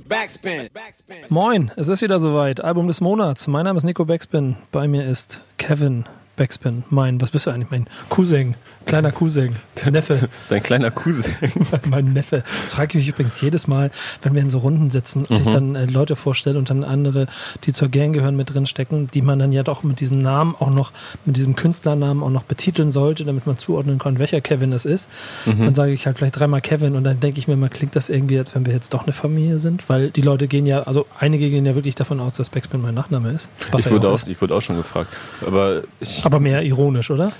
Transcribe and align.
Backspin. 0.00 0.68
Moin, 1.28 1.70
es 1.76 1.88
ist 1.88 2.02
wieder 2.02 2.20
soweit. 2.20 2.60
Album 2.62 2.86
des 2.86 3.00
Monats. 3.00 3.46
Mein 3.46 3.64
Name 3.64 3.76
ist 3.78 3.84
Nico 3.84 4.04
Backspin. 4.04 4.56
Bei 4.70 4.88
mir 4.88 5.04
ist 5.04 5.40
Kevin 5.56 6.04
Backspin. 6.36 6.84
Mein, 6.90 7.20
was 7.20 7.30
bist 7.30 7.46
du 7.46 7.50
eigentlich? 7.50 7.70
Mein 7.70 7.86
Cousin. 8.08 8.54
Kleiner 8.86 9.10
Cousin. 9.12 9.56
Neffe. 9.90 10.28
Dein 10.48 10.62
kleiner 10.62 10.90
Cousin. 10.90 11.34
mein 11.90 12.12
Neffe. 12.12 12.44
Das 12.62 12.74
frage 12.74 12.90
ich 12.90 12.94
mich 12.94 13.08
übrigens 13.08 13.40
jedes 13.40 13.66
Mal, 13.66 13.90
wenn 14.22 14.34
wir 14.34 14.42
in 14.42 14.48
so 14.48 14.58
Runden 14.58 14.90
sitzen 14.90 15.24
und 15.24 15.46
ich 15.46 15.52
dann 15.52 15.74
äh, 15.74 15.86
Leute 15.86 16.14
vorstelle 16.16 16.56
und 16.56 16.70
dann 16.70 16.84
andere, 16.84 17.26
die 17.64 17.72
zur 17.72 17.88
Gang 17.88 18.14
gehören, 18.14 18.36
mit 18.36 18.54
drin 18.54 18.64
stecken, 18.64 19.08
die 19.12 19.22
man 19.22 19.38
dann 19.38 19.52
ja 19.52 19.64
doch 19.64 19.82
mit 19.82 19.98
diesem 20.00 20.20
Namen 20.20 20.54
auch 20.58 20.70
noch, 20.70 20.92
mit 21.24 21.36
diesem 21.36 21.56
Künstlernamen 21.56 22.22
auch 22.22 22.30
noch 22.30 22.44
betiteln 22.44 22.90
sollte, 22.90 23.24
damit 23.24 23.46
man 23.46 23.56
zuordnen 23.56 23.98
kann, 23.98 24.18
welcher 24.18 24.40
Kevin 24.40 24.70
das 24.70 24.84
ist. 24.84 25.08
Dann 25.44 25.74
sage 25.74 25.92
ich 25.92 26.06
halt 26.06 26.18
vielleicht 26.18 26.38
dreimal 26.38 26.60
Kevin 26.60 26.94
und 26.94 27.04
dann 27.04 27.18
denke 27.20 27.38
ich 27.38 27.48
mir 27.48 27.56
mal, 27.56 27.68
klingt 27.68 27.96
das 27.96 28.08
irgendwie, 28.08 28.38
als 28.38 28.54
wenn 28.54 28.66
wir 28.66 28.72
jetzt 28.72 28.94
doch 28.94 29.02
eine 29.02 29.12
Familie 29.12 29.58
sind? 29.58 29.88
Weil 29.88 30.10
die 30.10 30.22
Leute 30.22 30.46
gehen 30.46 30.66
ja, 30.66 30.80
also 30.80 31.06
einige 31.18 31.50
gehen 31.50 31.66
ja 31.66 31.74
wirklich 31.74 31.96
davon 31.96 32.20
aus, 32.20 32.34
dass 32.34 32.50
Backspin 32.50 32.80
mein 32.80 32.94
Nachname 32.94 33.30
ist. 33.30 33.48
Was 33.72 33.86
Ich 33.86 33.92
wurde, 33.92 34.08
auch 34.08 34.26
ich 34.26 34.40
wurde 34.40 34.54
auch 34.54 34.62
schon 34.62 34.76
gefragt. 34.76 35.10
Aber 35.44 35.82
ich, 36.00 36.24
Aber 36.24 36.38
mehr 36.40 36.62
ironisch, 36.62 37.10
oder? 37.10 37.32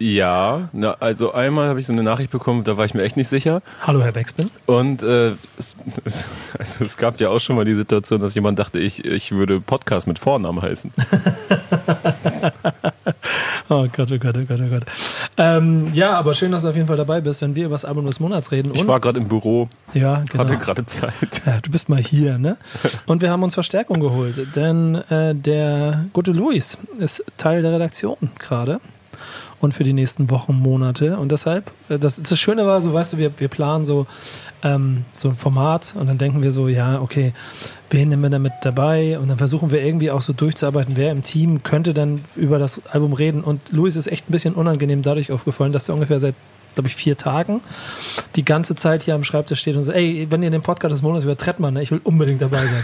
Ja, 0.00 0.70
na, 0.72 0.96
also 0.98 1.32
einmal 1.34 1.68
habe 1.68 1.78
ich 1.78 1.86
so 1.86 1.92
eine 1.92 2.02
Nachricht 2.02 2.30
bekommen, 2.30 2.64
da 2.64 2.78
war 2.78 2.86
ich 2.86 2.94
mir 2.94 3.02
echt 3.02 3.18
nicht 3.18 3.28
sicher. 3.28 3.60
Hallo, 3.86 4.02
Herr 4.02 4.12
Backspin. 4.12 4.50
Und 4.64 5.02
äh, 5.02 5.32
es, 5.58 5.76
es, 6.04 6.26
also 6.58 6.84
es 6.84 6.96
gab 6.96 7.20
ja 7.20 7.28
auch 7.28 7.38
schon 7.38 7.54
mal 7.54 7.66
die 7.66 7.74
Situation, 7.74 8.18
dass 8.18 8.34
jemand 8.34 8.58
dachte, 8.58 8.78
ich, 8.78 9.04
ich 9.04 9.32
würde 9.32 9.60
Podcast 9.60 10.06
mit 10.06 10.18
Vornamen 10.18 10.62
heißen. 10.62 10.90
Oh 13.72 13.86
Gott, 13.94 14.10
oh 14.10 14.18
Gott, 14.18 14.36
oh 14.36 14.44
Gott, 14.44 14.60
oh 14.60 14.68
Gott. 14.68 14.82
Ähm, 15.36 15.92
ja, 15.94 16.18
aber 16.18 16.34
schön, 16.34 16.50
dass 16.50 16.62
du 16.62 16.70
auf 16.70 16.74
jeden 16.74 16.88
Fall 16.88 16.96
dabei 16.96 17.20
bist, 17.20 17.40
wenn 17.40 17.54
wir 17.54 17.66
über 17.66 17.74
das 17.76 17.84
Album 17.84 18.04
des 18.04 18.18
Monats 18.18 18.50
reden. 18.50 18.74
Ich 18.74 18.80
Und- 18.80 18.88
war 18.88 18.98
gerade 18.98 19.20
im 19.20 19.28
Büro, 19.28 19.68
ja, 19.94 20.24
genau. 20.28 20.42
hatte 20.42 20.56
gerade 20.58 20.86
Zeit. 20.86 21.12
Ja, 21.46 21.60
du 21.60 21.70
bist 21.70 21.88
mal 21.88 22.00
hier, 22.02 22.36
ne? 22.38 22.56
Und 23.06 23.22
wir 23.22 23.30
haben 23.30 23.44
uns 23.44 23.54
Verstärkung 23.54 24.00
geholt, 24.00 24.56
denn 24.56 24.96
äh, 25.08 25.36
der 25.36 26.06
gute 26.12 26.32
Luis 26.32 26.78
ist 26.98 27.24
Teil 27.36 27.62
der 27.62 27.72
Redaktion 27.72 28.16
gerade 28.40 28.80
und 29.60 29.74
für 29.74 29.84
die 29.84 29.92
nächsten 29.92 30.30
Wochen, 30.30 30.54
Monate. 30.54 31.18
Und 31.18 31.32
deshalb, 31.32 31.70
äh, 31.88 31.98
das, 31.98 32.22
das 32.22 32.38
Schöne 32.38 32.66
war, 32.66 32.80
so 32.82 32.92
weißt 32.92 33.12
du, 33.12 33.18
wir, 33.18 33.38
wir 33.38 33.48
planen 33.48 33.84
so, 33.84 34.06
ähm, 34.62 35.04
so 35.14 35.28
ein 35.28 35.36
Format 35.36 35.94
und 35.98 36.06
dann 36.06 36.18
denken 36.18 36.42
wir 36.42 36.50
so, 36.50 36.68
ja, 36.68 37.00
okay, 37.00 37.32
wen 37.90 38.08
nehmen 38.08 38.22
wir 38.22 38.30
da 38.30 38.38
mit 38.38 38.52
dabei? 38.62 39.18
Und 39.18 39.28
dann 39.28 39.38
versuchen 39.38 39.70
wir 39.70 39.82
irgendwie 39.82 40.10
auch 40.10 40.22
so 40.22 40.32
durchzuarbeiten, 40.32 40.96
wer 40.96 41.12
im 41.12 41.22
Team 41.22 41.62
könnte 41.62 41.94
dann 41.94 42.22
über 42.36 42.58
das 42.58 42.86
Album 42.86 43.12
reden. 43.12 43.42
Und 43.42 43.60
Luis 43.70 43.96
ist 43.96 44.06
echt 44.06 44.28
ein 44.28 44.32
bisschen 44.32 44.54
unangenehm 44.54 45.02
dadurch 45.02 45.30
aufgefallen, 45.30 45.72
dass 45.72 45.88
er 45.88 45.94
ungefähr 45.94 46.20
seit 46.20 46.34
glaube 46.74 46.88
ich, 46.88 46.94
vier 46.96 47.16
Tagen 47.16 47.60
die 48.36 48.44
ganze 48.44 48.74
Zeit 48.74 49.02
hier 49.02 49.14
am 49.14 49.24
Schreibtisch 49.24 49.60
steht 49.60 49.76
und 49.76 49.82
sagt, 49.82 49.98
ey, 49.98 50.26
wenn 50.30 50.42
ihr 50.42 50.50
den 50.50 50.62
Podcast 50.62 50.92
des 50.92 51.02
Monats 51.02 51.24
über 51.24 51.36
Trettmann, 51.36 51.74
ne, 51.74 51.82
ich 51.82 51.90
will 51.90 52.00
unbedingt 52.04 52.40
dabei 52.42 52.58
sein. 52.58 52.82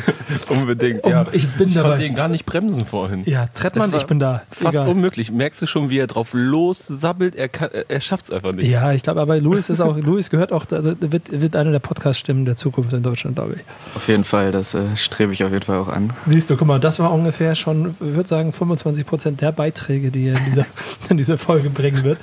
Unbedingt, 0.48 1.04
Um- 1.04 1.10
ja. 1.12 1.26
ich 1.32 1.46
bin 1.54 1.68
ich 1.68 1.74
dabei. 1.74 1.90
konnte 1.90 2.04
ihn 2.04 2.14
gar 2.14 2.28
nicht 2.28 2.46
bremsen 2.46 2.84
vorhin. 2.84 3.22
Ja, 3.26 3.46
Trettmann, 3.54 3.92
ich 3.94 4.04
bin 4.06 4.18
da. 4.18 4.42
Fast 4.50 4.74
Egal. 4.74 4.88
unmöglich. 4.88 5.30
Merkst 5.30 5.62
du 5.62 5.66
schon, 5.66 5.90
wie 5.90 5.98
er 5.98 6.06
drauf 6.06 6.30
lossabbelt? 6.32 7.34
Er, 7.36 7.48
kann, 7.48 7.70
er 7.88 8.00
schafft 8.00 8.26
es 8.26 8.32
einfach 8.32 8.52
nicht. 8.52 8.68
Ja, 8.68 8.92
ich 8.92 9.02
glaube, 9.02 9.20
aber 9.20 9.38
Luis 9.40 9.70
ist 9.70 9.80
auch, 9.80 9.96
Luis 9.96 10.30
gehört 10.30 10.52
auch, 10.52 10.66
also 10.70 10.94
wird, 11.00 11.40
wird 11.40 11.56
einer 11.56 11.70
der 11.72 11.78
Podcast-Stimmen 11.78 12.44
der 12.44 12.56
Zukunft 12.56 12.92
in 12.92 13.02
Deutschland, 13.02 13.36
glaube 13.36 13.54
ich. 13.54 13.60
Auf 13.94 14.08
jeden 14.08 14.24
Fall, 14.24 14.50
das 14.52 14.74
äh, 14.74 14.96
strebe 14.96 15.32
ich 15.32 15.44
auf 15.44 15.52
jeden 15.52 15.64
Fall 15.64 15.78
auch 15.78 15.88
an. 15.88 16.12
Siehst 16.26 16.50
du, 16.50 16.56
guck 16.56 16.66
mal, 16.66 16.80
das 16.80 16.98
war 16.98 17.12
ungefähr 17.12 17.54
schon, 17.54 17.90
ich 18.00 18.14
würde 18.14 18.28
sagen, 18.28 18.52
25 18.52 19.06
Prozent 19.06 19.40
der 19.40 19.52
Beiträge, 19.52 20.10
die 20.10 20.28
er 20.28 20.36
in 20.36 20.44
dieser, 20.44 20.66
in 21.08 21.16
dieser 21.16 21.38
Folge 21.38 21.70
bringen 21.70 22.02
wird. 22.04 22.18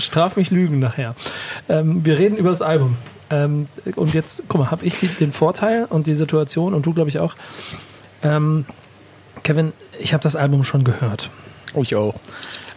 Straf 0.00 0.36
mich 0.36 0.50
Lügen 0.50 0.78
nachher. 0.78 1.14
Ähm, 1.68 2.04
wir 2.04 2.18
reden 2.18 2.36
über 2.36 2.50
das 2.50 2.62
Album. 2.62 2.96
Ähm, 3.30 3.68
und 3.96 4.14
jetzt, 4.14 4.44
guck 4.48 4.60
mal, 4.60 4.70
habe 4.70 4.84
ich 4.86 4.98
die, 5.00 5.08
den 5.08 5.32
Vorteil 5.32 5.84
und 5.88 6.06
die 6.06 6.14
Situation 6.14 6.72
und 6.74 6.86
du, 6.86 6.94
glaube 6.94 7.10
ich, 7.10 7.18
auch. 7.18 7.34
Ähm, 8.22 8.64
Kevin, 9.42 9.72
ich 10.00 10.12
habe 10.12 10.22
das 10.22 10.34
Album 10.36 10.64
schon 10.64 10.84
gehört. 10.84 11.30
Ich 11.74 11.94
auch. 11.94 12.14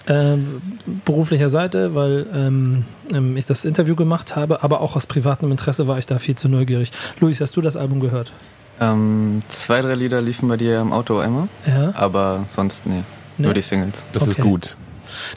Ähm, 0.08 0.62
beruflicher 1.06 1.48
Seite, 1.50 1.94
weil 1.96 2.26
ähm, 2.34 2.86
ähm, 3.14 3.38
ich 3.38 3.46
das 3.46 3.66
Interview 3.66 3.96
gemacht 3.96 4.36
habe, 4.36 4.64
aber 4.64 4.82
auch 4.82 4.96
aus 4.96 5.06
privatem 5.06 5.52
Interesse 5.52 5.88
war 5.88 6.00
ich 6.00 6.08
da 6.08 6.18
viel 6.20 6.36
zu 6.36 6.50
neugierig. 6.50 6.92
Luis, 7.20 7.40
hast 7.40 7.56
du 7.56 7.62
das 7.62 7.78
Album 7.78 8.00
gehört? 8.00 8.32
Ähm, 8.80 9.44
zwei, 9.50 9.82
drei 9.82 9.94
Lieder 9.94 10.22
liefen 10.22 10.50
bei 10.50 10.58
dir 10.58 10.80
im 10.82 10.92
Auto 10.92 11.20
einmal, 11.20 11.48
Ja. 11.68 11.94
aber 11.96 12.46
sonst 12.50 12.88
nee. 12.88 13.04
Nee? 13.38 13.46
Nur 13.46 13.54
die 13.54 13.62
Singles. 13.62 14.06
Das 14.12 14.24
ist 14.24 14.40
Okay. 14.40 14.42
gut. 14.42 14.76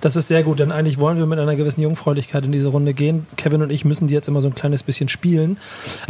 Das 0.00 0.16
ist 0.16 0.28
sehr 0.28 0.42
gut, 0.42 0.60
denn 0.60 0.72
eigentlich 0.72 0.98
wollen 0.98 1.18
wir 1.18 1.26
mit 1.26 1.38
einer 1.38 1.56
gewissen 1.56 1.80
Jungfräulichkeit 1.80 2.44
in 2.44 2.52
diese 2.52 2.68
Runde 2.68 2.94
gehen. 2.94 3.26
Kevin 3.36 3.62
und 3.62 3.70
ich 3.70 3.84
müssen 3.84 4.08
die 4.08 4.14
jetzt 4.14 4.28
immer 4.28 4.40
so 4.40 4.48
ein 4.48 4.54
kleines 4.54 4.82
bisschen 4.82 5.08
spielen. 5.08 5.58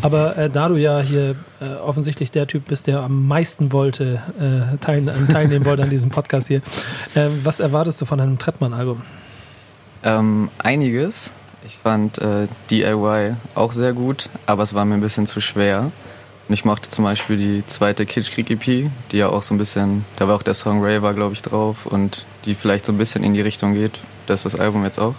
Aber 0.03 0.37
äh, 0.37 0.51
da 0.51 0.69
du 0.69 0.77
ja 0.77 1.01
hier 1.01 1.37
äh, 1.61 1.75
offensichtlich 1.77 2.31
der 2.31 2.47
Typ 2.47 2.67
bist, 2.67 2.87
der 2.87 3.01
am 3.01 3.27
meisten 3.27 3.73
wollte, 3.73 4.21
äh, 4.39 4.77
teil, 4.79 5.09
äh, 5.09 5.33
teilnehmen 5.33 5.65
wollte 5.65 5.83
an 5.83 5.91
diesem 5.91 6.11
Podcast 6.11 6.49
hier, 6.49 6.63
äh, 7.15 7.29
was 7.43 7.61
erwartest 7.61 8.01
du 8.01 8.07
von 8.07 8.21
einem 8.21 8.39
Trettmann-Album? 8.39 9.03
Ähm, 10.03 10.51
einiges. 10.59 11.33
Ich 11.67 11.79
fand 11.79 12.19
äh, 12.19 12.47
DIY 12.71 13.37
auch 13.55 13.73
sehr 13.73 13.95
gut, 13.95 14.29
aber 14.45 14.63
es 14.63 14.75
war 14.75 14.85
mir 14.85 14.95
ein 14.95 15.01
bisschen 15.01 15.27
zu 15.27 15.41
schwer. 15.41 15.91
Und 16.47 16.53
ich 16.55 16.65
mochte 16.65 16.91
zum 16.91 17.05
Beispiel 17.05 17.37
die 17.39 17.67
zweite 17.67 18.05
Kitschkrieg 18.05 18.51
EP, 18.51 18.91
die 19.13 19.17
ja 19.17 19.29
auch 19.29 19.43
so 19.43 19.55
ein 19.55 19.59
bisschen, 19.59 20.05
da 20.17 20.29
war 20.29 20.37
auch 20.37 20.43
der 20.43 20.55
Song 20.55 20.85
Raver, 20.85 21.15
glaube 21.15 21.33
ich, 21.33 21.41
drauf 21.43 21.87
und 21.87 22.27
die 22.45 22.55
vielleicht 22.55 22.85
so 22.85 22.93
ein 22.93 22.99
bisschen 22.99 23.25
in 23.25 23.33
die 23.33 23.41
Richtung 23.41 23.75
geht, 23.75 23.99
dass 24.27 24.43
das 24.43 24.55
Album 24.55 24.85
jetzt 24.85 24.99
auch 24.99 25.15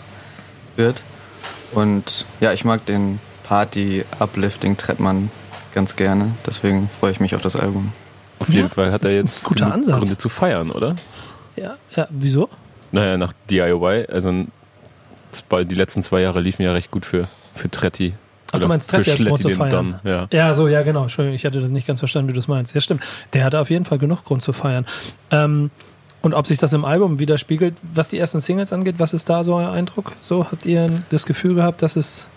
wird. 0.76 1.02
Und 1.72 2.26
ja, 2.42 2.54
ich 2.54 2.64
mag 2.64 2.86
den 2.86 3.20
Party-Uplifting 3.44 4.78
Trettmann 4.78 5.32
ganz 5.74 5.96
gerne, 5.96 6.32
deswegen 6.46 6.90
freue 7.00 7.12
ich 7.12 7.20
mich 7.20 7.36
auf 7.36 7.42
das 7.42 7.56
Album. 7.56 7.92
Auf 8.40 8.50
Ja, 8.50 8.56
jeden 8.56 8.70
Fall 8.70 8.92
hat 8.92 9.04
das 9.04 9.12
er 9.12 9.22
ist 9.22 9.24
ein 9.24 9.26
jetzt 9.26 9.44
guter 9.46 9.74
Ansatz. 9.74 9.98
Gründe 9.98 10.18
zu 10.18 10.30
feiern, 10.30 10.72
oder? 10.72 10.96
Ja, 11.56 11.78
ja, 11.96 12.08
wieso? 12.12 12.50
Naja, 12.92 13.18
nach 13.18 13.34
DIY, 13.50 14.06
also 14.10 14.46
die 15.52 15.76
letzten 15.76 16.04
zwei 16.04 16.22
Jahre 16.22 16.40
liefen 16.40 16.62
ja 16.62 16.72
recht 16.72 16.92
gut 16.92 17.06
für, 17.06 17.28
für 17.56 17.70
Tretti. 17.70 18.14
Ach, 18.56 18.60
du 18.62 18.68
meinst 18.68 18.92
hat 18.94 19.06
Grund 19.06 19.42
zu 19.42 19.50
feiern. 19.50 20.00
Ja. 20.04 20.28
Ja, 20.32 20.54
so, 20.54 20.68
ja, 20.68 20.84
genau. 20.84 21.04
Entschuldigung, 21.04 21.36
ich 21.36 21.46
hatte 21.46 21.62
das 21.62 21.70
nicht 21.70 21.88
ganz 21.88 22.00
verstanden, 22.00 22.30
wie 22.30 22.34
du 22.34 22.40
das 22.40 22.48
meinst. 22.48 22.74
Ja, 22.76 22.82
stimmt. 22.82 23.04
Der 23.34 23.44
hatte 23.44 23.60
auf 23.60 23.70
jeden 23.70 23.86
Fall 23.86 23.98
genug 23.98 24.24
Grund 24.24 24.42
zu 24.42 24.54
feiern. 24.54 24.86
Ähm, 25.32 25.72
und 26.22 26.34
ob 26.34 26.48
sich 26.48 26.58
das 26.58 26.74
im 26.74 26.86
Album 26.86 27.20
widerspiegelt, 27.20 27.76
was 27.94 28.10
die 28.10 28.18
ersten 28.18 28.40
Singles 28.40 28.74
angeht, 28.74 28.96
was 28.98 29.14
ist 29.14 29.30
da 29.30 29.44
so 29.44 29.56
euer 29.56 29.72
Eindruck? 29.72 30.14
So, 30.22 30.46
habt 30.52 30.66
ihr 30.66 31.04
das 31.10 31.26
Gefühl 31.26 31.54
gehabt, 31.56 31.82
dass 31.84 31.96
es 31.96 32.28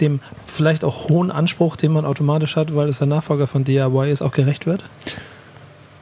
dem 0.00 0.20
vielleicht 0.46 0.84
auch 0.84 1.08
hohen 1.08 1.30
Anspruch, 1.30 1.76
den 1.76 1.92
man 1.92 2.04
automatisch 2.04 2.56
hat, 2.56 2.74
weil 2.74 2.88
es 2.88 2.98
der 2.98 3.06
Nachfolger 3.06 3.46
von 3.46 3.64
DIY 3.64 4.10
ist, 4.10 4.22
auch 4.22 4.32
gerecht 4.32 4.66
wird? 4.66 4.84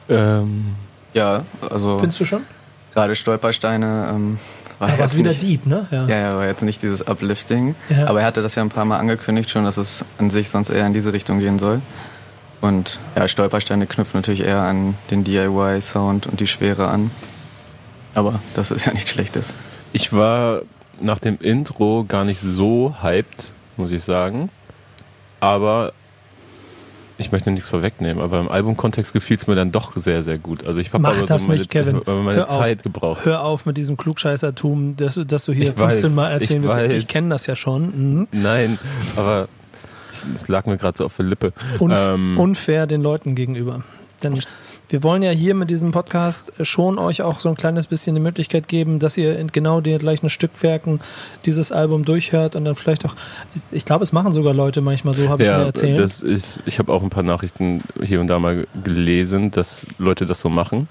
Ähm, 0.09 0.75
Ja, 1.13 1.43
also 1.69 1.99
Findest 1.99 2.19
du 2.19 2.25
schon? 2.25 2.41
gerade 2.93 3.15
Stolpersteine 3.15 4.09
ähm, 4.13 4.39
war 4.79 4.87
war 4.87 4.95
es 4.95 5.11
jetzt 5.11 5.17
wieder 5.17 5.29
nicht, 5.29 5.41
deep, 5.41 5.65
ne? 5.65 5.87
Ja, 5.91 6.07
ja, 6.07 6.35
war 6.35 6.47
jetzt 6.47 6.63
nicht 6.63 6.81
dieses 6.81 7.05
Uplifting. 7.05 7.75
Ja. 7.89 8.07
Aber 8.07 8.21
er 8.21 8.25
hatte 8.25 8.41
das 8.41 8.55
ja 8.55 8.63
ein 8.63 8.69
paar 8.69 8.85
Mal 8.85 8.97
angekündigt 8.97 9.49
schon, 9.49 9.65
dass 9.65 9.77
es 9.77 10.05
an 10.17 10.29
sich 10.29 10.49
sonst 10.49 10.69
eher 10.69 10.87
in 10.87 10.93
diese 10.93 11.13
Richtung 11.13 11.39
gehen 11.39 11.59
soll. 11.59 11.81
Und 12.61 12.99
ja, 13.15 13.27
Stolpersteine 13.27 13.87
knüpfen 13.87 14.19
natürlich 14.19 14.43
eher 14.43 14.61
an 14.61 14.95
den 15.11 15.23
DIY-Sound 15.23 16.27
und 16.27 16.39
die 16.39 16.47
Schwere 16.47 16.87
an. 16.87 17.11
Aber 18.15 18.39
das 18.53 18.71
ist 18.71 18.85
ja 18.85 18.93
nichts 18.93 19.11
Schlechtes. 19.11 19.53
ich 19.93 20.13
war 20.13 20.61
nach 20.99 21.19
dem 21.19 21.37
Intro 21.39 22.05
gar 22.07 22.25
nicht 22.25 22.39
so 22.39 22.95
hyped, 23.01 23.51
muss 23.77 23.91
ich 23.91 24.03
sagen. 24.03 24.49
Aber 25.39 25.93
ich 27.19 27.31
möchte 27.31 27.51
nichts 27.51 27.69
vorwegnehmen, 27.69 28.23
aber 28.23 28.39
im 28.39 28.49
Albumkontext 28.49 29.13
gefiel 29.13 29.35
es 29.37 29.45
mir 29.47 29.55
dann 29.55 29.71
doch 29.71 29.95
sehr, 29.95 30.23
sehr 30.23 30.37
gut. 30.37 30.65
Also 30.65 30.79
ich 30.79 30.91
habe 30.93 31.03
Mach 31.03 31.17
aber 31.17 31.27
das 31.27 31.43
so 31.43 31.47
meine, 31.49 31.59
nicht, 31.59 31.69
Kevin. 31.69 31.97
ich 31.99 32.07
meine 32.07 32.33
Hör 32.37 32.49
auf. 32.49 32.57
Zeit 32.57 32.83
gebraucht. 32.83 33.25
Hör 33.25 33.43
auf 33.43 33.65
mit 33.65 33.77
diesem 33.77 33.97
Klugscheißertum, 33.97 34.95
dass, 34.97 35.19
dass 35.27 35.45
du 35.45 35.53
hier 35.53 35.65
Ich 35.69 35.77
weiß, 35.77 36.01
15 36.01 36.15
Mal 36.15 36.31
erzählen 36.31 36.63
ich 36.63 36.69
willst. 36.69 36.91
Ich 36.95 37.03
weiß. 37.03 37.07
kenne 37.09 37.29
das 37.29 37.45
ja 37.45 37.55
schon. 37.55 37.83
Mhm. 38.19 38.27
Nein, 38.31 38.79
aber 39.15 39.47
ich- 40.13 40.35
es 40.35 40.47
lag 40.47 40.65
mir 40.65 40.77
gerade 40.77 40.97
so 40.97 41.05
auf 41.05 41.15
der 41.17 41.25
Lippe. 41.25 41.53
Unf 41.79 41.93
Ähm, 41.97 42.37
unfair 42.39 42.87
den 42.87 43.01
Leuten 43.01 43.35
gegenüber. 43.35 43.83
Denn 44.23 44.39
wir 44.89 45.03
wollen 45.03 45.21
ja 45.21 45.31
hier 45.31 45.53
mit 45.53 45.69
diesem 45.69 45.91
Podcast 45.91 46.51
schon 46.61 46.97
euch 46.97 47.21
auch 47.21 47.39
so 47.39 47.49
ein 47.49 47.55
kleines 47.55 47.87
bisschen 47.87 48.15
die 48.15 48.21
Möglichkeit 48.21 48.67
geben, 48.67 48.99
dass 48.99 49.17
ihr 49.17 49.37
in 49.37 49.47
genau 49.47 49.81
den 49.81 49.99
gleichen 49.99 50.29
Stückwerken 50.29 50.99
dieses 51.45 51.71
Album 51.71 52.05
durchhört 52.05 52.55
und 52.55 52.65
dann 52.65 52.75
vielleicht 52.75 53.05
auch, 53.05 53.15
ich 53.71 53.85
glaube, 53.85 54.03
es 54.03 54.11
machen 54.11 54.31
sogar 54.33 54.53
Leute 54.53 54.81
manchmal 54.81 55.13
so, 55.13 55.29
habe 55.29 55.43
ich 55.43 55.49
mir 55.49 55.55
ja, 55.55 55.63
erzählt. 55.63 55.99
das 55.99 56.23
ist, 56.23 56.59
ich 56.65 56.79
habe 56.79 56.91
auch 56.91 57.03
ein 57.03 57.11
paar 57.11 57.23
Nachrichten 57.23 57.83
hier 58.03 58.19
und 58.19 58.27
da 58.27 58.39
mal 58.39 58.65
gelesen, 58.83 59.51
dass 59.51 59.85
Leute 59.99 60.25
das 60.25 60.41
so 60.41 60.49
machen. 60.49 60.87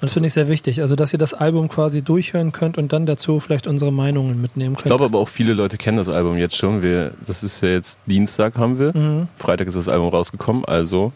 das 0.00 0.12
finde 0.12 0.26
ich 0.26 0.32
sehr 0.32 0.48
wichtig. 0.48 0.80
Also, 0.80 0.96
dass 0.96 1.12
ihr 1.12 1.18
das 1.18 1.32
Album 1.32 1.68
quasi 1.68 2.02
durchhören 2.02 2.50
könnt 2.50 2.78
und 2.78 2.92
dann 2.92 3.06
dazu 3.06 3.38
vielleicht 3.38 3.68
unsere 3.68 3.92
Meinungen 3.92 4.40
mitnehmen 4.40 4.74
Ich 4.74 4.82
könnt. 4.82 4.90
glaube 4.90 5.04
aber 5.04 5.20
auch 5.20 5.28
viele 5.28 5.52
Leute 5.52 5.78
kennen 5.78 5.98
das 5.98 6.08
Album 6.08 6.36
jetzt 6.36 6.56
schon. 6.56 6.82
Wir, 6.82 7.12
das 7.24 7.44
ist 7.44 7.62
ja 7.62 7.68
jetzt 7.68 8.00
Dienstag 8.06 8.56
haben 8.56 8.80
wir. 8.80 8.96
Mhm. 8.96 9.28
Freitag 9.36 9.68
ist 9.68 9.76
das 9.76 9.88
Album 9.88 10.08
rausgekommen, 10.08 10.64
also 10.64 11.12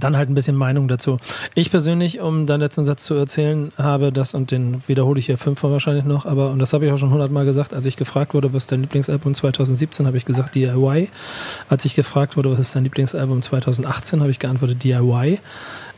dann 0.00 0.16
halt 0.16 0.28
ein 0.28 0.34
bisschen 0.34 0.56
Meinung 0.56 0.88
dazu. 0.88 1.18
Ich 1.54 1.70
persönlich, 1.70 2.20
um 2.20 2.46
deinen 2.46 2.60
letzten 2.60 2.84
Satz 2.84 3.04
zu 3.04 3.14
erzählen, 3.14 3.72
habe 3.76 4.12
das, 4.12 4.34
und 4.34 4.50
den 4.50 4.82
wiederhole 4.86 5.18
ich 5.18 5.26
hier 5.26 5.38
fünfmal 5.38 5.72
wahrscheinlich 5.72 6.04
noch, 6.04 6.26
aber, 6.26 6.50
und 6.50 6.58
das 6.58 6.72
habe 6.72 6.86
ich 6.86 6.92
auch 6.92 6.98
schon 6.98 7.10
hundertmal 7.10 7.44
gesagt, 7.44 7.74
als 7.74 7.86
ich 7.86 7.96
gefragt 7.96 8.34
wurde, 8.34 8.52
was 8.52 8.66
dein 8.66 8.82
Lieblingsalbum 8.82 9.34
2017, 9.34 10.06
habe 10.06 10.16
ich 10.16 10.24
gesagt 10.24 10.54
DIY. 10.54 11.08
Als 11.68 11.84
ich 11.84 11.94
gefragt 11.94 12.36
wurde, 12.36 12.50
was 12.50 12.58
ist 12.58 12.74
dein 12.74 12.84
Lieblingsalbum 12.84 13.42
2018, 13.42 14.20
habe 14.20 14.30
ich 14.30 14.38
geantwortet 14.38 14.82
DIY. 14.82 15.38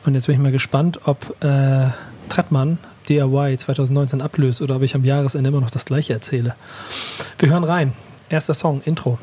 Und 0.05 0.15
jetzt 0.15 0.27
bin 0.27 0.37
ich 0.37 0.41
mal 0.41 0.53
gespannt, 0.53 1.01
ob 1.05 1.43
äh, 1.43 1.89
Trettmann 2.29 2.79
DIY 3.09 3.59
2019 3.59 4.21
ablöst 4.21 4.63
oder 4.63 4.77
ob 4.77 4.83
ich 4.83 4.95
am 4.95 5.05
Jahresende 5.05 5.49
immer 5.49 5.61
noch 5.61 5.71
das 5.71 5.85
gleiche 5.85 6.13
erzähle. 6.13 6.55
Wir 7.39 7.51
hören 7.51 7.65
rein. 7.65 7.93
Erster 8.29 8.55
Song, 8.55 8.83
Intro. 8.85 9.19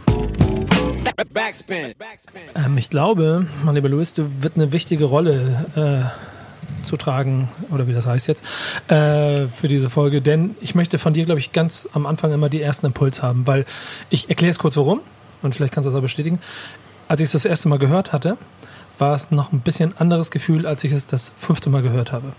Ähm, 2.56 2.78
ich 2.78 2.90
glaube, 2.90 3.48
mein 3.64 3.76
lieber 3.76 3.90
Louis, 3.90 4.14
du 4.14 4.30
wird 4.42 4.56
eine 4.56 4.72
wichtige 4.72 5.06
Rolle 5.06 5.66
äh, 5.76 6.86
zu 6.86 6.98
tragen, 6.98 7.50
oder 7.72 7.88
wie 7.88 7.94
das 7.94 8.06
heißt 8.06 8.28
jetzt, 8.28 8.44
äh, 8.88 9.48
für 9.48 9.68
diese 9.68 9.90
Folge. 9.90 10.22
Denn 10.22 10.56
ich 10.62 10.76
möchte 10.76 10.98
von 10.98 11.14
dir, 11.14 11.26
glaube 11.26 11.40
ich, 11.40 11.52
ganz 11.52 11.88
am 11.94 12.06
Anfang 12.06 12.32
immer 12.32 12.50
die 12.50 12.62
ersten 12.62 12.86
Impuls 12.88 13.22
haben, 13.22 13.48
weil 13.48 13.66
ich 14.10 14.30
erkläre 14.30 14.52
es 14.52 14.60
kurz 14.60 14.78
warum, 14.78 15.02
und 15.42 15.56
vielleicht 15.56 15.74
kannst 15.74 15.88
du 15.88 15.92
das 15.92 15.98
auch 15.98 16.02
bestätigen. 16.02 16.40
Als 17.08 17.20
ich 17.20 17.26
es 17.26 17.32
das 17.34 17.46
erste 17.46 17.70
Mal 17.70 17.80
gehört 17.80 18.14
hatte, 18.14 18.38
war 19.04 19.16
es 19.16 19.32
noch 19.32 19.52
ein 19.52 19.60
bisschen 19.60 19.94
anderes 19.98 20.32
Gefühl, 20.32 20.66
als 20.66 20.82
ich 20.86 20.94
es 20.94 21.08
das 21.08 21.34
fünfte 21.38 21.70
Mal 21.70 21.82
gehört 21.82 22.14
habe. 22.14 22.32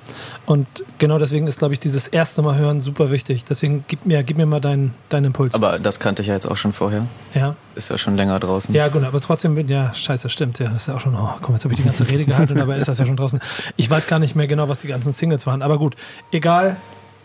Und 0.46 0.66
genau 0.96 1.18
deswegen 1.18 1.46
ist, 1.46 1.58
glaube 1.58 1.74
ich, 1.74 1.80
dieses 1.80 2.08
erste 2.08 2.40
Mal 2.40 2.56
hören 2.56 2.80
super 2.80 3.10
wichtig. 3.10 3.44
Deswegen 3.44 3.84
gib 3.86 4.06
mir, 4.06 4.22
gib 4.22 4.38
mir 4.38 4.46
mal 4.46 4.62
deinen, 4.62 4.94
deinen 5.10 5.26
Impuls. 5.26 5.52
Aber 5.52 5.78
das 5.78 6.00
kannte 6.00 6.22
ich 6.22 6.28
ja 6.28 6.34
jetzt 6.34 6.46
auch 6.46 6.56
schon 6.56 6.72
vorher. 6.72 7.06
Ja. 7.34 7.54
Ist 7.74 7.90
ja 7.90 7.98
schon 7.98 8.16
länger 8.16 8.40
draußen. 8.40 8.74
Ja, 8.74 8.88
gut, 8.88 9.04
aber 9.04 9.20
trotzdem, 9.20 9.58
ja, 9.68 9.92
scheiße, 9.92 10.30
stimmt. 10.30 10.58
Ja, 10.58 10.70
das 10.70 10.82
ist 10.82 10.88
ja 10.88 10.94
auch 10.94 11.00
schon, 11.00 11.14
oh, 11.14 11.28
komm, 11.42 11.54
jetzt 11.54 11.64
habe 11.64 11.74
ich 11.74 11.80
die 11.80 11.86
ganze 11.86 12.08
Rede 12.08 12.24
gehalten, 12.24 12.54
dabei 12.54 12.78
ist 12.78 12.88
das 12.88 12.98
ja 12.98 13.04
schon 13.04 13.16
draußen. 13.16 13.40
Ich 13.76 13.90
weiß 13.90 14.06
gar 14.06 14.18
nicht 14.18 14.34
mehr 14.34 14.46
genau, 14.46 14.66
was 14.70 14.80
die 14.80 14.88
ganzen 14.88 15.12
Singles 15.12 15.46
waren. 15.46 15.60
Aber 15.60 15.78
gut, 15.78 15.96
egal. 16.32 16.76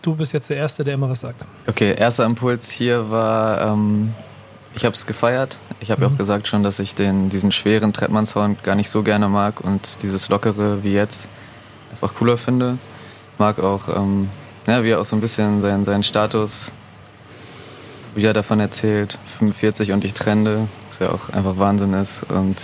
Du 0.02 0.16
bist 0.16 0.34
jetzt 0.34 0.50
der 0.50 0.58
Erste, 0.58 0.84
der 0.84 0.96
immer 0.96 1.10
was 1.10 1.22
sagt. 1.22 1.46
Okay, 1.68 1.94
erster 1.98 2.26
Impuls 2.26 2.70
hier 2.72 3.10
war, 3.10 3.62
ähm, 3.62 4.14
ich 4.80 4.86
habe 4.86 4.96
es 4.96 5.06
gefeiert. 5.06 5.58
Ich 5.82 5.92
habe 5.92 6.02
ja 6.04 6.08
Mhm. 6.08 6.14
auch 6.16 6.18
gesagt 6.18 6.48
schon, 6.48 6.64
dass 6.64 6.80
ich 6.80 6.96
den, 6.96 7.30
diesen 7.30 7.52
schweren 7.52 7.92
Trettmann-Sound 7.92 8.64
gar 8.64 8.76
nicht 8.76 8.90
so 8.90 9.04
gerne 9.04 9.28
mag 9.28 9.60
und 9.62 9.98
dieses 10.04 10.30
lockere 10.30 10.84
wie 10.86 10.94
jetzt 10.94 11.28
einfach 11.92 12.14
cooler 12.16 12.38
finde. 12.38 12.78
Mag 13.38 13.60
auch, 13.60 13.90
ähm, 13.94 14.30
ja, 14.68 14.82
wie 14.84 14.92
er 14.92 15.02
auch 15.02 15.06
so 15.06 15.18
ein 15.18 15.22
bisschen 15.22 15.62
seinen, 15.62 15.84
seinen 15.84 16.04
Status, 16.04 16.72
wie 18.16 18.24
er 18.26 18.32
davon 18.34 18.60
erzählt, 18.62 19.18
45 19.38 19.92
und 19.92 20.06
ich 20.06 20.14
trende, 20.14 20.68
was 20.88 21.00
ja 21.00 21.10
auch 21.12 21.30
einfach 21.34 21.58
Wahnsinn 21.58 21.94
ist 21.94 22.24
und 22.30 22.56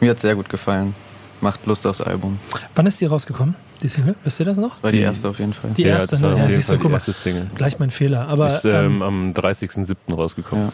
mir 0.00 0.10
hat 0.10 0.20
sehr 0.20 0.36
gut 0.36 0.48
gefallen. 0.48 0.94
Macht 1.40 1.66
Lust 1.66 1.84
aufs 1.86 2.00
Album. 2.02 2.38
Wann 2.76 2.86
ist 2.86 3.00
die 3.00 3.06
rausgekommen, 3.06 3.56
die 3.82 3.88
Single? 3.88 4.14
Wisst 4.24 4.38
ihr 4.40 4.46
das 4.46 4.56
noch? 4.58 4.82
War 4.82 4.92
die 4.92 4.98
Die- 4.98 5.02
erste 5.04 5.28
auf 5.30 5.38
jeden 5.40 5.54
Fall. 5.54 5.70
Die 5.70 5.82
erste, 5.84 6.10
das 6.10 6.22
war 6.22 6.28
ne? 6.30 6.34
auf 6.34 6.40
Ja, 6.42 6.46
jeden 6.46 6.56
siehst 6.56 6.68
du, 6.68 6.74
guck 6.74 6.82
die 6.82 6.88
mal. 6.88 6.94
erste 6.96 7.12
Single. 7.14 7.50
Gleich 7.56 7.78
mein 7.80 7.90
Fehler. 7.90 8.28
Aber 8.28 8.46
ist 8.46 8.64
ähm, 8.66 8.72
ähm, 8.96 9.02
am 9.02 9.32
30.07. 9.34 10.14
rausgekommen. 10.14 10.66
Ja. 10.66 10.72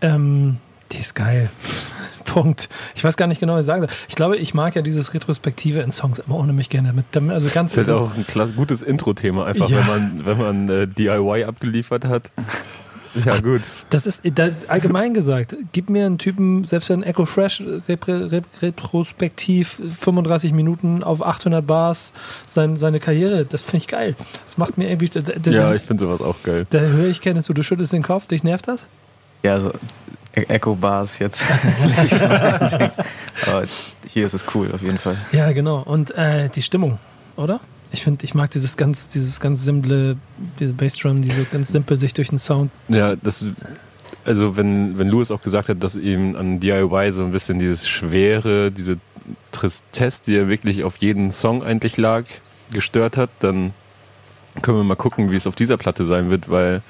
Ähm, 0.00 0.58
die 0.92 0.98
ist 1.00 1.14
geil. 1.14 1.50
Punkt. 2.24 2.68
Ich 2.94 3.04
weiß 3.04 3.16
gar 3.16 3.26
nicht 3.26 3.40
genau, 3.40 3.54
was 3.54 3.60
ich 3.60 3.66
sagen 3.66 3.82
soll. 3.82 3.90
Ich 4.08 4.14
glaube, 4.16 4.36
ich 4.36 4.54
mag 4.54 4.74
ja 4.76 4.82
dieses 4.82 5.14
Retrospektive 5.14 5.80
in 5.80 5.92
Songs 5.92 6.18
immer 6.18 6.36
ohne 6.36 6.52
mich 6.52 6.68
gerne 6.68 6.92
mit. 6.92 7.04
Also 7.30 7.48
ganz 7.50 7.74
Das 7.74 7.86
ist 7.86 7.92
halt 7.92 8.00
auch 8.02 8.16
ein 8.16 8.26
klasse, 8.26 8.54
gutes 8.54 8.82
Intro-Thema, 8.82 9.46
einfach 9.46 9.68
Ja. 9.68 9.78
wenn 9.78 9.86
man, 9.86 10.24
wenn 10.24 10.38
man 10.38 10.68
äh, 10.68 10.88
DIY 10.88 11.44
abgeliefert 11.44 12.04
hat. 12.06 12.30
Ja, 13.24 13.38
gut. 13.40 13.60
Das 13.90 14.06
ist 14.06 14.22
da, 14.34 14.48
allgemein 14.66 15.14
gesagt. 15.14 15.54
Gib 15.70 15.88
mir 15.88 16.04
einen 16.06 16.18
Typen, 16.18 16.64
selbst 16.64 16.90
ein 16.90 17.04
Echo 17.04 17.26
Fresh 17.26 17.62
repre, 17.88 18.32
rep, 18.32 18.44
retrospektiv 18.60 19.80
35 20.00 20.52
Minuten 20.52 21.04
auf 21.04 21.24
800 21.24 21.64
Bars 21.64 22.12
sein, 22.46 22.76
seine 22.76 22.98
Karriere. 22.98 23.44
Das 23.44 23.62
finde 23.62 23.76
ich 23.76 23.88
geil. 23.88 24.16
Das 24.44 24.58
macht 24.58 24.78
mir 24.78 24.88
irgendwie. 24.90 25.08
Da, 25.10 25.20
da, 25.20 25.50
Ja, 25.52 25.74
ich 25.74 25.82
finde 25.82 26.04
sowas 26.06 26.20
auch 26.22 26.42
geil. 26.42 26.66
da 26.70 26.80
höre 26.80 27.06
ich 27.08 27.20
gerne 27.20 27.44
zu. 27.44 27.52
Du 27.52 27.62
schüttelst 27.62 27.92
den 27.92 28.02
Kopf. 28.02 28.26
Dich 28.26 28.42
nervt 28.42 28.66
das? 28.66 28.86
Ja, 29.44 29.60
so 29.60 29.70
E- 30.36 30.42
Echo 30.48 30.74
Bars 30.74 31.18
jetzt. 31.20 31.44
Aber 33.46 33.64
hier 34.08 34.26
ist 34.26 34.34
es 34.34 34.44
cool, 34.54 34.70
auf 34.72 34.80
jeden 34.82 34.98
Fall. 34.98 35.16
Ja, 35.32 35.52
genau. 35.52 35.80
Und 35.82 36.10
äh, 36.16 36.48
die 36.48 36.62
Stimmung, 36.62 36.98
oder? 37.36 37.60
Ich 37.92 38.02
finde, 38.02 38.24
ich 38.24 38.34
mag 38.34 38.50
dieses 38.50 38.76
ganz, 38.76 39.08
dieses 39.08 39.38
ganz 39.38 39.64
simple, 39.64 40.16
diese 40.58 40.72
Bassdrum, 40.72 41.22
die 41.22 41.30
so 41.30 41.46
ganz 41.52 41.68
simpel 41.68 41.96
sich 41.96 42.12
durch 42.12 42.30
den 42.30 42.40
Sound. 42.40 42.72
Ja, 42.88 43.14
das, 43.14 43.46
also 44.24 44.56
wenn, 44.56 44.98
wenn 44.98 45.08
Louis 45.08 45.30
auch 45.30 45.40
gesagt 45.42 45.68
hat, 45.68 45.80
dass 45.82 45.94
ihm 45.94 46.34
an 46.34 46.58
DIY 46.58 47.12
so 47.12 47.22
ein 47.22 47.30
bisschen 47.30 47.60
dieses 47.60 47.88
Schwere, 47.88 48.72
diese 48.72 48.98
Tristesse, 49.52 50.24
die 50.26 50.32
ja 50.32 50.48
wirklich 50.48 50.82
auf 50.82 50.96
jeden 50.96 51.30
Song 51.30 51.62
eigentlich 51.62 51.96
lag, 51.96 52.24
gestört 52.72 53.16
hat, 53.16 53.30
dann 53.38 53.72
können 54.62 54.78
wir 54.78 54.84
mal 54.84 54.96
gucken, 54.96 55.30
wie 55.30 55.36
es 55.36 55.46
auf 55.46 55.54
dieser 55.54 55.76
Platte 55.76 56.04
sein 56.06 56.30
wird, 56.30 56.50
weil 56.50 56.82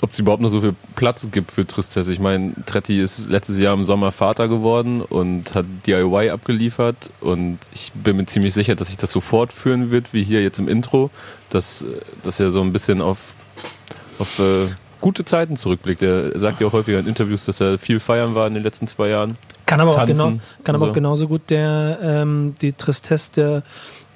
ob 0.00 0.12
es 0.12 0.18
überhaupt 0.18 0.42
noch 0.42 0.48
so 0.48 0.60
viel 0.60 0.74
Platz 0.96 1.30
gibt 1.30 1.52
für 1.52 1.66
Tristesse. 1.66 2.12
Ich 2.12 2.20
meine, 2.20 2.54
Tretti 2.66 3.00
ist 3.00 3.28
letztes 3.28 3.58
Jahr 3.58 3.74
im 3.74 3.84
Sommer 3.84 4.12
Vater 4.12 4.48
geworden 4.48 5.02
und 5.02 5.54
hat 5.54 5.66
DIY 5.86 6.30
abgeliefert 6.30 7.10
und 7.20 7.58
ich 7.72 7.92
bin 7.92 8.16
mir 8.16 8.26
ziemlich 8.26 8.54
sicher, 8.54 8.74
dass 8.74 8.88
sich 8.88 8.96
das 8.96 9.10
so 9.10 9.20
fortführen 9.20 9.90
wird, 9.90 10.12
wie 10.12 10.24
hier 10.24 10.42
jetzt 10.42 10.58
im 10.58 10.68
Intro, 10.68 11.10
dass, 11.50 11.84
dass 12.22 12.40
er 12.40 12.50
so 12.50 12.60
ein 12.60 12.72
bisschen 12.72 13.00
auf, 13.00 13.34
auf 14.18 14.38
äh, 14.38 14.68
gute 15.00 15.24
Zeiten 15.24 15.56
zurückblickt. 15.56 16.02
Er 16.02 16.38
sagt 16.38 16.60
ja 16.60 16.66
auch 16.66 16.72
häufiger 16.72 16.98
in 16.98 17.06
Interviews, 17.06 17.44
dass 17.44 17.60
er 17.60 17.78
viel 17.78 18.00
feiern 18.00 18.34
war 18.34 18.46
in 18.46 18.54
den 18.54 18.62
letzten 18.62 18.86
zwei 18.86 19.08
Jahren. 19.08 19.36
Kann 19.66 19.80
aber, 19.80 19.90
auch, 19.90 20.06
genau, 20.06 20.32
kann 20.64 20.74
aber 20.74 20.84
und 20.84 20.90
auch 20.90 20.94
so. 20.94 20.94
genauso 20.94 21.28
gut 21.28 21.50
der, 21.50 21.98
ähm, 22.02 22.54
die 22.60 22.72
Tristesse 22.72 23.32
der, 23.32 23.62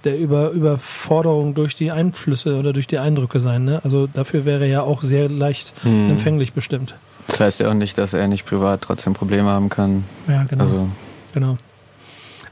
der 0.04 0.18
Über, 0.18 0.50
Überforderung 0.50 1.54
durch 1.54 1.74
die 1.76 1.90
Einflüsse 1.90 2.58
oder 2.58 2.72
durch 2.72 2.86
die 2.86 2.98
Eindrücke 2.98 3.40
sein. 3.40 3.64
Ne? 3.64 3.80
Also 3.84 4.06
dafür 4.06 4.44
wäre 4.44 4.62
er 4.64 4.68
ja 4.70 4.82
auch 4.82 5.02
sehr 5.02 5.28
leicht 5.28 5.72
Hm. 5.82 6.10
empfänglich 6.10 6.52
bestimmt. 6.52 6.94
Das 7.28 7.40
heißt 7.40 7.60
ja 7.60 7.70
auch 7.70 7.74
nicht, 7.74 7.98
dass 7.98 8.14
er 8.14 8.26
nicht 8.28 8.44
privat 8.46 8.82
trotzdem 8.82 9.14
Probleme 9.14 9.48
haben 9.48 9.68
kann. 9.68 10.04
Ja, 10.28 10.42
genau. 10.44 10.64
Also 10.64 10.88
genau. 11.32 11.56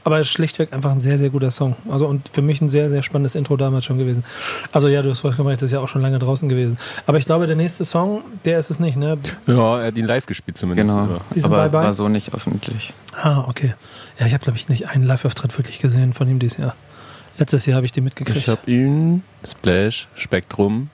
Aber 0.03 0.19
es 0.19 0.27
ist 0.27 0.33
schlichtweg 0.33 0.73
einfach 0.73 0.89
ein 0.91 0.99
sehr, 0.99 1.19
sehr 1.19 1.29
guter 1.29 1.51
Song. 1.51 1.75
Also 1.87 2.07
und 2.07 2.27
für 2.33 2.41
mich 2.41 2.59
ein 2.59 2.69
sehr, 2.69 2.89
sehr 2.89 3.03
spannendes 3.03 3.35
Intro 3.35 3.55
damals 3.55 3.85
schon 3.85 3.99
gewesen. 3.99 4.23
Also 4.71 4.87
ja, 4.87 5.03
du 5.03 5.11
hast 5.11 5.19
vollkommen 5.19 5.47
recht, 5.49 5.61
das 5.61 5.67
ist 5.67 5.73
ja 5.73 5.79
auch 5.79 5.87
schon 5.87 6.01
lange 6.01 6.17
draußen 6.17 6.49
gewesen. 6.49 6.79
Aber 7.05 7.19
ich 7.19 7.25
glaube, 7.25 7.45
der 7.45 7.55
nächste 7.55 7.85
Song, 7.85 8.23
der 8.43 8.57
ist 8.57 8.71
es 8.71 8.79
nicht, 8.79 8.97
ne? 8.97 9.19
Ja, 9.45 9.79
er 9.81 9.87
hat 9.87 9.97
ihn 9.97 10.05
live 10.05 10.25
gespielt 10.25 10.57
zumindest. 10.57 10.89
genau. 10.97 11.19
Diesen 11.35 11.53
Aber 11.53 11.69
Bye-Bye? 11.69 11.83
war 11.85 11.93
so 11.93 12.09
nicht 12.09 12.33
öffentlich. 12.33 12.93
Ah, 13.15 13.45
okay. 13.47 13.75
Ja, 14.19 14.25
ich 14.25 14.33
habe, 14.33 14.43
glaube 14.43 14.57
ich, 14.57 14.69
nicht 14.69 14.87
einen 14.89 15.03
Live-Auftritt 15.03 15.55
wirklich 15.59 15.77
gesehen 15.77 16.13
von 16.13 16.27
ihm 16.27 16.39
dieses 16.39 16.57
Jahr. 16.57 16.73
Letztes 17.37 17.65
Jahr 17.65 17.77
habe 17.77 17.85
ich 17.85 17.91
den 17.91 18.03
mitgekriegt. 18.03 18.37
Ich 18.39 18.49
habe 18.49 18.69
ihn, 18.69 19.23
Splash, 19.45 20.07
Spektrum, 20.15 20.89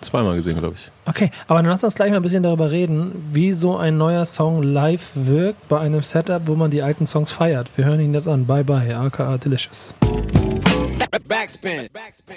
zweimal 0.00 0.34
gesehen, 0.36 0.58
glaube 0.58 0.76
ich. 0.78 0.90
Okay, 1.06 1.30
aber 1.48 1.60
dann 1.62 1.70
lass 1.70 1.84
uns 1.84 1.94
gleich 1.94 2.10
mal 2.10 2.16
ein 2.16 2.22
bisschen 2.22 2.42
darüber 2.42 2.70
reden, 2.70 3.28
wie 3.32 3.52
so 3.52 3.76
ein 3.76 3.98
neuer 3.98 4.24
Song 4.24 4.62
live 4.62 5.10
wirkt 5.14 5.68
bei 5.68 5.78
einem 5.80 6.02
Setup, 6.02 6.42
wo 6.46 6.54
man 6.54 6.70
die 6.70 6.82
alten 6.82 7.06
Songs 7.06 7.32
feiert. 7.32 7.70
Wir 7.76 7.84
hören 7.84 8.00
ihn 8.00 8.14
jetzt 8.14 8.28
an. 8.28 8.46
Bye 8.46 8.64
bye, 8.64 8.96
aka 8.96 9.36
Delicious. 9.38 9.92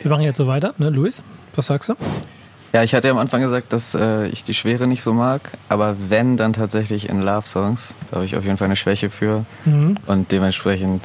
Wir 0.01 0.09
machen 0.11 0.23
jetzt 0.23 0.38
so 0.38 0.47
weiter, 0.47 0.73
ne, 0.77 0.89
Luis? 0.89 1.21
Was 1.55 1.67
sagst 1.67 1.89
du? 1.89 1.95
Ja, 2.73 2.81
ich 2.81 2.95
hatte 2.95 3.07
ja 3.07 3.13
am 3.13 3.19
Anfang 3.19 3.41
gesagt, 3.41 3.71
dass 3.71 3.93
äh, 3.93 4.27
ich 4.29 4.43
die 4.45 4.55
Schwere 4.55 4.88
nicht 4.88 5.03
so 5.03 5.13
mag, 5.13 5.51
aber 5.69 5.95
wenn, 6.09 6.38
dann 6.38 6.53
tatsächlich 6.53 7.07
in 7.07 7.21
Love-Songs. 7.21 7.93
Da 8.09 8.15
habe 8.15 8.25
ich 8.25 8.35
auf 8.35 8.43
jeden 8.45 8.57
Fall 8.57 8.65
eine 8.65 8.75
Schwäche 8.75 9.11
für 9.11 9.45
Mhm. 9.65 9.97
und 10.07 10.31
dementsprechend 10.31 11.03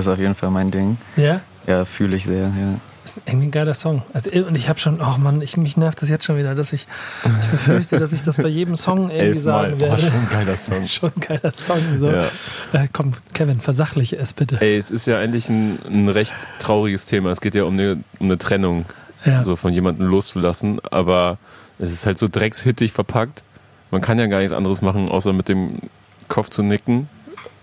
ist 0.00 0.08
auf 0.08 0.18
jeden 0.18 0.34
Fall 0.34 0.50
mein 0.50 0.70
Ding. 0.70 0.96
Ja? 1.16 1.40
Ja, 1.66 1.84
fühle 1.84 2.16
ich 2.16 2.24
sehr, 2.24 2.48
ja. 2.48 2.80
Das 3.02 3.18
ist 3.18 3.22
irgendwie 3.26 3.46
ein 3.46 3.50
geiler 3.52 3.74
Song. 3.74 4.02
Also, 4.12 4.30
und 4.32 4.56
ich 4.56 4.68
habe 4.68 4.80
schon, 4.80 5.00
oh 5.00 5.16
Mann, 5.18 5.40
ich, 5.40 5.56
mich 5.56 5.76
nervt 5.76 6.02
das 6.02 6.08
jetzt 6.08 6.24
schon 6.24 6.36
wieder, 6.38 6.56
dass 6.56 6.72
ich, 6.72 6.88
ich 7.24 7.46
befürchte, 7.52 7.98
dass 8.00 8.12
ich 8.12 8.24
das 8.24 8.36
bei 8.36 8.48
jedem 8.48 8.74
Song 8.74 9.10
irgendwie 9.12 9.38
sagen 9.38 9.80
werde. 9.80 10.02
schon 10.02 10.10
ein 10.12 10.28
geiler 10.28 10.56
Song. 10.56 10.82
schon 10.84 11.12
ein 11.14 11.20
geiler 11.20 11.52
Song. 11.52 11.78
So. 11.98 12.10
Ja. 12.10 12.24
Äh, 12.72 12.88
komm, 12.92 13.12
Kevin, 13.32 13.60
versachliche 13.60 14.16
es 14.18 14.32
bitte. 14.32 14.60
Ey, 14.60 14.76
es 14.76 14.90
ist 14.90 15.06
ja 15.06 15.18
eigentlich 15.20 15.48
ein, 15.48 15.78
ein 15.88 16.08
recht 16.08 16.34
trauriges 16.58 17.06
Thema. 17.06 17.30
Es 17.30 17.40
geht 17.40 17.54
ja 17.54 17.62
um 17.62 17.74
eine, 17.74 18.02
um 18.18 18.26
eine 18.26 18.38
Trennung, 18.38 18.86
Ja. 19.24 19.44
so 19.44 19.54
von 19.54 19.72
jemandem 19.72 20.08
loszulassen, 20.08 20.80
aber 20.90 21.38
es 21.78 21.92
ist 21.92 22.06
halt 22.06 22.18
so 22.18 22.26
dreckshittig 22.28 22.92
verpackt. 22.92 23.44
Man 23.92 24.00
kann 24.00 24.18
ja 24.18 24.26
gar 24.26 24.38
nichts 24.38 24.52
anderes 24.52 24.82
machen, 24.82 25.08
außer 25.08 25.32
mit 25.32 25.48
dem 25.48 25.78
Kopf 26.26 26.50
zu 26.50 26.64
nicken. 26.64 27.08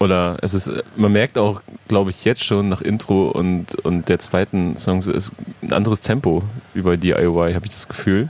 Oder 0.03 0.38
es 0.41 0.53
ist, 0.53 0.69
man 0.98 1.13
merkt 1.13 1.38
auch, 1.38 1.62
glaube 1.88 2.10
ich, 2.10 2.25
jetzt 2.25 2.43
schon 2.43 2.67
nach 2.67 2.81
Intro 2.81 3.29
und, 3.29 3.74
und 3.86 4.10
der 4.10 4.19
zweiten 4.19 4.75
Song, 4.75 4.98
es 4.98 5.07
ist 5.07 5.31
ein 5.62 5.72
anderes 5.72 6.01
Tempo 6.01 6.43
wie 6.74 6.81
bei 6.81 6.98
DIY, 6.98 7.53
habe 7.53 7.65
ich 7.65 7.72
das 7.72 7.88
Gefühl. 7.88 8.29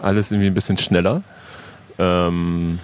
Alles 0.00 0.30
irgendwie 0.30 0.46
ein 0.46 0.54
bisschen 0.54 0.78
schneller. 0.78 1.22
Ähm, 1.98 2.78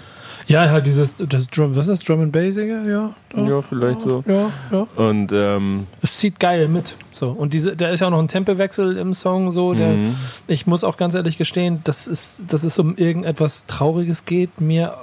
Ja, 0.48 0.68
halt 0.68 0.86
dieses, 0.86 1.16
das 1.16 1.46
Drum, 1.46 1.76
was 1.76 1.86
ist 1.86 2.00
das, 2.00 2.04
Drum 2.04 2.22
and 2.22 2.32
Bass, 2.32 2.56
ja? 2.56 2.64
Ja, 2.64 3.14
ja, 3.36 3.62
vielleicht 3.62 4.00
so. 4.00 4.24
ja, 4.26 4.50
ja. 4.72 4.86
Und 4.96 5.30
ähm, 5.32 5.86
Es 6.02 6.18
zieht 6.18 6.40
geil 6.40 6.66
mit. 6.66 6.96
So. 7.12 7.28
Und 7.28 7.52
diese, 7.52 7.76
da 7.76 7.90
ist 7.90 8.00
ja 8.00 8.08
auch 8.08 8.10
noch 8.10 8.18
ein 8.18 8.26
Tempowechsel 8.26 8.96
im 8.96 9.14
Song, 9.14 9.52
so, 9.52 9.74
der, 9.74 9.90
mhm. 9.90 10.16
ich 10.48 10.66
muss 10.66 10.82
auch 10.82 10.96
ganz 10.96 11.14
ehrlich 11.14 11.38
gestehen, 11.38 11.82
dass 11.84 12.08
es, 12.08 12.44
dass 12.48 12.64
es 12.64 12.80
um 12.80 12.96
irgendetwas 12.96 13.66
Trauriges 13.66 14.24
geht, 14.24 14.60
mir 14.60 14.94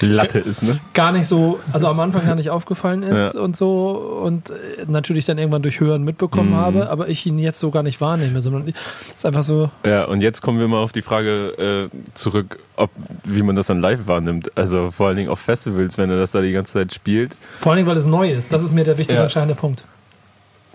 Latte 0.00 0.38
ist, 0.38 0.62
ne? 0.62 0.78
gar 0.92 1.12
nicht 1.12 1.26
so, 1.26 1.58
also 1.72 1.86
am 1.88 1.98
Anfang 2.00 2.26
gar 2.26 2.34
nicht 2.34 2.50
aufgefallen 2.50 3.02
ist 3.02 3.34
Ja. 3.34 3.40
und 3.40 3.56
so 3.56 3.90
und 4.22 4.50
äh, 4.50 4.54
natürlich 4.86 5.24
dann 5.24 5.38
irgendwann 5.38 5.62
durch 5.62 5.80
Hören 5.80 6.02
mitbekommen 6.04 6.50
Mhm. 6.50 6.56
habe, 6.56 6.90
aber 6.90 7.08
ich 7.08 7.24
ihn 7.24 7.38
jetzt 7.38 7.58
so 7.60 7.70
gar 7.70 7.82
nicht 7.82 8.00
wahrnehme, 8.00 8.40
sondern 8.42 8.68
es 8.68 8.74
ist 9.14 9.24
einfach 9.26 9.42
so, 9.42 9.70
Ja, 9.84 10.04
und 10.04 10.20
jetzt 10.20 10.42
kommen 10.42 10.58
wir 10.58 10.68
mal 10.68 10.82
auf 10.82 10.92
die 10.92 11.00
Frage 11.02 11.88
äh, 11.92 11.96
zurück, 12.14 12.58
ob 12.76 12.90
wie 13.24 13.42
man 13.42 13.56
das 13.56 13.68
dann 13.68 13.80
live 13.80 14.06
wahrnimmt. 14.06 14.54
Also 14.56 14.90
vor 14.90 15.06
allen 15.08 15.16
Dingen 15.16 15.30
auf 15.30 15.40
Festivals, 15.40 15.96
wenn 15.96 16.10
er 16.10 16.18
das 16.18 16.32
da 16.32 16.42
die 16.42 16.52
ganze 16.52 16.74
Zeit 16.74 16.92
spielt. 16.92 17.36
vor 17.58 17.72
allem, 17.72 17.86
weil 17.86 17.96
es 17.96 18.06
neu 18.06 18.30
ist. 18.30 18.52
Das 18.52 18.62
ist 18.62 18.74
mir 18.74 18.84
der 18.84 18.98
wichtige 18.98 19.16
Ja. 19.18 19.22
entscheidende 19.22 19.54
Punkt. 19.54 19.84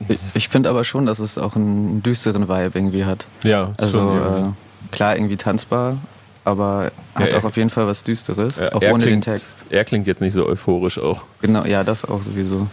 Ich, 0.07 0.19
ich 0.33 0.49
finde 0.49 0.69
aber 0.71 0.83
schon, 0.83 1.05
dass 1.05 1.19
es 1.19 1.37
auch 1.37 1.55
einen 1.55 2.01
düsteren 2.01 2.49
Vibe 2.49 2.71
irgendwie 2.73 3.05
hat. 3.05 3.27
Ja, 3.43 3.73
Also 3.77 3.99
schon, 3.99 4.15
ja. 4.17 4.47
äh, 4.47 4.51
klar 4.91 5.15
irgendwie 5.15 5.37
tanzbar, 5.37 5.97
aber 6.43 6.91
hat 7.15 7.31
Ja, 7.31 7.37
auch 7.37 7.43
er- 7.43 7.45
auf 7.47 7.57
jeden 7.57 7.69
Fall 7.69 7.87
was 7.87 8.03
Düsteres, 8.03 8.57
Ja, 8.57 8.73
auch 8.73 8.81
ohne 8.81 9.03
klingt, 9.03 9.05
den 9.27 9.33
Text. 9.33 9.65
Er 9.69 9.83
klingt 9.85 10.07
jetzt 10.07 10.21
nicht 10.21 10.33
so 10.33 10.45
euphorisch 10.45 10.97
auch. 10.99 11.23
Genau, 11.41 11.65
ja, 11.65 11.83
das 11.83 12.05
auch 12.05 12.21
sowieso. 12.21 12.67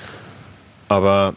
Aber 0.89 1.35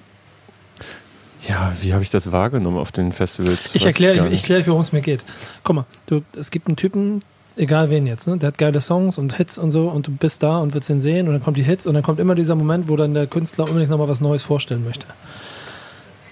ja, 1.47 1.73
wie 1.81 1.93
habe 1.93 2.03
ich 2.03 2.09
das 2.09 2.31
wahrgenommen 2.31 2.77
auf 2.77 2.91
den 2.91 3.11
Festivals? 3.11 3.71
Ich 3.73 3.85
erkläre, 3.85 4.27
ich, 4.27 4.33
ich 4.33 4.39
erkläre, 4.41 4.67
worum 4.67 4.81
es 4.81 4.91
mir 4.93 5.01
geht. 5.01 5.25
Guck 5.63 5.75
mal, 5.75 5.85
du, 6.05 6.21
es 6.37 6.51
gibt 6.51 6.67
einen 6.67 6.77
Typen, 6.77 7.21
egal 7.57 7.89
wen 7.89 8.05
jetzt, 8.05 8.27
ne? 8.27 8.37
der 8.37 8.47
hat 8.47 8.57
geile 8.57 8.79
Songs 8.79 9.17
und 9.17 9.35
Hits 9.37 9.57
und 9.57 9.71
so 9.71 9.89
und 9.89 10.07
du 10.07 10.11
bist 10.11 10.43
da 10.43 10.59
und 10.59 10.73
willst 10.73 10.89
ihn 10.89 10.99
sehen 10.99 11.27
und 11.27 11.33
dann 11.33 11.43
kommt 11.43 11.57
die 11.57 11.63
Hits 11.63 11.87
und 11.87 11.95
dann 11.95 12.03
kommt 12.03 12.19
immer 12.19 12.35
dieser 12.35 12.55
Moment, 12.55 12.87
wo 12.89 12.95
dann 12.95 13.13
der 13.13 13.27
Künstler 13.27 13.65
unbedingt 13.65 13.89
nochmal 13.89 14.07
was 14.07 14.21
Neues 14.21 14.43
vorstellen 14.43 14.83
möchte. 14.85 15.05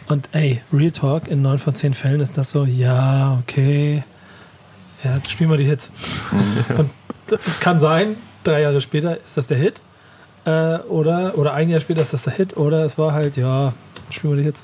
Und 0.08 0.30
ey, 0.32 0.62
Real 0.72 0.92
Talk, 0.92 1.28
in 1.28 1.42
neun 1.42 1.58
von 1.58 1.76
zehn 1.76 1.94
Fällen 1.94 2.20
ist 2.22 2.38
das 2.38 2.52
so, 2.52 2.64
ja, 2.66 3.38
okay, 3.42 4.04
ja, 5.04 5.20
spiel 5.28 5.48
mal 5.48 5.58
die 5.58 5.66
Hits. 5.66 5.92
und 6.78 6.90
das 7.28 7.60
kann 7.60 7.80
sein, 7.80 8.16
drei 8.44 8.62
Jahre 8.62 8.82
später 8.82 9.18
ist 9.20 9.38
das 9.38 9.48
der 9.48 9.58
Hit 9.58 9.82
äh, 10.46 10.78
oder, 10.88 11.38
oder 11.38 11.54
ein 11.54 11.70
Jahr 11.70 11.80
später 11.80 12.02
ist 12.02 12.14
das 12.14 12.24
der 12.24 12.34
Hit 12.34 12.58
oder 12.58 12.86
es 12.86 12.98
war 12.98 13.14
halt, 13.14 13.38
ja, 13.38 13.74
spiel 14.10 14.30
mal 14.30 14.38
die 14.38 14.44
Hits. 14.44 14.64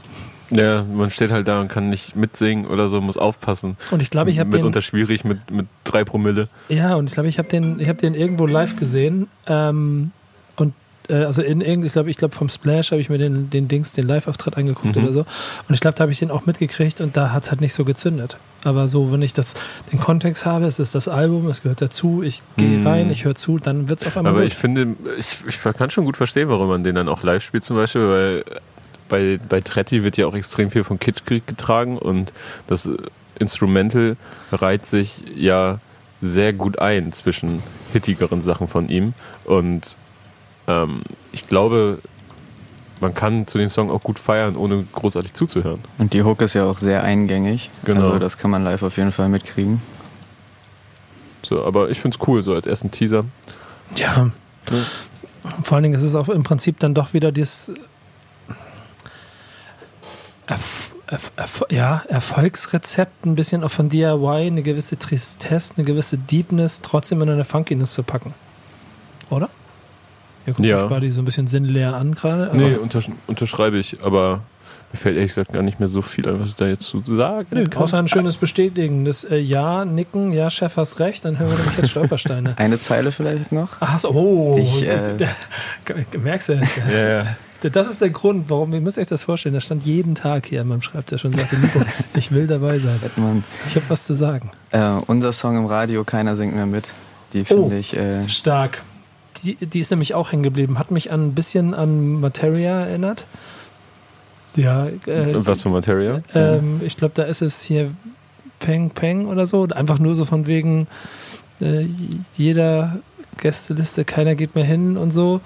Ja, 0.51 0.84
man 0.84 1.10
steht 1.10 1.32
halt 1.32 1.48
da 1.48 1.60
und 1.60 1.70
kann 1.70 1.89
nicht 1.89 2.15
mitsingen 2.15 2.68
oder 2.68 2.88
so, 2.88 3.01
muss 3.01 3.18
aufpassen. 3.18 3.77
Und 3.89 4.01
ich 4.01 4.12
glaube, 4.12 4.30
ich 4.30 4.39
habe 4.39 4.50
den... 4.51 4.60
Mitunter 4.60 4.84
schwierig 4.84 5.24
mit, 5.24 5.50
mit 5.50 5.65
drei 5.84 6.04
Promille. 6.04 6.50
Ja, 6.70 6.96
und 6.96 7.08
ich 7.08 7.13
glaube, 7.13 7.30
ich 7.30 7.39
habe 7.39 7.50
den, 7.50 7.80
ich 7.80 7.89
habe 7.89 8.00
den 8.00 8.13
irgendwo 8.13 8.46
live 8.46 8.75
gesehen. 8.75 9.27
Ähm, 9.48 10.12
und 10.56 10.75
äh, 11.10 11.24
also 11.24 11.42
in 11.42 11.62
irgend, 11.62 11.86
ich 11.86 11.94
glaube, 11.94 12.12
ich 12.12 12.18
glaube 12.18 12.36
vom 12.36 12.50
Splash 12.50 12.92
habe 12.92 13.01
ich 13.01 13.10
mir 13.10 13.18
den, 13.18 13.50
den 13.50 13.68
Dings, 13.68 13.94
den 13.94 14.08
Live-Auftritt 14.08 14.56
angeguckt 14.56 14.96
Mhm. 14.96 15.04
oder 15.04 15.13
so. 15.13 15.20
Und 15.68 15.74
ich 15.74 15.80
glaube, 15.80 15.96
da 15.98 16.04
habe 16.04 16.12
ich 16.12 16.20
den 16.20 16.30
auch 16.30 16.46
mitgekriegt 16.46 17.01
und 17.01 17.18
da 17.18 17.32
hat's 17.32 17.50
halt 17.50 17.62
nicht 17.62 17.74
so 17.74 17.84
gezündet. 17.84 18.38
Aber 18.65 18.88
so, 18.88 19.12
wenn 19.12 19.22
ich 19.22 19.31
das 19.34 19.53
den 19.91 20.00
Kontext 20.00 20.45
habe, 20.45 20.65
es 20.65 20.79
ist 20.79 20.95
das 20.95 21.07
Album, 21.07 21.48
es 21.48 21.62
gehört 21.62 21.81
dazu, 21.81 22.22
ich 22.24 22.41
gehe 22.57 22.79
Mhm. 22.79 22.88
rein, 22.88 23.10
ich 23.10 23.24
höre 23.24 23.36
zu, 23.36 23.60
dann 23.60 23.88
wird's 23.89 24.05
auf 24.05 24.17
einmal 24.17 24.31
Aber 24.34 24.41
gut. 24.41 24.51
ich 24.51 24.57
finde, 24.57 24.95
ich, 25.17 25.38
ich 25.48 25.62
kann 25.62 25.89
schon 25.91 26.03
gut 26.05 26.17
verstehen, 26.17 26.50
warum 26.50 26.67
man 26.67 26.84
den 26.84 26.95
dann 26.95 27.07
auch 27.07 27.24
live 27.24 27.43
spielt 27.43 27.63
zum 27.63 27.77
Beispiel, 27.77 28.07
weil 28.10 28.45
bei, 29.07 29.39
bei 29.48 29.62
Tretti 29.62 30.03
wird 30.03 30.17
ja 30.17 30.25
auch 30.25 30.34
extrem 30.36 30.72
viel 30.72 30.84
von 30.84 31.00
Kitschkrieg 31.00 31.45
getragen 31.48 31.98
und 31.98 32.34
das 32.67 32.89
Instrumental 33.39 34.17
reiht 34.51 34.86
sich 34.86 35.24
ja 35.36 35.79
sehr 36.22 36.53
gut 36.53 36.79
ein 36.79 37.12
zwischen 37.12 37.62
hittigeren 37.93 38.41
Sachen 38.41 38.67
von 38.67 38.89
ihm 38.89 39.13
und 39.43 39.95
ähm, 40.67 41.01
ich 41.31 41.48
glaube, 41.48 42.00
man 43.02 43.14
kann 43.14 43.48
zu 43.48 43.58
dem 43.58 43.70
Song 43.70 43.92
auch 43.92 44.02
gut 44.02 44.20
feiern, 44.20 44.56
ohne 44.56 44.86
großartig 44.92 45.34
zuzuhören. 45.34 45.80
Und 45.98 46.14
die 46.14 46.24
Hook 46.24 46.42
ist 46.42 46.54
ja 46.54 46.66
auch 46.66 46.78
sehr 46.78 47.04
eingängig. 47.04 47.70
Genau. 47.84 48.02
Also 48.02 48.20
das 48.20 48.38
kann 48.38 48.52
man 48.52 48.64
live 48.64 48.84
auf 48.84 48.98
jeden 48.98 49.12
Fall 49.12 49.30
mitkriegen. 49.30 49.82
So, 51.44 51.64
aber 51.64 51.90
ich 51.90 52.00
finde 52.00 52.18
es 52.20 52.28
cool, 52.28 52.42
so 52.42 52.54
als 52.54 52.66
ersten 52.66 52.92
Teaser. 52.92 53.25
Ja. 53.96 54.32
Vor 55.64 55.75
allen 55.75 55.84
Dingen 55.84 55.96
ist 55.96 56.04
es 56.04 56.16
auch 56.16 56.30
im 56.30 56.44
Prinzip 56.44 56.80
dann 56.80 56.94
doch 56.94 57.14
wieder 57.14 57.32
dieses 57.32 57.74
Erf 60.48 60.94
Erf 61.08 61.32
Erf 61.36 61.64
ja, 61.70 62.02
Erfolgsrezept, 62.08 63.28
ein 63.28 63.36
bisschen 63.36 63.64
auch 63.64 63.70
von 63.70 63.90
DIY, 63.90 64.48
eine 64.48 64.64
gewisse 64.64 64.98
Tristesse, 64.98 65.75
eine 65.78 65.86
gewisse 65.86 66.18
Deepness, 66.18 66.82
trotzdem 66.82 67.22
in 67.22 67.30
eine 67.30 67.46
Funkiness 67.46 67.94
zu 67.94 68.02
packen. 68.02 68.34
Oder? 69.30 69.50
Ihr 70.48 70.54
guckt 70.54 70.66
Ja. 70.68 70.86
beide 70.88 71.12
so 71.12 71.22
ein 71.22 71.25
bisschen 71.25 71.48
sinnleer 71.48 71.96
an 71.96 72.14
gerade. 72.16 72.52
Nee, 72.56 72.75
untersch 72.75 73.10
unterschreibe 73.28 73.78
ich, 73.78 73.98
aber 74.04 74.42
mir 74.94 74.98
fällt 75.00 75.16
ehrlich 75.18 75.32
gesagt 75.32 75.52
gar 75.54 75.64
nicht 75.64 75.80
mehr 75.80 75.88
so 75.90 76.02
viel 76.02 76.28
ein, 76.30 76.40
was 76.40 76.50
ich 76.50 76.56
da 76.56 76.68
jetzt 76.68 76.84
zu 76.88 77.02
sagen 77.04 77.48
Nö, 77.52 77.68
kann. 77.68 77.82
außer 77.82 77.98
ein 77.98 78.08
schönes 78.08 78.38
Bestätigendes 78.38 79.24
äh, 79.24 79.38
Ja, 79.38 79.84
Nicken, 79.86 80.32
ja, 80.34 80.50
Chef, 80.50 80.78
hast 80.78 81.00
recht, 81.00 81.25
dann 81.25 81.40
hören 81.40 81.50
wir 81.52 81.58
nämlich 81.58 81.78
jetzt 81.78 81.90
Stolpersteine. 81.92 82.54
Eine 82.58 82.80
Zeile 82.80 83.12
vielleicht 83.12 83.52
noch. 83.52 83.70
Ach 83.80 83.98
so, 84.00 84.10
oh, 84.12 84.58
Ich, 84.60 84.88
äh, 84.88 85.28
merkst 86.22 86.50
du? 86.50 86.62
Ja, 86.94 87.00
ja. 87.24 87.25
Das 87.72 87.88
ist 87.88 88.00
der 88.00 88.12
Grund, 88.12 88.48
warum, 88.52 88.74
ihr 88.74 88.82
müsst 88.82 89.00
euch 89.00 89.08
das 89.08 89.24
vorstellen, 89.24 89.56
da 89.56 89.62
stand 89.62 89.84
jeden 89.88 90.14
Tag 90.14 90.46
hier 90.46 90.62
an 90.62 90.68
meinem 90.68 90.82
Schreibtisch 90.84 91.25
und 91.25 91.36
sagte, 91.36 91.56
Nico, 91.58 91.82
ich 92.16 92.32
will 92.32 92.46
dabei 92.46 92.78
sein. 92.78 93.00
Hätte 93.02 93.20
man. 93.20 93.44
Ich 93.68 93.75
habe 93.75 93.86
was 93.90 94.06
zu 94.06 94.14
sagen. 94.14 94.52
Äh, 94.72 94.82
unser 95.08 95.34
Song 95.34 95.58
im 95.58 95.66
Radio, 95.66 96.04
keiner 96.04 96.36
singt 96.36 96.54
mehr 96.54 96.68
mit. 96.68 96.88
Die 97.34 97.42
Oh. 97.42 97.46
finde 97.46 97.78
ich. 97.80 97.98
Äh, 97.98 98.30
Stark. 98.30 98.84
Die, 99.44 99.56
die 99.56 99.80
ist 99.80 99.92
nämlich 99.92 100.13
auch 100.13 100.32
hängen 100.32 100.44
geblieben. 100.44 100.80
Hat 100.80 100.92
mich 100.92 101.12
an, 101.12 101.27
ein 101.27 101.36
bisschen 101.36 101.74
an 101.74 102.20
Materia 102.20 102.82
erinnert. 102.82 103.25
Ja, 104.56 104.88
äh, 104.88 105.34
Was 105.34 105.62
für 105.62 105.70
Materia? 105.70 106.22
ähm, 106.34 106.80
ich 106.84 106.98
glaube, 106.98 107.13
da 107.15 107.24
ist 107.24 107.42
es 107.42 107.62
hier 107.62 107.92
Peng 108.60 108.89
Peng 108.89 109.27
oder 109.27 109.46
so. 109.46 109.68
Einfach 109.68 110.00
nur 110.00 110.15
so 110.15 110.25
von 110.25 110.48
wegen 110.48 110.88
äh, 111.60 111.86
jeder 112.38 113.00
Gästeliste, 113.38 114.06
keiner 114.06 114.36
geht 114.36 114.56
mehr 114.56 114.63
hin 114.63 114.98
und 114.98 115.12
so. 115.12 115.42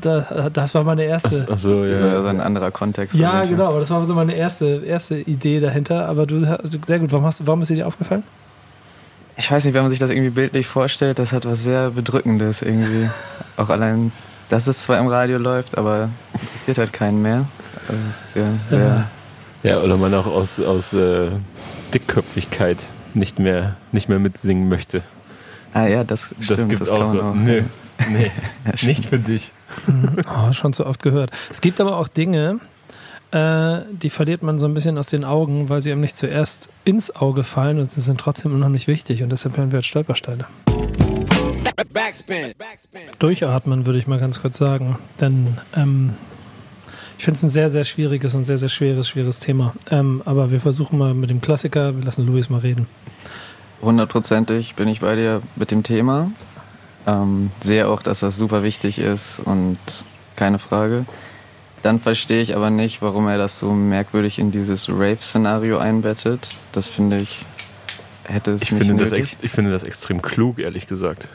Da, 0.00 0.48
das 0.50 0.74
war 0.74 0.84
meine 0.84 1.04
erste. 1.04 1.46
Ach 1.50 1.58
so, 1.58 1.82
das 1.82 1.96
ist 1.96 2.00
ja. 2.00 2.14
also 2.14 2.28
ein 2.28 2.40
anderer 2.40 2.70
Kontext. 2.70 3.14
Ja, 3.14 3.32
Fall. 3.32 3.48
genau, 3.48 3.66
aber 3.66 3.80
das 3.80 3.90
war 3.90 4.02
so 4.06 4.14
meine 4.14 4.34
erste, 4.34 4.82
erste 4.86 5.18
Idee 5.18 5.60
dahinter. 5.60 6.08
Aber 6.08 6.26
du, 6.26 6.38
sehr 6.86 6.98
gut, 6.98 7.12
warum, 7.12 7.26
hast, 7.26 7.46
warum 7.46 7.60
ist 7.60 7.68
sie 7.68 7.74
dir 7.74 7.86
aufgefallen? 7.86 8.22
Ich 9.36 9.50
weiß 9.50 9.64
nicht, 9.64 9.74
wenn 9.74 9.82
man 9.82 9.90
sich 9.90 9.98
das 9.98 10.10
irgendwie 10.10 10.30
bildlich 10.30 10.66
vorstellt, 10.66 11.18
das 11.18 11.32
hat 11.32 11.44
was 11.44 11.62
sehr 11.62 11.90
Bedrückendes 11.90 12.62
irgendwie. 12.62 13.10
Auch 13.56 13.68
allein, 13.68 14.12
dass 14.48 14.66
es 14.66 14.82
zwar 14.82 14.98
im 14.98 15.08
Radio 15.08 15.38
läuft, 15.38 15.76
aber 15.76 16.10
interessiert 16.32 16.78
halt 16.78 16.92
keinen 16.92 17.20
mehr. 17.22 17.46
Das 17.88 17.98
ist 17.98 18.32
sehr, 18.32 18.52
sehr. 18.68 19.10
Ja, 19.62 19.80
oder 19.80 19.96
man 19.96 20.14
auch 20.14 20.26
aus, 20.26 20.60
aus 20.60 20.92
äh, 20.92 21.28
Dickköpfigkeit 21.92 22.78
nicht 23.14 23.38
mehr, 23.38 23.76
nicht 23.92 24.08
mehr 24.08 24.18
mitsingen 24.18 24.68
möchte. 24.68 25.02
Ah 25.72 25.86
ja, 25.86 26.04
das 26.04 26.34
stimmt. 26.40 26.50
Das 26.50 26.68
gibt 26.68 26.80
das 26.80 26.90
auch 26.90 27.04
kann 27.04 27.10
so. 27.10 27.22
man 27.22 27.44
Nö, 27.44 27.62
nee, 28.10 28.30
Ja, 28.64 28.86
nicht 28.86 29.06
für 29.06 29.18
dich. 29.18 29.52
Oh, 30.28 30.52
schon 30.52 30.72
zu 30.72 30.86
oft 30.86 31.02
gehört. 31.02 31.30
Es 31.50 31.60
gibt 31.60 31.80
aber 31.80 31.96
auch 31.96 32.08
Dinge, 32.08 32.60
äh, 33.32 33.80
die 33.90 34.10
verliert 34.10 34.42
man 34.42 34.58
so 34.58 34.66
ein 34.66 34.74
bisschen 34.74 34.98
aus 34.98 35.08
den 35.08 35.24
Augen, 35.24 35.68
weil 35.68 35.80
sie 35.80 35.92
einem 35.92 36.00
nicht 36.00 36.16
zuerst 36.16 36.68
ins 36.84 37.14
Auge 37.14 37.42
fallen 37.42 37.78
und 37.78 37.90
sie 37.90 38.00
sind 38.00 38.20
trotzdem 38.20 38.54
unheimlich 38.54 38.86
wichtig 38.86 39.22
und 39.22 39.30
deshalb 39.30 39.56
hören 39.56 39.72
wir 39.72 39.78
jetzt 39.78 39.88
Stolpersteine. 39.88 40.46
Backspin. 41.92 42.52
Backspin. 42.56 43.00
Durchatmen, 43.18 43.86
würde 43.86 43.98
ich 43.98 44.06
mal 44.06 44.18
ganz 44.18 44.40
kurz 44.40 44.58
sagen. 44.58 44.98
Denn 45.20 45.58
ähm, 45.74 46.14
ich 47.18 47.24
finde 47.24 47.36
es 47.36 47.42
ein 47.42 47.48
sehr, 47.48 47.70
sehr 47.70 47.84
schwieriges 47.84 48.34
und 48.34 48.44
sehr, 48.44 48.58
sehr 48.58 48.68
schweres, 48.68 49.08
schweres 49.08 49.40
Thema. 49.40 49.74
Ähm, 49.90 50.22
aber 50.24 50.50
wir 50.50 50.60
versuchen 50.60 50.98
mal 50.98 51.14
mit 51.14 51.30
dem 51.30 51.40
Klassiker, 51.40 51.96
wir 51.96 52.04
lassen 52.04 52.26
Luis 52.26 52.50
mal 52.50 52.60
reden. 52.60 52.86
Hundertprozentig 53.82 54.74
bin 54.74 54.88
ich 54.88 55.00
bei 55.00 55.16
dir 55.16 55.42
mit 55.56 55.70
dem 55.70 55.82
Thema. 55.82 56.30
Ähm, 57.06 57.50
sehe 57.60 57.88
auch, 57.88 58.02
dass 58.02 58.20
das 58.20 58.36
super 58.36 58.62
wichtig 58.62 58.98
ist 58.98 59.40
und 59.40 59.78
keine 60.34 60.58
Frage. 60.58 61.04
Dann 61.86 62.00
verstehe 62.00 62.42
ich 62.42 62.56
aber 62.56 62.70
nicht, 62.70 63.00
warum 63.00 63.28
er 63.28 63.38
das 63.38 63.60
so 63.60 63.70
merkwürdig 63.70 64.40
in 64.40 64.50
dieses 64.50 64.88
Rave-Szenario 64.88 65.78
einbettet. 65.78 66.48
Das 66.72 66.88
finde 66.88 67.20
ich, 67.20 67.46
hätte 68.24 68.50
es 68.50 68.62
Ich 68.62 68.72
nicht 68.72 68.88
finde, 68.88 69.04
das 69.04 69.12
nötig. 69.12 69.34
ex, 69.34 69.42
ich 69.44 69.50
finde 69.52 69.70
das 69.70 69.84
extrem 69.84 70.20
klug, 70.20 70.58
ehrlich 70.58 70.88
gesagt. 70.88 71.26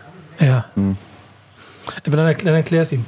Ja. 0.41 0.65
Hm. 0.75 0.97
Dann, 2.03 2.19
erkl- 2.19 2.43
dann 2.43 2.55
erklär's 2.55 2.91
ihm. 2.91 3.05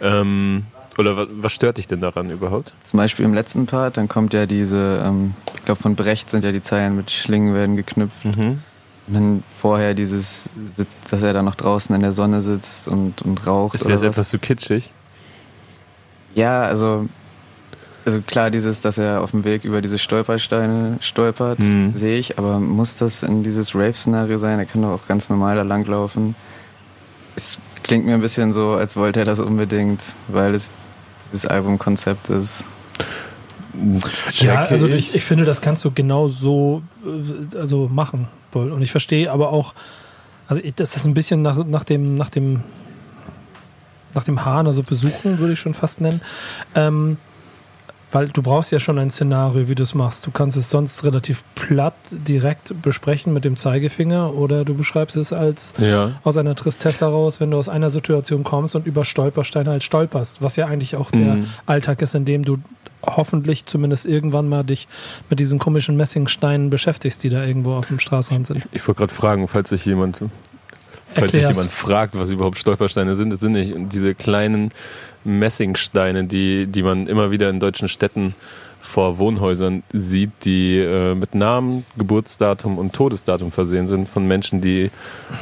Ähm, 0.00 0.64
oder 0.98 1.16
was, 1.16 1.28
was 1.30 1.52
stört 1.52 1.76
dich 1.76 1.86
denn 1.86 2.00
daran 2.00 2.30
überhaupt? 2.30 2.72
Zum 2.82 2.96
Beispiel 2.96 3.24
im 3.24 3.32
letzten 3.32 3.66
Part, 3.66 3.96
dann 3.96 4.08
kommt 4.08 4.34
ja 4.34 4.46
diese, 4.46 5.00
ähm, 5.06 5.34
ich 5.54 5.64
glaube 5.64 5.80
von 5.80 5.94
Brecht 5.94 6.30
sind 6.30 6.42
ja 6.42 6.50
die 6.50 6.62
Zeilen 6.62 6.96
mit 6.96 7.12
Schlingen 7.12 7.54
werden 7.54 7.76
geknüpft. 7.76 8.24
Mhm. 8.24 8.58
Und 9.06 9.14
dann 9.14 9.42
vorher 9.56 9.94
dieses, 9.94 10.50
sitzt, 10.72 10.98
dass 11.10 11.22
er 11.22 11.32
da 11.32 11.42
noch 11.42 11.54
draußen 11.54 11.94
in 11.94 12.02
der 12.02 12.12
Sonne 12.12 12.42
sitzt 12.42 12.88
und, 12.88 13.22
und 13.22 13.46
raucht. 13.46 13.76
Ist 13.76 13.82
oder 13.84 13.92
das 13.92 14.02
was. 14.02 14.08
etwas 14.08 14.28
zu 14.30 14.40
kitschig? 14.40 14.92
Ja, 16.36 16.62
also, 16.62 17.08
also 18.04 18.20
klar, 18.20 18.50
dieses, 18.50 18.80
dass 18.80 18.98
er 18.98 19.22
auf 19.22 19.32
dem 19.32 19.42
Weg 19.44 19.64
über 19.64 19.80
diese 19.82 19.98
Stolpersteine 19.98 20.98
stolpert, 21.00 21.58
Mhm. 21.58 21.88
sehe 21.88 22.18
ich, 22.18 22.38
aber 22.38 22.60
muss 22.60 22.94
das 22.96 23.22
in 23.24 23.42
dieses 23.42 23.74
Rave-Szenario 23.74 24.38
sein? 24.38 24.58
Er 24.60 24.66
kann 24.66 24.82
doch 24.82 24.90
auch 24.90 25.08
ganz 25.08 25.28
normal 25.28 25.56
da 25.56 25.62
langlaufen. 25.62 26.36
Es 27.34 27.58
klingt 27.82 28.06
mir 28.06 28.14
ein 28.14 28.20
bisschen 28.20 28.52
so, 28.52 28.72
als 28.74 28.96
wollte 28.96 29.20
er 29.20 29.26
das 29.26 29.40
unbedingt, 29.40 30.00
weil 30.28 30.54
es 30.54 30.70
dieses 31.26 31.46
Albumkonzept 31.46 32.28
ist. 32.30 32.64
Ja, 34.32 34.62
also 34.62 34.88
ich, 34.88 35.14
ich 35.14 35.24
finde, 35.24 35.44
das 35.44 35.60
kannst 35.60 35.84
du 35.84 35.90
genau 35.90 36.28
so 36.28 36.82
äh, 37.04 37.56
also 37.58 37.88
machen. 37.92 38.28
Und 38.52 38.80
ich 38.80 38.90
verstehe 38.90 39.30
aber 39.30 39.50
auch, 39.52 39.74
Also 40.48 40.62
ich- 40.62 40.74
das 40.76 40.94
ist 40.96 41.04
ein 41.06 41.12
bisschen 41.14 41.42
nach, 41.42 41.64
nach 41.66 41.82
dem, 41.84 42.14
nach 42.14 42.30
dem, 42.30 42.60
nach 44.16 44.24
dem 44.24 44.44
Hahn, 44.44 44.66
also 44.66 44.82
besuchen 44.82 45.38
würde 45.38 45.52
ich 45.52 45.60
schon 45.60 45.74
fast 45.74 46.00
nennen. 46.00 46.20
Ähm, 46.74 47.18
weil 48.12 48.28
du 48.28 48.40
brauchst 48.40 48.70
ja 48.70 48.78
schon 48.78 48.98
ein 49.00 49.10
Szenario, 49.10 49.68
wie 49.68 49.74
du 49.74 49.82
es 49.82 49.94
machst. 49.94 50.26
Du 50.26 50.30
kannst 50.30 50.56
es 50.56 50.70
sonst 50.70 51.04
relativ 51.04 51.42
platt 51.56 51.94
direkt 52.10 52.80
besprechen 52.80 53.32
mit 53.32 53.44
dem 53.44 53.56
Zeigefinger 53.56 54.32
oder 54.32 54.64
du 54.64 54.74
beschreibst 54.74 55.16
es 55.16 55.32
als 55.32 55.74
Ja. 55.78 56.12
aus 56.22 56.36
einer 56.36 56.54
Tristesse 56.54 57.04
heraus, 57.04 57.40
wenn 57.40 57.50
du 57.50 57.58
aus 57.58 57.68
einer 57.68 57.90
Situation 57.90 58.44
kommst 58.44 58.76
und 58.76 58.86
über 58.86 59.04
Stolpersteine 59.04 59.70
halt 59.70 59.82
stolperst, 59.82 60.40
was 60.40 60.54
ja 60.56 60.66
eigentlich 60.66 60.94
auch 60.96 61.10
der 61.10 61.34
Mhm. 61.34 61.46
Alltag 61.66 62.00
ist, 62.00 62.14
in 62.14 62.24
dem 62.24 62.44
du 62.44 62.58
hoffentlich 63.04 63.66
zumindest 63.66 64.06
irgendwann 64.06 64.48
mal 64.48 64.62
dich 64.62 64.86
mit 65.28 65.38
diesen 65.40 65.58
komischen 65.58 65.96
Messingsteinen 65.96 66.70
beschäftigst, 66.70 67.22
die 67.24 67.28
da 67.28 67.44
irgendwo 67.44 67.74
auf 67.74 67.88
dem 67.88 67.98
Straßenrand 67.98 68.46
sind. 68.46 68.68
Ich 68.72 68.86
wollte 68.86 69.00
gerade 69.00 69.14
fragen, 69.14 69.46
falls 69.48 69.68
sich 69.70 69.84
jemand, 69.84 70.20
falls 71.06 71.32
sich 71.32 71.46
jemand 71.46 71.70
fragt, 71.70 72.18
was 72.18 72.30
überhaupt 72.30 72.58
Stolpersteine 72.58 73.14
sind, 73.14 73.30
das 73.30 73.40
sind 73.40 73.52
nicht 73.52 73.74
diese 73.92 74.14
kleinen 74.14 74.72
Messingsteine, 75.24 76.24
die, 76.24 76.66
die 76.66 76.82
man 76.82 77.06
immer 77.06 77.30
wieder 77.30 77.50
in 77.50 77.60
deutschen 77.60 77.88
Städten 77.88 78.34
vor 78.86 79.18
Wohnhäusern 79.18 79.82
sieht, 79.92 80.30
die 80.44 80.78
äh, 80.78 81.14
mit 81.14 81.34
Namen, 81.34 81.84
Geburtsdatum 81.98 82.78
und 82.78 82.92
Todesdatum 82.92 83.52
versehen 83.52 83.88
sind 83.88 84.08
von 84.08 84.26
Menschen, 84.26 84.60
die 84.60 84.90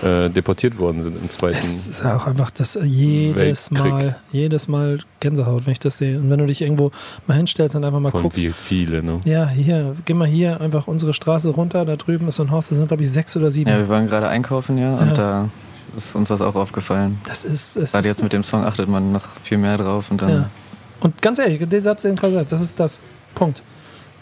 äh, 0.02 0.30
deportiert 0.30 0.78
worden 0.78 1.02
sind 1.02 1.16
im 1.20 1.28
Zweiten. 1.30 1.58
Es 1.58 1.86
ist 1.86 2.04
auch 2.04 2.26
einfach 2.26 2.50
das 2.50 2.78
jedes 2.82 3.70
Weltkrieg. 3.70 3.92
Mal, 3.92 4.16
jedes 4.32 4.68
Mal 4.68 4.98
Gänsehaut, 5.20 5.66
wenn 5.66 5.72
ich 5.72 5.78
das 5.80 5.98
sehe. 5.98 6.18
Und 6.18 6.30
wenn 6.30 6.38
du 6.38 6.46
dich 6.46 6.62
irgendwo 6.62 6.90
mal 7.26 7.36
hinstellst 7.36 7.76
und 7.76 7.84
einfach 7.84 8.00
mal 8.00 8.10
von 8.10 8.22
guckst, 8.22 8.42
wie 8.42 8.50
viele, 8.50 9.02
ne? 9.02 9.20
ja, 9.24 9.48
hier, 9.48 9.94
geh 10.04 10.14
mal 10.14 10.26
hier 10.28 10.60
einfach 10.60 10.86
unsere 10.88 11.12
Straße 11.14 11.50
runter, 11.50 11.84
da 11.84 11.96
drüben 11.96 12.28
ist 12.28 12.36
so 12.36 12.42
ein 12.42 12.50
Haus, 12.50 12.68
das 12.68 12.78
sind 12.78 12.88
glaube 12.88 13.02
ich 13.02 13.10
sechs 13.10 13.36
oder 13.36 13.50
sieben. 13.50 13.70
Ja, 13.70 13.78
wir 13.78 13.88
waren 13.88 14.06
gerade 14.06 14.28
einkaufen, 14.28 14.78
ja, 14.78 14.94
Ja. 14.94 14.98
und 14.98 15.18
da 15.18 15.48
ist 15.96 16.14
uns 16.14 16.28
das 16.28 16.40
auch 16.40 16.56
aufgefallen. 16.56 17.20
Das 17.26 17.44
ist, 17.44 17.76
es 17.76 17.92
Gerade 17.92 18.08
ist 18.08 18.14
jetzt 18.14 18.22
mit 18.22 18.32
dem 18.32 18.42
Song 18.42 18.64
achtet 18.64 18.88
man 18.88 19.12
noch 19.12 19.26
viel 19.42 19.58
mehr 19.58 19.76
drauf 19.76 20.10
und 20.10 20.22
dann. 20.22 20.30
Ja. 20.30 20.50
Und 21.00 21.20
ganz 21.20 21.38
ehrlich, 21.38 21.60
der 21.68 21.80
Satz, 21.80 22.02
den 22.02 22.16
sagt, 22.16 22.52
das 22.52 22.60
ist 22.60 22.80
das. 22.80 23.02
Punkt. 23.34 23.62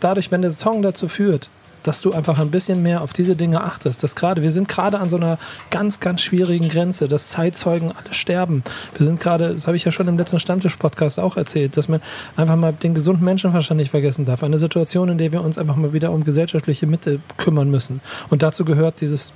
Dadurch, 0.00 0.31
wenn 0.31 0.42
der 0.42 0.50
Song 0.50 0.83
dazu 0.83 1.09
führt, 1.09 1.49
dass 1.83 2.00
du 2.00 2.12
einfach 2.12 2.38
ein 2.38 2.50
bisschen 2.50 2.83
mehr 2.83 3.02
auf 3.02 3.12
diese 3.12 3.37
Dinge 3.37 3.62
achtest, 3.62 4.02
dass 4.02 4.14
gerade, 4.14 4.42
wir 4.42 4.50
sind 4.50 4.69
gerade 4.69 4.99
an 4.99 5.11
so 5.11 5.16
einer 5.16 5.38
ganz, 5.71 6.00
ganz 6.00 6.23
schwierigen 6.23 6.69
Grenze, 6.69 7.09
dass 7.09 7.31
Zeitzeugen 7.31 7.92
alle 7.92 8.14
sterben. 8.14 8.62
Wir 8.97 9.04
sind 9.07 9.21
gerade, 9.21 9.52
das 9.52 9.66
habe 9.66 9.76
ich 9.76 9.85
ja 9.85 9.90
schon 9.90 10.09
im 10.09 10.16
letzten 10.16 10.38
Stammtisch-Podcast 10.38 11.19
auch 11.19 11.37
erzählt, 11.37 11.76
dass 11.76 11.88
man 11.88 12.00
einfach 12.37 12.57
mal 12.57 12.73
den 12.73 12.95
gesunden 12.95 13.25
Menschenverstand 13.25 13.78
nicht 13.78 13.90
vergessen 13.90 14.25
darf. 14.25 14.42
Eine 14.42 14.59
Situation, 14.59 15.09
in 15.09 15.19
der 15.19 15.33
wir 15.33 15.42
uns 15.42 15.59
einfach 15.59 15.76
mal 15.76 15.92
wieder 15.92 16.12
um 16.12 16.25
gesellschaftliche 16.25 16.87
Mitte 16.87 17.21
kümmern 17.37 17.71
müssen. 17.71 18.00
Und 18.31 18.42
dazu 18.42 18.64
gehört 18.64 19.00
dieses 19.00 19.33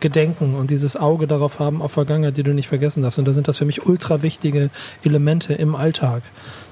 Gedenken 0.00 0.54
und 0.54 0.70
dieses 0.70 0.96
Auge 0.96 1.26
darauf 1.26 1.58
haben 1.58 1.82
auf 1.82 1.92
Vergangenheit, 1.92 2.36
die 2.36 2.42
du 2.42 2.52
nicht 2.52 2.68
vergessen 2.68 3.02
darfst. 3.02 3.18
Und 3.18 3.28
da 3.28 3.32
sind 3.32 3.48
das 3.48 3.58
für 3.58 3.64
mich 3.64 3.86
ultra 3.86 4.22
wichtige 4.22 4.70
Elemente 5.04 5.54
im 5.54 5.74
Alltag. 5.74 6.22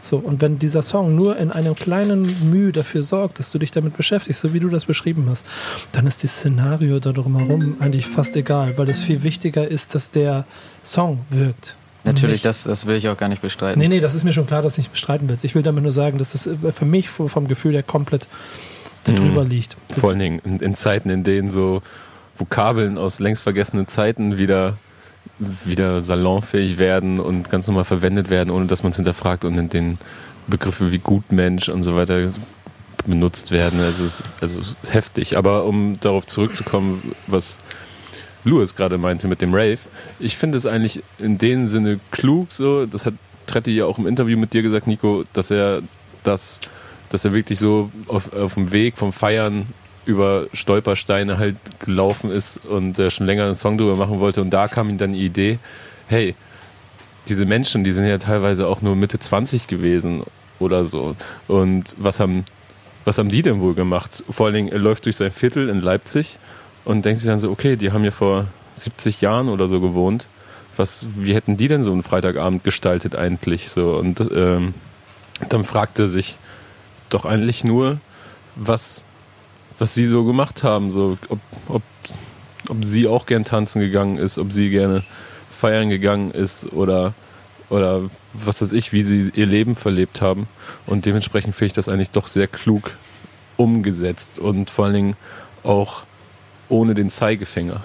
So, 0.00 0.16
und 0.16 0.40
wenn 0.40 0.58
dieser 0.58 0.82
Song 0.82 1.14
nur 1.14 1.36
in 1.36 1.50
einem 1.50 1.74
kleinen 1.74 2.50
Mühe 2.50 2.72
dafür 2.72 3.02
sorgt, 3.02 3.38
dass 3.38 3.50
du 3.50 3.58
dich 3.58 3.70
damit 3.70 3.96
beschäftigst, 3.96 4.40
so 4.40 4.52
wie 4.54 4.60
du 4.60 4.68
das 4.68 4.84
beschrieben 4.86 5.26
hast, 5.28 5.46
dann 5.92 6.06
ist 6.06 6.24
das 6.24 6.32
Szenario 6.36 6.98
da 7.00 7.12
drumherum 7.12 7.76
eigentlich 7.80 8.06
fast 8.06 8.34
egal, 8.36 8.78
weil 8.78 8.88
es 8.88 9.02
viel 9.02 9.22
wichtiger 9.22 9.68
ist, 9.68 9.94
dass 9.94 10.10
der 10.10 10.44
Song 10.82 11.20
wirkt. 11.30 11.76
Natürlich, 12.04 12.40
das, 12.40 12.64
das 12.64 12.86
will 12.86 12.96
ich 12.96 13.08
auch 13.08 13.16
gar 13.18 13.28
nicht 13.28 13.42
bestreiten. 13.42 13.78
Nee, 13.80 13.88
nee, 13.88 14.00
das 14.00 14.14
ist 14.14 14.24
mir 14.24 14.32
schon 14.32 14.46
klar, 14.46 14.62
dass 14.62 14.76
du 14.76 14.80
nicht 14.80 14.92
bestreiten 14.92 15.28
willst. 15.28 15.44
Ich 15.44 15.54
will 15.54 15.62
damit 15.62 15.82
nur 15.82 15.92
sagen, 15.92 16.16
dass 16.16 16.32
das 16.32 16.48
für 16.72 16.84
mich 16.86 17.10
vom 17.10 17.48
Gefühl 17.48 17.74
her 17.74 17.82
komplett 17.82 18.26
darüber 19.04 19.44
Mhm. 19.44 19.50
liegt. 19.50 19.76
Vor 19.90 20.10
allen 20.10 20.18
Dingen 20.18 20.40
in, 20.44 20.58
in 20.60 20.74
Zeiten, 20.74 21.10
in 21.10 21.24
denen 21.24 21.50
so 21.50 21.82
Vokabeln 22.38 22.98
aus 22.98 23.20
längst 23.20 23.42
vergessenen 23.42 23.88
Zeiten 23.88 24.38
wieder, 24.38 24.76
wieder 25.38 26.00
salonfähig 26.00 26.78
werden 26.78 27.20
und 27.20 27.50
ganz 27.50 27.66
normal 27.66 27.84
verwendet 27.84 28.30
werden, 28.30 28.50
ohne 28.50 28.66
dass 28.66 28.82
man 28.82 28.90
es 28.90 28.96
hinterfragt 28.96 29.44
und 29.44 29.56
in 29.58 29.68
den 29.68 29.98
Begriffe 30.46 30.92
wie 30.92 30.98
Gutmensch 30.98 31.68
und 31.68 31.82
so 31.82 31.96
weiter 31.96 32.32
benutzt 33.06 33.50
werden. 33.50 33.80
Also 33.80 34.04
es 34.04 34.20
ist, 34.20 34.24
also 34.40 34.60
es 34.60 34.68
ist 34.68 34.92
heftig. 34.92 35.36
Aber 35.36 35.64
um 35.64 35.98
darauf 36.00 36.26
zurückzukommen, 36.26 37.14
was 37.26 37.58
Louis 38.44 38.74
gerade 38.74 38.98
meinte 38.98 39.28
mit 39.28 39.40
dem 39.40 39.54
Rave, 39.54 39.78
ich 40.18 40.36
finde 40.36 40.56
es 40.56 40.66
eigentlich 40.66 41.02
in 41.18 41.38
dem 41.38 41.66
Sinne 41.66 42.00
klug, 42.10 42.52
so, 42.52 42.86
das 42.86 43.06
hat 43.06 43.14
Tretti 43.46 43.70
ja 43.70 43.86
auch 43.86 43.98
im 43.98 44.06
Interview 44.06 44.38
mit 44.38 44.52
dir 44.52 44.62
gesagt, 44.62 44.86
Nico, 44.86 45.24
dass 45.32 45.50
er 45.50 45.82
das, 46.22 46.60
dass 47.08 47.24
er 47.24 47.32
wirklich 47.32 47.58
so 47.58 47.90
auf, 48.06 48.32
auf 48.32 48.54
dem 48.54 48.72
Weg 48.72 48.98
vom 48.98 49.12
Feiern 49.12 49.66
über 50.08 50.46
Stolpersteine 50.54 51.36
halt 51.36 51.56
gelaufen 51.80 52.30
ist 52.30 52.64
und 52.64 52.98
äh, 52.98 53.10
schon 53.10 53.26
länger 53.26 53.44
einen 53.44 53.54
Song 53.54 53.76
drüber 53.76 53.94
machen 53.94 54.20
wollte 54.20 54.40
und 54.40 54.48
da 54.48 54.66
kam 54.66 54.88
ihm 54.88 54.96
dann 54.96 55.12
die 55.12 55.22
Idee, 55.22 55.58
hey, 56.06 56.34
diese 57.28 57.44
Menschen, 57.44 57.84
die 57.84 57.92
sind 57.92 58.06
ja 58.06 58.16
teilweise 58.16 58.66
auch 58.68 58.80
nur 58.80 58.96
Mitte 58.96 59.18
20 59.18 59.66
gewesen 59.66 60.24
oder 60.58 60.86
so. 60.86 61.14
Und 61.46 61.94
was 61.98 62.20
haben, 62.20 62.46
was 63.04 63.18
haben 63.18 63.28
die 63.28 63.42
denn 63.42 63.60
wohl 63.60 63.74
gemacht? 63.74 64.24
Vor 64.30 64.46
allen 64.46 64.54
Dingen, 64.54 64.72
er 64.72 64.78
läuft 64.78 65.04
durch 65.04 65.16
sein 65.16 65.30
Viertel 65.30 65.68
in 65.68 65.82
Leipzig 65.82 66.38
und 66.86 67.04
denkt 67.04 67.20
sich 67.20 67.28
dann 67.28 67.38
so, 67.38 67.50
okay, 67.50 67.76
die 67.76 67.92
haben 67.92 68.02
ja 68.02 68.10
vor 68.10 68.46
70 68.76 69.20
Jahren 69.20 69.50
oder 69.50 69.68
so 69.68 69.78
gewohnt. 69.78 70.26
Was, 70.78 71.06
wie 71.16 71.34
hätten 71.34 71.58
die 71.58 71.68
denn 71.68 71.82
so 71.82 71.92
einen 71.92 72.02
Freitagabend 72.02 72.64
gestaltet 72.64 73.14
eigentlich? 73.14 73.68
So, 73.68 73.94
und 73.98 74.24
ähm, 74.34 74.72
dann 75.50 75.66
er 75.96 76.08
sich 76.08 76.38
doch 77.10 77.26
eigentlich 77.26 77.62
nur, 77.62 78.00
was, 78.56 79.04
was 79.78 79.94
sie 79.94 80.04
so 80.04 80.24
gemacht 80.24 80.62
haben, 80.62 80.92
so, 80.92 81.16
ob, 81.28 81.38
ob, 81.68 81.82
ob 82.68 82.84
sie 82.84 83.06
auch 83.06 83.26
gern 83.26 83.44
tanzen 83.44 83.80
gegangen 83.80 84.18
ist, 84.18 84.38
ob 84.38 84.52
sie 84.52 84.70
gerne 84.70 85.02
feiern 85.50 85.88
gegangen 85.88 86.30
ist 86.30 86.72
oder, 86.72 87.14
oder 87.70 88.10
was 88.32 88.62
weiß 88.62 88.72
ich, 88.72 88.92
wie 88.92 89.02
sie 89.02 89.30
ihr 89.34 89.46
Leben 89.46 89.74
verlebt 89.74 90.20
haben. 90.20 90.48
Und 90.86 91.06
dementsprechend 91.06 91.54
finde 91.54 91.68
ich 91.68 91.72
das 91.72 91.88
eigentlich 91.88 92.10
doch 92.10 92.26
sehr 92.26 92.46
klug 92.46 92.92
umgesetzt 93.56 94.38
und 94.38 94.70
vor 94.70 94.86
allen 94.86 94.94
Dingen 94.94 95.16
auch 95.64 96.04
ohne 96.68 96.94
den 96.94 97.10
Zeigefinger. 97.10 97.82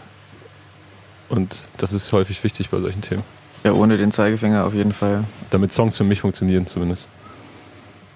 Und 1.29 1.63
das 1.77 1.93
ist 1.93 2.11
häufig 2.11 2.43
wichtig 2.43 2.69
bei 2.69 2.79
solchen 2.79 3.01
Themen. 3.01 3.23
Ja, 3.63 3.73
ohne 3.73 3.97
den 3.97 4.11
Zeigefinger 4.11 4.65
auf 4.65 4.73
jeden 4.73 4.93
Fall. 4.93 5.23
Damit 5.49 5.73
Songs 5.73 5.97
für 5.97 6.03
mich 6.03 6.21
funktionieren 6.21 6.67
zumindest. 6.67 7.07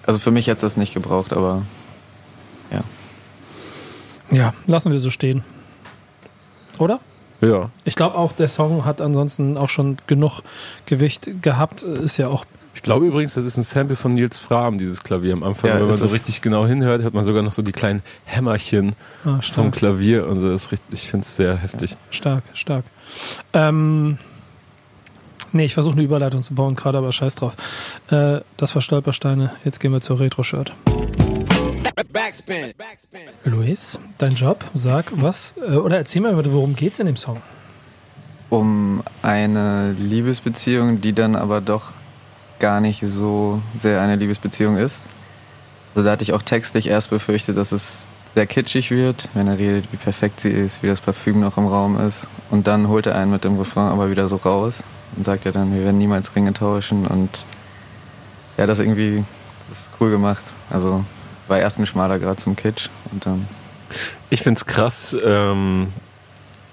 Also 0.06 0.18
für 0.18 0.30
mich 0.30 0.46
hätte 0.46 0.56
es 0.56 0.60
das 0.60 0.76
nicht 0.76 0.94
gebraucht, 0.94 1.32
aber 1.32 1.62
Ja, 4.30 4.54
lassen 4.66 4.92
wir 4.92 4.98
so 4.98 5.10
stehen. 5.10 5.42
Oder? 6.78 7.00
Ja, 7.40 7.70
Ich 7.84 7.94
glaube 7.94 8.16
auch, 8.16 8.32
der 8.32 8.48
Song 8.48 8.84
hat 8.84 9.00
ansonsten 9.00 9.56
auch 9.56 9.68
schon 9.70 9.96
genug 10.06 10.42
Gewicht 10.86 11.30
gehabt. 11.42 11.82
Ist 11.82 12.16
ja 12.16 12.28
auch. 12.28 12.44
Ich 12.74 12.82
glaube 12.82 13.06
übrigens, 13.06 13.34
das 13.34 13.44
ist 13.44 13.56
ein 13.56 13.62
Sample 13.64 13.96
von 13.96 14.14
Nils 14.14 14.38
Frahm, 14.38 14.78
dieses 14.78 15.02
Klavier 15.02 15.32
am 15.32 15.42
Anfang. 15.42 15.70
Ja, 15.70 15.76
Wenn 15.80 15.86
man 15.86 15.92
so 15.94 16.06
richtig 16.06 16.42
genau 16.42 16.66
hinhört, 16.66 17.02
hört 17.02 17.14
man 17.14 17.24
sogar 17.24 17.42
noch 17.42 17.52
so 17.52 17.62
die 17.62 17.72
kleinen 17.72 18.02
Hämmerchen 18.24 18.94
Ah, 19.24 19.40
vom 19.40 19.70
Klavier 19.72 20.26
und 20.26 20.40
so. 20.40 20.50
Das 20.50 20.64
ist 20.66 20.72
richtig, 20.72 21.02
ich 21.04 21.08
finde 21.10 21.24
es 21.24 21.34
sehr 21.36 21.56
heftig. 21.56 21.96
stark, 22.10 22.44
stark. 22.54 22.84
Ähm, 23.52 24.18
nee, 25.52 25.64
ich 25.64 25.74
versuche 25.74 25.94
eine 25.94 26.02
Überleitung 26.02 26.42
zu 26.42 26.54
bauen, 26.54 26.76
gerade 26.76 26.98
aber 26.98 27.10
scheiß 27.12 27.36
drauf. 27.36 27.54
Äh, 28.10 28.40
das 28.56 28.74
war 28.74 28.82
Stolpersteine. 28.82 29.50
Jetzt 29.64 29.80
gehen 29.80 29.92
wir 29.92 30.00
zur 30.00 30.20
Retro-Shirt. 30.20 30.72
Backspin. 32.06 32.72
Luis, 33.44 33.98
dein 34.18 34.34
Job, 34.34 34.64
sag 34.74 35.06
was. 35.20 35.54
Äh, 35.58 35.76
oder 35.76 35.98
erzähl 35.98 36.22
mal 36.22 36.34
bitte, 36.34 36.52
worum 36.52 36.76
geht's 36.76 36.98
in 36.98 37.06
dem 37.06 37.16
Song? 37.16 37.40
um 38.50 39.02
eine 39.22 39.92
Liebesbeziehung, 39.92 41.00
die 41.00 41.12
dann 41.12 41.36
aber 41.36 41.60
doch 41.60 41.92
gar 42.58 42.80
nicht 42.80 43.00
so 43.00 43.62
sehr 43.76 44.00
eine 44.00 44.16
Liebesbeziehung 44.16 44.76
ist. 44.76 45.04
Also 45.94 46.04
da 46.04 46.12
hatte 46.12 46.22
ich 46.22 46.32
auch 46.32 46.42
textlich 46.42 46.88
erst 46.88 47.10
befürchtet, 47.10 47.56
dass 47.56 47.72
es 47.72 48.06
sehr 48.34 48.46
kitschig 48.46 48.90
wird, 48.90 49.28
wenn 49.34 49.48
er 49.48 49.58
redet, 49.58 49.92
wie 49.92 49.96
perfekt 49.96 50.40
sie 50.40 50.50
ist, 50.50 50.82
wie 50.82 50.86
das 50.86 51.00
Parfüm 51.00 51.40
noch 51.40 51.56
im 51.56 51.66
Raum 51.66 51.98
ist. 52.00 52.26
Und 52.50 52.66
dann 52.66 52.88
holt 52.88 53.06
er 53.06 53.16
einen 53.16 53.30
mit 53.30 53.44
dem 53.44 53.58
Refrain 53.58 53.88
aber 53.88 54.10
wieder 54.10 54.28
so 54.28 54.36
raus 54.36 54.84
und 55.16 55.24
sagt 55.24 55.44
ja 55.44 55.52
dann, 55.52 55.72
wir 55.74 55.82
werden 55.82 55.98
niemals 55.98 56.34
Ringe 56.34 56.52
tauschen. 56.52 57.06
Und 57.06 57.44
ja, 58.56 58.66
das 58.66 58.78
irgendwie, 58.78 59.24
das 59.68 59.80
ist 59.80 59.90
cool 60.00 60.10
gemacht. 60.10 60.44
Also 60.70 61.04
war 61.48 61.58
erst 61.58 61.78
ein 61.78 61.86
schmaler 61.86 62.18
Grad 62.18 62.40
zum 62.40 62.56
Kitsch 62.56 62.88
und 63.12 63.26
dann 63.26 63.46
Ich 64.30 64.42
finde 64.42 64.58
es 64.58 64.66
krass, 64.66 65.16
ähm, 65.24 65.88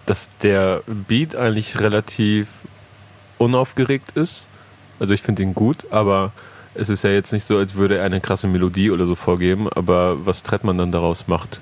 dass 0.05 0.29
der 0.41 0.83
Beat 0.85 1.35
eigentlich 1.35 1.79
relativ 1.79 2.47
unaufgeregt 3.37 4.11
ist. 4.15 4.45
Also 4.99 5.13
ich 5.13 5.21
finde 5.21 5.43
ihn 5.43 5.53
gut, 5.53 5.85
aber 5.91 6.31
es 6.73 6.89
ist 6.89 7.03
ja 7.03 7.09
jetzt 7.09 7.31
nicht 7.31 7.45
so, 7.45 7.57
als 7.57 7.75
würde 7.75 7.97
er 7.97 8.05
eine 8.05 8.21
krasse 8.21 8.47
Melodie 8.47 8.91
oder 8.91 9.05
so 9.05 9.15
vorgeben. 9.15 9.69
Aber 9.69 10.25
was 10.25 10.43
Trettmann 10.43 10.77
dann 10.77 10.91
daraus 10.91 11.27
macht, 11.27 11.59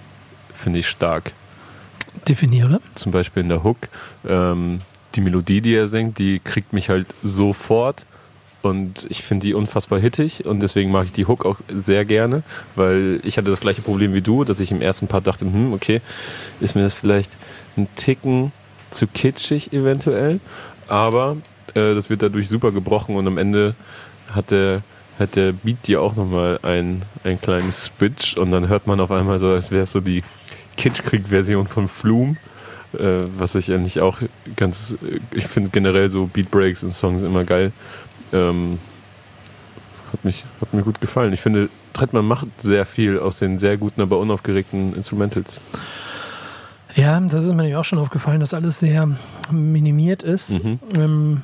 finde 0.54 0.80
ich 0.80 0.88
stark. 0.88 1.34
Definiere. 2.28 2.80
Zum 2.96 3.12
Beispiel 3.12 3.44
in 3.44 3.50
der 3.50 3.64
Hook. 3.64 3.78
Ähm, 4.28 4.82
die 5.16 5.22
Melodie, 5.22 5.62
die 5.62 5.76
er 5.76 5.88
singt, 5.88 6.18
die 6.18 6.40
kriegt 6.40 6.74
mich 6.74 6.90
halt 6.90 7.08
sofort. 7.24 8.06
Und 8.64 9.08
ich 9.10 9.24
finde 9.24 9.46
die 9.46 9.54
unfassbar 9.54 10.00
hittig 10.00 10.46
und 10.46 10.62
deswegen 10.62 10.90
mag 10.90 11.06
ich 11.06 11.12
die 11.12 11.28
Hook 11.28 11.46
auch 11.46 11.58
sehr 11.68 12.06
gerne, 12.06 12.44
weil 12.76 13.20
ich 13.26 13.38
hatte 13.38 13.50
das 13.50 13.60
gleiche 13.60 13.82
Problem 13.82 14.14
wie 14.14 14.22
du, 14.22 14.46
dass 14.46 14.62
ich 14.62 14.72
im 14.72 14.82
ersten 14.82 15.08
Part 15.08 15.28
dachte, 15.28 15.44
hm, 15.44 15.74
okay, 15.74 16.00
ist 16.62 16.74
mir 16.74 16.82
das 16.82 16.94
vielleicht 16.94 17.32
ein 17.76 17.90
Ticken 17.98 18.54
zu 18.90 19.06
kitschig 19.08 19.74
eventuell, 19.74 20.40
aber 20.88 21.36
äh, 21.74 21.94
das 21.94 22.10
wird 22.10 22.22
dadurch 22.22 22.48
super 22.48 22.72
gebrochen 22.72 23.18
und 23.18 23.28
am 23.28 23.38
Ende 23.38 23.76
hat 24.34 24.52
der, 24.52 24.82
hat 25.20 25.36
der 25.36 25.52
Beat 25.52 25.86
dir 25.86 26.02
auch 26.02 26.16
nochmal 26.16 26.58
ein, 26.64 27.02
ein 27.26 27.42
kleines 27.42 27.86
Switch 27.86 28.38
und 28.38 28.52
dann 28.52 28.70
hört 28.70 28.88
man 28.88 29.02
auf 29.02 29.12
einmal 29.12 29.40
so, 29.40 29.48
als 29.50 29.72
wäre 29.72 29.84
es 29.84 29.92
so 29.92 30.00
die 30.00 30.24
Kitschkrieg-Version 30.78 31.68
von 31.68 31.90
Flume, 31.90 32.38
äh, 32.94 33.24
was 33.38 33.56
ich 33.56 33.72
eigentlich 33.72 34.00
auch 34.00 34.20
ganz, 34.56 34.98
ich 35.32 35.48
finde 35.48 35.70
generell 35.70 36.10
so 36.10 36.28
Beat 36.28 36.50
Breaks 36.50 36.84
in 36.84 36.92
Songs 36.92 37.24
immer 37.24 37.44
geil. 37.44 37.72
Ähm, 38.32 38.80
hat, 40.12 40.24
mich, 40.24 40.46
hat 40.62 40.74
mir 40.74 40.84
gut 40.84 41.02
gefallen. 41.02 41.34
Ich 41.34 41.42
finde, 41.42 41.70
Trettmann 41.94 42.26
macht 42.26 42.48
sehr 42.62 42.86
viel 42.86 43.20
aus 43.20 43.40
den 43.40 43.60
sehr 43.60 43.78
guten, 43.78 44.02
aber 44.02 44.20
unaufgeregten 44.20 44.96
Instrumentals. 44.96 45.62
Ja, 46.96 47.20
das 47.20 47.46
ist 47.46 47.52
mir 47.52 47.58
nämlich 47.58 47.76
auch 47.76 47.86
schon 47.86 48.00
aufgefallen, 48.00 48.40
dass 48.40 48.54
alles 48.54 48.80
sehr 48.80 49.10
minimiert 49.52 50.22
ist. 50.22 50.64
Mhm. 50.64 50.80
Ähm, 50.96 51.42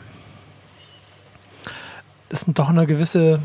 ist 2.30 2.48
doch 2.54 2.70
eine 2.70 2.86
gewisse 2.86 3.40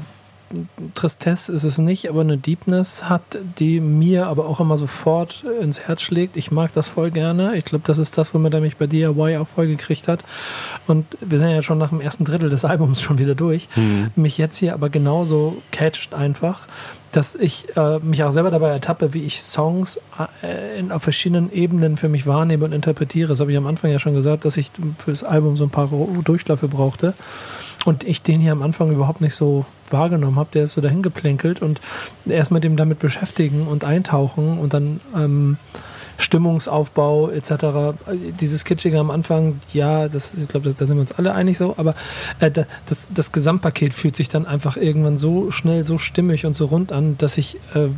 Tristesse 0.95 1.53
ist 1.53 1.65
es 1.65 1.79
nicht, 1.79 2.09
aber 2.09 2.21
eine 2.21 2.39
Deepness 2.39 3.09
hat, 3.09 3.39
die 3.59 3.81
mir 3.81 4.27
aber 4.27 4.47
auch 4.47 4.61
immer 4.61 4.77
sofort 4.77 5.45
ins 5.61 5.81
Herz 5.81 6.03
schlägt. 6.03 6.37
Ich 6.37 6.51
mag 6.51 6.73
das 6.73 6.89
voll 6.89 7.11
gerne. 7.11 7.57
Ich 7.57 7.65
glaube, 7.65 7.85
das 7.87 7.99
ist 7.99 8.19
das, 8.19 8.35
womit 8.35 8.55
er 8.55 8.61
mich 8.61 8.77
bei 8.77 8.87
DIY 8.87 9.39
auch 9.39 9.49
voll 9.49 9.67
gekriegt 9.67 10.09
hat. 10.09 10.25
Und 10.87 11.07
wir 11.21 11.39
sind 11.39 11.51
ja 11.51 11.63
schon 11.63 11.79
nach 11.79 11.91
dem 11.91 12.01
ersten 12.01 12.25
Drittel 12.25 12.51
des 12.51 12.65
Albums 12.65 13.01
schon 13.03 13.19
wieder 13.19 13.35
durch. 13.35 13.69
Mhm. 13.77 14.11
Mich 14.17 14.39
jetzt 14.39 14.59
hier 14.59 14.75
aber 14.75 14.91
genauso 14.91 15.63
catcht 15.71 16.15
einfach, 16.15 16.69
dass 17.15 17.35
ich 17.37 17.77
äh, 17.77 18.01
mich 18.01 18.25
auch 18.25 18.33
selber 18.33 18.51
dabei 18.51 18.71
ertappe, 18.71 19.15
wie 19.15 19.23
ich 19.23 19.41
Songs 19.41 20.01
äh, 20.43 20.79
in, 20.79 20.91
auf 20.91 21.03
verschiedenen 21.03 21.53
Ebenen 21.53 21.97
für 21.97 22.09
mich 22.09 22.27
wahrnehme 22.27 22.65
und 22.65 22.73
interpretiere. 22.73 23.29
Das 23.29 23.41
habe 23.41 23.53
ich 23.53 23.59
am 23.59 23.67
Anfang 23.67 23.91
ja 23.91 23.99
schon 23.99 24.15
gesagt, 24.15 24.45
dass 24.45 24.57
ich 24.57 24.73
für 24.99 25.13
das 25.13 25.23
Album 25.23 25.57
so 25.57 25.65
ein 25.65 25.71
paar 25.71 25.89
Durchläufe 26.25 26.67
brauchte. 26.67 27.15
Und 27.85 28.05
ich 28.05 28.23
den 28.23 28.41
hier 28.41 28.53
am 28.53 28.63
Anfang 28.63 28.91
überhaupt 28.91 29.21
nicht 29.21 29.35
so 29.35 29.67
wahrgenommen 29.91 30.37
habe. 30.37 30.49
Der 30.55 30.65
ist 30.65 30.73
so 30.73 30.81
dahin 30.81 31.03
geplänkelt 31.03 31.61
und 31.61 31.81
erst 32.27 32.51
mit 32.51 32.65
dem 32.65 32.77
damit 32.77 32.99
beschäftigen 32.99 33.67
und 33.67 33.85
eintauchen 33.85 34.59
und 34.59 34.73
dann 34.73 35.01
ähm, 35.15 35.59
Stimmungsaufbau 36.17 37.31
etc. 37.31 37.97
Dieses 38.41 38.65
Kitschige 38.65 38.99
am 38.99 39.11
Anfang, 39.11 39.61
ja, 39.73 40.09
das, 40.09 40.35
ich 40.35 40.49
glaube, 40.49 40.73
da 40.73 40.87
sind 40.87 40.97
wir 40.97 41.01
uns 41.01 41.13
alle 41.13 41.35
einig 41.35 41.59
so, 41.59 41.75
aber 41.77 41.95
äh, 42.41 42.51
das, 42.51 43.09
das 43.13 43.33
Gesamtpaket 43.33 43.95
fühlt 43.95 44.17
sich 44.17 44.29
dann 44.29 44.47
einfach 44.47 44.77
irgendwann 44.77 45.17
so 45.17 45.51
schnell, 45.51 45.85
so 45.85 45.99
stimmig 45.99 46.47
und 46.47 46.55
so 46.55 46.67
rund 46.67 46.93
an, 46.93 47.19
dass 47.19 47.37
ich 47.37 47.59
äh, 47.75 47.89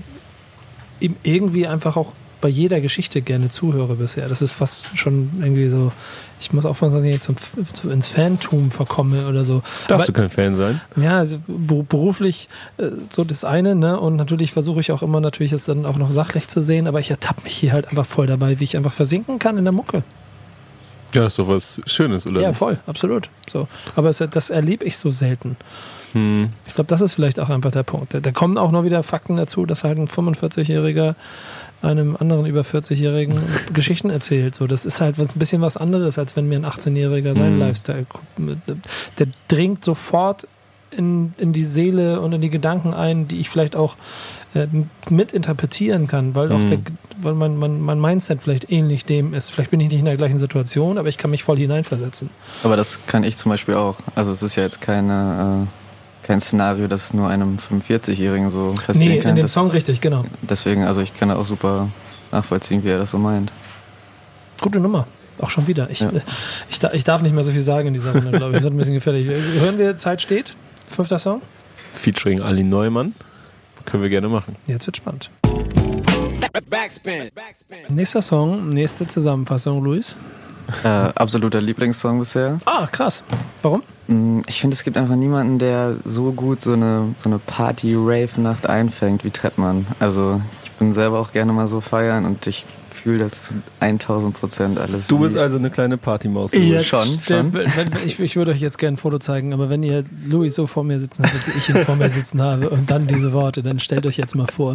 ihm 1.00 1.16
irgendwie 1.22 1.66
einfach 1.66 1.96
auch 1.96 2.12
bei 2.46 2.50
jeder 2.50 2.80
Geschichte 2.80 3.22
gerne 3.22 3.48
zuhöre 3.48 3.96
bisher. 3.96 4.28
Das 4.28 4.40
ist 4.40 4.52
fast 4.52 4.86
schon 4.94 5.30
irgendwie 5.40 5.68
so, 5.68 5.90
ich 6.38 6.52
muss 6.52 6.64
aufpassen, 6.64 6.94
dass 6.94 7.02
ich 7.02 7.10
nicht 7.10 7.24
zum, 7.24 7.34
zum, 7.72 7.90
ins 7.90 8.06
Fantum 8.06 8.70
verkomme 8.70 9.26
oder 9.26 9.42
so. 9.42 9.64
Darfst 9.88 10.06
du 10.06 10.12
kein 10.12 10.30
Fan 10.30 10.54
sein? 10.54 10.80
Ja, 10.94 11.18
also 11.18 11.38
beruflich 11.48 12.48
äh, 12.78 12.90
so 13.10 13.24
das 13.24 13.44
eine, 13.44 13.74
ne? 13.74 13.98
Und 13.98 14.14
natürlich 14.14 14.52
versuche 14.52 14.78
ich 14.78 14.92
auch 14.92 15.02
immer 15.02 15.20
natürlich 15.20 15.50
es 15.50 15.64
dann 15.64 15.86
auch 15.86 15.96
noch 15.96 16.12
sachlich 16.12 16.46
zu 16.46 16.60
sehen, 16.60 16.86
aber 16.86 17.00
ich 17.00 17.10
ertappe 17.10 17.42
mich 17.42 17.56
hier 17.56 17.72
halt 17.72 17.88
einfach 17.88 18.06
voll 18.06 18.28
dabei, 18.28 18.60
wie 18.60 18.64
ich 18.64 18.76
einfach 18.76 18.92
versinken 18.92 19.40
kann 19.40 19.58
in 19.58 19.64
der 19.64 19.72
Mucke. 19.72 20.04
Ja, 21.12 21.26
ist 21.26 21.40
doch 21.40 21.48
was 21.48 21.80
Schönes, 21.86 22.28
oder? 22.28 22.42
Ja, 22.42 22.52
voll, 22.52 22.78
absolut. 22.86 23.28
So. 23.50 23.66
Aber 23.96 24.10
es, 24.10 24.18
das 24.18 24.50
erlebe 24.50 24.84
ich 24.84 24.98
so 24.98 25.10
selten. 25.10 25.56
Hm. 26.12 26.48
Ich 26.66 26.76
glaube, 26.76 26.86
das 26.86 27.00
ist 27.00 27.14
vielleicht 27.14 27.40
auch 27.40 27.50
einfach 27.50 27.72
der 27.72 27.82
Punkt. 27.82 28.14
Da, 28.14 28.20
da 28.20 28.30
kommen 28.30 28.56
auch 28.56 28.70
noch 28.70 28.84
wieder 28.84 29.02
Fakten 29.02 29.34
dazu, 29.34 29.66
dass 29.66 29.82
halt 29.82 29.98
ein 29.98 30.06
45-Jähriger 30.06 31.16
einem 31.82 32.16
anderen 32.16 32.46
über 32.46 32.62
40-Jährigen 32.62 33.38
Geschichten 33.72 34.10
erzählt. 34.10 34.54
So, 34.54 34.66
das 34.66 34.86
ist 34.86 35.00
halt 35.00 35.18
was, 35.18 35.36
ein 35.36 35.38
bisschen 35.38 35.62
was 35.62 35.76
anderes, 35.76 36.18
als 36.18 36.36
wenn 36.36 36.48
mir 36.48 36.56
ein 36.58 36.64
18-Jähriger 36.66 37.34
seinen 37.36 37.54
Mhm. 37.54 37.60
Lifestyle. 37.60 38.06
Der 39.18 39.26
dringt 39.48 39.84
sofort 39.84 40.46
in, 40.90 41.34
in 41.36 41.52
die 41.52 41.64
Seele 41.64 42.20
und 42.20 42.32
in 42.32 42.40
die 42.40 42.48
Gedanken 42.50 42.94
ein, 42.94 43.28
die 43.28 43.38
ich 43.40 43.50
vielleicht 43.50 43.76
auch 43.76 43.96
äh, 44.54 44.66
mit 45.10 45.32
interpretieren 45.32 46.06
kann, 46.06 46.34
weil 46.34 46.50
auch 46.52 46.60
Mhm. 46.60 46.66
der, 46.68 46.78
weil 47.20 47.34
mein, 47.34 47.56
mein, 47.56 47.80
mein 47.80 48.00
Mindset 48.00 48.42
vielleicht 48.42 48.70
ähnlich 48.72 49.04
dem 49.04 49.34
ist. 49.34 49.50
Vielleicht 49.50 49.70
bin 49.70 49.80
ich 49.80 49.88
nicht 49.90 49.98
in 49.98 50.04
der 50.06 50.16
gleichen 50.16 50.38
Situation, 50.38 50.96
aber 50.96 51.08
ich 51.08 51.18
kann 51.18 51.30
mich 51.30 51.44
voll 51.44 51.58
hineinversetzen. 51.58 52.30
Aber 52.62 52.76
das 52.76 53.00
kann 53.06 53.24
ich 53.24 53.36
zum 53.36 53.50
Beispiel 53.50 53.74
auch. 53.74 53.96
Also 54.14 54.32
es 54.32 54.42
ist 54.42 54.56
ja 54.56 54.62
jetzt 54.62 54.80
keine, 54.80 55.66
äh, 55.66 55.85
kein 56.26 56.40
Szenario, 56.40 56.88
das 56.88 57.14
nur 57.14 57.28
einem 57.28 57.56
45-Jährigen 57.56 58.50
so 58.50 58.74
passieren 58.86 59.14
Nee, 59.14 59.18
kann. 59.20 59.30
in 59.30 59.36
dem 59.36 59.42
das, 59.42 59.52
Song 59.52 59.70
richtig, 59.70 60.00
genau. 60.00 60.24
Deswegen, 60.42 60.84
also 60.84 61.00
ich 61.00 61.14
kann 61.14 61.30
auch 61.30 61.46
super 61.46 61.88
nachvollziehen, 62.32 62.82
wie 62.84 62.88
er 62.88 62.98
das 62.98 63.12
so 63.12 63.18
meint. 63.18 63.52
Gute 64.60 64.80
Nummer. 64.80 65.06
Auch 65.40 65.50
schon 65.50 65.66
wieder. 65.66 65.90
Ich, 65.90 66.00
Ja. 66.00 66.10
ich, 66.70 66.78
da- 66.78 66.92
ich 66.94 67.04
darf 67.04 67.20
nicht 67.22 67.34
mehr 67.34 67.44
so 67.44 67.50
viel 67.52 67.60
sagen 67.62 67.88
in 67.88 67.94
dieser 67.94 68.12
Runde, 68.14 68.30
glaube 68.30 68.48
ich. 68.50 68.54
Das 68.54 68.62
wird 68.64 68.72
ein 68.74 68.78
bisschen 68.78 68.94
gefährlich. 68.94 69.26
Hören 69.26 69.78
wir 69.78 69.96
Zeit 69.96 70.22
steht? 70.22 70.54
Fünfter 70.88 71.18
Song? 71.18 71.42
Featuring 71.92 72.40
Ali 72.40 72.64
Neumann. 72.64 73.14
Können 73.84 74.02
wir 74.02 74.10
gerne 74.10 74.28
machen. 74.28 74.56
Jetzt 74.66 74.86
wird 74.86 74.96
spannend. 74.96 75.30
Backspin. 76.70 77.30
Backspin. 77.34 77.94
Nächster 77.94 78.22
Song, 78.22 78.70
nächste 78.70 79.06
Zusammenfassung, 79.06 79.84
Luis. 79.84 80.16
Äh, 80.84 80.88
absoluter 80.88 81.60
Lieblingssong 81.60 82.18
bisher. 82.18 82.58
Ah, 82.64 82.86
krass. 82.86 83.22
Warum? 83.62 83.82
Mm, 84.08 84.40
Ich 84.46 84.60
finde, 84.60 84.74
es 84.74 84.82
gibt 84.84 84.96
einfach 84.96 85.16
niemanden, 85.16 85.58
der 85.58 85.96
so 86.04 86.32
gut 86.32 86.60
so 86.62 86.72
eine, 86.72 87.14
so 87.16 87.28
eine 87.28 87.38
Party-Rave-Nacht 87.38 88.66
einfängt 88.68 89.24
wie 89.24 89.30
Trettmann. 89.30 89.86
Also 90.00 90.40
ich 90.64 90.72
bin 90.72 90.92
selber 90.92 91.20
auch 91.20 91.32
gerne 91.32 91.52
mal 91.52 91.68
so 91.68 91.80
feiern 91.80 92.24
und 92.24 92.46
ich 92.46 92.64
fühle 93.06 93.18
das 93.18 93.44
zu 93.44 93.52
1000 93.78 94.34
Prozent 94.36 94.78
alles. 94.80 95.06
Du 95.06 95.20
bist 95.20 95.36
also 95.36 95.58
eine 95.58 95.70
kleine 95.70 95.96
Partymaus. 95.96 96.50
Jetzt 96.52 96.86
schon, 96.86 97.20
schon. 97.24 97.52
Ich, 98.04 98.18
ich 98.18 98.34
würde 98.34 98.50
euch 98.50 98.60
jetzt 98.60 98.78
gerne 98.78 98.94
ein 98.94 98.98
Foto 98.98 99.18
zeigen, 99.20 99.52
aber 99.54 99.70
wenn 99.70 99.84
ihr 99.84 100.02
Louis 100.28 100.52
so 100.56 100.66
vor 100.66 100.82
mir 100.82 100.98
sitzen 100.98 101.22
habt, 101.24 101.46
wie 101.46 101.56
ich 101.56 101.68
ihn 101.68 101.76
vor 101.84 101.94
mir 101.94 102.08
sitzen 102.10 102.42
habe 102.42 102.68
und 102.68 102.90
dann 102.90 103.06
diese 103.06 103.32
Worte, 103.32 103.62
dann 103.62 103.78
stellt 103.78 104.06
euch 104.08 104.16
jetzt 104.16 104.34
mal 104.34 104.48
vor, 104.48 104.74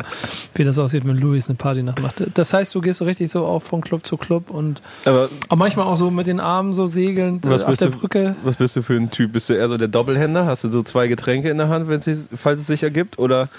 wie 0.53 0.63
das 0.63 0.79
aussieht, 0.79 1.05
wenn 1.05 1.17
Louis 1.17 1.49
eine 1.49 1.57
Party 1.57 1.83
nachmacht. 1.83 2.23
Das 2.33 2.53
heißt, 2.53 2.73
du 2.73 2.79
gehst 2.79 2.99
so 2.99 3.05
richtig 3.05 3.29
so 3.29 3.45
auch 3.45 3.61
von 3.61 3.81
Club 3.81 4.07
zu 4.07 4.15
Club 4.15 4.49
und 4.49 4.81
Aber 5.03 5.27
auch 5.49 5.57
manchmal 5.57 5.87
auch 5.87 5.97
so 5.97 6.09
mit 6.09 6.27
den 6.27 6.39
Armen 6.39 6.71
so 6.71 6.87
segelnd 6.87 7.45
Was 7.49 7.63
äh, 7.63 7.65
auf 7.65 7.69
bist 7.71 7.81
der 7.81 7.89
du- 7.89 7.97
Brücke. 7.97 8.35
was 8.45 8.55
bist 8.55 8.77
du 8.77 8.81
für 8.81 8.93
ein 8.95 9.11
Typ? 9.11 9.33
Bist 9.33 9.49
du 9.49 9.55
eher 9.55 9.67
so 9.67 9.75
der 9.77 9.89
Doppelhänder? 9.89 10.45
Hast 10.45 10.63
du 10.63 10.71
so 10.71 10.81
zwei 10.83 11.07
Getränke 11.09 11.49
in 11.49 11.57
der 11.57 11.67
Hand, 11.67 11.89
wenn 11.89 11.99
es 11.99 12.29
falls 12.33 12.61
es 12.61 12.67
sich 12.67 12.81
ergibt? 12.81 13.19
Oder, 13.19 13.49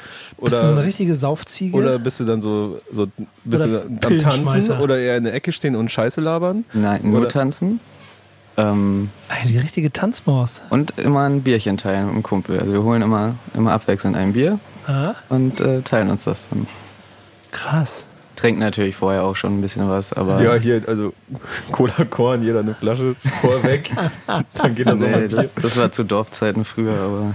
Bist 0.40 0.56
du 0.56 0.60
so 0.60 0.66
eine 0.68 0.76
oder, 0.76 0.84
richtige 0.84 1.14
Saufziege? 1.14 1.76
oder 1.76 1.98
bist 1.98 2.20
du 2.20 2.24
dann 2.24 2.40
so, 2.40 2.80
so 2.90 3.06
bist 3.44 3.64
Oder 3.66 3.80
du 3.80 3.86
am 3.88 3.98
Pillenschmeißer. 3.98 4.61
Tanzen 4.68 4.82
oder 4.82 4.98
eher 4.98 5.16
in 5.16 5.24
der 5.24 5.34
Ecke 5.34 5.52
stehen 5.52 5.76
und 5.76 5.90
Scheiße 5.90 6.20
labern? 6.20 6.64
Nein, 6.72 7.00
nur 7.04 7.20
Oder- 7.20 7.28
tanzen. 7.28 7.80
Ähm, 8.58 9.08
Ey, 9.30 9.48
die 9.48 9.56
richtige 9.58 9.90
Tanzmaus. 9.90 10.60
und 10.68 10.98
immer 10.98 11.20
ein 11.22 11.40
Bierchen 11.42 11.78
teilen 11.78 12.06
mit 12.06 12.14
dem 12.16 12.22
Kumpel. 12.22 12.60
Also 12.60 12.72
wir 12.72 12.82
holen 12.82 13.00
immer, 13.00 13.34
immer 13.54 13.72
abwechselnd 13.72 14.14
ein 14.14 14.34
Bier 14.34 14.58
Ah, 14.86 15.14
und 15.30 15.60
äh, 15.60 15.80
teilen 15.80 16.10
uns 16.10 16.24
das 16.24 16.48
dann. 16.50 16.66
krass. 17.50 18.06
Trinken 18.36 18.60
natürlich 18.60 18.96
vorher 18.96 19.24
auch 19.24 19.36
schon 19.36 19.58
ein 19.58 19.60
bisschen 19.60 19.88
was, 19.88 20.12
aber 20.12 20.42
Ja, 20.42 20.54
hier, 20.54 20.82
also 20.86 21.12
Cola 21.70 22.04
Korn, 22.08 22.42
jeder 22.42 22.60
eine 22.60 22.74
Flasche 22.74 23.14
vorweg. 23.40 23.90
dann 24.54 24.74
geht 24.74 24.86
das 24.86 24.94
auch 24.96 24.98
nee, 25.00 25.10
mal 25.10 25.28
das, 25.28 25.54
das 25.54 25.76
war 25.78 25.92
zu 25.92 26.02
Dorfzeiten 26.04 26.64
früher, 26.64 26.94
aber 26.98 27.34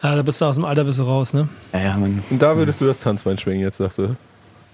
Ah, 0.00 0.14
da 0.16 0.22
bist 0.22 0.40
du 0.40 0.44
aus 0.44 0.54
dem 0.56 0.64
Alter 0.64 0.84
bist 0.84 0.98
du 0.98 1.02
raus, 1.04 1.34
ne? 1.34 1.48
ja, 1.72 1.80
ja 1.80 1.96
man, 1.96 2.22
Und 2.30 2.40
da 2.40 2.56
würdest 2.56 2.80
du 2.80 2.84
das 2.84 3.00
Tanzbein 3.00 3.36
schwingen, 3.38 3.62
jetzt 3.62 3.78
sagst 3.78 3.98
du. 3.98 4.16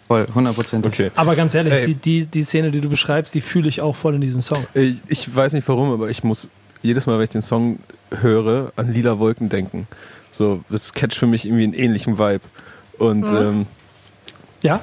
Voll, 0.08 0.26
hundertprozentig. 0.34 0.92
Okay. 0.92 1.10
Aber 1.14 1.34
ganz 1.36 1.54
ehrlich, 1.54 1.86
die, 1.86 1.94
die, 1.94 2.26
die 2.26 2.42
Szene, 2.42 2.70
die 2.70 2.80
du 2.80 2.88
beschreibst, 2.88 3.34
die 3.34 3.40
fühle 3.40 3.68
ich 3.68 3.80
auch 3.80 3.96
voll 3.96 4.14
in 4.14 4.20
diesem 4.20 4.42
Song. 4.42 4.66
Ich, 4.74 4.96
ich 5.08 5.34
weiß 5.34 5.52
nicht 5.54 5.66
warum, 5.68 5.90
aber 5.92 6.10
ich 6.10 6.22
muss 6.24 6.50
jedes 6.82 7.06
Mal, 7.06 7.16
wenn 7.18 7.24
ich 7.24 7.30
den 7.30 7.42
Song 7.42 7.78
höre, 8.10 8.72
an 8.76 8.92
Lila 8.92 9.18
Wolken 9.18 9.48
denken. 9.48 9.86
So, 10.30 10.64
das 10.68 10.92
catcht 10.92 11.16
für 11.18 11.26
mich 11.26 11.44
irgendwie 11.46 11.64
einen 11.64 11.74
ähnlichen 11.74 12.18
Vibe. 12.18 12.40
Und, 12.98 13.20
Mhm. 13.30 13.36
ähm, 13.36 13.66
Ja? 14.62 14.80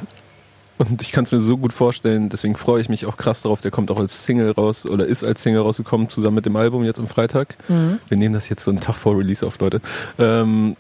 und 0.78 1.02
ich 1.02 1.12
kann 1.12 1.26
es 1.26 1.32
mir 1.32 1.40
so 1.42 1.58
gut 1.58 1.74
vorstellen, 1.74 2.30
deswegen 2.30 2.56
freue 2.56 2.80
ich 2.82 2.88
mich 2.88 3.06
auch 3.06 3.18
krass 3.18 3.42
darauf. 3.42 3.60
Der 3.62 3.70
kommt 3.72 3.92
auch 3.92 4.00
als 4.00 4.26
Single 4.26 4.52
raus 4.52 4.86
oder 4.86 5.06
ist 5.06 5.24
als 5.26 5.44
Single 5.44 5.62
rausgekommen, 5.62 6.10
zusammen 6.10 6.36
mit 6.36 6.46
dem 6.46 6.56
Album 6.56 6.84
jetzt 6.86 7.00
am 7.00 7.08
Freitag. 7.08 7.58
Wir 7.68 8.18
nehmen 8.18 8.34
das 8.34 8.48
jetzt 8.50 8.64
so 8.64 8.72
einen 8.72 8.80
Tag 8.80 8.96
vor 8.96 9.18
Release 9.18 9.46
auf, 9.46 9.60
Leute. 9.60 9.82
Ähm, 10.18 10.76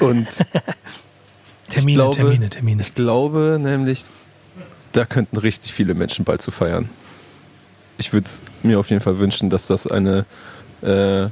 und 0.00 0.28
Termine, 1.68 1.96
glaube- 1.98 2.16
Termine, 2.16 2.50
Termine. 2.50 2.82
ich 2.82 2.94
glaube 2.94 3.58
nämlich, 3.60 4.04
da 4.92 5.04
könnten 5.04 5.36
richtig 5.36 5.72
viele 5.72 5.94
Menschen 5.94 6.24
bald 6.24 6.42
zu 6.42 6.50
feiern. 6.50 6.88
Ich 7.98 8.12
würde 8.12 8.26
es 8.26 8.40
mir 8.62 8.78
auf 8.78 8.90
jeden 8.90 9.00
Fall 9.02 9.18
wünschen, 9.18 9.50
dass 9.50 9.66
das 9.66 9.86
eine 9.86 10.26
äh, 10.82 11.28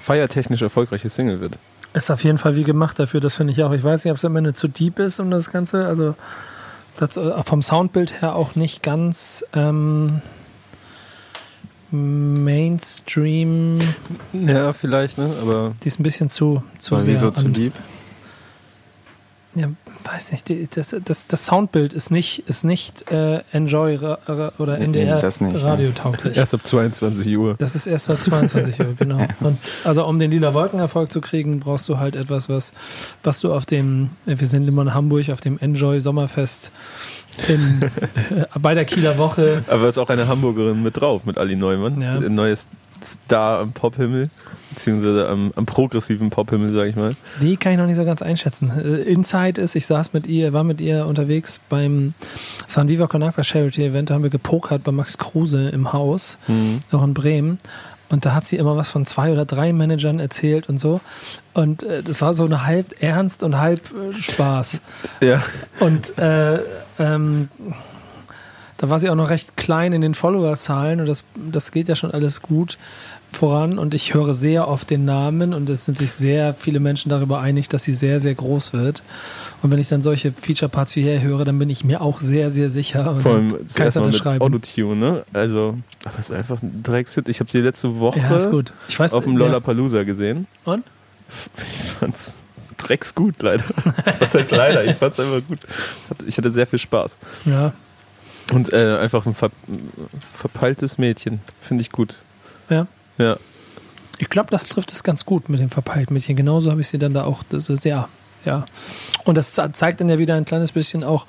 feiertechnisch 0.00 0.62
erfolgreiche 0.62 1.08
Single 1.08 1.40
wird. 1.40 1.58
Ist 1.94 2.10
auf 2.10 2.22
jeden 2.24 2.38
Fall 2.38 2.54
wie 2.56 2.64
gemacht 2.64 2.98
dafür, 2.98 3.20
das 3.20 3.34
finde 3.36 3.52
ich 3.52 3.62
auch. 3.62 3.72
Ich 3.72 3.82
weiß 3.82 4.04
nicht, 4.04 4.10
ob 4.12 4.18
es 4.18 4.24
am 4.24 4.36
Ende 4.36 4.54
zu 4.54 4.68
deep 4.68 4.98
ist 4.98 5.20
um 5.20 5.30
das 5.30 5.50
Ganze. 5.50 5.86
Also 5.86 6.14
das, 6.98 7.16
äh, 7.16 7.42
vom 7.44 7.62
Soundbild 7.62 8.20
her 8.20 8.34
auch 8.36 8.54
nicht 8.56 8.82
ganz 8.82 9.44
ähm, 9.54 10.20
Mainstream. 11.90 13.78
Ja, 14.32 14.72
vielleicht, 14.72 15.16
ne? 15.18 15.30
Aber 15.40 15.74
Die 15.82 15.88
ist 15.88 15.98
ein 15.98 16.02
bisschen 16.02 16.28
zu, 16.28 16.62
zu 16.78 16.98
sehr. 16.98 17.14
wieso 17.14 17.30
zu 17.30 17.48
deep? 17.48 17.72
Ja, 19.58 19.68
weiß 20.04 20.32
nicht, 20.32 20.48
die, 20.48 20.68
das, 20.72 20.94
das, 21.04 21.26
das 21.26 21.46
Soundbild 21.46 21.92
ist 21.92 22.10
nicht, 22.10 22.40
ist 22.46 22.64
nicht 22.64 23.10
äh, 23.10 23.40
Enjoy 23.52 23.96
ra, 23.96 24.18
ra, 24.26 24.52
oder 24.58 24.78
Nee, 24.78 24.84
NDR 24.84 25.18
das 25.18 25.40
nicht, 25.40 25.62
radiotauglich. 25.62 26.36
Erst 26.36 26.54
ab 26.54 26.66
22 26.66 27.36
Uhr. 27.36 27.56
Das 27.58 27.74
ist 27.74 27.86
erst 27.86 28.06
seit 28.06 28.20
22 28.20 28.78
Uhr, 28.80 28.94
genau. 28.98 29.26
Und 29.40 29.58
also 29.84 30.06
um 30.06 30.18
den 30.18 30.30
lila 30.30 30.54
Wolkenerfolg 30.54 31.10
zu 31.10 31.20
kriegen, 31.20 31.60
brauchst 31.60 31.88
du 31.88 31.98
halt 31.98 32.16
etwas, 32.16 32.48
was, 32.48 32.72
was 33.22 33.40
du 33.40 33.52
auf 33.52 33.66
dem, 33.66 34.10
äh, 34.26 34.36
wir 34.38 34.46
sind 34.46 34.68
immer 34.68 34.82
in 34.82 34.94
Hamburg, 34.94 35.30
auf 35.30 35.40
dem 35.40 35.58
Enjoy 35.58 36.00
Sommerfest 36.00 36.70
in, 37.48 37.80
äh, 38.30 38.44
bei 38.60 38.74
der 38.74 38.84
Kieler 38.84 39.18
Woche. 39.18 39.64
Aber 39.68 39.88
ist 39.88 39.98
auch 39.98 40.10
eine 40.10 40.28
Hamburgerin 40.28 40.82
mit 40.82 41.00
drauf, 41.00 41.24
mit 41.24 41.38
Ali 41.38 41.56
Neumann. 41.56 42.00
Ja. 42.00 42.16
Ein 42.16 42.34
neues 42.34 42.68
Star 43.04 43.60
am 43.60 43.72
Pophimmel, 43.72 44.30
beziehungsweise 44.70 45.28
am, 45.28 45.52
am 45.56 45.66
progressiven 45.66 46.30
Pophimmel, 46.30 46.72
sag 46.72 46.86
ich 46.88 46.96
mal. 46.96 47.16
Die 47.40 47.56
kann 47.56 47.72
ich 47.72 47.78
noch 47.78 47.86
nicht 47.86 47.96
so 47.96 48.04
ganz 48.04 48.22
einschätzen. 48.22 48.70
Äh, 48.78 49.02
Inside 49.02 49.60
ist, 49.60 49.74
ich 49.76 49.86
saß 49.86 50.12
mit 50.12 50.26
ihr, 50.26 50.52
war 50.52 50.64
mit 50.64 50.80
ihr 50.80 51.06
unterwegs 51.06 51.60
beim, 51.68 52.14
es 52.66 52.76
war 52.76 52.84
ein 52.84 52.88
Viva 52.88 53.06
Con 53.06 53.22
Agua 53.22 53.44
Charity 53.44 53.84
Event, 53.84 54.10
da 54.10 54.14
haben 54.14 54.22
wir 54.22 54.30
gepokert 54.30 54.84
bei 54.84 54.92
Max 54.92 55.18
Kruse 55.18 55.68
im 55.70 55.92
Haus, 55.92 56.38
Mhm. 56.48 56.80
auch 56.92 57.02
in 57.04 57.14
Bremen. 57.14 57.58
Und 58.10 58.24
da 58.24 58.32
hat 58.32 58.46
sie 58.46 58.56
immer 58.56 58.74
was 58.74 58.88
von 58.90 59.04
zwei 59.04 59.30
oder 59.32 59.44
drei 59.44 59.74
Managern 59.74 60.18
erzählt 60.18 60.70
und 60.70 60.78
so. 60.78 61.02
Und 61.52 61.82
äh, 61.82 62.02
das 62.02 62.22
war 62.22 62.32
so 62.32 62.46
eine 62.46 62.64
halb 62.64 62.94
ernst 63.02 63.42
und 63.42 63.58
halb 63.58 63.82
äh, 63.92 64.18
Spaß. 64.18 64.80
Ja. 65.20 65.42
Und 65.78 66.16
äh, 66.16 66.60
ähm, 66.98 67.48
da 68.78 68.88
war 68.88 68.98
sie 68.98 69.10
auch 69.10 69.16
noch 69.16 69.30
recht 69.30 69.56
klein 69.56 69.92
in 69.92 70.00
den 70.00 70.14
Followerzahlen 70.14 71.00
und 71.00 71.06
das, 71.06 71.24
das 71.50 71.72
geht 71.72 71.88
ja 71.88 71.96
schon 71.96 72.12
alles 72.12 72.42
gut 72.42 72.78
voran 73.30 73.78
und 73.78 73.92
ich 73.92 74.14
höre 74.14 74.32
sehr 74.34 74.68
oft 74.68 74.88
den 74.88 75.04
Namen 75.04 75.52
und 75.52 75.68
es 75.68 75.84
sind 75.84 75.96
sich 75.96 76.12
sehr 76.12 76.54
viele 76.54 76.80
Menschen 76.80 77.10
darüber 77.10 77.40
einig, 77.40 77.68
dass 77.68 77.84
sie 77.84 77.92
sehr, 77.92 78.20
sehr 78.20 78.34
groß 78.34 78.72
wird. 78.72 79.02
Und 79.60 79.72
wenn 79.72 79.80
ich 79.80 79.88
dann 79.88 80.00
solche 80.00 80.32
Feature-Parts 80.32 80.96
wie 80.96 81.02
hier 81.02 81.20
höre, 81.20 81.44
dann 81.44 81.58
bin 81.58 81.68
ich 81.68 81.84
mir 81.84 82.00
auch 82.00 82.20
sehr, 82.20 82.50
sehr 82.50 82.70
sicher 82.70 83.10
und 83.10 83.22
Vor 83.22 83.32
allem 83.32 83.48
dann 83.50 83.64
das 83.66 83.74
kann 83.74 83.82
ich 83.82 83.86
erste 83.86 84.00
Mal 84.00 84.06
mit 84.06 84.14
unterschreiben. 84.14 84.42
Autotune, 84.42 84.96
ne? 84.96 85.24
Also, 85.32 85.76
aber 86.04 86.18
es 86.18 86.30
ist 86.30 86.36
einfach 86.36 86.62
ein 86.62 86.82
Dreckshit. 86.82 87.28
Ich 87.28 87.40
habe 87.40 87.50
die 87.50 87.60
letzte 87.60 87.98
Woche 87.98 88.20
Ja, 88.20 88.38
gut. 88.46 88.72
Weiß, 88.96 89.12
auf 89.12 89.24
dem 89.24 89.34
ja. 89.34 89.40
Lollapalooza 89.40 90.04
gesehen. 90.04 90.46
Und? 90.64 90.84
Ich 91.58 91.90
fand's 91.90 92.36
drecksgut, 92.78 93.42
leider. 93.42 93.64
Was 94.18 94.34
heißt 94.34 94.50
leider? 94.50 94.84
Ich 94.84 94.96
fand's 94.96 95.20
einfach 95.20 95.46
gut. 95.46 95.58
Ich 96.26 96.38
hatte 96.38 96.50
sehr 96.50 96.66
viel 96.66 96.78
Spaß. 96.78 97.18
Ja, 97.44 97.74
Und 98.52 98.72
äh, 98.72 98.98
einfach 98.98 99.26
ein 99.26 99.34
ver 99.34 99.50
verpeiltes 100.34 100.98
Mädchen. 100.98 101.40
Finde 101.60 101.82
ich 101.82 101.90
gut. 101.90 102.16
ja. 102.68 102.86
Ja. 103.18 103.36
Ich 104.20 104.28
glaube, 104.30 104.50
das 104.50 104.66
trifft 104.66 104.90
es 104.90 105.04
ganz 105.04 105.24
gut 105.24 105.48
mit 105.48 105.60
dem 105.60 105.70
verpeilten 105.70 106.12
Mädchen. 106.14 106.34
Genauso 106.34 106.70
habe 106.72 106.80
ich 106.80 106.88
sie 106.88 106.98
dann 106.98 107.14
da 107.14 107.22
auch 107.24 107.44
so 107.50 107.74
sehr, 107.76 108.08
ja. 108.44 108.64
Und 109.24 109.36
das 109.36 109.52
ze- 109.54 109.70
zeigt 109.72 110.00
dann 110.00 110.08
ja 110.08 110.18
wieder 110.18 110.34
ein 110.34 110.44
kleines 110.44 110.72
bisschen 110.72 111.04
auch 111.04 111.26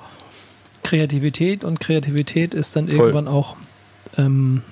Kreativität 0.82 1.62
und 1.62 1.78
Kreativität 1.78 2.52
ist 2.54 2.74
dann 2.74 2.88
Voll. 2.88 2.96
irgendwann 2.96 3.28
auch 3.28 3.54
ähm, 4.18 4.62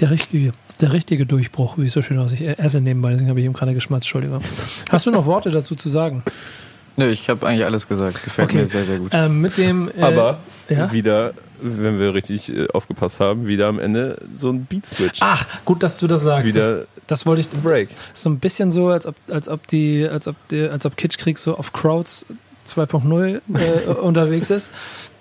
der 0.00 0.10
richtige, 0.10 0.52
der 0.82 0.92
richtige 0.92 1.24
Durchbruch, 1.24 1.78
wie 1.78 1.86
es 1.86 1.92
so 1.92 2.02
schön 2.02 2.18
aussieht. 2.18 2.40
Ich 2.42 2.58
esse 2.58 2.80
nebenbei, 2.82 3.10
deswegen 3.12 3.30
habe 3.30 3.40
ich 3.40 3.46
ihm 3.46 3.52
gerade 3.54 3.72
geschmatzt, 3.74 4.04
Entschuldigung. 4.06 4.40
Hast 4.90 5.06
du 5.06 5.10
noch 5.12 5.24
Worte 5.24 5.50
dazu 5.50 5.74
zu 5.74 5.88
sagen? 5.88 6.22
Nö, 6.96 7.08
ich 7.08 7.28
habe 7.28 7.46
eigentlich 7.46 7.64
alles 7.64 7.88
gesagt. 7.88 8.22
Gefällt 8.22 8.48
Okay. 8.48 8.58
mir 8.58 8.66
sehr, 8.66 8.84
sehr 8.84 8.98
gut. 8.98 9.10
Ähm, 9.12 9.40
mit 9.40 9.56
dem, 9.58 9.90
äh, 9.96 10.02
Aber 10.02 10.38
ja? 10.68 10.92
wieder, 10.92 11.32
wenn 11.60 11.98
wir 11.98 12.14
richtig 12.14 12.54
äh, 12.54 12.68
aufgepasst 12.72 13.20
haben, 13.20 13.46
wieder 13.46 13.68
am 13.68 13.78
Ende 13.78 14.18
so 14.36 14.50
ein 14.50 14.64
Beat-Switch. 14.66 15.20
Ach, 15.22 15.46
gut, 15.64 15.82
dass 15.82 15.98
du 15.98 16.06
das 16.06 16.22
sagst. 16.22 16.54
Das, 16.56 16.64
wieder 16.68 16.86
das 17.06 17.26
wollte 17.26 17.40
ich, 17.42 17.50
Break. 17.50 17.88
Ist 18.12 18.22
so 18.22 18.30
ein 18.30 18.38
bisschen 18.38 18.70
so, 18.72 18.88
als 18.88 19.06
ob, 19.06 19.14
als 19.30 19.48
ob 19.48 19.66
die, 19.68 20.06
als 20.08 20.28
ob 20.28 20.36
die, 20.48 20.62
als 20.68 20.84
ob 20.86 20.96
Kitschkrieg 20.96 21.38
so 21.38 21.56
auf 21.56 21.72
Crowds 21.72 22.26
2.0 22.66 23.40
äh, 23.54 23.90
unterwegs 24.00 24.50
ist. 24.50 24.70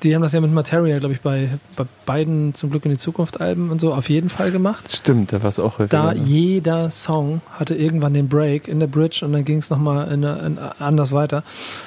Die 0.04 0.16
haben 0.16 0.24
das 0.24 0.34
ja 0.34 0.42
mit 0.42 0.52
Materia, 0.52 0.98
glaube 0.98 1.14
ich, 1.14 1.22
bei, 1.22 1.50
bei 1.76 1.86
beiden 2.08 2.56
zum 2.56 2.72
Glück 2.72 2.86
in 2.86 2.92
die 2.92 2.98
Zukunft 2.98 3.40
Alben 3.40 3.70
und 3.70 3.80
so 3.80 3.94
auf 3.94 4.10
jeden 4.10 4.30
Fall 4.30 4.52
gemacht. 4.52 4.92
Stimmt, 4.92 5.32
da 5.32 5.44
war 5.44 5.50
es 5.50 5.60
auch 5.60 5.78
häufig. 5.78 5.92
Da 5.92 6.12
jeder 6.14 6.90
Song 6.90 7.42
hatte 7.52 7.76
irgendwann 7.76 8.14
den 8.16 8.28
Break 8.28 8.68
in 8.68 8.80
der 8.80 8.88
Bridge 8.88 9.24
und 9.24 9.34
dann 9.34 9.46
ging 9.46 9.58
es 9.58 9.70
nochmal 9.70 10.12
in, 10.12 10.24
in, 10.24 10.58
anders 10.80 11.12
weiter. 11.12 11.44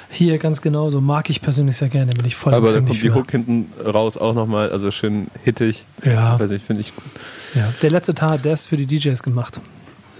Hier 0.09 0.37
ganz 0.37 0.61
genauso. 0.61 1.01
Mag 1.01 1.29
ich 1.29 1.41
persönlich 1.41 1.75
sehr 1.75 1.89
gerne, 1.89 2.13
bin 2.13 2.25
ich 2.25 2.35
voll 2.37 2.53
Aber 2.53 2.71
da 2.71 2.77
empfänglich 2.77 3.01
kommt 3.01 3.03
die 3.03 3.09
für. 3.09 3.15
Hook 3.15 3.31
hinten 3.31 3.73
raus 3.85 4.17
auch 4.17 4.33
nochmal, 4.33 4.69
also 4.71 4.91
schön 4.91 5.27
hittig. 5.43 5.85
Ja, 6.03 6.39
Weiß 6.39 6.51
nicht, 6.51 6.65
finde 6.65 6.81
ich 6.81 6.95
gut. 6.95 7.03
ja. 7.53 7.73
Der 7.81 7.91
letzte 7.91 8.13
Tag, 8.15 8.43
der 8.43 8.53
ist 8.53 8.67
für 8.67 8.77
die 8.77 8.85
DJs 8.85 9.21
gemacht. 9.23 9.59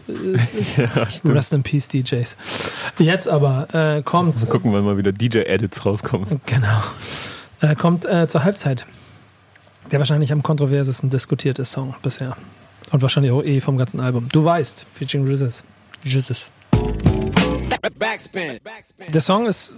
Ja. 0.78 1.08
Rest 1.26 1.54
in 1.54 1.63
Peace, 1.63 1.88
DJs. 1.88 2.38
Jetzt 3.00 3.28
aber 3.28 3.68
äh, 3.74 4.02
kommt 4.04 4.41
Mal 4.41 4.50
gucken, 4.50 4.74
wann 4.74 4.86
mal 4.86 4.98
wieder 4.98 5.12
DJ-Edits 5.12 5.86
rauskommen. 5.86 6.41
Genau. 6.46 6.84
Äh, 7.62 7.76
kommt 7.76 8.06
äh, 8.06 8.28
zur 8.28 8.44
Halbzeit. 8.44 8.86
Der 9.91 10.00
wahrscheinlich 10.00 10.32
am 10.32 10.44
kontroversesten 10.44 11.10
diskutierte 11.10 11.63
Song 11.65 11.96
bisher. 12.02 12.36
Und 12.91 13.02
wahrscheinlich 13.02 13.32
auch 13.32 13.44
eh 13.44 13.62
vom 13.62 13.78
ganzen 13.78 14.00
Album. 14.00 14.28
Du 14.32 14.44
weißt, 14.44 14.86
featuring 14.91 15.28
Jesus. 15.28 15.63
Jesus. 16.04 16.50
Backspin. 17.98 18.60
Backspin. 18.63 19.12
Der 19.12 19.22
Song 19.22 19.46
ist, 19.46 19.78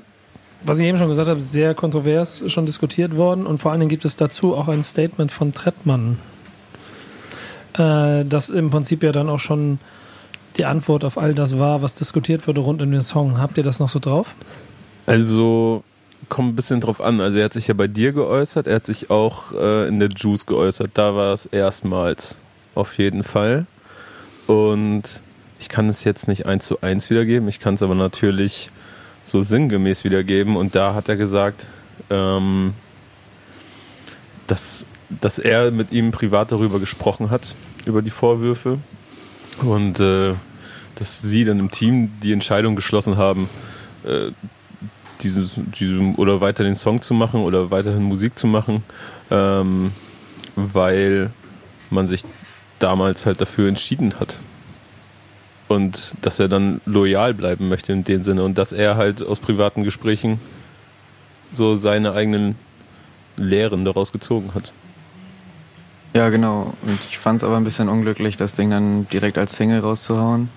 was 0.64 0.80
ich 0.80 0.86
eben 0.86 0.98
schon 0.98 1.10
gesagt 1.10 1.30
habe, 1.30 1.42
sehr 1.42 1.74
kontrovers 1.74 2.44
schon 2.52 2.66
diskutiert 2.66 3.16
worden. 3.16 3.46
Und 3.46 3.60
vor 3.60 3.72
allen 3.72 3.80
Dingen 3.80 3.90
gibt 3.90 4.06
es 4.06 4.18
dazu 4.18 4.56
auch 4.56 4.68
ein 4.68 4.84
Statement 4.84 5.32
von 5.32 5.54
Trettmann. 5.54 6.20
Äh, 7.74 8.26
das 8.26 8.50
im 8.50 8.70
Prinzip 8.70 9.04
ja 9.04 9.12
dann 9.12 9.30
auch 9.30 9.40
schon 9.40 9.80
die 10.58 10.66
Antwort 10.66 11.04
auf 11.04 11.18
all 11.18 11.34
das 11.34 11.58
war, 11.60 11.82
was 11.82 11.96
diskutiert 11.96 12.48
wurde 12.48 12.62
rund 12.62 12.82
um 12.82 12.92
den 12.92 13.02
Song. 13.02 13.40
Habt 13.40 13.58
ihr 13.58 13.64
das 13.64 13.80
noch 13.80 13.90
so 13.90 14.00
drauf? 14.00 14.36
Also 15.06 15.84
kommt 16.30 16.50
ein 16.50 16.56
bisschen 16.56 16.82
drauf 16.82 17.02
an. 17.02 17.22
Also 17.22 17.38
er 17.38 17.46
hat 17.46 17.54
sich 17.54 17.68
ja 17.68 17.74
bei 17.74 17.88
dir 17.88 18.12
geäußert, 18.12 18.68
er 18.68 18.76
hat 18.76 18.86
sich 18.86 19.10
auch 19.10 19.54
äh, 19.54 19.88
in 19.88 20.00
der 20.00 20.10
Juice 20.10 20.46
geäußert. 20.46 20.92
Da 20.94 21.16
war 21.16 21.34
es 21.34 21.46
erstmals 21.46 22.38
auf 22.76 22.98
jeden 22.98 23.24
Fall. 23.24 23.66
Und 24.48 25.22
ich 25.60 25.70
kann 25.70 25.90
es 25.90 26.04
jetzt 26.04 26.28
nicht 26.28 26.46
eins 26.46 26.66
zu 26.66 26.82
eins 26.82 27.10
wiedergeben. 27.10 27.48
Ich 27.48 27.60
kann 27.60 27.76
es 27.76 27.84
aber 27.84 27.96
natürlich 27.96 28.70
so 29.24 29.42
sinngemäß 29.42 30.04
wiedergeben. 30.04 30.56
Und 30.56 30.76
da 30.76 30.94
hat 30.94 31.10
er 31.10 31.18
gesagt, 31.18 31.66
ähm, 32.10 32.74
dass, 34.48 34.86
dass 35.10 35.40
er 35.40 35.72
mit 35.72 35.92
ihm 35.92 36.12
privat 36.12 36.52
darüber 36.52 36.80
gesprochen 36.80 37.30
hat, 37.30 37.56
über 37.86 38.02
die 38.02 38.10
Vorwürfe. 38.10 38.80
Und 39.62 40.00
äh, 40.00 40.36
dass 41.00 41.22
sie 41.22 41.46
dann 41.46 41.60
im 41.60 41.72
Team 41.72 42.12
die 42.22 42.34
Entscheidung 42.34 42.76
geschlossen 42.76 43.18
haben, 43.18 43.50
äh, 44.04 44.32
dieses, 45.22 45.54
diesem 45.58 46.16
oder 46.16 46.42
weiter 46.42 46.64
den 46.64 46.76
Song 46.76 47.02
zu 47.02 47.14
machen 47.14 47.42
oder 47.42 47.72
weiterhin 47.72 48.04
Musik 48.04 48.38
zu 48.38 48.48
machen, 48.48 48.84
ähm, 49.32 49.92
weil 50.56 51.32
man 51.90 52.08
sich 52.08 52.24
damals 52.80 53.26
halt 53.26 53.42
dafür 53.42 53.68
entschieden 53.68 54.20
hat. 54.20 54.38
Und 55.68 56.14
dass 56.22 56.40
er 56.40 56.48
dann 56.48 56.82
loyal 56.86 57.34
bleiben 57.34 57.68
möchte 57.68 57.92
in 57.92 58.04
dem 58.04 58.24
Sinne 58.24 58.44
und 58.44 58.58
dass 58.58 58.72
er 58.72 58.96
halt 58.96 59.22
aus 59.22 59.40
privaten 59.40 59.84
Gesprächen 59.84 60.40
so 61.52 61.76
seine 61.76 62.14
eigenen 62.14 62.56
Lehren 63.36 63.84
daraus 63.84 64.12
gezogen 64.12 64.52
hat. 64.54 64.72
Ja, 66.14 66.30
genau. 66.30 66.74
Und 66.84 67.00
ich 67.10 67.18
fand 67.18 67.38
es 67.38 67.44
aber 67.44 67.58
ein 67.58 67.64
bisschen 67.64 67.90
unglücklich, 67.90 68.38
das 68.38 68.54
Ding 68.54 68.72
dann 68.72 69.08
direkt 69.10 69.38
als 69.38 69.58
Single 69.58 69.82
rauszuhauen. 69.82 70.50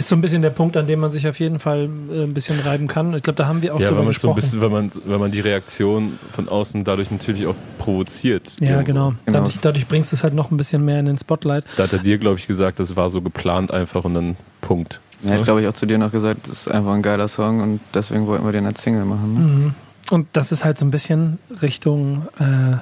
Ist 0.00 0.08
so 0.08 0.16
ein 0.16 0.22
bisschen 0.22 0.40
der 0.40 0.48
Punkt, 0.48 0.78
an 0.78 0.86
dem 0.86 0.98
man 0.98 1.10
sich 1.10 1.28
auf 1.28 1.38
jeden 1.38 1.58
Fall 1.58 1.90
äh, 2.10 2.22
ein 2.22 2.32
bisschen 2.32 2.58
reiben 2.60 2.88
kann. 2.88 3.12
Ich 3.12 3.22
glaube, 3.22 3.36
da 3.36 3.46
haben 3.46 3.60
wir 3.60 3.74
auch 3.74 3.80
ja, 3.80 3.88
drüber 3.88 4.02
man 4.02 4.12
so 4.14 4.30
ein 4.30 4.34
gesprochen. 4.34 4.34
bisschen, 4.34 4.60
weil 4.62 4.70
man, 4.70 4.90
weil 5.04 5.18
man 5.18 5.30
die 5.30 5.40
Reaktion 5.40 6.18
von 6.32 6.48
außen 6.48 6.84
dadurch 6.84 7.10
natürlich 7.10 7.46
auch 7.46 7.54
provoziert. 7.78 8.56
ja, 8.60 8.70
irgendwo. 8.70 8.84
genau. 8.86 9.14
Genau. 9.26 9.38
Dadurch, 9.38 9.58
dadurch 9.60 9.86
bringst 9.86 10.10
du 10.10 10.16
es 10.16 10.22
halt 10.22 10.32
noch 10.32 10.50
ein 10.50 10.56
bisschen 10.56 10.84
mehr 10.84 10.98
in 11.00 11.04
den 11.04 11.18
Spotlight. 11.18 11.64
Da 11.76 11.82
hat 11.82 11.92
er 11.92 11.98
dir, 11.98 12.16
glaube 12.16 12.38
ich, 12.38 12.46
gesagt, 12.46 12.80
das 12.80 12.96
war 12.96 13.10
so 13.10 13.20
geplant 13.20 13.72
einfach 13.72 14.04
und 14.06 14.14
dann 14.14 14.36
Punkt. 14.62 15.00
Er 15.22 15.34
hat, 15.34 15.44
glaube 15.44 15.60
ich, 15.60 15.68
auch 15.68 15.74
zu 15.74 15.84
dir 15.84 15.98
noch 15.98 16.12
gesagt, 16.12 16.48
das 16.48 16.66
ist 16.66 16.70
einfach 16.70 16.94
ein 16.94 17.02
geiler 17.02 17.28
Song 17.28 17.60
und 17.60 17.80
deswegen 17.92 18.26
wollten 18.26 18.46
wir 18.46 18.52
den 18.52 18.64
als 18.64 18.82
Single 18.82 19.04
machen. 19.04 19.34
Ne? 19.34 19.40
Mhm. 19.40 19.74
Und 20.10 20.28
das 20.32 20.50
ist 20.50 20.64
halt 20.64 20.78
so 20.78 20.86
ein 20.86 20.90
bisschen 20.90 21.38
Richtung 21.60 22.26
äh, 22.38 22.78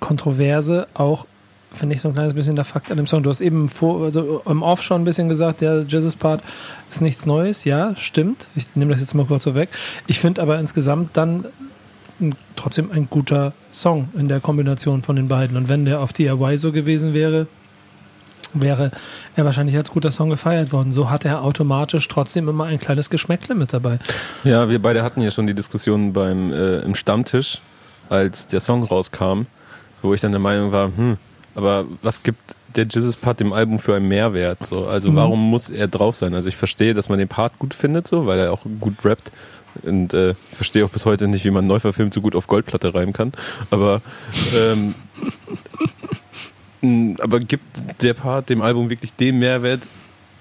Kontroverse 0.00 0.86
auch, 0.94 1.26
finde 1.70 1.94
ich, 1.94 2.00
so 2.00 2.08
ein 2.08 2.14
kleines 2.14 2.34
bisschen 2.34 2.56
der 2.56 2.64
Fakt 2.64 2.90
an 2.90 2.96
dem 2.96 3.06
Song. 3.06 3.22
Du 3.22 3.30
hast 3.30 3.40
eben 3.40 3.68
vor, 3.68 4.04
also 4.04 4.42
im 4.46 4.62
Off 4.62 4.82
schon 4.82 5.02
ein 5.02 5.04
bisschen 5.04 5.28
gesagt, 5.28 5.60
der 5.60 5.82
Jesus 5.82 6.16
Part 6.16 6.42
ist 6.90 7.00
nichts 7.00 7.26
Neues. 7.26 7.64
Ja, 7.64 7.94
stimmt. 7.96 8.48
Ich 8.54 8.74
nehme 8.74 8.92
das 8.92 9.00
jetzt 9.00 9.14
mal 9.14 9.26
kurz 9.26 9.44
so 9.44 9.54
weg. 9.54 9.70
Ich 10.06 10.18
finde 10.18 10.42
aber 10.42 10.58
insgesamt 10.58 11.16
dann 11.16 11.44
trotzdem 12.56 12.90
ein 12.90 13.08
guter 13.08 13.52
Song 13.70 14.08
in 14.16 14.28
der 14.28 14.40
Kombination 14.40 15.02
von 15.02 15.16
den 15.16 15.28
beiden. 15.28 15.56
Und 15.56 15.68
wenn 15.68 15.84
der 15.84 16.00
auf 16.00 16.12
DIY 16.12 16.58
so 16.58 16.72
gewesen 16.72 17.14
wäre, 17.14 17.46
wäre 18.54 18.90
er 19.36 19.44
wahrscheinlich 19.44 19.76
als 19.76 19.90
guter 19.90 20.10
Song 20.10 20.30
gefeiert 20.30 20.72
worden. 20.72 20.90
So 20.90 21.10
hat 21.10 21.24
er 21.24 21.42
automatisch 21.42 22.08
trotzdem 22.08 22.48
immer 22.48 22.64
ein 22.64 22.78
kleines 22.78 23.10
Geschmäckle 23.10 23.54
mit 23.54 23.72
dabei. 23.72 23.98
Ja, 24.44 24.68
wir 24.68 24.80
beide 24.80 25.02
hatten 25.02 25.20
ja 25.20 25.30
schon 25.30 25.46
die 25.46 25.54
Diskussion 25.54 26.12
beim 26.12 26.52
äh, 26.52 26.78
im 26.78 26.94
Stammtisch, 26.94 27.60
als 28.08 28.46
der 28.46 28.60
Song 28.60 28.82
rauskam, 28.82 29.42
wo 30.02 30.14
ich 30.14 30.20
dann 30.20 30.32
der 30.32 30.40
Meinung 30.40 30.72
war, 30.72 30.86
hm, 30.86 31.18
aber 31.58 31.86
was 32.02 32.22
gibt 32.22 32.40
der 32.76 32.86
Jesus-Part 32.86 33.40
dem 33.40 33.52
Album 33.52 33.78
für 33.80 33.96
einen 33.96 34.06
Mehrwert? 34.08 34.64
So? 34.64 34.86
Also 34.86 35.10
Mhm. 35.10 35.16
warum 35.16 35.50
muss 35.50 35.68
er 35.68 35.88
drauf 35.88 36.14
sein? 36.16 36.32
Also 36.34 36.48
ich 36.48 36.56
verstehe, 36.56 36.94
dass 36.94 37.08
man 37.08 37.18
den 37.18 37.28
Part 37.28 37.58
gut 37.58 37.74
findet, 37.74 38.06
so, 38.06 38.26
weil 38.26 38.38
er 38.38 38.52
auch 38.52 38.64
gut 38.80 38.94
rappt. 39.04 39.32
Und 39.82 40.14
äh, 40.14 40.30
ich 40.30 40.56
verstehe 40.56 40.84
auch 40.84 40.90
bis 40.90 41.04
heute 41.04 41.26
nicht, 41.28 41.44
wie 41.44 41.50
man 41.50 41.66
neu 41.66 41.80
verfilmt 41.80 42.14
so 42.14 42.20
gut 42.20 42.34
auf 42.36 42.46
Goldplatte 42.46 42.94
reimen 42.94 43.12
kann. 43.12 43.32
Aber 43.70 44.00
ähm, 44.56 44.94
aber 47.20 47.40
gibt 47.40 48.02
der 48.02 48.14
Part 48.14 48.48
dem 48.50 48.62
Album 48.62 48.88
wirklich 48.88 49.12
den 49.14 49.38
Mehrwert, 49.40 49.88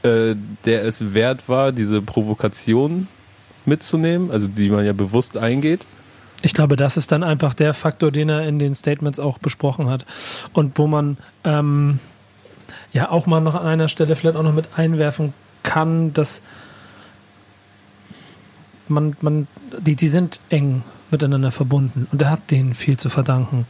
äh, 0.04 0.36
der 0.66 0.86
es 0.86 1.14
wert 1.14 1.50
war, 1.50 1.72
diese 1.72 2.02
Provokation 2.02 3.08
mitzunehmen, 3.66 4.30
also 4.32 4.48
die 4.48 4.70
man 4.70 4.86
ja 4.86 4.94
bewusst 4.94 5.36
eingeht? 5.38 5.86
Ich 6.44 6.54
glaube, 6.54 6.76
das 6.76 6.98
ist 6.98 7.12
dann 7.12 7.24
einfach 7.24 7.54
der 7.54 7.74
Faktor, 7.74 8.12
den 8.12 8.30
er 8.30 8.44
in 8.44 8.60
den 8.60 8.76
Statements 8.76 9.20
auch 9.20 9.40
besprochen 9.40 9.90
hat. 9.90 10.06
Und 10.54 10.78
wo 10.78 10.88
man 10.88 11.18
ähm, 11.44 12.00
ja 12.92 13.10
auch 13.10 13.26
mal 13.26 13.42
noch 13.42 13.56
an 13.56 13.66
einer 13.66 13.88
Stelle 13.88 14.16
vielleicht 14.16 14.38
auch 14.38 14.44
noch 14.44 14.54
mit 14.54 14.70
einwerfen 14.78 15.34
kann, 15.64 16.14
dass 16.14 16.42
man, 18.88 19.16
man, 19.22 19.48
die, 19.80 19.96
die 19.96 20.08
sind 20.08 20.40
eng 20.50 20.84
miteinander 21.10 21.52
verbunden 21.52 22.08
und 22.12 22.22
er 22.22 22.30
hat 22.30 22.52
denen 22.52 22.74
viel 22.74 22.98
zu 22.98 23.10
verdanken. 23.10 23.66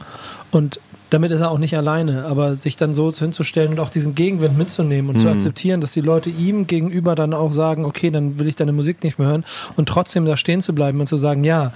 Und 0.51 0.79
damit 1.09 1.31
ist 1.31 1.41
er 1.41 1.51
auch 1.51 1.59
nicht 1.59 1.77
alleine, 1.77 2.25
aber 2.25 2.55
sich 2.55 2.75
dann 2.75 2.93
so 2.93 3.11
hinzustellen 3.13 3.71
und 3.71 3.79
auch 3.79 3.89
diesen 3.89 4.15
Gegenwind 4.15 4.57
mitzunehmen 4.57 5.09
und 5.09 5.21
zu 5.21 5.29
akzeptieren, 5.29 5.79
dass 5.79 5.93
die 5.93 6.01
Leute 6.01 6.29
ihm 6.29 6.67
gegenüber 6.67 7.15
dann 7.15 7.33
auch 7.33 7.53
sagen, 7.53 7.85
okay, 7.85 8.11
dann 8.11 8.39
will 8.39 8.47
ich 8.47 8.55
deine 8.55 8.73
Musik 8.73 9.03
nicht 9.03 9.17
mehr 9.17 9.29
hören 9.29 9.45
und 9.77 9.87
trotzdem 9.87 10.25
da 10.25 10.35
stehen 10.35 10.61
zu 10.61 10.73
bleiben 10.73 10.99
und 10.99 11.07
zu 11.07 11.15
sagen, 11.15 11.43
ja, 11.43 11.71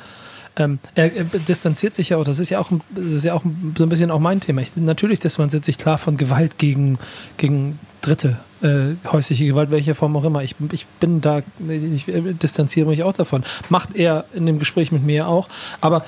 ähm, 0.58 0.80
er, 0.96 1.16
er 1.16 1.24
distanziert 1.24 1.96
sich 1.96 2.10
ja 2.10 2.18
auch, 2.18 2.24
das 2.26 2.40
ist 2.40 2.50
ja 2.50 2.60
auch, 2.60 2.72
ein- 2.72 2.82
das 2.94 3.12
ist 3.12 3.24
ja 3.24 3.34
auch 3.34 3.44
so 3.78 3.84
ein 3.84 3.90
bisschen 3.90 4.12
auch 4.12 4.20
mein 4.20 4.40
Thema. 4.42 4.62
Ich, 4.62 4.76
natürlich 4.76 5.20
distanziert 5.20 5.64
sich 5.64 5.78
klar 5.78 5.98
von 5.98 6.18
Gewalt 6.18 6.58
gegen, 6.58 7.00
gegen 7.38 7.80
Dritte, 8.02 8.40
äh, 8.62 8.96
häusliche 9.12 9.46
Gewalt, 9.46 9.72
welche 9.72 9.94
Form 9.96 10.16
auch 10.18 10.24
immer. 10.24 10.44
Ich, 10.44 10.56
ich 10.72 10.86
bin 11.00 11.22
da, 11.22 11.42
ich 11.70 12.06
distanziere 12.42 12.90
mich 12.90 13.04
auch 13.04 13.14
davon. 13.14 13.44
Macht 13.70 13.96
er 13.96 14.26
in 14.34 14.46
dem 14.46 14.60
Gespräch 14.60 14.92
mit 14.92 15.04
mir 15.04 15.28
auch, 15.28 15.48
aber 15.82 16.04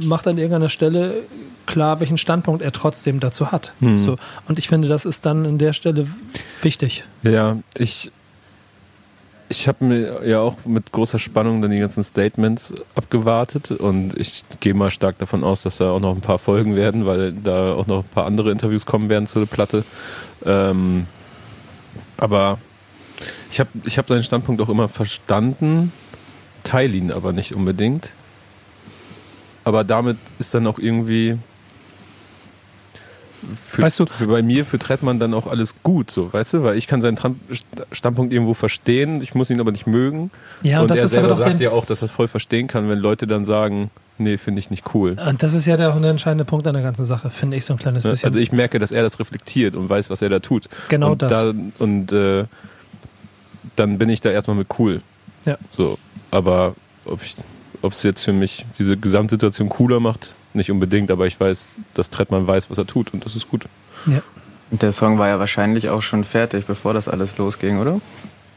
macht 0.00 0.26
an 0.28 0.38
irgendeiner 0.38 0.68
Stelle 0.68 1.24
klar, 1.66 2.00
welchen 2.00 2.18
Standpunkt 2.18 2.62
er 2.62 2.72
trotzdem 2.72 3.20
dazu 3.20 3.52
hat. 3.52 3.72
So. 3.80 4.16
Und 4.48 4.58
ich 4.58 4.68
finde, 4.68 4.88
das 4.88 5.04
ist 5.04 5.26
dann 5.26 5.44
an 5.46 5.58
der 5.58 5.72
Stelle 5.72 6.06
wichtig. 6.62 7.04
Ja, 7.22 7.58
ich, 7.76 8.10
ich 9.52 9.68
habe 9.68 9.84
mir 9.84 10.26
ja 10.26 10.40
auch 10.40 10.64
mit 10.64 10.92
großer 10.92 11.18
Spannung 11.18 11.60
dann 11.60 11.70
die 11.70 11.78
ganzen 11.78 12.02
Statements 12.02 12.72
abgewartet 12.94 13.70
und 13.70 14.18
ich 14.18 14.44
gehe 14.60 14.72
mal 14.72 14.90
stark 14.90 15.18
davon 15.18 15.44
aus, 15.44 15.62
dass 15.62 15.76
da 15.76 15.90
auch 15.90 16.00
noch 16.00 16.14
ein 16.14 16.22
paar 16.22 16.38
Folgen 16.38 16.74
werden, 16.74 17.04
weil 17.04 17.32
da 17.32 17.74
auch 17.74 17.86
noch 17.86 18.02
ein 18.02 18.08
paar 18.08 18.24
andere 18.24 18.50
Interviews 18.50 18.86
kommen 18.86 19.10
werden 19.10 19.26
zu 19.26 19.40
der 19.40 19.46
Platte. 19.46 19.84
Ähm, 20.46 21.06
aber 22.16 22.58
ich 23.50 23.60
habe 23.60 23.68
ich 23.84 23.98
hab 23.98 24.08
seinen 24.08 24.22
Standpunkt 24.22 24.62
auch 24.62 24.70
immer 24.70 24.88
verstanden, 24.88 25.92
teile 26.64 26.96
ihn 26.96 27.12
aber 27.12 27.34
nicht 27.34 27.54
unbedingt. 27.54 28.14
Aber 29.64 29.84
damit 29.84 30.16
ist 30.38 30.54
dann 30.54 30.66
auch 30.66 30.78
irgendwie 30.78 31.38
für, 33.62 33.82
Weißt 33.82 34.00
du- 34.00 34.06
für 34.06 34.26
bei 34.26 34.42
mir, 34.42 34.64
für 34.64 34.78
Trettmann 34.78 35.18
dann 35.18 35.34
auch 35.34 35.46
alles 35.46 35.74
gut, 35.82 36.10
so, 36.10 36.32
weißt 36.32 36.54
du? 36.54 36.62
Weil 36.62 36.76
ich 36.76 36.86
kann 36.86 37.00
seinen 37.00 37.16
Tram 37.16 37.38
Standpunkt 37.90 38.32
irgendwo 38.32 38.54
verstehen, 38.54 39.20
ich 39.20 39.34
muss 39.34 39.50
ihn 39.50 39.60
aber 39.60 39.72
nicht 39.72 39.86
mögen. 39.86 40.30
Ja, 40.62 40.78
und, 40.78 40.82
und 40.82 40.90
das 40.90 40.98
er 40.98 41.04
ist 41.04 41.12
aber 41.12 41.22
selber 41.28 41.28
doch 41.44 41.50
sagt 41.50 41.60
ja 41.60 41.70
auch, 41.70 41.84
dass 41.84 42.02
er 42.02 42.08
voll 42.08 42.28
verstehen 42.28 42.68
kann, 42.68 42.88
wenn 42.88 42.98
Leute 42.98 43.26
dann 43.26 43.44
sagen, 43.44 43.90
nee, 44.18 44.38
finde 44.38 44.60
ich 44.60 44.70
nicht 44.70 44.94
cool. 44.94 45.16
und 45.28 45.42
das 45.42 45.54
ist 45.54 45.66
ja 45.66 45.76
der, 45.76 45.92
der 45.92 46.10
entscheidende 46.10 46.44
Punkt 46.44 46.66
an 46.66 46.74
der 46.74 46.82
ganzen 46.82 47.04
Sache, 47.04 47.30
finde 47.30 47.56
ich 47.56 47.64
so 47.64 47.74
ein 47.74 47.78
kleines 47.78 48.02
bisschen. 48.04 48.26
Also 48.26 48.38
ich 48.38 48.52
merke, 48.52 48.78
dass 48.78 48.92
er 48.92 49.02
das 49.02 49.18
reflektiert 49.18 49.74
und 49.76 49.88
weiß, 49.88 50.10
was 50.10 50.22
er 50.22 50.28
da 50.28 50.38
tut. 50.38 50.68
Genau 50.88 51.12
und 51.12 51.22
das. 51.22 51.30
Da, 51.32 51.52
und 51.78 52.12
äh, 52.12 52.44
dann 53.76 53.98
bin 53.98 54.08
ich 54.08 54.20
da 54.20 54.30
erstmal 54.30 54.56
mit 54.56 54.68
cool. 54.78 55.02
Ja. 55.46 55.56
So, 55.70 55.98
aber 56.30 56.74
ob 57.04 57.22
ich, 57.22 57.34
ob 57.82 57.92
es 57.92 58.02
jetzt 58.02 58.22
für 58.22 58.32
mich 58.32 58.64
diese 58.78 58.96
Gesamtsituation 58.96 59.68
cooler 59.68 60.00
macht, 60.00 60.34
nicht 60.54 60.70
unbedingt, 60.70 61.10
aber 61.10 61.26
ich 61.26 61.38
weiß, 61.38 61.76
dass 61.94 62.10
Trettmann 62.10 62.46
weiß, 62.46 62.70
was 62.70 62.78
er 62.78 62.86
tut 62.86 63.12
und 63.12 63.24
das 63.24 63.36
ist 63.36 63.48
gut. 63.48 63.66
Und 64.70 64.82
der 64.82 64.92
Song 64.92 65.18
war 65.18 65.28
ja 65.28 65.38
wahrscheinlich 65.38 65.90
auch 65.90 66.02
schon 66.02 66.24
fertig, 66.24 66.66
bevor 66.66 66.94
das 66.94 67.08
alles 67.08 67.36
losging, 67.38 67.78
oder? 67.78 68.00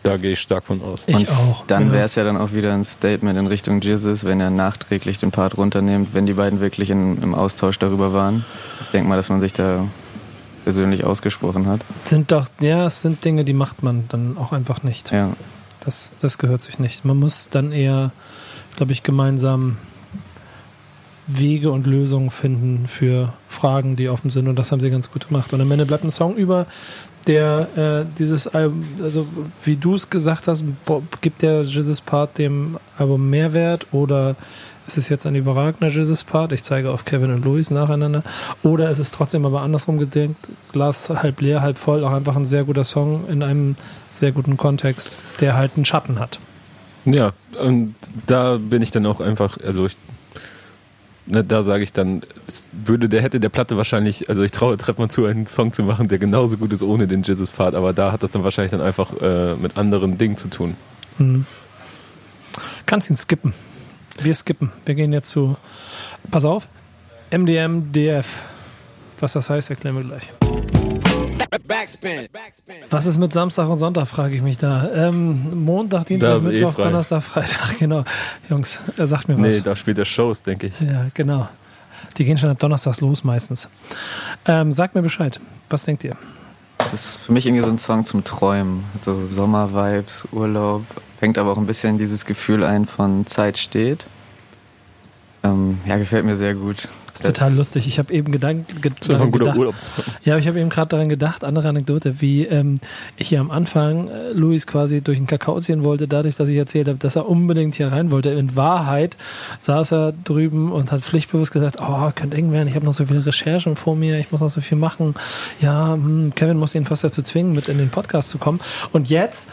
Da 0.04 0.18
gehe 0.18 0.34
ich 0.34 0.40
stark 0.40 0.66
von 0.66 0.84
aus. 0.84 1.06
ich 1.08 1.16
Und 1.16 1.30
auch. 1.32 1.66
Dann 1.66 1.88
ja. 1.88 1.94
wäre 1.94 2.06
es 2.06 2.14
ja 2.16 2.24
dann 2.24 2.38
auch 2.38 2.54
wieder 2.54 2.74
ein 2.74 2.86
Statement 2.86 3.40
in 3.40 3.48
Richtung 3.48 3.82
Jizzes, 3.82 4.24
wenn 4.24 4.40
er 4.40 4.52
nachträglich 4.52 5.18
den 5.18 5.32
Part 5.32 5.58
runternimmt, 5.58 6.14
wenn 6.14 6.28
die 6.28 6.34
beiden 6.34 6.60
wirklich 6.60 6.92
in, 6.92 7.22
im 7.24 7.34
Austausch 7.34 7.80
darüber 7.80 8.14
waren. 8.14 8.46
Ich 8.82 8.90
denke 8.90 9.10
mal, 9.10 9.16
dass 9.16 9.30
man 9.30 9.42
sich 9.42 9.54
da 9.54 9.88
persönlich 10.64 11.04
ausgesprochen 11.04 11.68
hat. 11.68 11.82
sind 12.06 12.32
doch, 12.32 12.48
ja, 12.62 12.86
es 12.86 13.02
sind 13.02 13.26
Dinge, 13.26 13.46
die 13.46 13.54
macht 13.54 13.84
man 13.84 14.06
dann 14.10 14.38
auch 14.38 14.52
einfach 14.52 14.84
nicht. 14.84 15.12
Ja. 15.12 15.34
Das, 15.80 16.12
das 16.20 16.38
gehört 16.38 16.62
sich 16.62 16.80
nicht. 16.80 17.04
Man 17.04 17.18
muss 17.18 17.50
dann 17.50 17.72
eher, 17.72 18.12
glaube 18.76 18.92
ich, 18.92 19.04
gemeinsam 19.04 19.78
Wege 21.28 21.72
und 21.72 21.88
Lösungen 21.88 22.30
finden 22.30 22.88
für 22.88 23.34
Fragen, 23.48 23.96
die 23.96 24.10
offen 24.10 24.30
sind. 24.30 24.48
Und 24.48 24.60
das 24.60 24.72
haben 24.72 24.80
sie 24.80 24.90
ganz 24.90 25.12
gut 25.12 25.28
gemacht. 25.28 25.54
Und 25.54 25.62
am 25.62 25.72
Ende 25.72 25.86
bleibt 25.86 26.04
ein 26.04 26.12
Song 26.12 26.36
über, 26.36 26.68
der 27.26 27.68
äh, 27.76 28.06
dieses 28.20 28.48
Album, 28.48 28.86
also 29.02 29.26
wie 29.64 29.76
du 29.76 29.96
es 29.96 30.10
gesagt 30.10 30.48
hast, 30.48 30.64
gibt 31.22 31.42
der 31.42 31.64
Jesus 31.64 32.02
Part 32.02 32.38
dem 32.38 32.78
Album 32.98 33.30
Mehrwert 33.30 33.88
oder 33.92 34.36
ist 34.88 35.00
es 35.00 35.10
jetzt 35.10 35.26
ein 35.26 35.34
überragender 35.34 35.88
Jesus 35.88 36.24
Part? 36.24 36.52
Ich 36.52 36.64
zeige 36.64 36.92
auf 36.92 37.06
Kevin 37.06 37.32
und 37.32 37.44
Louis 37.44 37.72
nacheinander. 37.72 38.22
Oder 38.62 38.92
ist 38.92 39.00
es 39.00 39.10
trotzdem 39.10 39.44
aber 39.44 39.62
andersrum 39.62 39.98
gedenkt, 39.98 40.48
Glas 40.72 41.10
halb 41.10 41.42
leer, 41.42 41.64
halb 41.64 41.80
voll, 41.80 42.04
auch 42.04 42.12
einfach 42.12 42.36
ein 42.36 42.46
sehr 42.46 42.66
guter 42.66 42.84
Song 42.84 43.28
in 43.28 43.42
einem 43.42 43.76
sehr 44.12 44.32
guten 44.32 44.58
Kontext, 44.58 45.18
der 45.40 45.56
halt 45.56 45.72
einen 45.76 45.86
Schatten 45.86 46.20
hat. 46.20 46.40
Ja, 47.06 47.34
und 47.62 47.96
da 48.26 48.58
bin 48.58 48.82
ich 48.82 48.92
dann 48.92 49.06
auch 49.06 49.22
einfach, 49.22 49.58
also 49.64 49.86
ich, 49.86 49.98
ne, 51.28 51.44
da 51.44 51.62
sage 51.62 51.84
ich 51.84 51.94
dann, 51.94 52.24
würde, 52.72 53.08
der 53.08 53.22
hätte 53.22 53.40
der 53.40 53.50
Platte 53.50 53.78
wahrscheinlich, 53.78 54.28
also 54.28 54.42
ich 54.44 54.52
traue 54.52 54.76
Trettmann 54.78 55.10
zu, 55.10 55.26
einen 55.26 55.46
Song 55.46 55.72
zu 55.72 55.84
machen, 55.84 56.08
der 56.08 56.18
genauso 56.18 56.58
gut 56.58 56.74
ist 56.74 56.82
ohne 56.82 57.08
den 57.08 57.22
Jizzes-Part, 57.22 57.76
aber 57.76 57.94
da 57.94 58.12
hat 58.12 58.24
das 58.24 58.32
dann 58.32 58.44
wahrscheinlich 58.44 58.72
dann 58.72 58.82
einfach 58.82 59.14
äh, 59.22 59.56
mit 59.56 59.78
anderen 59.78 60.18
Dingen 60.18 60.38
zu 60.38 60.50
tun. 60.50 60.76
Hm. 61.18 61.46
Kannst 62.86 63.10
ihn 63.10 63.16
skippen. 63.16 63.54
Wir 64.20 64.34
skippen. 64.34 64.72
Wir 64.86 64.96
gehen 64.96 65.14
jetzt 65.14 65.30
zu, 65.30 65.58
pass 66.32 66.46
auf, 66.46 66.68
MDM 67.32 67.92
DF. 67.92 68.48
Was 69.20 69.34
das 69.34 69.50
heißt, 69.50 69.70
erklären 69.70 69.96
wir 69.96 70.04
gleich. 70.04 70.45
Backspin. 71.60 72.28
Backspin. 72.32 72.76
Was 72.90 73.06
ist 73.06 73.18
mit 73.18 73.34
Samstag 73.34 73.70
und 73.70 73.78
Sonntag, 73.78 74.08
frage 74.08 74.36
ich 74.36 74.42
mich 74.42 74.58
da. 74.58 74.90
Ähm, 74.94 75.64
Montag, 75.64 76.06
Dienstag, 76.06 76.42
eh 76.42 76.46
Mittwoch, 76.46 76.74
frei. 76.74 76.84
Donnerstag, 76.84 77.24
Freitag, 77.24 77.78
genau. 77.80 78.04
Jungs, 78.50 78.82
er 78.98 79.08
sagt 79.08 79.28
mir 79.28 79.36
was. 79.36 79.56
Nee, 79.56 79.62
da 79.64 79.76
spielt 79.76 79.98
er 79.98 80.06
Shows, 80.06 80.44
denke 80.44 80.68
ich. 80.68 80.80
Ja, 80.82 81.08
genau. 81.14 81.48
Die 82.18 82.26
gehen 82.26 82.38
schon 82.38 82.50
ab 82.50 82.60
Donnerstags 82.60 83.02
los 83.02 83.24
meistens. 83.24 83.70
Ähm, 84.46 84.72
sagt 84.72 84.96
mir 84.96 85.02
Bescheid. 85.02 85.40
Was 85.70 85.86
denkt 85.86 86.04
ihr? 86.04 86.16
Das 86.78 86.94
ist 86.94 87.16
für 87.26 87.32
mich 87.32 87.46
irgendwie 87.46 87.64
so 87.64 87.70
ein 87.70 87.78
Song 87.78 88.06
zum 88.06 88.24
Träumen. 88.24 88.84
So 89.02 89.26
Sommervibes, 89.28 90.28
Urlaub. 90.32 90.84
Fängt 91.20 91.38
aber 91.38 91.52
auch 91.52 91.58
ein 91.58 91.66
bisschen 91.66 91.98
dieses 91.98 92.26
Gefühl 92.26 92.64
ein 92.64 92.86
von 92.86 93.26
Zeit 93.26 93.58
steht. 93.58 94.06
Ähm, 95.44 95.80
ja, 95.86 95.98
gefällt 95.98 96.26
mir 96.26 96.36
sehr 96.36 96.54
gut. 96.54 96.90
Das 97.16 97.22
ist 97.22 97.28
total 97.28 97.56
lustig. 97.56 97.88
Ich 97.88 97.98
habe 97.98 98.14
eben 98.14 98.30
Gedanken 98.34 98.82
ge 98.82 98.92
Das 99.00 99.08
ist 99.08 99.16
ein 99.16 99.32
guter 99.32 99.46
gedacht. 99.46 99.58
Urlaubssong. 99.58 100.04
Ja, 100.26 100.38
ich 100.38 100.50
habe 100.50 100.60
eben 100.60 100.70
gerade 100.70 100.90
daran 100.90 101.08
gedacht, 101.08 101.46
andere 101.46 101.70
Anekdote, 101.70 102.20
wie 102.20 102.44
ähm, 102.44 102.82
ich 103.16 103.30
hier 103.30 103.40
am 103.40 103.52
Anfang 103.52 104.10
äh, 104.10 104.34
Luis 104.34 104.68
quasi 104.68 105.00
durch 105.00 105.18
den 105.18 105.26
Kakao 105.26 105.58
ziehen 105.62 105.86
wollte, 105.86 106.10
dadurch, 106.10 106.36
dass 106.36 106.50
ich 106.50 106.58
erzählt 106.58 106.90
habe, 106.90 106.98
dass 106.98 107.16
er 107.16 107.30
unbedingt 107.30 107.76
hier 107.76 107.90
rein 107.90 108.12
wollte. 108.12 108.32
In 108.32 108.58
Wahrheit 108.58 109.16
saß 109.60 109.94
er 109.94 110.12
drüben 110.12 110.74
und 110.74 110.92
hat 110.92 111.04
pflichtbewusst 111.04 111.54
gesagt, 111.54 111.78
oh, 111.80 112.12
könnte 112.14 112.36
eng 112.36 112.52
werden, 112.52 112.68
ich 112.68 112.76
habe 112.76 112.86
noch 112.86 112.94
so 112.94 113.06
viele 113.06 113.26
Recherchen 113.26 113.78
vor 113.78 113.96
mir, 113.96 114.20
ich 114.20 114.34
muss 114.34 114.42
noch 114.42 114.50
so 114.50 114.60
viel 114.60 114.78
machen. 114.78 115.16
Ja, 115.62 115.94
hm, 115.94 116.34
Kevin 116.36 116.58
muss 116.58 116.76
ihn 116.76 116.86
fast 116.86 117.06
dazu 117.06 117.22
zwingen, 117.22 117.54
mit 117.54 117.70
in 117.70 117.78
den 117.78 117.92
Podcast 117.92 118.30
zu 118.30 118.40
kommen. 118.40 118.60
Und 118.92 119.10
jetzt, 119.10 119.48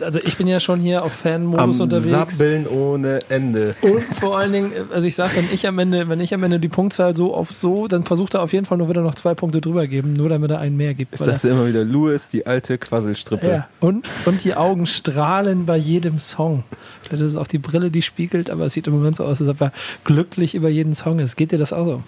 also 0.00 0.20
ich 0.22 0.36
bin 0.36 0.46
ja 0.46 0.60
schon 0.60 0.78
hier 0.78 1.02
auf 1.02 1.12
Fan-Modus 1.12 1.80
unterwegs. 1.80 2.40
ohne 2.70 3.18
Ende. 3.28 3.74
Und 3.80 4.02
vor 4.02 4.38
allen 4.38 4.52
Dingen, 4.52 4.72
also 4.92 5.06
ich 5.06 5.14
sage, 5.14 5.36
wenn 5.36 5.48
ich 5.52 5.66
am 5.66 5.78
Ende, 5.78 6.08
wenn 6.08 6.20
ich 6.20 6.32
am 6.32 6.42
Ende 6.44 6.60
die 6.60 6.68
Punktzahl 6.68 7.16
so 7.16 7.34
auf 7.34 7.50
so, 7.50 7.88
dann 7.88 8.04
versucht 8.04 8.34
er 8.34 8.42
auf 8.42 8.52
jeden 8.52 8.66
Fall 8.66 8.78
nur 8.78 8.88
wieder 8.88 9.02
noch 9.02 9.14
zwei 9.14 9.34
Punkte 9.34 9.60
drüber 9.60 9.86
geben, 9.86 10.12
nur 10.12 10.28
damit 10.28 10.50
er 10.50 10.60
einen 10.60 10.76
mehr 10.76 10.94
gibt. 10.94 11.14
Ist 11.14 11.26
das 11.26 11.44
immer 11.44 11.66
wieder 11.66 11.84
Louis, 11.84 12.28
die 12.28 12.46
alte 12.46 12.78
Quasselstrippe? 12.78 13.46
ja. 13.48 13.68
und, 13.80 14.08
und 14.26 14.44
die 14.44 14.54
Augen 14.54 14.86
strahlen 14.86 15.66
bei 15.66 15.76
jedem 15.76 16.18
Song. 16.18 16.62
Vielleicht 17.02 17.22
ist 17.22 17.32
es 17.32 17.36
auch 17.36 17.46
die 17.46 17.58
Brille, 17.58 17.90
die 17.90 18.02
spiegelt, 18.02 18.50
aber 18.50 18.66
es 18.66 18.74
sieht 18.74 18.86
im 18.86 18.92
Moment 18.92 19.16
so 19.16 19.24
aus, 19.24 19.40
als 19.40 19.50
ob 19.50 19.60
er 19.60 19.72
glücklich 20.04 20.54
über 20.54 20.68
jeden 20.68 20.94
Song 20.94 21.18
ist. 21.18 21.36
Geht 21.36 21.52
dir 21.52 21.58
das 21.58 21.72
auch 21.72 21.84
so? 21.84 22.02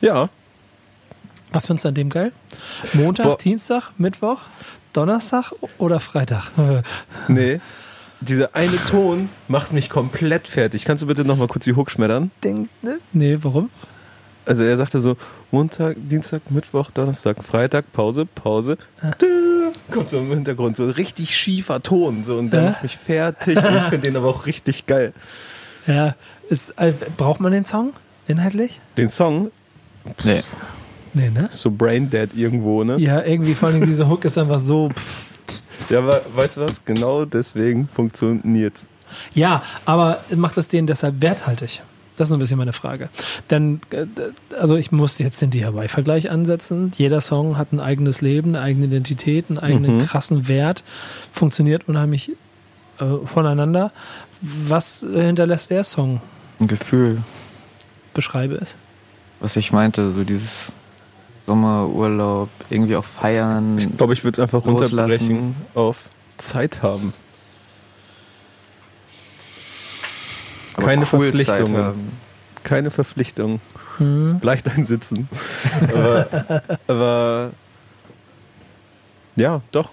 ja. 0.00 0.28
Was 1.52 1.68
findest 1.68 1.84
du 1.84 1.88
an 1.88 1.94
dem 1.94 2.10
geil? 2.10 2.32
Montag, 2.92 3.24
Boah. 3.24 3.38
Dienstag, 3.38 3.92
Mittwoch, 3.98 4.40
Donnerstag 4.96 5.52
oder 5.78 6.00
Freitag? 6.00 6.50
Nee. 7.28 7.60
Dieser 8.22 8.54
eine 8.54 8.76
Ton 8.90 9.28
macht 9.46 9.72
mich 9.74 9.90
komplett 9.90 10.48
fertig. 10.48 10.86
Kannst 10.86 11.02
du 11.02 11.06
bitte 11.06 11.22
noch 11.24 11.36
mal 11.36 11.48
kurz 11.48 11.64
die 11.66 11.74
Hook 11.76 11.90
schmettern? 11.90 12.30
Ding, 12.42 12.70
ne? 12.80 12.98
Nee, 13.12 13.36
warum? 13.42 13.68
Also 14.46 14.62
er 14.64 14.76
sagte 14.78 15.00
so, 15.00 15.16
Montag, 15.50 15.96
Dienstag, 15.98 16.50
Mittwoch, 16.50 16.90
Donnerstag, 16.92 17.44
Freitag, 17.44 17.92
Pause, 17.92 18.24
Pause. 18.24 18.78
Dü, 19.20 19.70
kommt 19.90 20.08
so 20.08 20.18
im 20.18 20.30
Hintergrund, 20.30 20.76
so 20.76 20.88
richtig 20.88 21.36
schiefer 21.36 21.82
Ton. 21.82 22.24
So, 22.24 22.38
und 22.38 22.52
der 22.52 22.62
Ja. 22.62 22.70
macht 22.70 22.82
mich 22.84 22.96
fertig. 22.96 23.58
Und 23.58 23.76
ich 23.76 23.82
finde 23.82 24.06
den 24.08 24.16
aber 24.16 24.28
auch 24.28 24.46
richtig 24.46 24.86
geil. 24.86 25.12
Ja, 25.86 26.14
ist, 26.48 26.70
äh, 26.78 26.94
braucht 27.18 27.40
man 27.40 27.52
den 27.52 27.64
Song 27.66 27.92
inhaltlich? 28.26 28.80
Den 28.96 29.08
Song, 29.10 29.50
Nee. 30.24 30.42
Nee, 31.16 31.30
ne? 31.30 31.48
so 31.50 31.70
Braindead 31.70 32.34
irgendwo, 32.34 32.84
ne? 32.84 32.98
Ja, 32.98 33.22
irgendwie 33.22 33.54
vor 33.54 33.70
allem 33.70 33.86
diese 33.86 34.06
Hook 34.08 34.24
ist 34.26 34.36
einfach 34.36 34.60
so. 34.60 34.90
Pff. 34.90 35.30
Ja, 35.88 36.00
aber 36.00 36.20
weißt 36.34 36.58
du 36.58 36.60
was? 36.62 36.84
Genau 36.84 37.24
deswegen 37.24 37.88
funktioniert's. 37.88 38.86
Ja, 39.32 39.62
aber 39.86 40.20
macht 40.34 40.58
es 40.58 40.68
den 40.68 40.86
deshalb 40.86 41.22
werthaltig? 41.22 41.82
Das 42.16 42.26
ist 42.26 42.28
so 42.30 42.36
ein 42.36 42.38
bisschen 42.38 42.58
meine 42.58 42.72
Frage. 42.74 43.08
Denn, 43.50 43.80
äh, 43.90 44.06
also 44.58 44.76
ich 44.76 44.90
muss 44.92 45.18
jetzt 45.18 45.40
den 45.40 45.50
DIY-Vergleich 45.50 46.30
ansetzen. 46.30 46.92
Jeder 46.96 47.20
Song 47.22 47.56
hat 47.56 47.72
ein 47.72 47.80
eigenes 47.80 48.20
Leben, 48.20 48.50
eine 48.54 48.60
eigene 48.60 48.86
Identität, 48.86 49.46
einen 49.48 49.58
eigenen 49.58 49.98
Mhm. 49.98 50.06
krassen 50.06 50.48
Wert, 50.48 50.82
funktioniert 51.32 51.88
unheimlich 51.88 52.32
äh, 52.98 53.04
voneinander. 53.24 53.90
Was 54.42 55.02
äh, 55.02 55.24
hinterlässt 55.26 55.70
der 55.70 55.84
Song? 55.84 56.20
Ein 56.60 56.66
Gefühl, 56.68 57.22
Beschreibe 58.14 58.54
es. 58.56 58.76
was 59.40 59.56
ich 59.56 59.72
meinte, 59.72 60.10
so 60.12 60.24
dieses 60.24 60.72
Sommerurlaub, 61.46 62.48
irgendwie 62.70 62.96
auch 62.96 63.04
feiern. 63.04 63.78
Ich 63.78 63.96
glaube, 63.96 64.12
ich 64.12 64.24
würde 64.24 64.40
es 64.40 64.40
einfach 64.40 64.64
Loslassen. 64.64 64.98
runterbrechen 64.98 65.56
auf 65.74 66.08
Zeit 66.38 66.82
haben. 66.82 67.12
aber 70.74 70.86
keine 70.86 71.02
cool 71.12 71.32
Zeit 71.32 71.46
Verpflichtungen. 71.46 71.82
haben. 71.82 72.12
Keine 72.62 72.90
Verpflichtung. 72.90 73.60
Hm. 73.98 74.38
Leicht 74.42 74.68
einsitzen. 74.68 75.28
aber, 75.94 76.62
aber 76.86 77.50
ja, 79.36 79.62
doch. 79.70 79.92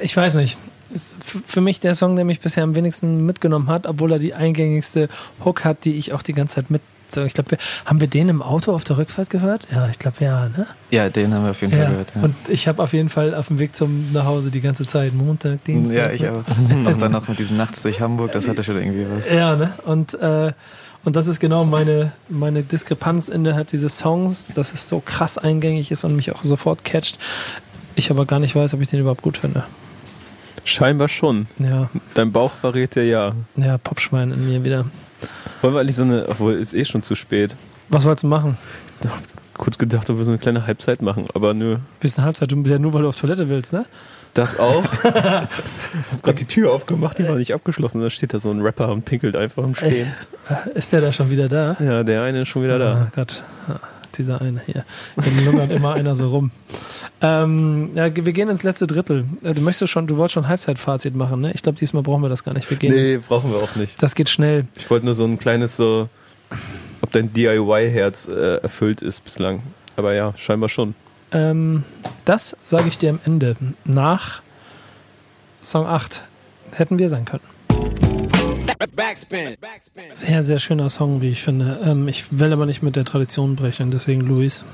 Ich 0.00 0.16
weiß 0.16 0.34
nicht. 0.34 0.58
Ist 0.90 1.16
für 1.22 1.60
mich 1.60 1.80
der 1.80 1.94
Song, 1.94 2.16
der 2.16 2.24
mich 2.24 2.40
bisher 2.40 2.62
am 2.62 2.74
wenigsten 2.74 3.26
mitgenommen 3.26 3.68
hat, 3.68 3.86
obwohl 3.86 4.12
er 4.12 4.18
die 4.18 4.34
eingängigste 4.34 5.08
Hook 5.44 5.64
hat, 5.64 5.84
die 5.84 5.96
ich 5.96 6.12
auch 6.12 6.22
die 6.22 6.32
ganze 6.32 6.56
Zeit 6.56 6.70
mit. 6.70 6.82
So, 7.10 7.24
ich 7.24 7.34
glaube, 7.34 7.56
haben 7.84 8.00
wir 8.00 8.08
den 8.08 8.28
im 8.28 8.42
Auto 8.42 8.72
auf 8.74 8.84
der 8.84 8.98
Rückfahrt 8.98 9.30
gehört? 9.30 9.66
Ja, 9.72 9.88
ich 9.88 9.98
glaube 9.98 10.16
ja, 10.20 10.48
ne? 10.48 10.66
Ja, 10.90 11.08
den 11.08 11.32
haben 11.32 11.44
wir 11.44 11.50
auf 11.52 11.60
jeden 11.60 11.72
Fall 11.72 11.82
Ja. 11.82 11.88
gehört. 11.90 12.12
Ja, 12.14 12.22
Und 12.22 12.34
ich 12.48 12.68
habe 12.68 12.82
auf 12.82 12.92
jeden 12.92 13.08
Fall 13.08 13.34
auf 13.34 13.48
dem 13.48 13.58
Weg 13.58 13.74
zum 13.74 14.12
nach 14.12 14.24
Hause 14.26 14.50
die 14.50 14.60
ganze 14.60 14.86
Zeit 14.86 15.14
Montag, 15.14 15.64
Dienstag. 15.64 15.96
ja 15.96 16.10
ich 16.10 16.22
ne? 16.22 16.44
auch. 16.86 16.92
auch 16.92 16.96
dann 16.98 17.12
noch 17.12 17.26
mit 17.28 17.38
diesem 17.38 17.56
Nachts 17.56 17.82
durch 17.82 18.00
Hamburg, 18.00 18.32
das 18.32 18.46
hatte 18.48 18.62
schon 18.62 18.76
irgendwie 18.76 19.06
was. 19.10 19.30
Ja, 19.32 19.56
ne? 19.56 19.74
Und 19.84 20.14
äh, 20.14 20.52
und 21.04 21.16
das 21.16 21.26
ist 21.28 21.40
genau 21.40 21.64
meine 21.64 22.12
meine 22.28 22.62
Diskrepanz 22.62 23.28
innerhalb 23.28 23.68
dieses 23.68 23.98
Songs, 23.98 24.48
dass 24.54 24.74
es 24.74 24.88
so 24.88 25.00
krass 25.00 25.38
eingängig 25.38 25.90
ist 25.90 26.04
und 26.04 26.14
mich 26.16 26.32
auch 26.32 26.44
sofort 26.44 26.84
catcht. 26.84 27.18
Ich 27.94 28.10
aber 28.10 28.26
gar 28.26 28.38
nicht 28.40 28.54
weiß, 28.54 28.74
ob 28.74 28.80
ich 28.82 28.88
den 28.88 29.00
überhaupt 29.00 29.22
gut 29.22 29.38
finde. 29.38 29.64
Scheinbar 30.64 31.08
schon. 31.08 31.46
Ja, 31.58 31.88
Dein 32.14 32.30
Bauch 32.32 32.52
verrät 32.52 32.94
dir 32.94 33.04
ja. 33.06 33.30
ja, 33.56 33.78
Popschwein 33.78 34.32
in 34.32 34.46
mir 34.46 34.64
wieder. 34.64 34.84
Wollen 35.60 35.74
wir 35.74 35.80
eigentlich 35.80 35.96
so 35.96 36.02
eine, 36.04 36.26
obwohl 36.28 36.54
ist 36.54 36.74
eh 36.74 36.84
schon 36.84 37.02
zu 37.02 37.14
spät. 37.14 37.56
Was 37.88 38.04
wolltest 38.04 38.24
du 38.24 38.28
machen? 38.28 38.56
Kurz 39.54 39.78
gedacht, 39.78 40.08
ob 40.10 40.18
wir 40.18 40.24
so 40.24 40.30
eine 40.30 40.38
kleine 40.38 40.66
Halbzeit 40.66 41.02
machen, 41.02 41.26
aber 41.34 41.54
nö. 41.54 41.78
Bis 42.00 42.16
eine 42.16 42.26
Halbzeit, 42.26 42.50
du 42.52 42.62
ja 42.62 42.78
nur 42.78 42.94
weil 42.94 43.02
du 43.02 43.08
auf 43.08 43.16
Toilette 43.16 43.48
willst, 43.48 43.72
ne? 43.72 43.86
Das 44.34 44.58
auch. 44.58 44.84
ich 44.84 45.04
hab 45.04 46.22
gerade 46.22 46.34
die 46.38 46.44
Tür 46.44 46.72
aufgemacht, 46.72 47.18
die 47.18 47.26
war 47.26 47.34
nicht 47.36 47.54
abgeschlossen. 47.54 48.00
Da 48.00 48.10
steht 48.10 48.34
da 48.34 48.38
so 48.38 48.50
ein 48.50 48.60
Rapper 48.60 48.92
und 48.92 49.04
pinkelt 49.04 49.34
einfach 49.36 49.64
im 49.64 49.74
Stehen. 49.74 50.12
Äh, 50.48 50.78
Ist 50.78 50.92
der 50.92 51.00
da 51.00 51.10
schon 51.10 51.30
wieder 51.30 51.48
da? 51.48 51.76
Ja, 51.80 52.04
der 52.04 52.22
eine 52.22 52.42
ist 52.42 52.48
schon 52.48 52.62
wieder 52.62 52.78
da. 52.78 52.92
Ah 52.94 53.12
Gott, 53.16 53.42
Ah, 53.68 53.80
dieser 54.16 54.40
eine 54.40 54.60
hier. 54.64 54.84
Hier 55.20 55.44
lungert 55.44 55.72
immer 55.72 55.94
einer 55.94 56.14
so 56.14 56.28
rum. 56.28 56.50
Ähm, 57.20 57.90
ja, 57.94 58.14
wir 58.14 58.32
gehen 58.32 58.48
ins 58.48 58.62
letzte 58.62 58.86
Drittel. 58.86 59.24
Äh, 59.42 59.54
Du 59.54 59.60
möchtest 59.60 59.90
schon, 59.90 60.06
du 60.06 60.16
wolltest 60.16 60.34
schon 60.34 60.46
Halbzeitfazit 60.48 61.16
machen, 61.16 61.40
ne? 61.40 61.52
Ich 61.52 61.62
glaube, 61.62 61.78
diesmal 61.78 62.02
brauchen 62.02 62.22
wir 62.22 62.28
das 62.28 62.44
gar 62.44 62.54
nicht. 62.54 62.70
Wir 62.70 62.76
gehen 62.76 62.94
Nee, 62.94 63.14
ins, 63.14 63.26
brauchen 63.26 63.50
wir 63.50 63.58
auch 63.58 63.74
nicht. 63.76 64.00
das 64.02 64.14
geht 64.14 64.28
schnell. 64.28 64.66
Ich 64.78 64.88
wollte 64.88 65.04
nur 65.04 65.14
so 65.14 65.24
ein 65.24 65.38
kleines 65.38 65.76
so, 65.76 66.08
ob 67.00 67.10
dein 67.12 67.32
DIY-Herz 67.32 68.28
äh, 68.28 68.56
erfüllt 68.62 69.02
ist 69.02 69.24
bislang. 69.24 69.62
Aber 69.96 70.14
ja, 70.14 70.32
scheinbar 70.36 70.68
schon. 70.68 70.94
Ähm, 71.32 71.82
das 72.24 72.56
sage 72.62 72.86
ich 72.88 72.98
dir 72.98 73.10
am 73.10 73.20
Ende. 73.24 73.56
Nach 73.84 74.40
Song 75.62 75.86
8 75.86 76.22
hätten 76.72 76.98
wir 77.00 77.08
sein 77.08 77.24
können. 77.24 77.42
Backspin. 78.94 79.56
Backspin. 79.60 80.04
Sehr, 80.12 80.42
sehr 80.44 80.58
schöner 80.58 80.88
Song, 80.88 81.20
wie 81.20 81.30
ich 81.30 81.42
finde. 81.42 81.80
Ähm, 81.84 82.06
ich 82.08 82.38
will 82.38 82.52
aber 82.52 82.64
nicht 82.64 82.82
mit 82.82 82.94
der 82.96 83.04
Tradition 83.04 83.56
brechen, 83.56 83.90
deswegen 83.90 84.20
Luis. 84.20 84.64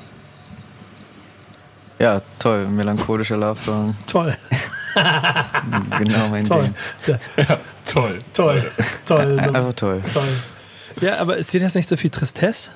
Ja, 1.98 2.20
toll, 2.38 2.66
melancholischer 2.66 3.36
Love-Song. 3.36 3.94
Toll, 4.06 4.36
Genau 5.98 6.28
mein 6.28 6.44
toll. 6.44 6.70
Ding. 7.06 7.16
Ja, 7.48 7.58
Toll. 7.84 8.18
toll, 8.32 8.64
toll, 9.04 9.38
Einfach 9.38 9.72
toll. 9.74 10.00
toll. 10.12 10.22
Ja, 11.00 11.18
aber 11.18 11.36
ist 11.36 11.52
dir 11.52 11.60
das 11.60 11.74
nicht 11.74 11.88
so 11.88 11.96
viel 11.96 12.10
Tristesse? 12.10 12.70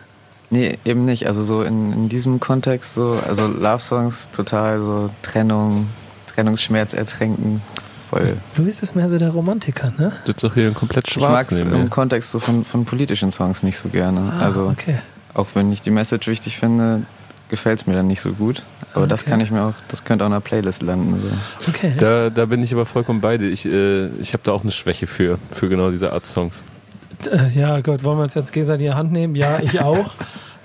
Nee, 0.51 0.79
eben 0.85 1.05
nicht. 1.05 1.27
Also 1.27 1.43
so 1.43 1.62
in, 1.62 1.93
in 1.93 2.09
diesem 2.09 2.41
Kontext 2.41 2.95
so, 2.95 3.21
also 3.27 3.47
Love-Songs 3.47 4.31
total 4.33 4.81
so 4.81 5.11
Trennung, 5.23 5.89
Trennungsschmerz 6.27 6.95
ertränken. 6.95 7.62
Voll. 8.11 8.39
Luis 8.57 8.83
ist 8.83 8.97
mehr 8.97 9.09
so 9.11 9.19
der 9.19 9.31
Romantiker, 9.31 9.93
ne? 9.99 10.12
Du 10.25 10.33
bist 10.33 10.43
doch 10.43 10.55
hier 10.55 10.71
komplett 10.73 11.07
Ich 11.09 11.16
mag 11.19 11.29
schwarz 11.47 11.53
es 11.53 11.61
im. 11.61 11.91
Kontext 11.91 12.31
so 12.31 12.39
von, 12.39 12.64
von 12.64 12.85
politischen 12.87 13.31
Songs 13.31 13.62
nicht 13.62 13.77
so 13.77 13.91
gerne. 13.91 14.33
Ah, 14.33 14.45
also 14.47 14.66
okay. 14.69 14.99
auch 15.35 15.49
wenn 15.55 15.71
ich 15.73 15.83
die 15.83 15.91
Message 15.91 16.27
wichtig 16.27 16.59
finde, 16.59 17.03
gefällt 17.49 17.80
es 17.80 17.86
mir 17.86 17.94
dann 17.94 18.07
nicht 18.07 18.20
so 18.20 18.32
gut. 18.32 18.62
Aber 18.94 19.07
das 19.07 19.22
Okay. 19.22 19.30
kann 19.30 19.40
ich 19.40 19.51
mir 19.51 19.62
auch, 19.62 19.74
das 19.88 20.05
könnte 20.05 20.24
auch 20.24 20.28
in 20.28 20.32
einer 20.32 20.40
Playlist 20.40 20.82
landen. 20.82 21.20
So. 21.22 21.70
Okay. 21.70 21.94
Da, 21.99 22.30
da 22.30 22.44
bin 22.46 22.62
ich 22.62 22.72
aber 22.72 22.86
vollkommen 22.86 23.20
bei 23.20 23.38
dir. 23.38 23.49
Ich, 23.49 23.64
äh, 23.66 24.09
ich 24.20 24.32
habe 24.32 24.42
da 24.44 24.53
auch 24.53 24.62
eine 24.62 24.70
Schwäche 24.70 25.07
für, 25.07 25.38
für 25.51 25.68
genau 25.68 25.90
diese 25.90 26.12
Art 26.12 26.26
Songs. 26.26 26.64
Äh, 27.30 27.49
Ja, 27.59 27.80
Gott, 27.80 28.05
wollen 28.05 28.18
wir 28.18 28.22
uns 28.24 28.34
jetzt 28.34 28.53
gegenseitig 28.53 28.86
in 28.86 28.92
die 28.92 28.96
Hand 28.96 29.12
nehmen? 29.12 29.34
Ja, 29.34 29.61
ich 29.61 29.80
auch. 29.82 30.14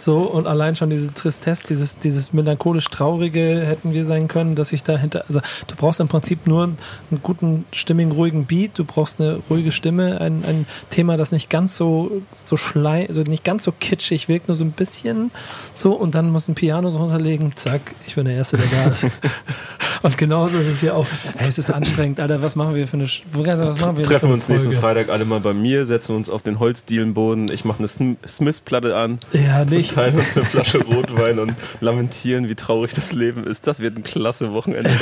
So, 0.03 0.23
und 0.23 0.47
allein 0.47 0.75
schon 0.75 0.89
diese 0.89 1.13
Tristesse, 1.13 1.67
dieses, 1.69 1.97
dieses 1.97 2.33
melancholisch 2.33 2.89
Traurige 2.89 3.63
hätten 3.65 3.93
wir 3.93 4.05
sein 4.05 4.27
können, 4.27 4.53
dass 4.55 4.73
ich 4.73 4.83
dahinter, 4.83 5.23
also 5.29 5.39
du 5.67 5.75
brauchst 5.77 6.01
im 6.01 6.09
Prinzip 6.09 6.45
nur 6.45 6.63
einen 6.65 6.77
guten, 7.23 7.63
stimmigen, 7.71 8.11
ruhigen 8.11 8.45
Beat, 8.45 8.77
du 8.77 8.83
brauchst 8.83 9.21
eine 9.21 9.39
ruhige 9.49 9.71
Stimme, 9.71 10.19
ein, 10.19 10.43
ein 10.45 10.65
Thema, 10.89 11.15
das 11.15 11.31
nicht 11.31 11.49
ganz 11.49 11.77
so, 11.77 12.19
so 12.43 12.57
schlei, 12.57 13.07
also 13.07 13.21
nicht 13.21 13.45
ganz 13.45 13.63
so 13.63 13.71
kitschig 13.71 14.27
wirkt, 14.27 14.49
nur 14.49 14.57
so 14.57 14.65
ein 14.65 14.71
bisschen 14.73 15.31
so, 15.73 15.93
und 15.93 16.15
dann 16.15 16.31
muss 16.31 16.49
ein 16.49 16.55
Piano 16.55 16.89
drunter 16.91 17.17
legen, 17.17 17.53
zack, 17.55 17.95
ich 18.05 18.15
bin 18.15 18.25
der 18.25 18.35
Erste, 18.35 18.57
der 18.57 18.65
da 18.83 18.91
ist. 18.91 19.07
und 20.01 20.17
genauso 20.17 20.57
ist 20.57 20.67
es 20.67 20.79
hier 20.81 20.97
auch, 20.97 21.07
ey, 21.37 21.47
es 21.47 21.57
ist 21.57 21.69
anstrengend, 21.69 22.19
Alter, 22.19 22.41
was 22.41 22.57
machen 22.57 22.75
wir 22.75 22.89
für 22.89 22.97
eine, 22.97 23.07
was 23.31 23.79
machen 23.79 23.95
wir 23.95 24.03
Treffen 24.03 24.19
für 24.19 24.25
eine 24.25 24.33
uns 24.33 24.49
nächsten? 24.49 24.73
Freitag 24.73 25.07
alle 25.07 25.23
mal 25.23 25.39
bei 25.39 25.53
mir, 25.53 25.85
setzen 25.85 26.13
uns 26.13 26.29
auf 26.29 26.41
den 26.43 26.59
Holzdielenboden. 26.59 27.49
Ich 27.51 27.63
mache 27.63 27.79
eine 27.79 27.87
Sm- 27.87 28.17
Smith-Platte 28.27 28.97
an. 28.97 29.19
Ja, 29.31 29.63
nicht. 29.63 29.92
Teilen 29.93 30.19
uns 30.19 30.37
eine 30.37 30.45
Flasche 30.45 30.83
Rotwein 30.83 31.39
und 31.39 31.53
lamentieren, 31.79 32.49
wie 32.49 32.55
traurig 32.55 32.93
das 32.93 33.13
Leben 33.13 33.45
ist. 33.45 33.67
Das 33.67 33.79
wird 33.79 33.97
ein 33.97 34.03
klasse 34.03 34.53
Wochenende. 34.53 34.89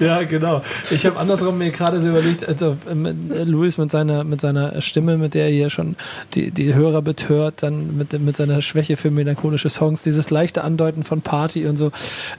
Ja, 0.00 0.22
genau. 0.22 0.62
Ich 0.90 1.06
habe 1.06 1.18
andersrum 1.18 1.58
mir 1.58 1.70
gerade 1.70 2.00
so 2.00 2.08
überlegt, 2.08 2.46
also 2.46 2.76
ähm, 2.90 3.06
äh, 3.06 3.44
Luis 3.44 3.78
mit 3.78 3.90
seiner 3.90 4.24
mit 4.24 4.40
seiner 4.40 4.80
Stimme, 4.80 5.16
mit 5.16 5.34
der 5.34 5.46
er 5.46 5.50
hier 5.50 5.70
schon 5.70 5.96
die, 6.34 6.50
die 6.50 6.74
Hörer 6.74 7.02
betört, 7.02 7.62
dann 7.62 7.96
mit, 7.96 8.18
mit 8.18 8.36
seiner 8.36 8.62
Schwäche 8.62 8.96
für 8.96 9.10
melancholische 9.10 9.68
Songs, 9.68 10.02
dieses 10.02 10.30
leichte 10.30 10.64
Andeuten 10.64 11.02
von 11.02 11.22
Party 11.22 11.66
und 11.66 11.76
so. 11.76 11.88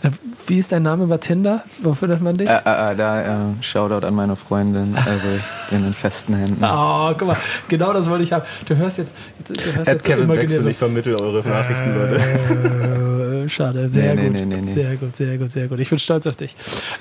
Äh, 0.03 0.11
wie 0.47 0.59
ist 0.59 0.71
dein 0.71 0.83
Name 0.83 1.07
bei 1.07 1.17
Tinder? 1.17 1.63
Wo 1.81 1.93
findet 1.93 2.21
man 2.21 2.35
dich? 2.35 2.49
Äh, 2.49 2.61
äh, 2.65 2.91
äh, 2.91 2.95
da 2.95 3.21
äh, 3.21 3.37
Shoutout 3.61 4.05
an 4.05 4.15
meine 4.15 4.35
Freundin. 4.35 4.95
Also 4.95 5.27
ich 5.35 5.69
bin 5.69 5.85
in 5.85 5.93
festen 5.93 6.35
Händen. 6.35 6.63
Oh, 6.63 7.13
guck 7.17 7.27
mal, 7.27 7.37
genau 7.67 7.93
das 7.93 8.09
wollte 8.09 8.23
ich 8.23 8.33
haben. 8.33 8.45
Du 8.67 8.75
hörst 8.75 8.97
jetzt, 8.97 9.15
du 9.47 9.73
hörst 9.73 9.89
jetzt 9.89 10.05
so 10.05 10.11
Kevin 10.11 10.61
so, 10.61 10.69
ich 10.69 10.77
vermittle 11.13 11.25
eure 11.25 11.47
Nachrichten, 11.47 11.93
Leute. 11.93 13.43
Äh, 13.45 13.49
Schade, 13.49 13.87
sehr 13.87 14.15
Nee, 14.15 14.23
gut. 14.25 14.33
nee, 14.33 14.45
nee, 14.45 14.55
nee. 14.57 14.63
Sehr 14.63 14.95
gut, 14.95 15.15
sehr 15.15 15.37
gut, 15.37 15.51
sehr 15.51 15.67
gut. 15.67 15.79
Ich 15.79 15.89
bin 15.89 15.99
stolz 15.99 16.25
auf 16.27 16.35
dich. 16.35 16.55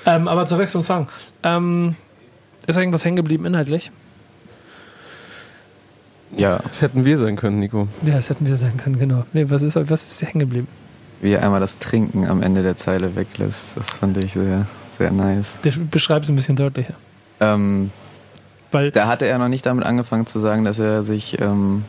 Ähm, 0.05 0.27
aber 0.27 0.45
zurück 0.45 0.67
zum 0.67 0.83
Song. 0.83 1.07
Ähm, 1.43 1.95
ist 2.67 2.77
irgendwas 2.77 3.03
hängen 3.05 3.15
geblieben 3.15 3.45
inhaltlich? 3.45 3.91
Ja, 6.35 6.59
Das 6.67 6.81
hätten 6.81 7.05
wir 7.05 7.17
sein 7.17 7.35
können, 7.35 7.59
Nico. 7.59 7.87
Ja, 8.05 8.15
das 8.15 8.29
hätten 8.29 8.45
wir 8.45 8.55
sagen 8.55 8.77
können, 8.77 8.99
genau. 8.99 9.25
Nee, 9.33 9.45
was 9.49 9.61
ist, 9.61 9.75
was 9.89 10.05
ist 10.05 10.21
hängen 10.21 10.39
geblieben? 10.39 10.67
wie 11.21 11.31
er 11.31 11.41
einmal 11.43 11.61
das 11.61 11.79
Trinken 11.79 12.27
am 12.27 12.43
Ende 12.43 12.61
der 12.61 12.75
Zeile 12.77 13.15
weglässt, 13.15 13.77
das 13.77 13.89
fand 13.89 14.21
ich 14.23 14.33
sehr, 14.33 14.67
sehr 14.97 15.11
nice. 15.11 15.53
Der 15.63 15.71
beschreibt 15.89 16.25
es 16.25 16.29
ein 16.29 16.35
bisschen 16.35 16.57
deutlicher. 16.57 16.93
Ähm, 17.39 17.89
Weil, 18.71 18.91
da 18.91 19.07
hatte 19.07 19.25
er 19.25 19.39
noch 19.39 19.47
nicht 19.47 19.65
damit 19.65 19.85
angefangen 19.85 20.27
zu 20.27 20.39
sagen, 20.39 20.65
dass 20.65 20.77
er 20.77 21.03
sich 21.03 21.39
ähm, 21.41 21.85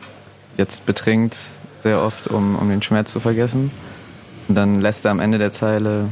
jetzt 0.55 0.85
betrinkt, 0.87 1.35
sehr 1.79 2.01
oft, 2.01 2.27
um, 2.27 2.55
um 2.57 2.69
den 2.69 2.81
Schmerz 2.81 3.11
zu 3.11 3.19
vergessen. 3.19 3.71
Und 4.47 4.55
dann 4.55 4.81
lässt 4.81 5.05
er 5.05 5.11
am 5.11 5.19
Ende 5.19 5.37
der 5.37 5.51
Zeile, 5.51 6.05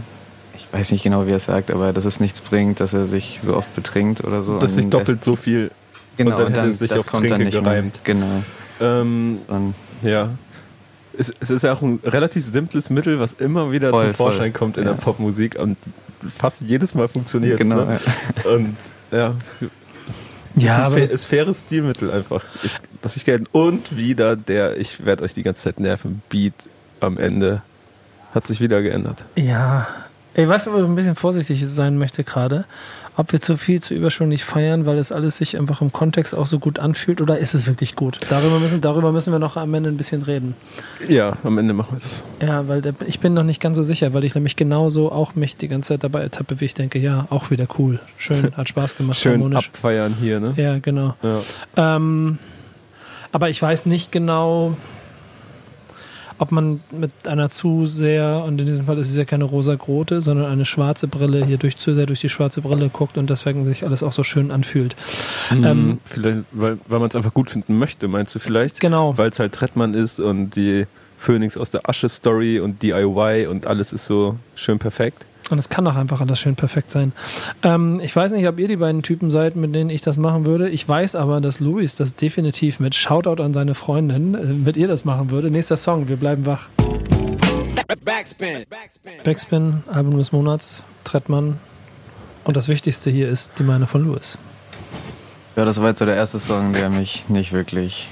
ich 0.55 0.67
weiß 0.71 0.91
nicht 0.91 1.03
genau, 1.03 1.25
wie 1.25 1.31
er 1.31 1.37
es 1.37 1.45
sagt, 1.45 1.71
aber 1.71 1.93
dass 1.93 2.05
es 2.05 2.19
nichts 2.19 2.41
bringt, 2.41 2.79
dass 2.79 2.93
er 2.93 3.05
sich 3.05 3.39
so 3.41 3.55
oft 3.55 3.73
betrinkt 3.75 4.23
oder 4.23 4.43
so. 4.43 4.59
Dass 4.59 4.75
sich 4.75 4.85
Und 4.85 4.93
doppelt 4.93 5.23
so 5.23 5.35
viel. 5.35 5.71
lässt, 6.17 6.17
genau, 6.17 6.37
und 6.37 6.43
dann 6.43 6.53
hätte 6.53 6.67
es 6.67 6.79
sich 6.79 6.91
auf 6.93 7.05
kommt 7.05 7.23
dann 7.23 7.29
Trinke 7.39 7.45
nicht 7.45 7.63
gereimt. 7.63 7.93
Mehr. 8.07 8.15
Genau. 8.15 8.43
Ähm, 8.81 9.39
Und 9.47 9.73
Ja. 10.03 10.29
Es, 11.17 11.33
es 11.39 11.49
ist 11.49 11.61
ja 11.61 11.71
auch 11.71 11.81
ein 11.81 12.01
relativ 12.03 12.43
simples 12.45 12.89
Mittel, 12.89 13.21
was 13.21 13.31
immer 13.33 13.71
wieder 13.71 13.89
Voll, 13.91 14.07
zum 14.07 14.13
Vorschein 14.15 14.51
voll. 14.51 14.59
kommt 14.59 14.77
in 14.77 14.83
Ja. 14.85 14.91
der 14.93 14.99
Popmusik 14.99 15.57
und 15.57 15.77
fast 16.37 16.59
jedes 16.61 16.93
Mal 16.93 17.07
funktioniert. 17.07 17.57
Genau. 17.57 17.85
Ne? 17.85 17.99
Und 18.53 18.75
ja, 19.11 19.33
Ja, 20.55 20.87
ist, 20.87 20.95
ein 20.95 21.09
ist 21.09 21.25
faires 21.25 21.61
Stilmittel 21.61 22.11
einfach, 22.11 22.45
ich, 22.63 22.71
ich 23.15 23.25
kenne. 23.25 23.45
Und 23.51 23.95
wieder 23.95 24.35
der, 24.35 24.77
ich 24.77 25.05
werde 25.05 25.23
euch 25.23 25.33
die 25.33 25.43
ganze 25.43 25.63
Zeit 25.63 25.79
nerven, 25.79 26.21
Beat 26.29 26.53
am 26.99 27.17
Ende 27.17 27.61
hat 28.33 28.47
sich 28.47 28.59
wieder 28.59 28.81
geändert. 28.81 29.23
Ja. 29.35 29.87
Weißt 30.35 30.67
du, 30.67 30.73
wo 30.73 30.77
ich 30.79 30.83
ein 30.83 30.95
bisschen 30.95 31.15
vorsichtig 31.15 31.65
sein 31.65 31.97
möchte 31.97 32.23
gerade? 32.23 32.65
Ob 33.17 33.31
wir 33.31 33.39
zu 33.39 33.55
viel 33.55 33.81
zu 33.81 33.93
überschwänglich 33.93 34.43
feiern, 34.43 34.85
weil 34.85 34.97
es 34.97 35.11
alles 35.13 35.37
sich 35.37 35.57
einfach 35.57 35.81
im 35.81 35.93
Kontext 35.93 36.35
auch 36.35 36.47
so 36.47 36.59
gut 36.59 36.79
anfühlt 36.79 37.21
oder 37.21 37.37
ist 37.37 37.53
es 37.53 37.65
wirklich 37.65 37.95
gut? 37.95 38.17
Darüber 38.29 38.59
müssen, 38.59 38.81
darüber 38.81 39.11
müssen 39.13 39.31
wir 39.31 39.39
noch 39.39 39.55
am 39.55 39.73
Ende 39.73 39.89
ein 39.89 39.95
bisschen 39.97 40.21
reden. 40.23 40.53
Ja, 41.07 41.37
am 41.43 41.57
Ende 41.57 41.73
machen 41.73 41.95
wir 41.97 42.01
das. 42.01 42.23
Ja, 42.45 42.67
weil 42.67 42.81
ich 43.07 43.21
bin 43.21 43.33
noch 43.33 43.43
nicht 43.43 43.61
ganz 43.61 43.77
so 43.77 43.83
sicher, 43.83 44.13
weil 44.13 44.25
ich 44.25 44.35
nämlich 44.35 44.57
genauso 44.57 45.11
auch 45.11 45.35
mich 45.35 45.55
die 45.55 45.69
ganze 45.69 45.89
Zeit 45.89 46.03
dabei 46.03 46.21
ertappe, 46.21 46.59
wie 46.59 46.65
ich 46.65 46.73
denke, 46.73 46.99
ja, 46.99 47.25
auch 47.29 47.51
wieder 47.51 47.67
cool. 47.79 47.99
Schön, 48.17 48.53
hat 48.57 48.67
Spaß 48.67 48.97
gemacht, 48.97 49.17
Schön 49.17 49.33
harmonisch. 49.33 49.69
abfeiern 49.69 50.15
hier, 50.19 50.41
ne? 50.41 50.53
Ja, 50.57 50.79
genau. 50.79 51.15
Ja. 51.23 51.95
Ähm, 51.95 52.37
aber 53.31 53.49
ich 53.49 53.61
weiß 53.61 53.85
nicht 53.85 54.11
genau, 54.11 54.75
ob 56.37 56.51
man 56.51 56.81
mit 56.91 57.11
einer 57.27 57.49
zu 57.49 57.85
sehr, 57.85 58.43
und 58.45 58.59
in 58.59 58.65
diesem 58.65 58.85
Fall 58.85 58.97
ist 58.97 59.09
es 59.09 59.17
ja 59.17 59.25
keine 59.25 59.45
rosa-grote, 59.45 60.21
sondern 60.21 60.51
eine 60.51 60.65
schwarze 60.65 61.07
Brille 61.07 61.45
hier 61.45 61.57
durch 61.57 61.77
zu 61.77 61.93
sehr 61.93 62.05
durch 62.05 62.21
die 62.21 62.29
schwarze 62.29 62.61
Brille 62.61 62.89
guckt 62.89 63.17
und 63.17 63.29
deswegen 63.29 63.65
sich 63.65 63.85
alles 63.85 64.03
auch 64.03 64.11
so 64.11 64.23
schön 64.23 64.51
anfühlt. 64.51 64.95
Ähm, 65.51 65.63
Ähm, 65.63 65.99
vielleicht, 66.05 66.39
weil, 66.51 66.77
weil 66.87 66.99
man 66.99 67.09
es 67.09 67.15
einfach 67.15 67.33
gut 67.33 67.49
finden 67.49 67.77
möchte, 67.77 68.07
meinst 68.07 68.35
du 68.35 68.39
vielleicht? 68.39 68.79
Genau. 68.79 69.17
Weil 69.17 69.29
es 69.29 69.39
halt 69.39 69.53
Trettmann 69.53 69.93
ist 69.93 70.19
und 70.19 70.55
die 70.55 70.85
Phoenix 71.17 71.57
aus 71.57 71.71
der 71.71 71.89
Asche-Story 71.89 72.59
und 72.59 72.81
DIY 72.81 73.47
und 73.47 73.65
alles 73.65 73.93
ist 73.93 74.05
so 74.05 74.37
schön 74.55 74.79
perfekt. 74.79 75.25
Und 75.49 75.59
es 75.59 75.69
kann 75.69 75.85
auch 75.87 75.95
einfach 75.95 76.21
alles 76.21 76.39
schön 76.39 76.55
perfekt 76.55 76.89
sein. 76.89 77.13
Ähm, 77.61 77.99
ich 78.03 78.15
weiß 78.15 78.33
nicht, 78.33 78.47
ob 78.47 78.59
ihr 78.59 78.67
die 78.67 78.77
beiden 78.77 79.03
Typen 79.03 79.29
seid, 79.29 79.55
mit 79.55 79.75
denen 79.75 79.89
ich 79.89 80.01
das 80.01 80.17
machen 80.17 80.45
würde. 80.45 80.69
Ich 80.69 80.87
weiß 80.87 81.15
aber, 81.15 81.39
dass 81.39 81.59
Luis 81.59 81.95
das 81.95 82.15
definitiv 82.15 82.79
mit 82.79 82.95
Shoutout 82.95 83.43
an 83.43 83.53
seine 83.53 83.75
Freundin, 83.75 84.33
äh, 84.33 84.45
mit 84.45 84.75
ihr 84.75 84.87
das 84.87 85.05
machen 85.05 85.29
würde. 85.29 85.51
Nächster 85.51 85.77
Song, 85.77 86.07
wir 86.07 86.17
bleiben 86.17 86.45
wach. 86.45 86.69
Backspin. 88.03 88.65
Backspin. 88.69 89.11
Backspin, 89.23 89.83
Album 89.91 90.17
des 90.17 90.31
Monats, 90.31 90.85
Trettmann. 91.03 91.59
Und 92.43 92.57
das 92.57 92.67
Wichtigste 92.67 93.09
hier 93.09 93.29
ist 93.29 93.53
die 93.59 93.63
Meinung 93.63 93.87
von 93.87 94.05
Louis. 94.05 94.37
Ja, 95.55 95.65
das 95.65 95.79
war 95.79 95.89
jetzt 95.89 95.99
so 95.99 96.05
der 96.05 96.15
erste 96.15 96.39
Song, 96.39 96.73
der 96.73 96.89
mich 96.89 97.29
nicht 97.29 97.53
wirklich 97.53 98.09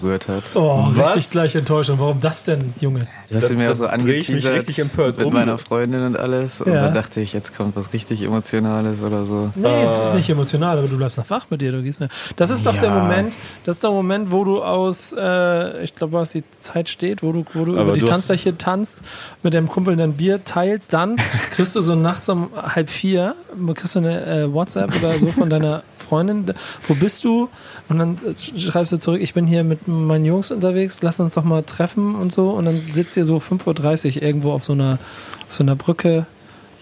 berührt 0.00 0.28
hat. 0.28 0.42
Oh, 0.54 0.88
Was? 0.92 1.08
richtig 1.16 1.30
gleich 1.32 1.54
enttäuscht. 1.54 1.90
Und 1.90 1.98
warum 2.00 2.20
das 2.20 2.44
denn, 2.44 2.74
Junge? 2.80 3.06
Du 3.28 3.36
hast 3.36 3.48
Da- 3.48 3.52
ihn 3.52 3.58
mir 3.58 3.70
auch 3.72 3.76
so 3.76 3.86
angeteasert 3.86 4.52
richtig 4.54 4.78
empört 4.78 5.16
mit 5.18 5.26
um. 5.26 5.32
meiner 5.32 5.58
Freundin 5.58 6.02
und 6.04 6.16
alles. 6.18 6.60
Und 6.60 6.72
Ja. 6.72 6.84
dann 6.86 6.94
dachte 6.94 7.20
ich, 7.20 7.32
jetzt 7.32 7.56
kommt 7.56 7.76
was 7.76 7.92
richtig 7.92 8.22
Emotionales 8.22 9.00
oder 9.00 9.24
so. 9.24 9.50
Nee, 9.54 9.66
Ah. 9.68 10.12
nicht 10.14 10.28
emotional, 10.28 10.78
aber 10.78 10.86
du 10.88 10.96
bleibst 10.96 11.18
noch 11.18 11.30
wach 11.30 11.46
mit 11.50 11.60
dir, 11.62 11.72
du 11.72 11.82
gehst 11.82 12.00
mir. 12.00 12.08
Das 12.36 12.50
ist 12.50 12.66
doch 12.66 12.74
Ja. 12.74 12.80
der 12.82 12.90
Moment, 12.90 13.32
das 13.64 13.76
ist 13.76 13.84
der 13.84 13.90
Moment, 13.90 14.30
wo 14.32 14.44
du 14.44 14.62
aus, 14.62 15.12
äh, 15.18 15.82
ich 15.84 15.94
glaube, 15.94 16.14
was 16.14 16.30
die 16.32 16.44
Zeit 16.60 16.88
steht, 16.88 17.22
wo 17.22 17.32
du, 17.32 17.44
wo 17.54 17.64
du 17.64 17.72
Aber 17.72 17.82
über 17.82 17.92
die 17.94 18.00
du 18.00 18.06
Tanzfläche 18.06 18.58
tanzt, 18.58 19.02
mit 19.42 19.54
deinem 19.54 19.68
Kumpel 19.68 19.98
ein 20.00 20.14
Bier 20.14 20.44
teilst, 20.44 20.92
dann 20.92 21.16
kriegst 21.52 21.74
du 21.76 21.80
so 21.80 21.94
nachts 21.94 22.28
um 22.28 22.50
halb 22.54 22.90
vier, 22.90 23.34
kriegst 23.74 23.94
du 23.94 24.00
eine 24.00 24.26
äh, 24.26 24.52
WhatsApp 24.52 24.92
oder 25.02 25.12
so 25.18 25.28
von 25.28 25.48
deiner 25.48 25.82
Freundin, 25.96 26.52
wo 26.88 26.94
bist 26.94 27.24
du? 27.24 27.48
Und 27.88 27.98
dann 27.98 28.16
schreibst 28.56 28.92
du 28.92 28.98
zurück, 28.98 29.20
ich 29.22 29.32
bin 29.34 29.46
hier 29.46 29.64
mit 29.64 29.81
meinen 29.86 30.24
Jungs 30.24 30.50
unterwegs, 30.50 30.98
lass 31.02 31.20
uns 31.20 31.34
doch 31.34 31.44
mal 31.44 31.62
treffen 31.62 32.14
und 32.14 32.32
so. 32.32 32.50
Und 32.50 32.64
dann 32.66 32.76
sitzt 32.76 33.16
ihr 33.16 33.24
so 33.24 33.38
5.30 33.38 34.16
Uhr 34.16 34.22
irgendwo 34.22 34.52
auf 34.52 34.64
so 34.64 34.72
einer, 34.72 34.98
auf 35.48 35.54
so 35.54 35.62
einer 35.62 35.76
Brücke 35.76 36.26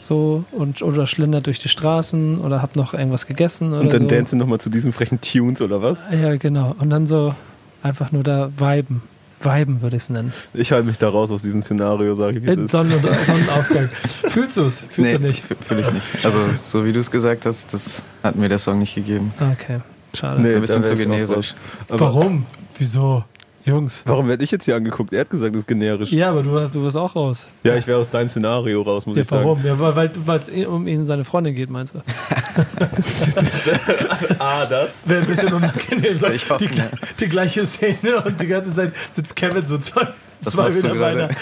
so 0.00 0.44
und 0.52 0.80
oder 0.82 1.06
schlendert 1.06 1.46
durch 1.46 1.58
die 1.58 1.68
Straßen 1.68 2.38
oder 2.38 2.62
habt 2.62 2.74
noch 2.76 2.94
irgendwas 2.94 3.26
gegessen 3.26 3.72
oder 3.72 3.80
Und 3.82 3.92
dann 3.92 4.02
so. 4.02 4.08
dancen 4.08 4.38
nochmal 4.38 4.58
zu 4.60 4.70
diesen 4.70 4.92
frechen 4.92 5.20
Tunes 5.20 5.60
oder 5.60 5.82
was? 5.82 6.06
Ja, 6.10 6.36
genau. 6.36 6.74
Und 6.78 6.90
dann 6.90 7.06
so 7.06 7.34
einfach 7.82 8.10
nur 8.12 8.22
da 8.22 8.50
viben. 8.56 9.02
Viben 9.42 9.80
würde 9.80 9.96
ich 9.96 10.02
es 10.02 10.10
nennen. 10.10 10.32
Ich 10.52 10.70
halte 10.72 10.86
mich 10.86 10.98
da 10.98 11.08
raus 11.08 11.30
aus 11.30 11.42
diesem 11.42 11.62
Szenario, 11.62 12.14
sage 12.14 12.38
ich, 12.38 12.44
wie 12.44 12.48
es 12.48 12.56
ist. 12.58 12.70
Sonnen 12.72 12.92
Sonnenaufgang. 13.00 13.88
Fühlst 14.28 14.58
du 14.58 14.62
es? 14.64 14.80
Fühlst 14.80 15.14
du 15.14 15.18
nicht? 15.18 15.42
fühle 15.66 15.80
ich 15.80 15.92
nicht. 15.92 16.06
Also, 16.24 16.38
so 16.68 16.84
wie 16.84 16.92
du 16.92 16.98
es 17.00 17.10
gesagt 17.10 17.46
hast, 17.46 17.72
das 17.72 18.02
hat 18.22 18.36
mir 18.36 18.50
der 18.50 18.58
Song 18.58 18.78
nicht 18.78 18.94
gegeben. 18.94 19.32
Okay, 19.52 19.80
schade. 20.14 20.42
Nee, 20.42 20.54
Ein 20.56 20.60
bisschen 20.60 20.84
zu 20.84 20.94
generisch. 20.94 21.54
Warum? 21.88 22.44
Wieso? 22.80 23.24
Jungs. 23.62 24.02
Warum 24.06 24.26
werde 24.26 24.42
ich 24.42 24.50
jetzt 24.50 24.64
hier 24.64 24.74
angeguckt? 24.74 25.12
Er 25.12 25.20
hat 25.20 25.28
gesagt, 25.28 25.54
das 25.54 25.60
ist 25.60 25.66
generisch. 25.68 26.10
Ja, 26.12 26.18
Ja, 26.18 26.30
aber 26.30 26.42
du, 26.42 26.66
du 26.72 26.82
wirst 26.82 26.96
auch 26.96 27.14
raus. 27.14 27.46
ich 27.62 27.86
wäre 27.86 27.98
aus 27.98 28.08
deinem 28.08 28.30
Szenario 28.30 28.80
raus, 28.80 29.04
muss 29.04 29.16
Ja, 29.16 29.22
ich 29.22 29.28
sagen. 29.28 29.44
warum? 29.44 29.62
Ja, 29.62 29.78
weil 29.78 30.10
es 30.38 30.48
um 30.66 30.86
ihn 30.86 31.00
und 31.00 31.04
seine 31.04 31.24
Freundin 31.24 31.54
geht, 31.54 31.68
meinst 31.68 31.94
du? 31.94 32.00
Ah, 34.38 34.64
das? 34.64 35.06
Wäre 35.06 35.20
ein 35.20 35.26
bisschen 35.26 35.52
unangenehm. 35.52 36.10
So, 36.16 36.28
Ich 36.30 36.48
hoffe, 36.48 36.66
die, 36.66 36.74
ja. 36.74 36.88
die 37.20 37.28
gleiche 37.28 37.66
Szene 37.66 38.24
und 38.24 38.40
die 38.40 38.46
ganze 38.46 38.72
Zeit 38.72 38.94
sitzt 39.10 39.36
Kevin 39.36 39.66
so 39.66 39.76
zwei, 39.76 40.08
zwei 40.40 40.70
Meter 40.70 40.98
weiter. 40.98 41.28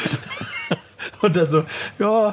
Und 1.20 1.34
dann 1.34 1.48
so, 1.48 1.64
ja, 1.98 2.32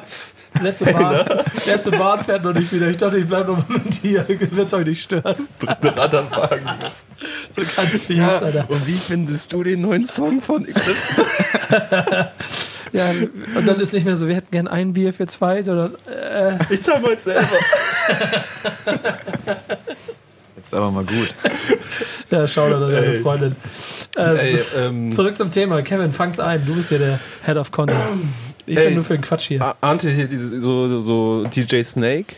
letzte 0.62 0.92
Bahn, 0.92 1.24
erste 1.66 1.90
Bahn 1.90 2.24
fährt 2.24 2.44
noch 2.44 2.52
nicht 2.54 2.72
wieder. 2.72 2.88
Ich 2.88 2.96
dachte, 2.96 3.18
ich 3.18 3.26
bleibe 3.28 3.52
noch 3.52 3.68
mit 3.68 3.94
hier, 4.02 4.24
wenn 4.28 4.66
es 4.66 4.74
euch 4.74 4.86
nicht 4.86 5.02
stört. 5.04 5.38
Dritte 5.58 5.96
Radarwagen. 5.96 6.68
So 7.50 7.62
ganz 7.76 8.02
fies, 8.02 8.20
Alter. 8.20 8.66
Und 8.68 8.86
wie 8.86 8.96
findest 8.96 9.52
du 9.52 9.62
den 9.62 9.82
neuen 9.82 10.06
Song 10.06 10.40
von 10.42 10.64
XS? 10.66 11.20
Ja, 12.92 13.10
und 13.56 13.66
dann 13.66 13.80
ist 13.80 13.92
nicht 13.92 14.06
mehr 14.06 14.16
so, 14.16 14.28
wir 14.28 14.36
hätten 14.36 14.52
gern 14.52 14.68
ein 14.68 14.92
Bier 14.92 15.12
für 15.12 15.26
zwei, 15.26 15.60
sondern 15.60 15.96
äh, 16.06 16.56
Ich 16.70 16.82
zahl 16.82 17.00
mal 17.00 17.18
selber. 17.18 17.46
Jetzt 20.56 20.72
aber 20.72 20.90
mal 20.90 21.04
gut. 21.04 21.34
ja, 22.30 22.46
schau 22.46 22.70
da 22.70 22.78
deine. 22.88 23.20
Freundin. 23.20 23.56
Äh, 24.16 24.22
Ey, 24.54 24.64
ähm, 24.78 25.12
Zurück 25.12 25.36
zum 25.36 25.50
Thema. 25.50 25.82
Kevin, 25.82 26.12
fang's 26.12 26.40
ein. 26.40 26.64
Du 26.64 26.74
bist 26.74 26.88
hier 26.88 26.98
der 26.98 27.18
Head 27.44 27.56
of 27.56 27.70
Content. 27.70 27.98
Ich 28.66 28.76
Ey. 28.76 28.86
bin 28.86 28.94
nur 28.96 29.04
für 29.04 29.14
den 29.14 29.22
Quatsch 29.22 29.48
hier. 29.48 29.76
Ahnte 29.80 30.10
hier 30.10 30.26
diese, 30.26 30.60
so, 30.60 30.88
so, 30.88 31.00
so 31.00 31.44
DJ 31.44 31.82
Snake 31.84 32.36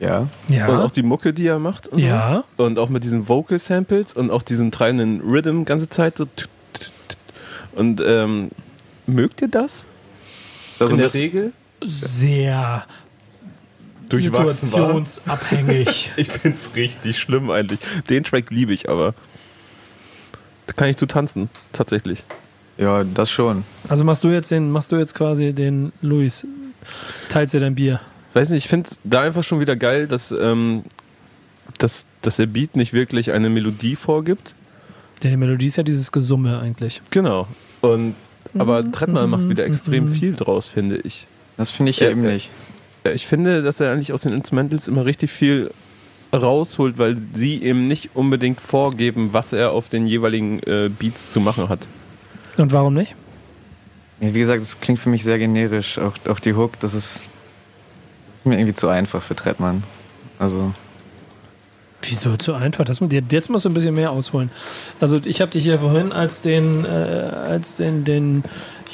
Ja. 0.00 0.28
Ja. 0.48 0.68
und 0.68 0.80
auch 0.80 0.90
die 0.90 1.02
Mucke, 1.02 1.32
die 1.32 1.46
er 1.46 1.58
macht. 1.58 1.88
Und 1.88 2.00
Ja. 2.00 2.28
sowas. 2.30 2.44
Und 2.56 2.78
auch 2.78 2.88
mit 2.88 3.04
diesen 3.04 3.28
Vocal 3.28 3.58
Samples 3.58 4.12
und 4.14 4.30
auch 4.30 4.42
diesen 4.42 4.70
treibenden 4.72 5.20
Rhythm 5.20 5.64
ganze 5.64 5.88
Zeit 5.88 6.18
so. 6.18 6.26
Und 7.72 8.02
ähm, 8.04 8.50
mögt 9.06 9.40
ihr 9.42 9.48
das? 9.48 9.84
Also 10.80 10.92
In 10.94 10.98
der 10.98 11.14
Regel? 11.14 11.52
Sehr 11.82 12.84
situationsabhängig. 14.10 16.12
Ich 16.16 16.28
find's 16.28 16.70
richtig 16.74 17.18
schlimm 17.18 17.50
eigentlich. 17.50 17.78
Den 18.08 18.24
Track 18.24 18.50
liebe 18.50 18.72
ich 18.72 18.88
aber. 18.88 19.14
Da 20.66 20.72
kann 20.72 20.88
ich 20.88 20.96
zu 20.96 21.06
tanzen, 21.06 21.48
tatsächlich. 21.72 22.24
ja, 22.78 23.04
das 23.04 23.30
schon. 23.30 23.64
Also 23.90 24.04
machst 24.04 24.22
du 24.22 24.28
jetzt 24.28 24.50
den, 24.52 24.70
machst 24.70 24.92
du 24.92 24.96
jetzt 24.96 25.14
quasi 25.14 25.52
den 25.52 25.92
Luis, 26.00 26.46
teilst 27.28 27.54
dir 27.54 27.60
dein 27.60 27.74
Bier. 27.74 28.00
Weiß 28.34 28.50
nicht, 28.50 28.64
ich 28.64 28.70
finde 28.70 28.88
da 29.02 29.22
einfach 29.22 29.42
schon 29.42 29.58
wieder 29.58 29.74
geil, 29.74 30.06
dass, 30.06 30.30
ähm, 30.30 30.84
dass, 31.78 32.06
dass 32.22 32.36
der 32.36 32.46
Beat 32.46 32.76
nicht 32.76 32.92
wirklich 32.92 33.32
eine 33.32 33.48
Melodie 33.50 33.96
vorgibt. 33.96 34.54
Denn 35.22 35.32
die 35.32 35.36
Melodie 35.36 35.66
ist 35.66 35.76
ja 35.76 35.82
dieses 35.82 36.12
Gesumme 36.12 36.60
eigentlich. 36.60 37.02
Genau. 37.10 37.48
Und 37.80 38.14
aber 38.56 38.90
Trettmann 38.90 39.28
macht 39.28 39.48
wieder 39.48 39.64
extrem 39.64 40.04
Mhm. 40.04 40.12
viel 40.14 40.34
draus, 40.34 40.66
finde 40.66 40.98
ich. 40.98 41.26
Das 41.56 41.70
finde 41.70 41.90
ich 41.90 41.98
ja 41.98 42.06
Ja, 42.06 42.12
eben 42.12 42.24
äh, 42.24 42.34
nicht. 42.34 42.50
Ja, 43.04 43.10
Ich 43.12 43.26
finde, 43.26 43.62
dass 43.62 43.80
er 43.80 43.92
eigentlich 43.92 44.12
aus 44.12 44.22
den 44.22 44.32
Instrumentals 44.32 44.86
immer 44.86 45.04
richtig 45.04 45.30
viel 45.32 45.70
rausholt, 46.32 46.96
weil 46.98 47.16
sie 47.32 47.60
eben 47.62 47.88
nicht 47.88 48.10
unbedingt 48.14 48.60
vorgeben, 48.60 49.30
was 49.32 49.52
er 49.52 49.72
auf 49.72 49.88
den 49.88 50.06
jeweiligen 50.06 50.60
äh, 50.62 50.88
Beats 50.96 51.30
zu 51.30 51.40
machen 51.40 51.68
hat. 51.68 51.80
Und 52.56 52.72
warum 52.72 52.94
nicht? 52.94 53.16
Ja, 54.20 54.34
wie 54.34 54.38
gesagt, 54.38 54.62
es 54.62 54.78
klingt 54.80 55.00
für 55.00 55.08
mich 55.08 55.24
sehr 55.24 55.38
generisch. 55.38 55.98
Auch, 55.98 56.12
auch 56.28 56.38
die 56.38 56.54
Hook, 56.54 56.78
das 56.80 56.94
ist, 56.94 57.28
das 58.28 58.38
ist 58.40 58.46
mir 58.46 58.56
irgendwie 58.56 58.74
zu 58.74 58.88
einfach 58.88 59.22
für 59.22 59.34
Trettmann. 59.34 59.82
Also, 60.38 60.72
Wieso 62.02 62.36
zu 62.36 62.54
einfach? 62.54 62.84
Das, 62.84 63.00
jetzt 63.30 63.50
musst 63.50 63.64
du 63.64 63.68
ein 63.68 63.74
bisschen 63.74 63.94
mehr 63.94 64.10
ausholen. 64.10 64.50
Also 65.00 65.18
ich 65.24 65.40
habe 65.40 65.50
dich 65.50 65.64
hier 65.64 65.78
vorhin 65.78 66.12
als 66.12 66.40
den, 66.40 66.84
äh, 66.84 66.88
als 66.88 67.76
den, 67.76 68.04
den 68.04 68.42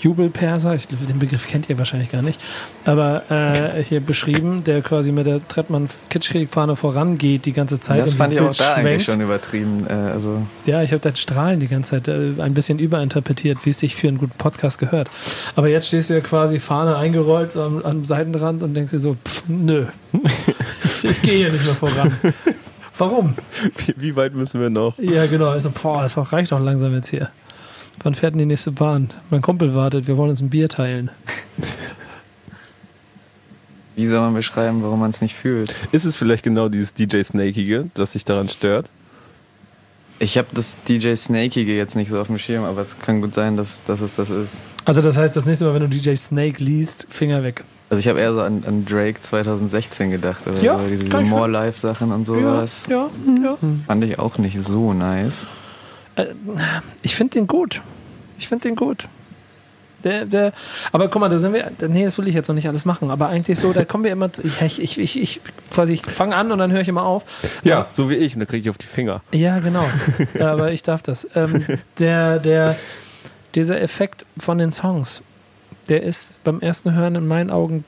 Jubelperser, 0.00 0.74
ich, 0.74 0.88
den 0.88 1.18
Begriff 1.18 1.46
kennt 1.46 1.70
ihr 1.70 1.78
wahrscheinlich 1.78 2.11
gar 2.11 2.22
nicht, 2.22 2.40
aber 2.84 3.22
äh, 3.30 3.82
hier 3.82 4.00
beschrieben, 4.00 4.62
der 4.64 4.82
quasi 4.82 5.11
mit 5.11 5.26
der 5.26 5.46
Trettmann 5.46 5.88
Kitschkrieg-Fahne 6.11 6.76
vorangeht 6.76 7.46
die 7.46 7.52
ganze 7.52 7.80
Zeit. 7.80 8.00
das 8.00 8.12
und 8.12 8.16
fand 8.18 8.32
ich 8.34 8.40
auch 8.40 8.54
da 8.54 8.74
eigentlich 8.74 9.04
schwenkt. 9.04 9.04
schon 9.04 9.20
übertrieben. 9.20 9.86
Äh, 9.88 9.92
also, 9.92 10.42
Ja, 10.66 10.82
ich 10.82 10.92
habe 10.92 11.00
dein 11.00 11.16
Strahlen 11.16 11.61
die 11.61 11.68
ganze 11.68 11.92
Zeit 11.92 12.09
äh, 12.09 12.40
ein 12.40 12.54
bisschen 12.54 12.78
überinterpretiert, 12.78 13.64
wie 13.64 13.70
es 13.70 13.78
sich 13.78 13.94
für 13.96 14.09
einen 14.09 14.18
guten 14.18 14.36
Podcast 14.36 14.78
gehört. 14.78 15.09
Aber 15.54 15.68
jetzt 15.68 15.88
stehst 15.88 16.11
du 16.11 16.14
ja 16.14 16.20
quasi 16.20 16.61
Fahne 16.61 16.96
eingerollt 16.96 17.50
so 17.50 17.62
am, 17.62 17.82
am 17.82 18.04
Seitenrand 18.04 18.62
und 18.62 18.74
denkst 18.74 18.92
dir 18.92 18.98
so, 18.98 19.16
pff, 19.24 19.44
nö, 19.48 19.86
ich 21.02 21.22
gehe 21.22 21.38
hier 21.38 21.52
nicht 21.52 21.64
mehr 21.64 21.74
voran. 21.74 22.16
Warum? 22.99 23.34
Wie, 23.76 23.94
wie 23.97 24.16
weit 24.16 24.34
müssen 24.34 24.61
wir 24.61 24.70
noch? 24.70 24.99
Ja, 24.99 25.26
genau. 25.26 25.49
Also, 25.49 25.70
boah, 25.70 26.03
das 26.03 26.16
reicht 26.32 26.53
doch 26.53 26.61
langsam 26.61 26.94
jetzt 26.94 27.09
hier. 27.09 27.30
Wann 28.03 28.14
fährt 28.14 28.34
denn 28.34 28.38
die 28.38 28.47
nächste 28.47 28.72
Bahn? 28.72 29.11
Mein 29.30 29.42
Kumpel 29.42 29.74
wartet, 29.74 30.07
wir 30.07 30.16
wollen 30.16 30.30
uns 30.30 30.40
ein 30.40 30.51
Bier 30.51 30.68
teilen. 30.68 31.11
Wie 33.97 34.07
soll 34.07 34.20
man 34.20 34.34
beschreiben, 34.34 34.82
warum 34.82 35.01
man 35.01 35.11
es 35.11 35.22
nicht 35.22 35.34
fühlt? 35.34 35.74
Ist 35.92 36.05
es 36.05 36.16
vielleicht 36.16 36.42
genau 36.42 36.68
dieses 36.68 36.92
DJ 36.92 37.22
Snakeige, 37.22 37.90
das 37.94 38.12
sich 38.12 38.24
daran 38.24 38.51
stört? 38.51 38.90
Ich 40.18 40.36
habe 40.36 40.49
das 40.53 40.76
DJ 40.86 41.14
Snakeige 41.14 41.74
jetzt 41.76 41.97
nicht 41.97 42.11
so 42.11 42.18
auf 42.18 42.26
dem 42.26 42.38
Schirm, 42.38 42.64
aber 42.64 42.82
es 42.82 42.99
kann 42.99 43.22
gut 43.22 43.34
sein, 43.34 43.57
dass, 43.57 43.82
dass 43.84 44.01
es 44.01 44.14
das 44.14 44.28
ist. 44.28 44.53
Also 44.84 45.03
das 45.03 45.16
heißt, 45.16 45.34
das 45.34 45.47
nächste 45.47 45.64
Mal, 45.64 45.74
wenn 45.74 45.82
du 45.82 45.88
DJ 45.88 46.14
Snake 46.14 46.62
liest, 46.62 47.07
Finger 47.11 47.42
weg. 47.42 47.64
Also 47.89 48.01
ich 48.01 48.09
habe 48.09 48.18
eher 48.20 48.32
so 48.32 48.41
an, 48.43 48.64
an 48.66 48.84
Drake 48.84 49.20
2016 49.20 50.11
gedacht. 50.11 50.47
Oder 50.47 50.61
Ja, 50.61 50.78
so, 50.78 50.89
diese 50.89 51.20
More 51.20 51.49
Life 51.49 51.78
Sachen 51.78 52.11
und 52.12 52.24
sowas. 52.24 52.82
ja, 52.89 53.09
ja. 53.43 53.57
Fand 53.87 54.03
ich 54.05 54.18
auch 54.18 54.39
nicht 54.39 54.61
so 54.62 54.93
nice. 54.93 55.47
Ich 57.03 57.14
finde 57.14 57.34
den 57.34 57.47
gut. 57.47 57.82
Ich 58.39 58.49
finde 58.49 58.68
den 58.68 58.76
gut. 58.76 59.09
Der, 60.05 60.24
der, 60.24 60.53
aber 60.93 61.09
guck 61.09 61.20
mal, 61.20 61.28
da 61.28 61.39
sind 61.39 61.53
wir. 61.53 61.70
Nee, 61.89 62.05
das 62.05 62.16
will 62.18 62.28
ich 62.28 62.34
jetzt 62.34 62.49
noch 62.49 62.55
nicht 62.55 62.68
alles 62.68 62.84
machen. 62.84 63.11
Aber 63.11 63.28
eigentlich 63.28 63.59
so, 63.59 63.72
da 63.72 63.84
kommen 63.84 64.05
wir 64.05 64.12
immer. 64.12 64.32
zu- 64.32 64.43
Ich, 64.45 64.80
ich, 64.80 64.99
ich, 64.99 65.20
ich 65.20 65.41
quasi, 65.72 65.95
ich 65.95 66.03
fange 66.03 66.37
an 66.37 66.53
und 66.53 66.59
dann 66.59 66.70
höre 66.70 66.80
ich 66.80 66.89
immer 66.89 67.03
auf. 67.05 67.24
Ja, 67.64 67.87
so 67.91 68.09
wie 68.11 68.14
ich, 68.14 68.34
und 68.34 68.41
dann 68.41 68.47
kriege 68.49 68.62
ich 68.62 68.70
auf 68.70 68.78
die 68.78 68.87
Finger. 68.87 69.22
Ja, 69.32 69.59
genau. 69.59 69.84
Ja, 70.39 70.53
aber 70.53 70.70
ich 70.72 70.82
darf 70.82 71.03
das. 71.03 71.26
Ähm, 71.34 71.64
der, 71.99 72.39
der, 72.39 72.76
dieser 73.55 73.80
Effekt 73.80 74.26
von 74.39 74.59
den 74.59 74.70
Songs, 74.70 75.22
der 75.89 76.03
ist 76.03 76.43
beim 76.45 76.61
ersten 76.61 76.95
Hören 76.95 77.14
in 77.14 77.26
meinen 77.26 77.51
Augen, 77.51 77.84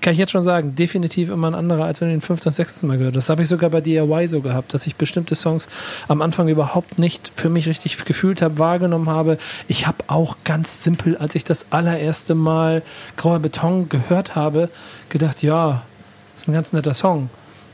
kann 0.00 0.12
ich 0.12 0.18
jetzt 0.18 0.32
schon 0.32 0.42
sagen, 0.42 0.74
definitiv 0.74 1.30
immer 1.30 1.46
ein 1.46 1.54
anderer, 1.54 1.84
als 1.84 2.00
wenn 2.00 2.08
du 2.08 2.14
den 2.14 2.20
fünften 2.20 2.48
und 2.48 2.52
sechsten 2.52 2.86
Mal 2.86 2.98
gehört. 2.98 3.16
Das 3.16 3.30
habe 3.30 3.42
ich 3.42 3.48
sogar 3.48 3.70
bei 3.70 3.80
DIY 3.80 4.28
so 4.28 4.40
gehabt, 4.40 4.74
dass 4.74 4.86
ich 4.86 4.96
bestimmte 4.96 5.34
Songs 5.34 5.68
am 6.08 6.20
Anfang 6.20 6.48
überhaupt 6.48 6.98
nicht 6.98 7.32
für 7.36 7.48
mich 7.48 7.68
richtig 7.68 8.04
gefühlt 8.04 8.42
habe, 8.42 8.58
wahrgenommen 8.58 9.08
habe. 9.08 9.38
Ich 9.68 9.86
habe 9.86 10.04
auch 10.08 10.36
ganz 10.44 10.82
simpel, 10.82 11.16
als 11.16 11.34
ich 11.34 11.44
das 11.44 11.66
allererste 11.70 12.34
Mal 12.34 12.82
Grauer 13.16 13.38
Beton 13.38 13.88
gehört 13.88 14.34
habe, 14.34 14.68
gedacht, 15.08 15.42
ja, 15.42 15.82
ist 16.36 16.48
ein 16.48 16.52
ganz 16.52 16.72
netter 16.72 16.94
Song. 16.94 17.30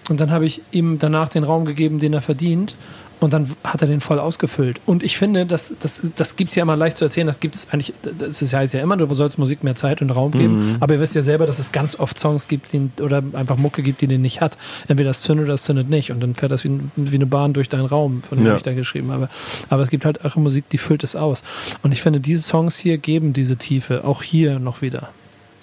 Und 0.08 0.20
dann 0.20 0.30
habe 0.30 0.46
ich 0.46 0.62
ihm 0.70 0.98
danach 0.98 1.28
den 1.28 1.44
Raum 1.44 1.64
gegeben, 1.64 1.98
den 1.98 2.12
er 2.12 2.20
verdient. 2.20 2.76
Und 3.20 3.34
dann 3.34 3.54
hat 3.64 3.82
er 3.82 3.88
den 3.88 4.00
voll 4.00 4.18
ausgefüllt. 4.18 4.80
Und 4.86 5.02
ich 5.02 5.18
finde, 5.18 5.44
das, 5.44 5.74
das, 5.80 6.00
das 6.16 6.36
gibt's 6.36 6.54
ja 6.54 6.62
immer 6.62 6.74
leicht 6.76 6.96
zu 6.96 7.04
erzählen. 7.04 7.26
Das 7.26 7.38
gibt's 7.38 7.68
eigentlich, 7.70 7.92
das 8.18 8.40
ist, 8.40 8.54
heißt 8.54 8.72
ja 8.72 8.80
immer, 8.80 8.96
du 8.96 9.14
sollst 9.14 9.38
Musik 9.38 9.62
mehr 9.62 9.74
Zeit 9.74 10.00
und 10.00 10.10
Raum 10.10 10.32
geben. 10.32 10.76
Aber 10.80 10.94
ihr 10.94 11.00
wisst 11.00 11.14
ja 11.14 11.20
selber, 11.22 11.44
dass 11.46 11.58
es 11.58 11.70
ganz 11.70 11.98
oft 12.00 12.18
Songs 12.18 12.48
gibt, 12.48 12.72
die, 12.72 12.88
oder 13.02 13.22
einfach 13.34 13.56
Mucke 13.58 13.82
gibt, 13.82 14.00
die 14.00 14.06
den 14.06 14.22
nicht 14.22 14.40
hat. 14.40 14.56
Entweder 14.88 15.10
das 15.10 15.20
zündet 15.22 15.44
oder 15.44 15.54
das 15.54 15.64
zündet 15.64 15.90
nicht. 15.90 16.10
Und 16.12 16.20
dann 16.20 16.34
fährt 16.34 16.50
das 16.50 16.64
wie, 16.64 16.80
wie 16.96 17.14
eine 17.16 17.26
Bahn 17.26 17.52
durch 17.52 17.68
deinen 17.68 17.86
Raum, 17.86 18.22
von 18.22 18.38
dem 18.38 18.46
Ja. 18.46 18.56
ich 18.56 18.62
da 18.62 18.72
geschrieben 18.72 19.12
habe. 19.12 19.28
Aber 19.68 19.82
es 19.82 19.90
gibt 19.90 20.06
halt 20.06 20.24
auch 20.24 20.36
Musik, 20.36 20.68
die 20.70 20.78
füllt 20.78 21.04
es 21.04 21.14
aus. 21.14 21.42
Und 21.82 21.92
ich 21.92 22.00
finde, 22.00 22.20
diese 22.20 22.42
Songs 22.42 22.78
hier 22.78 22.96
geben 22.96 23.34
diese 23.34 23.56
Tiefe. 23.56 24.04
Auch 24.04 24.22
hier 24.22 24.58
noch 24.58 24.80
wieder. 24.80 25.10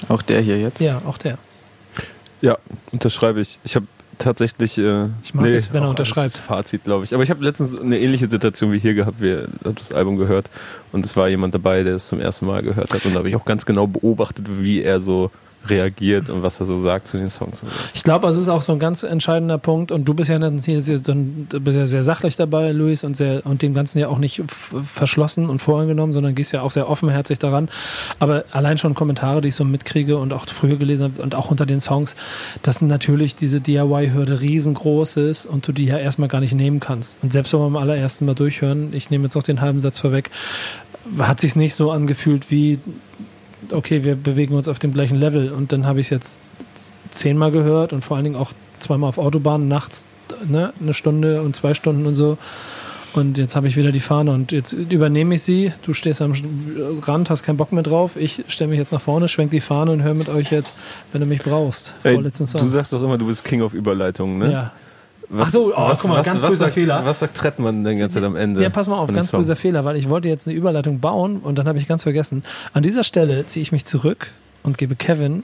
Auch 0.10 0.22
der 0.22 0.42
hier 0.42 0.60
jetzt. 0.60 0.80
Ja, 0.80 1.02
auch 1.08 1.18
der. 1.18 1.40
Ja, 2.42 2.58
unterschreibe 2.92 3.42
ich. 3.42 3.58
Ich 3.64 3.76
habe 3.76 3.88
tatsächlich. 4.18 4.78
Äh, 4.78 5.08
Ich 5.24 5.34
mag 5.34 5.46
es, 5.48 5.74
wenn 5.74 5.84
er 5.84 5.90
unterschreibt. 5.90 6.36
Das 6.36 6.38
Fazit, 6.38 6.84
glaube 6.84 7.04
ich. 7.06 7.14
Aber 7.14 7.24
ich 7.24 7.30
habe 7.30 7.44
letztens 7.44 7.78
eine 7.78 8.00
ähnliche 8.00 8.30
Situation 8.30 8.72
wie 8.72 8.80
hier 8.80 8.94
gehabt. 8.94 9.22
Wir 9.22 9.48
haben 9.64 9.76
das 9.76 9.92
Album 9.94 10.18
gehört 10.18 10.50
und 10.92 11.06
es 11.06 11.16
war 11.16 11.28
jemand 11.30 11.54
dabei, 11.54 11.84
der 11.84 11.96
es 11.96 12.08
zum 12.08 12.20
ersten 12.20 12.46
Mal 12.46 12.64
gehört 12.64 12.94
hat. 12.94 13.06
Und 13.06 13.14
da 13.14 13.20
habe 13.20 13.30
ich 13.30 13.36
auch 13.36 13.46
ganz 13.46 13.66
genau 13.66 13.88
beobachtet, 13.88 14.46
wie 14.62 14.82
er 14.82 15.02
so 15.02 15.32
reagiert 15.66 16.30
und 16.30 16.44
was 16.44 16.60
er 16.60 16.66
so 16.66 16.80
sagt 16.82 17.08
zu 17.08 17.18
den 17.18 17.30
Songs. 17.30 17.66
Ich 17.94 18.04
glaube, 18.04 18.28
es 18.28 18.38
ist 18.38 18.50
auch 18.50 18.62
so 18.62 18.72
ein 18.72 18.80
ganz 18.80 19.04
entscheidender 19.04 19.58
Punkt 19.58 19.92
und 19.92 20.06
du 20.06 20.14
bist 20.14 20.30
ja 20.30 20.40
sehr, 20.58 20.78
bist 20.78 21.78
ja 21.78 21.86
sehr 21.86 22.04
sachlich 22.04 22.36
dabei, 22.36 22.72
Luis, 22.72 23.04
und 23.04 23.18
sehr 23.18 23.46
und 23.46 23.62
dem 23.62 23.74
Ganzen 23.74 24.00
ja 24.00 24.08
auch 24.08 24.20
nicht 24.20 24.44
verschlossen 24.48 25.50
und 25.50 25.60
voreingenommen, 25.60 26.14
sondern 26.14 26.36
gehst 26.36 26.54
ja 26.54 26.62
auch 26.62 26.72
sehr 26.72 26.90
offenherzig 26.90 27.40
daran. 27.40 27.70
Aber 28.20 28.46
allein 28.52 28.78
schon 28.78 28.94
Kommentare, 28.94 29.42
die 29.42 29.50
ich 29.50 29.56
so 29.56 29.64
mitkriege 29.64 30.18
und 30.18 30.34
auch 30.34 30.46
früher 30.48 30.78
gelesen 30.78 31.06
habe 31.06 31.22
und 31.22 31.36
auch 31.36 31.52
unter 31.52 31.66
den 31.66 31.82
Songs, 31.82 32.16
dass 32.62 32.82
natürlich 32.82 33.36
diese 33.36 33.62
DIY-Hürde 33.62 34.42
riesengroß 34.42 35.18
ist 35.18 35.46
und 35.46 35.68
du 35.68 35.72
die 35.72 35.86
ja 35.86 35.98
erstmal 35.98 36.30
gar 36.30 36.40
nicht 36.40 36.54
nehmen 36.54 36.80
kannst. 36.80 37.18
Und 37.22 37.34
selbst 37.34 37.54
wenn 37.54 37.60
wir 37.60 37.66
am 37.66 37.78
allerersten 37.78 38.26
Mal 38.26 38.36
durchhören, 38.36 38.94
ich 38.94 39.10
nehme 39.10 39.26
jetzt 39.26 39.36
noch 39.36 39.44
den 39.44 39.62
halben 39.62 39.80
Satz 39.80 40.00
vorweg, 40.00 40.30
hat 41.20 41.40
sich's 41.40 41.56
nicht 41.56 41.76
so 41.76 41.92
angefühlt 41.92 42.52
wie 42.52 42.80
okay, 43.72 44.04
wir 44.04 44.16
bewegen 44.16 44.56
uns 44.56 44.68
auf 44.68 44.80
dem 44.80 44.94
gleichen 44.94 45.18
Level 45.18 45.52
und 45.52 45.72
dann 45.72 45.86
habe 45.86 46.00
ich 46.00 46.08
es 46.08 46.10
jetzt 46.10 46.42
zehnmal 47.12 47.52
gehört 47.52 47.94
und 47.94 48.04
vor 48.04 48.18
allen 48.18 48.24
Dingen 48.24 48.36
auch 48.36 48.54
zweimal 48.80 49.10
auf 49.10 49.18
Autobahn 49.18 49.68
nachts, 49.68 50.06
ne, 50.46 50.74
eine 50.80 50.94
Stunde 50.94 51.42
und 51.42 51.56
zwei 51.56 51.74
Stunden 51.74 52.06
und 52.06 52.16
so. 52.16 52.38
Und 53.14 53.38
jetzt 53.40 53.56
habe 53.56 53.68
ich 53.68 53.76
wieder 53.76 53.92
die 53.92 54.00
Fahne 54.00 54.32
und 54.32 54.52
jetzt 54.52 54.74
übernehme 54.74 55.36
ich 55.36 55.42
sie. 55.42 55.72
Du 55.82 55.94
stehst 55.94 56.22
am 56.22 56.34
Rand, 57.02 57.32
hast 57.32 57.42
keinen 57.42 57.58
Bock 57.58 57.72
mehr 57.72 57.82
drauf. 57.82 58.16
Ich 58.16 58.44
stelle 58.48 58.70
mich 58.70 58.78
jetzt 58.78 58.92
nach 58.92 59.02
vorne, 59.02 59.28
schwenk 59.28 59.50
die 59.50 59.60
Fahne 59.60 59.92
und 59.92 60.04
höre 60.04 60.14
mit 60.14 60.30
euch 60.30 60.52
jetzt, 60.52 60.76
wenn 61.12 61.24
du 61.24 61.30
mich 61.30 61.40
brauchst. 61.40 61.96
Ey, 62.04 62.22
du 62.22 62.68
sagst 62.68 62.94
doch 62.94 63.02
immer, 63.02 63.18
du 63.18 63.26
bist 63.26 63.44
King 63.44 63.62
of 63.62 63.74
Überleitungen, 63.74 64.38
ne? 64.38 64.52
ja. 64.52 64.72
Was, 65.30 65.50
Ach 65.50 65.52
so, 65.52 65.74
oh, 65.76 65.90
guck 65.94 66.10
mal, 66.10 66.24
ganz 66.24 66.42
böser 66.42 66.56
sagt, 66.56 66.74
Fehler. 66.74 67.04
Was 67.06 67.20
sagt 67.20 67.36
Trettmann 67.36 67.84
denn 67.84 68.00
ganz 68.00 68.16
am 68.16 68.36
Ende? 68.38 68.62
Ja, 68.64 68.70
pass 68.70 68.88
mal 68.88 68.98
auf, 68.98 69.12
ganz 69.14 69.30
Song? 69.30 69.42
böser 69.42 69.58
Fehler, 69.58 69.84
weil 69.84 69.98
ich 69.98 70.10
wollte 70.10 70.30
jetzt 70.30 70.48
eine 70.48 70.56
Überleitung 70.56 71.00
bauen 71.02 71.38
und 71.40 71.58
dann 71.60 71.68
habe 71.68 71.80
ich 71.80 71.88
ganz 71.88 72.04
vergessen. 72.04 72.44
An 72.74 72.82
dieser 72.84 73.04
Stelle 73.04 73.46
ziehe 73.46 73.62
ich 73.62 73.72
mich 73.74 73.84
zurück 73.84 74.32
und 74.64 74.78
gebe 74.78 74.96
Kevin 74.96 75.44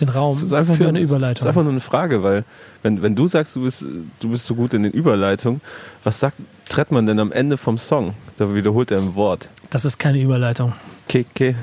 den 0.00 0.08
Raum 0.08 0.34
für 0.34 0.44
nur, 0.46 0.58
eine 0.88 0.92
Das 1.00 1.02
ist 1.04 1.10
Überleitung. 1.10 1.46
einfach 1.46 1.62
nur 1.62 1.70
eine 1.72 1.80
Frage, 1.80 2.22
weil 2.22 2.44
wenn, 2.82 3.00
wenn 3.00 3.14
du 3.14 3.26
sagst, 3.26 3.54
du 3.56 3.62
bist, 3.62 3.86
du 4.20 4.28
bist 4.28 4.44
so 4.44 4.54
gut 4.54 4.74
in 4.74 4.82
den 4.82 4.92
Überleitungen, 4.92 5.60
was 6.02 6.20
sagt 6.20 6.36
Trettmann 6.68 7.06
denn 7.06 7.20
am 7.20 7.30
Ende 7.32 7.56
vom 7.56 7.78
Song? 7.78 8.12
Da 8.36 8.52
wiederholt 8.54 8.90
er 8.90 8.98
ein 8.98 9.14
Wort. 9.14 9.48
Das 9.70 9.84
ist 9.84 9.98
keine 9.98 10.20
Überleitung. 10.20 10.72
Keke. 11.08 11.54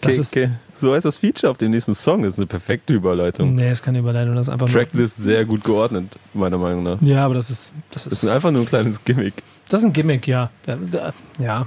Das 0.00 0.16
ist- 0.18 0.32
Keke. 0.32 0.52
So 0.84 0.92
heißt 0.92 1.06
das 1.06 1.16
Feature 1.16 1.50
auf 1.50 1.56
dem 1.56 1.70
nächsten 1.70 1.94
Song. 1.94 2.24
Das 2.24 2.34
ist 2.34 2.38
eine 2.38 2.46
perfekte 2.46 2.92
Überleitung. 2.92 3.54
Nee, 3.54 3.72
ist 3.72 3.82
keine 3.82 4.00
Überleitung, 4.00 4.34
das 4.34 4.48
ist 4.48 4.52
einfach 4.52 4.68
nur. 4.68 4.76
Tracklist 4.76 5.16
sehr 5.16 5.46
gut 5.46 5.64
geordnet, 5.64 6.18
meiner 6.34 6.58
Meinung 6.58 6.82
nach. 6.82 7.00
Ja, 7.00 7.24
aber 7.24 7.32
das 7.32 7.48
ist, 7.48 7.72
das 7.90 8.04
Das 8.04 8.12
ist, 8.12 8.24
ist 8.24 8.28
einfach 8.28 8.50
nur 8.50 8.60
ein 8.60 8.66
kleines 8.66 9.02
Gimmick. 9.02 9.32
das 9.70 9.80
ist 9.80 9.86
ein 9.86 9.92
Gimmick, 9.94 10.26
ja. 10.26 10.50
Ja. 10.66 10.76
ja. 10.92 11.14
ja. 11.40 11.66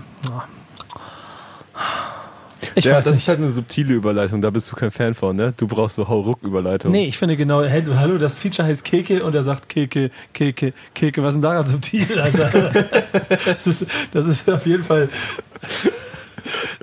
Ich 2.75 2.85
ja, 2.85 2.93
weiß 2.93 3.05
das 3.05 3.15
nicht. 3.15 3.23
ist 3.23 3.27
halt 3.27 3.39
eine 3.39 3.49
subtile 3.49 3.95
Überleitung, 3.95 4.39
da 4.39 4.51
bist 4.51 4.71
du 4.71 4.75
kein 4.75 4.91
Fan 4.91 5.15
von, 5.15 5.35
ne? 5.35 5.51
Du 5.57 5.65
brauchst 5.65 5.95
so 5.95 6.07
Hauruck-Überleitung. 6.07 6.91
Nee, 6.91 7.05
ich 7.05 7.17
finde 7.17 7.35
genau, 7.37 7.63
hey, 7.63 7.81
du, 7.81 7.97
hallo, 7.97 8.19
das 8.19 8.35
Feature 8.35 8.67
heißt 8.67 8.83
Keke 8.83 9.23
und 9.23 9.33
er 9.33 9.41
sagt 9.41 9.67
Keke, 9.67 10.11
Keke, 10.31 10.73
Keke. 10.93 11.23
Was 11.23 11.33
ist 11.33 11.37
denn 11.37 11.49
daran 11.49 11.65
subtil, 11.65 12.19
Alter? 12.19 12.49
das, 13.45 13.65
ist, 13.65 13.87
das 14.13 14.27
ist 14.27 14.47
auf 14.47 14.67
jeden 14.67 14.83
Fall, 14.83 15.09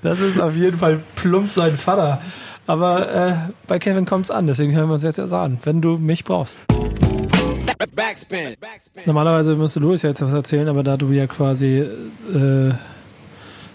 das 0.02 0.20
ist 0.20 0.38
auf 0.38 0.54
jeden 0.54 0.78
Fall 0.78 1.00
plump 1.16 1.50
sein 1.50 1.76
Vater. 1.76 2.20
Aber 2.66 3.14
äh, 3.14 3.34
bei 3.66 3.78
Kevin 3.78 4.06
kommt's 4.06 4.30
an, 4.30 4.46
deswegen 4.46 4.74
hören 4.74 4.88
wir 4.88 4.94
uns 4.94 5.02
jetzt 5.02 5.18
erst 5.18 5.34
an, 5.34 5.58
wenn 5.64 5.82
du 5.82 5.98
mich 5.98 6.24
brauchst. 6.24 6.62
Backspin. 7.94 8.54
Backspin. 8.60 9.02
Normalerweise 9.04 9.54
müsste 9.54 9.80
Louis 9.80 10.02
ja 10.02 10.10
jetzt 10.10 10.22
was 10.22 10.32
erzählen, 10.32 10.68
aber 10.68 10.82
da 10.82 10.96
du 10.96 11.10
ja 11.10 11.26
quasi 11.26 11.78
äh, 11.78 12.72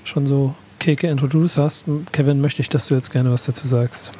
schon 0.03 0.25
so 0.25 0.55
Keke 0.79 1.07
introduced 1.07 1.57
hast, 1.57 1.85
Kevin, 2.11 2.41
möchte 2.41 2.61
ich, 2.61 2.69
dass 2.69 2.87
du 2.87 2.95
jetzt 2.95 3.11
gerne 3.11 3.31
was 3.31 3.45
dazu 3.45 3.67
sagst. 3.67 4.11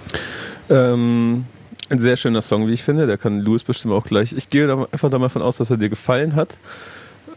Ähm, 0.70 1.46
ein 1.90 2.00
sehr 2.00 2.18
schöner 2.18 2.42
Song, 2.42 2.68
wie 2.68 2.74
ich 2.74 2.84
finde. 2.84 3.08
Der 3.08 3.18
kann 3.18 3.40
Louis 3.40 3.64
bestimmt 3.64 3.94
auch 3.94 4.04
gleich. 4.04 4.34
Ich 4.34 4.50
gehe 4.50 4.68
da 4.68 4.88
einfach 4.92 5.10
davon 5.10 5.42
aus, 5.42 5.58
dass 5.58 5.72
er 5.72 5.78
dir 5.78 5.90
gefallen 5.90 6.36
hat. 6.36 6.58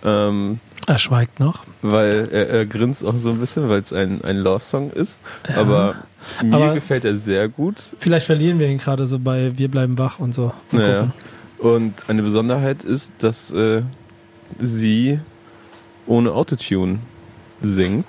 Ähm, 0.05 0.59
Er 0.87 0.99
schweigt 0.99 1.39
noch. 1.41 1.65
weil 1.81 2.29
er, 2.33 2.49
er 2.49 2.67
grinst 2.67 3.05
auch 3.05 3.17
so 3.17 3.31
ein 3.31 3.39
bisschen, 3.39 3.69
weil 3.69 3.81
es 3.83 3.93
ein, 3.93 4.23
ein 4.25 4.37
Love-Song 4.39 4.91
ist. 4.91 5.19
Ja. 5.49 5.57
Aber 5.59 5.95
mir 6.43 6.57
Aber- 6.57 6.75
gefällt 6.75 7.05
er 7.05 7.17
sehr 7.17 7.49
gut. 7.49 7.83
Vielleicht 7.99 8.27
verlieren 8.27 8.59
wir 8.59 8.69
ihn 8.69 8.79
gerade 8.79 9.07
so 9.07 9.19
bei 9.19 9.57
Wir 9.57 9.69
bleiben 9.71 9.97
wach 9.99 10.19
und 10.19 10.35
so. 10.35 10.53
Mal 10.73 10.79
Naja. 10.83 11.01
gucken. 11.03 11.13
Und 11.77 12.09
eine 12.11 12.23
Besonderheit 12.23 12.83
ist, 12.83 13.13
dass 13.21 13.53
äh, 13.53 13.83
sie 14.59 15.21
ohne 16.07 16.33
Autotune 16.33 16.99
singt, 17.61 18.07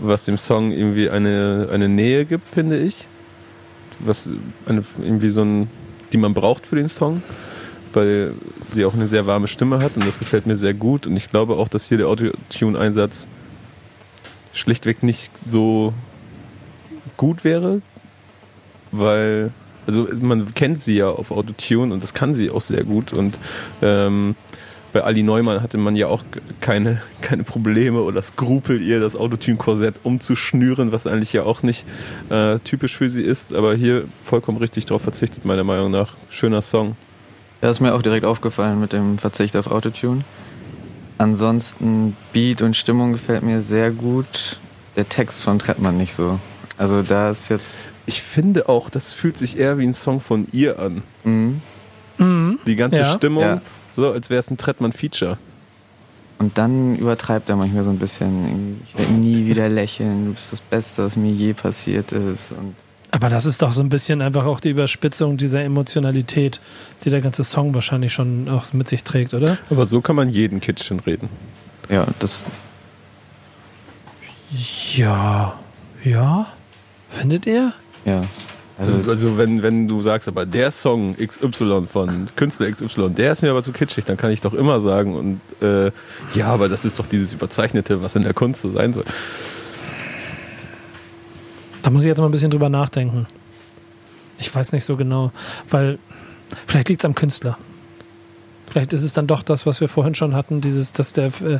was 0.00 0.26
dem 0.26 0.36
Song 0.36 0.70
irgendwie 0.72 1.08
eine, 1.08 1.68
eine 1.72 1.88
Nähe 1.88 2.26
gibt, 2.26 2.46
finde 2.46 2.78
ich. 2.78 3.06
Was 4.00 4.28
eine, 4.66 4.84
irgendwie 5.02 5.30
so 5.30 5.42
ein, 5.42 5.70
die 6.12 6.18
man 6.18 6.34
braucht 6.34 6.66
für 6.66 6.76
den 6.76 6.90
Song, 6.90 7.22
weil 7.94 8.34
sie 8.72 8.84
auch 8.84 8.94
eine 8.94 9.06
sehr 9.06 9.26
warme 9.26 9.48
Stimme 9.48 9.78
hat 9.78 9.94
und 9.94 10.06
das 10.06 10.18
gefällt 10.18 10.46
mir 10.46 10.56
sehr 10.56 10.74
gut. 10.74 11.06
Und 11.06 11.16
ich 11.16 11.30
glaube 11.30 11.56
auch, 11.56 11.68
dass 11.68 11.86
hier 11.86 11.98
der 11.98 12.08
Autotune-Einsatz 12.08 13.28
schlichtweg 14.52 15.02
nicht 15.02 15.30
so 15.38 15.94
gut 17.16 17.44
wäre, 17.44 17.82
weil 18.90 19.52
also 19.86 20.06
man 20.20 20.54
kennt 20.54 20.80
sie 20.80 20.96
ja 20.96 21.08
auf 21.08 21.30
Autotune 21.30 21.92
und 21.92 22.02
das 22.02 22.14
kann 22.14 22.34
sie 22.34 22.50
auch 22.50 22.60
sehr 22.60 22.84
gut 22.84 23.12
und 23.12 23.38
ähm, 23.80 24.36
bei 24.92 25.02
Ali 25.02 25.22
Neumann 25.22 25.62
hatte 25.62 25.78
man 25.78 25.96
ja 25.96 26.06
auch 26.06 26.22
keine, 26.60 27.00
keine 27.22 27.44
Probleme 27.44 28.02
oder 28.02 28.20
Skrupel, 28.20 28.82
ihr 28.82 29.00
das 29.00 29.16
Autotune-Korsett 29.16 30.00
umzuschnüren, 30.02 30.92
was 30.92 31.06
eigentlich 31.06 31.32
ja 31.32 31.44
auch 31.44 31.62
nicht 31.62 31.86
äh, 32.28 32.58
typisch 32.60 32.96
für 32.96 33.08
sie 33.08 33.22
ist, 33.22 33.54
aber 33.54 33.74
hier 33.74 34.04
vollkommen 34.20 34.58
richtig 34.58 34.84
drauf 34.84 35.02
verzichtet, 35.02 35.44
meiner 35.44 35.64
Meinung 35.64 35.90
nach. 35.90 36.14
Schöner 36.28 36.60
Song. 36.60 36.94
Das 37.62 37.76
ist 37.76 37.80
mir 37.80 37.94
auch 37.94 38.02
direkt 38.02 38.26
aufgefallen 38.26 38.78
mit 38.80 38.92
dem 38.92 39.16
Verzicht 39.18 39.56
auf 39.56 39.68
Autotune. 39.68 40.24
Ansonsten 41.18 42.16
Beat 42.32 42.60
und 42.62 42.76
Stimmung 42.76 43.12
gefällt 43.12 43.42
mir 43.42 43.62
sehr 43.62 43.90
gut. 43.90 44.58
der 44.94 45.08
Text 45.08 45.42
von 45.44 45.58
Trettmann 45.58 45.96
nicht 45.96 46.12
so. 46.12 46.38
Also 46.76 47.00
da 47.00 47.30
ist 47.30 47.48
jetzt. 47.48 47.88
Ich 48.04 48.20
finde 48.20 48.68
auch, 48.68 48.90
das 48.90 49.14
fühlt 49.14 49.38
sich 49.38 49.56
eher 49.58 49.78
wie 49.78 49.84
ein 49.86 49.94
Song 49.94 50.20
von 50.20 50.46
ihr 50.52 50.78
an. 50.78 51.02
Mhm. 51.24 51.62
Mhm. 52.18 52.58
Die 52.66 52.76
ganze 52.76 52.98
Ja. 52.98 53.04
Stimmung, 53.06 53.42
Ja. 53.42 53.62
so 53.94 54.10
als 54.10 54.28
wäre 54.28 54.40
es 54.40 54.50
ein 54.50 54.58
Trettmann-Feature. 54.58 55.38
Und 56.38 56.58
dann 56.58 56.94
übertreibt 56.96 57.48
er 57.48 57.56
manchmal 57.56 57.84
so 57.84 57.90
ein 57.90 57.98
bisschen. 57.98 58.82
Ich 58.84 58.98
werde 58.98 59.12
nie 59.12 59.46
wieder 59.46 59.68
lächeln. 59.70 60.26
Du 60.26 60.32
bist 60.32 60.52
das 60.52 60.60
Beste, 60.60 61.04
was 61.04 61.16
mir 61.16 61.30
je 61.32 61.54
passiert 61.54 62.12
ist. 62.12 62.52
Und 62.52 62.74
Aber 63.12 63.28
das 63.28 63.44
ist 63.44 63.60
doch 63.60 63.72
so 63.72 63.82
ein 63.82 63.90
bisschen 63.90 64.22
einfach 64.22 64.46
auch 64.46 64.58
die 64.58 64.70
Überspitzung 64.70 65.36
dieser 65.36 65.62
Emotionalität, 65.62 66.60
die 67.04 67.10
der 67.10 67.20
ganze 67.20 67.44
Song 67.44 67.74
wahrscheinlich 67.74 68.14
schon 68.14 68.48
auch 68.48 68.72
mit 68.72 68.88
sich 68.88 69.04
trägt, 69.04 69.34
oder? 69.34 69.58
Aber 69.68 69.86
so 69.86 70.00
kann 70.00 70.16
man 70.16 70.30
jeden 70.30 70.60
Kitchen 70.60 70.98
reden. 70.98 71.28
ja, 71.90 72.06
das. 72.18 72.46
Ja. 74.96 75.52
Ja? 76.02 76.46
Findet 77.10 77.46
ihr? 77.46 77.72
Ja. 78.06 78.22
Also, 78.78 78.94
Also, 78.94 79.10
also 79.10 79.38
wenn, 79.38 79.62
wenn 79.62 79.86
du 79.88 80.00
sagst, 80.00 80.26
aber 80.26 80.46
der 80.46 80.70
Song 80.72 81.14
XY 81.16 81.86
von 81.86 82.28
Künstler 82.34 82.70
XY, 82.70 83.10
der 83.10 83.32
ist 83.32 83.42
mir 83.42 83.50
aber 83.50 83.62
zu 83.62 83.72
kitschig, 83.72 84.06
dann 84.06 84.16
kann 84.16 84.30
ich 84.30 84.40
doch 84.40 84.54
immer 84.54 84.80
sagen 84.80 85.14
und 85.14 85.40
äh, 85.60 85.92
ja, 86.34 86.46
aber 86.46 86.70
das 86.70 86.86
ist 86.86 86.98
doch 86.98 87.06
dieses 87.06 87.34
Überzeichnete, 87.34 88.02
was 88.02 88.16
in 88.16 88.22
der 88.22 88.32
Kunst 88.32 88.62
so 88.62 88.72
sein 88.72 88.94
soll. 88.94 89.04
Da 91.82 91.90
muss 91.90 92.02
ich 92.04 92.08
jetzt 92.08 92.18
mal 92.18 92.26
ein 92.26 92.30
bisschen 92.30 92.50
drüber 92.50 92.68
nachdenken. 92.68 93.26
Ich 94.38 94.54
weiß 94.54 94.72
nicht 94.72 94.84
so 94.84 94.96
genau, 94.96 95.32
weil 95.68 95.98
vielleicht 96.66 96.88
liegt 96.88 97.02
es 97.02 97.04
am 97.04 97.14
Künstler. 97.14 97.58
Vielleicht 98.68 98.92
ist 98.92 99.02
es 99.02 99.12
dann 99.12 99.26
doch 99.26 99.42
das, 99.42 99.66
was 99.66 99.80
wir 99.80 99.88
vorhin 99.88 100.14
schon 100.14 100.34
hatten, 100.34 100.60
dieses, 100.60 100.92
dass 100.92 101.12
der, 101.12 101.26
äh, 101.42 101.58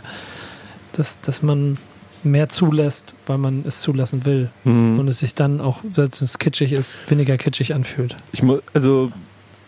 dass, 0.95 1.21
dass 1.21 1.43
man 1.43 1.79
mehr 2.25 2.49
zulässt, 2.49 3.15
weil 3.27 3.39
man 3.39 3.65
es 3.67 3.81
zulassen 3.81 4.25
will 4.25 4.51
Hm. 4.63 4.99
und 4.99 5.09
es 5.09 5.19
sich 5.19 5.35
dann 5.35 5.61
auch, 5.61 5.83
selbst 5.93 6.21
wenn 6.21 6.27
es 6.27 6.39
kitschig 6.39 6.73
ist, 6.73 7.11
weniger 7.11 7.37
kitschig 7.37 7.75
anfühlt. 7.75 8.17
Ich 8.33 8.43
muss, 8.43 8.61
also 8.73 9.11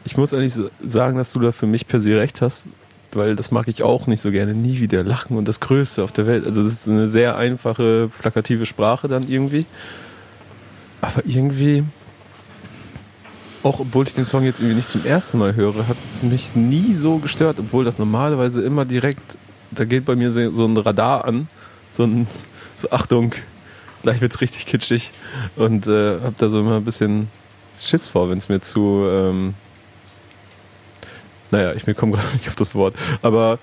ich 0.05 0.17
muss 0.17 0.33
ehrlich 0.33 0.55
sagen, 0.83 1.17
dass 1.19 1.33
du 1.33 1.41
da 1.41 1.53
für 1.53 1.67
mich 1.67 1.87
per 1.87 1.99
se 2.01 2.17
recht 2.17 2.41
hast, 2.41 2.69
weil 3.13 3.37
das 3.37 3.51
mag 3.51 3.69
ich 3.69 3.83
auch 3.83 4.07
nicht 4.07 4.21
so 4.23 4.31
gerne. 4.31 4.55
Nie 4.55 4.81
wieder 4.81 5.03
lachen 5.03 5.37
und 5.37 5.49
das 5.49 5.61
Größte 5.61 6.03
auf 6.03 6.13
der 6.13 6.27
Welt. 6.27 6.47
Also 6.47 6.63
das 6.63 6.73
ist 6.73 6.89
eine 6.89 7.09
sehr 7.09 7.37
einfache, 7.37 8.11
plakative 8.21 8.67
Sprache 8.67 9.09
dann 9.09 9.29
irgendwie. 9.29 9.67
Aber 11.05 11.23
irgendwie, 11.27 11.85
auch 13.63 13.81
obwohl 13.81 14.07
ich 14.07 14.15
den 14.15 14.25
Song 14.25 14.45
jetzt 14.45 14.61
irgendwie 14.61 14.77
nicht 14.77 14.89
zum 14.89 15.05
ersten 15.05 15.37
Mal 15.37 15.55
höre, 15.55 15.87
hat 15.87 15.99
es 16.09 16.23
mich 16.23 16.57
nie 16.57 16.95
so 16.95 17.19
gestört, 17.19 17.59
obwohl 17.59 17.85
das 17.85 17.99
normalerweise 17.99 18.63
immer 18.63 18.85
direkt, 18.85 19.37
da 19.71 19.85
geht 19.85 20.07
bei 20.07 20.17
mir 20.17 20.33
so 20.33 20.65
ein 20.65 20.77
Radar 20.79 21.27
an, 21.27 21.47
so 21.93 22.05
ein, 22.05 22.27
so 22.77 22.91
Achtung, 22.91 23.35
gleich 24.03 24.23
wird's 24.23 24.41
richtig 24.41 24.65
kitschig 24.65 25.11
und 25.57 25.87
äh, 25.87 26.21
hab 26.23 26.39
da 26.39 26.49
so 26.49 26.59
immer 26.59 26.77
ein 26.77 26.85
bisschen 26.85 27.29
Schiss 27.79 28.09
vor, 28.09 28.31
wenn 28.31 28.39
es 28.39 28.49
mir 28.49 28.61
zu, 28.61 29.07
ähm, 29.07 29.53
naja, 31.51 31.75
ich 31.75 31.87
mir 31.87 31.95
komme 31.95 32.13
gerade 32.13 32.29
nicht 32.33 32.49
auf 32.49 32.57
das 32.57 32.75
Wort, 32.75 32.95
aber 33.21 33.59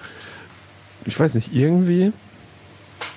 ich 1.05 1.19
weiß 1.19 1.33
nicht, 1.33 1.55
irgendwie, 1.55 2.13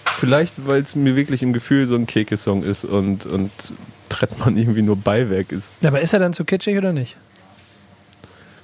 vielleicht 0.04 0.66
weil 0.66 0.80
es 0.80 0.94
mir 0.94 1.14
wirklich 1.14 1.42
im 1.42 1.52
Gefühl 1.52 1.86
so 1.86 1.94
ein 1.94 2.06
Keke-Song 2.06 2.62
ist 2.62 2.86
und, 2.86 3.26
und 3.26 3.50
Trettmann 4.14 4.56
irgendwie 4.56 4.82
nur 4.82 4.96
Beiwerk 4.96 5.52
ist. 5.52 5.74
Ja, 5.80 5.88
aber 5.88 6.00
ist 6.00 6.12
er 6.12 6.20
dann 6.20 6.32
zu 6.32 6.44
kitschig 6.44 6.78
oder 6.78 6.92
nicht? 6.92 7.16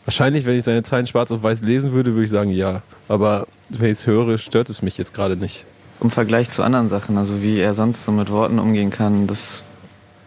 Wahrscheinlich, 0.04 0.44
wenn 0.46 0.56
ich 0.56 0.64
seine 0.64 0.82
Zeilen 0.82 1.06
schwarz 1.06 1.30
auf 1.30 1.42
weiß 1.42 1.62
lesen 1.62 1.92
würde, 1.92 2.12
würde 2.14 2.24
ich 2.24 2.30
sagen 2.30 2.50
ja. 2.50 2.82
Aber 3.08 3.46
wenn 3.68 3.90
ich 3.90 3.98
es 3.98 4.06
höre, 4.06 4.38
stört 4.38 4.68
es 4.68 4.82
mich 4.82 4.96
jetzt 4.96 5.14
gerade 5.14 5.36
nicht. 5.36 5.66
Im 6.00 6.10
Vergleich 6.10 6.50
zu 6.50 6.62
anderen 6.62 6.88
Sachen, 6.88 7.18
also 7.18 7.42
wie 7.42 7.58
er 7.58 7.74
sonst 7.74 8.04
so 8.04 8.12
mit 8.12 8.30
Worten 8.30 8.58
umgehen 8.58 8.90
kann, 8.90 9.26
das. 9.26 9.62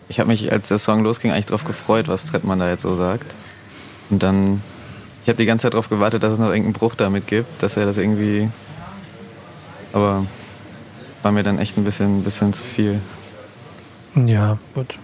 Ich 0.09 0.19
habe 0.19 0.27
mich, 0.27 0.51
als 0.51 0.67
der 0.67 0.77
Song 0.77 1.03
losging, 1.03 1.31
eigentlich 1.31 1.47
drauf 1.47 1.63
gefreut, 1.63 2.07
was 2.07 2.25
Trettmann 2.25 2.59
da 2.59 2.69
jetzt 2.69 2.83
so 2.83 2.95
sagt. 2.95 3.33
Und 4.09 4.21
dann. 4.21 4.61
Ich 5.23 5.29
habe 5.29 5.37
die 5.37 5.45
ganze 5.45 5.63
Zeit 5.63 5.73
darauf 5.73 5.89
gewartet, 5.89 6.21
dass 6.21 6.33
es 6.33 6.39
noch 6.39 6.49
irgendeinen 6.49 6.73
Bruch 6.73 6.95
damit 6.95 7.27
gibt, 7.27 7.63
dass 7.63 7.77
er 7.77 7.85
das 7.85 7.97
irgendwie. 7.97 8.49
Aber 9.93 10.25
war 11.23 11.31
mir 11.31 11.43
dann 11.43 11.59
echt 11.59 11.77
ein 11.77 11.83
bisschen, 11.83 12.23
bisschen 12.23 12.53
zu 12.53 12.63
viel. 12.63 12.99
Ja, 14.15 14.57
gut. 14.73 14.97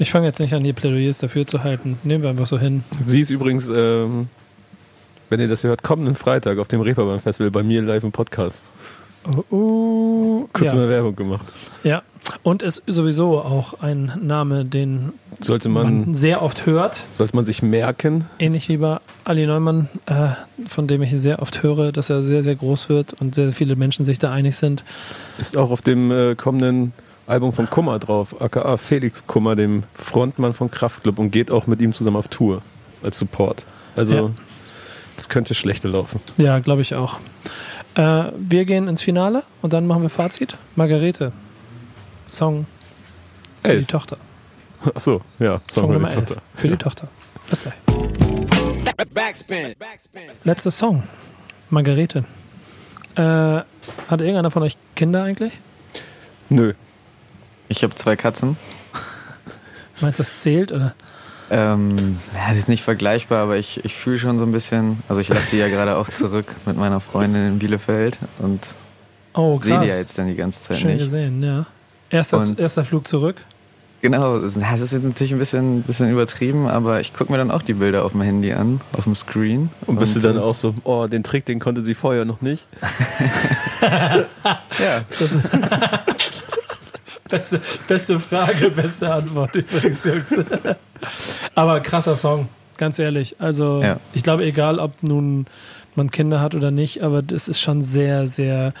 Ich 0.00 0.10
fange 0.10 0.26
jetzt 0.26 0.40
nicht 0.40 0.54
an, 0.54 0.64
die 0.64 0.72
Plädoyers 0.72 1.18
dafür 1.18 1.46
zu 1.46 1.62
halten. 1.62 1.98
Nehmen 2.04 2.22
wir 2.22 2.30
einfach 2.30 2.46
so 2.46 2.58
hin. 2.58 2.84
Sie 3.04 3.20
ist 3.20 3.28
übrigens, 3.28 3.68
ähm, 3.68 4.28
wenn 5.28 5.40
ihr 5.40 5.48
das 5.48 5.62
hört, 5.62 5.82
kommenden 5.82 6.14
Freitag 6.14 6.58
auf 6.58 6.68
dem 6.68 6.80
Reeperbahn 6.80 7.20
Festival 7.20 7.50
bei 7.50 7.62
mir 7.62 7.82
live 7.82 8.02
im 8.02 8.10
Podcast. 8.10 8.64
Oh, 9.26 9.44
uh, 9.54 10.48
Kurz 10.54 10.72
ja. 10.72 10.78
mal 10.78 10.88
Werbung 10.88 11.14
gemacht. 11.14 11.44
ja, 11.84 12.02
und 12.42 12.62
ist 12.62 12.82
sowieso 12.86 13.42
auch 13.42 13.80
ein 13.82 14.18
Name, 14.22 14.64
den 14.64 15.12
Sollte 15.38 15.68
man, 15.68 16.00
man, 16.00 16.14
sehr 16.14 16.40
oft 16.40 16.64
hört. 16.64 17.04
sollte 17.10 17.36
man 17.36 17.44
sich 17.44 17.62
merken. 17.62 18.24
Ähnlich 18.38 18.70
wie 18.70 18.78
bei 18.78 19.00
Ali 19.24 19.46
Neumann, 19.46 19.90
äh, 20.06 20.28
von 20.66 20.88
dem 20.88 21.02
ich 21.02 21.10
sehr 21.12 21.42
oft 21.42 21.62
höre, 21.62 21.92
dass 21.92 22.08
er 22.08 22.22
sehr, 22.22 22.42
sehr 22.42 22.54
groß 22.56 22.88
wird 22.88 23.12
und 23.20 23.34
sehr 23.34 23.50
viele 23.50 23.76
Menschen 23.76 24.06
sich 24.06 24.18
da 24.18 24.32
einig 24.32 24.56
sind. 24.56 24.82
Ist 25.36 25.58
auch 25.58 25.70
auf 25.70 25.82
dem 25.82 26.10
äh, 26.10 26.34
kommenden 26.36 26.94
Album 27.30 27.52
von 27.52 27.70
Kummer 27.70 27.98
drauf, 27.98 28.40
aka 28.42 28.76
Felix 28.76 29.26
Kummer, 29.26 29.56
dem 29.56 29.84
Frontmann 29.94 30.52
von 30.52 30.70
Kraftklub 30.70 31.18
und 31.18 31.30
geht 31.30 31.50
auch 31.50 31.66
mit 31.66 31.80
ihm 31.80 31.94
zusammen 31.94 32.16
auf 32.16 32.28
Tour 32.28 32.62
als 33.02 33.18
Support. 33.18 33.64
Also 33.96 34.14
Ja. 34.14 34.30
das 35.16 35.28
könnte 35.28 35.54
schlechter 35.54 35.88
laufen. 35.88 36.20
Ja, 36.36 36.58
glaube 36.58 36.82
ich 36.82 36.94
auch. 36.94 37.18
Äh, 37.94 38.24
wir 38.36 38.64
gehen 38.64 38.88
ins 38.88 39.02
Finale 39.02 39.42
und 39.62 39.72
dann 39.72 39.86
machen 39.86 40.02
wir 40.02 40.08
Fazit. 40.10 40.56
Margarete. 40.76 41.32
Song 42.28 42.66
für 43.62 43.70
Elf. 43.70 43.80
die 43.80 43.86
Tochter. 43.86 44.16
Achso, 44.94 45.20
ja, 45.38 45.60
Song, 45.68 45.86
für 45.88 45.92
Nummer 45.94 46.08
die 46.08 46.14
11. 46.16 46.26
Tochter. 46.26 46.42
Für 46.54 46.68
die 46.68 46.76
Tochter. 46.76 47.08
Bis 47.50 47.62
gleich. 47.62 47.74
Backspin. 49.12 49.74
Backspin. 49.78 50.22
Letzter 50.44 50.70
Song. 50.70 51.02
Margarete. 51.70 52.24
Äh, 53.16 53.22
hat 53.22 53.66
irgendeiner 54.10 54.50
von 54.50 54.62
euch 54.62 54.76
Kinder 54.94 55.24
eigentlich? 55.24 55.52
Nö. 56.48 56.74
Ich 57.72 57.84
habe 57.84 57.94
zwei 57.94 58.16
Katzen. 58.16 58.56
Meinst 60.00 60.18
du, 60.18 60.22
das 60.24 60.40
zählt? 60.42 60.72
Oder? 60.72 60.94
Ähm, 61.50 62.18
ja, 62.34 62.48
das 62.48 62.58
ist 62.58 62.68
nicht 62.68 62.82
vergleichbar, 62.82 63.38
aber 63.42 63.58
ich, 63.58 63.84
ich 63.84 63.94
fühle 63.94 64.18
schon 64.18 64.38
so 64.40 64.44
ein 64.44 64.50
bisschen. 64.50 65.02
Also 65.08 65.20
ich 65.20 65.28
lasse 65.28 65.50
die 65.52 65.58
ja 65.58 65.68
gerade 65.68 65.96
auch 65.96 66.08
zurück 66.08 66.56
mit 66.66 66.76
meiner 66.76 67.00
Freundin 67.00 67.46
in 67.46 67.58
Bielefeld 67.60 68.18
und 68.38 68.60
Oh, 69.34 69.56
sehe 69.58 69.78
die 69.78 69.86
ja 69.86 69.96
jetzt 69.96 70.18
dann 70.18 70.26
die 70.26 70.34
ganze 70.34 70.60
Zeit 70.62 70.78
Schön 70.78 70.94
nicht. 70.94 71.02
gesehen, 71.04 71.40
ja. 71.44 71.64
Erster, 72.10 72.38
Und- 72.38 72.58
erster 72.58 72.84
Flug 72.84 73.06
zurück. 73.06 73.36
Genau, 74.02 74.38
das 74.38 74.56
ist 74.56 74.62
das 74.64 74.92
natürlich 74.94 75.32
ein 75.32 75.38
bisschen, 75.38 75.82
bisschen 75.82 76.10
übertrieben, 76.10 76.66
aber 76.66 77.00
ich 77.00 77.12
gucke 77.12 77.30
mir 77.30 77.36
dann 77.38 77.50
auch 77.50 77.60
die 77.62 77.74
Bilder 77.74 78.02
auf 78.04 78.12
dem 78.12 78.22
Handy 78.22 78.50
an, 78.52 78.80
auf 78.94 79.04
dem 79.04 79.14
Screen. 79.14 79.68
Und 79.86 79.98
bist 80.00 80.16
du 80.16 80.20
dann 80.20 80.38
auch 80.38 80.54
so, 80.54 80.74
oh, 80.84 81.06
den 81.06 81.22
Trick, 81.22 81.44
den 81.44 81.60
konnte 81.60 81.82
sie 81.84 81.94
vorher 81.94 82.24
noch 82.24 82.40
nicht? 82.40 82.66
Ja, 83.82 85.04
Beste, 87.30 87.60
beste 87.88 88.18
Frage, 88.20 88.70
beste 88.70 89.12
Antwort 89.12 89.54
übrigens, 89.54 90.04
Jungs. 90.04 90.36
Aber 91.54 91.80
krasser 91.80 92.16
Song, 92.16 92.48
ganz 92.76 92.98
ehrlich. 92.98 93.36
Also 93.38 93.80
Ja. 93.82 94.00
ich 94.12 94.22
glaube, 94.22 94.44
egal 94.44 94.78
ob 94.78 95.02
nun 95.02 95.46
man 95.96 96.10
Kinder 96.10 96.40
hat 96.40 96.54
oder 96.54 96.70
nicht, 96.70 97.02
aber 97.02 97.20
das 97.22 97.48
ist 97.48 97.60
schon 97.60 97.82
sehr, 97.82 98.26
sehr 98.26 98.72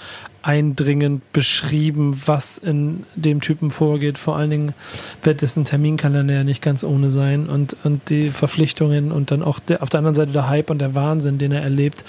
eindringend 0.42 1.32
beschrieben, 1.32 2.20
was 2.26 2.56
in 2.56 3.04
dem 3.14 3.40
Typen 3.40 3.70
vorgeht. 3.70 4.18
Vor 4.18 4.36
allen 4.36 4.50
Dingen 4.50 4.74
wird 5.22 5.42
dessen 5.42 5.64
Terminkalender 5.64 6.34
ja 6.34 6.44
nicht 6.44 6.62
ganz 6.62 6.82
ohne 6.82 7.10
sein 7.10 7.48
und, 7.48 7.76
und 7.84 8.10
die 8.10 8.30
Verpflichtungen 8.30 9.12
und 9.12 9.30
dann 9.30 9.42
auch 9.42 9.58
der, 9.58 9.82
auf 9.82 9.90
der 9.90 9.98
anderen 9.98 10.14
Seite 10.14 10.32
der 10.32 10.48
Hype 10.48 10.70
und 10.70 10.78
der 10.78 10.94
Wahnsinn, 10.94 11.38
den 11.38 11.52
er 11.52 11.62
erlebt 11.62 12.04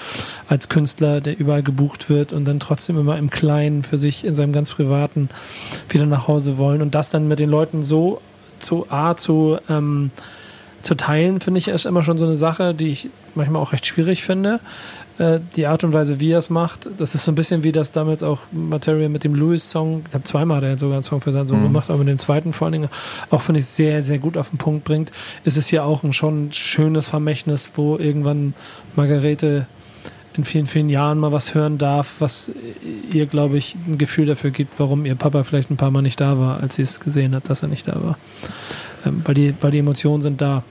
als 0.48 0.70
Künstler, 0.70 1.20
der 1.20 1.38
überall 1.38 1.64
gebucht 1.64 2.10
wird 2.10 2.32
und 2.32 2.46
dann 2.46 2.60
trotzdem 2.60 2.98
immer 2.98 3.18
im 3.18 3.30
Kleinen 3.30 3.84
für 3.84 3.98
sich 3.98 4.24
in 4.24 4.36
seinem 4.36 4.54
ganz 4.54 4.72
privaten 4.72 5.30
wieder 5.90 6.06
nach 6.06 6.28
Hause 6.28 6.58
wollen 6.58 6.82
und 6.82 6.96
das 6.96 7.10
dann 7.10 7.28
mit 7.28 7.40
den 7.40 7.50
Leuten 7.50 7.84
so 7.84 8.22
zu 8.60 8.86
A 8.90 9.16
zu 9.16 9.58
ähm, 9.70 10.12
zu 10.84 10.96
teilen, 10.96 11.42
finde 11.42 11.60
ich, 11.60 11.68
ist 11.68 11.86
immer 11.86 12.04
schon 12.04 12.18
so 12.18 12.26
eine 12.26 12.36
Sache, 12.36 12.74
die 12.74 12.88
ich 12.88 13.10
manchmal 13.36 13.62
auch 13.62 13.74
recht 13.74 13.86
schwierig 13.86 14.24
finde. 14.24 14.60
Äh, 15.18 15.40
die 15.56 15.68
Art 15.68 15.84
und 15.84 15.94
Weise, 15.94 16.20
wie 16.20 16.32
er 16.32 16.40
es 16.40 16.50
macht, 16.50 16.88
das 16.98 17.16
ist 17.16 17.26
so 17.26 17.32
ein 17.32 17.36
bisschen 17.36 17.64
wie 17.64 17.72
das 17.72 17.92
damals 17.92 18.24
auch 18.24 18.40
Material 18.52 19.10
mit 19.10 19.24
dem 19.24 19.36
Lewis-Song, 19.36 20.02
ich 20.06 20.12
glaube 20.12 20.24
zweimal 20.24 20.58
hat 20.58 20.64
er 20.64 20.78
sogar 20.78 20.96
einen 20.96 21.04
Song 21.04 21.22
für 21.22 21.32
seinen 21.32 21.48
Sohn 21.48 21.60
Mhm. 21.60 21.64
gemacht, 21.68 21.90
aber 21.90 22.00
mit 22.00 22.08
dem 22.08 22.20
zweiten 22.20 22.54
vor 22.54 22.66
allen 22.68 22.74
Dingen 22.74 22.90
auch, 23.30 23.42
finde 23.42 23.60
ich, 23.60 23.66
sehr, 23.68 24.02
sehr 24.02 24.20
gut 24.20 24.38
auf 24.38 24.50
den 24.50 24.58
Punkt 24.58 24.84
bringt, 24.84 25.12
ist 25.44 25.58
es 25.58 25.68
hier 25.68 25.84
auch 25.86 26.04
ein 26.04 26.14
schon 26.14 26.52
schönes 26.54 27.08
Vermächtnis, 27.08 27.72
wo 27.76 27.98
irgendwann 27.98 28.54
Margarete 28.96 29.68
in 30.34 30.46
vielen, 30.46 30.66
vielen 30.66 30.88
Jahren 30.88 31.20
mal 31.20 31.34
was 31.34 31.54
hören 31.56 31.78
darf, 31.78 32.16
was 32.20 32.54
ihr, 33.12 33.26
glaube 33.26 33.58
ich, 33.58 33.76
ein 33.86 33.98
Gefühl 33.98 34.26
dafür 34.28 34.52
gibt, 34.52 34.80
warum 34.80 35.06
ihr 35.06 35.16
Papa 35.16 35.44
vielleicht 35.44 35.70
ein 35.72 35.76
paar 35.78 35.92
Mal 35.92 36.02
nicht 36.02 36.22
da 36.22 36.40
war, 36.40 36.62
als 36.62 36.76
sie 36.76 36.84
es 36.84 37.02
gesehen 37.02 37.36
hat, 37.36 37.50
dass 37.50 37.64
er 37.64 37.68
nicht 37.68 37.86
da 37.88 38.02
war. 38.02 38.18
Ähm, 39.06 39.22
weil, 39.26 39.34
die, 39.34 39.54
weil 39.60 39.72
die 39.72 39.80
Emotionen 39.80 40.22
sind 40.22 40.40
da. 40.40 40.64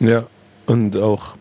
Ja, 0.00 0.24
und 0.66 0.96
auch 0.96 1.36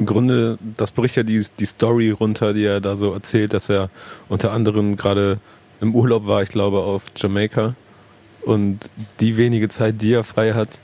im 0.00 0.06
Grunde, 0.06 0.58
das 0.76 0.90
bricht 0.90 1.16
ja 1.16 1.22
die, 1.22 1.44
die 1.58 1.66
Story 1.66 2.10
runter, 2.10 2.54
die 2.54 2.64
er 2.64 2.80
da 2.80 2.96
so 2.96 3.12
erzählt, 3.12 3.52
dass 3.52 3.68
er 3.68 3.90
unter 4.30 4.50
anderem 4.50 4.96
gerade 4.96 5.38
im 5.82 5.94
Urlaub 5.94 6.26
war, 6.26 6.42
ich 6.42 6.48
glaube, 6.48 6.78
auf 6.78 7.04
Jamaika 7.14 7.74
und 8.42 8.90
die 9.20 9.36
wenige 9.36 9.68
Zeit, 9.68 10.00
die 10.00 10.14
er 10.14 10.24
frei 10.24 10.54
hat, 10.54 10.78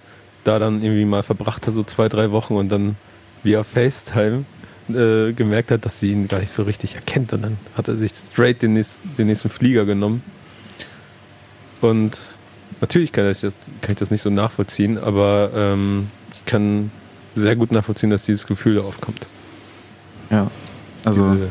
da 0.44 0.58
dann 0.58 0.82
irgendwie 0.82 1.06
mal 1.06 1.22
verbracht 1.22 1.66
hat, 1.66 1.72
so 1.72 1.82
zwei, 1.82 2.10
drei 2.10 2.30
Wochen 2.30 2.54
und 2.56 2.68
dann 2.68 2.96
via 3.42 3.64
FaceTime 3.64 4.44
äh, 4.90 5.32
gemerkt 5.32 5.70
hat, 5.70 5.86
dass 5.86 5.98
sie 5.98 6.12
ihn 6.12 6.28
gar 6.28 6.40
nicht 6.40 6.52
so 6.52 6.64
richtig 6.64 6.94
erkennt 6.94 7.32
und 7.32 7.40
dann 7.40 7.56
hat 7.74 7.88
er 7.88 7.96
sich 7.96 8.12
straight 8.12 8.60
den 8.60 8.74
nächsten, 8.74 9.14
den 9.14 9.28
nächsten 9.28 9.48
Flieger 9.48 9.86
genommen. 9.86 10.22
Und 11.80 12.32
natürlich 12.82 13.12
kann 13.12 13.30
ich, 13.30 13.40
das, 13.40 13.54
kann 13.80 13.92
ich 13.92 13.98
das 13.98 14.10
nicht 14.10 14.22
so 14.22 14.28
nachvollziehen, 14.28 14.98
aber 14.98 15.52
ähm, 15.54 16.10
ich 16.34 16.44
kann 16.44 16.90
sehr 17.37 17.55
gut 17.57 17.70
nachvollziehen, 17.72 18.11
dass 18.11 18.24
dieses 18.24 18.47
Gefühl 18.47 18.76
da 18.76 18.80
aufkommt. 18.82 19.26
Ja. 20.30 20.51
Also, 21.05 21.32
diese, 21.32 21.49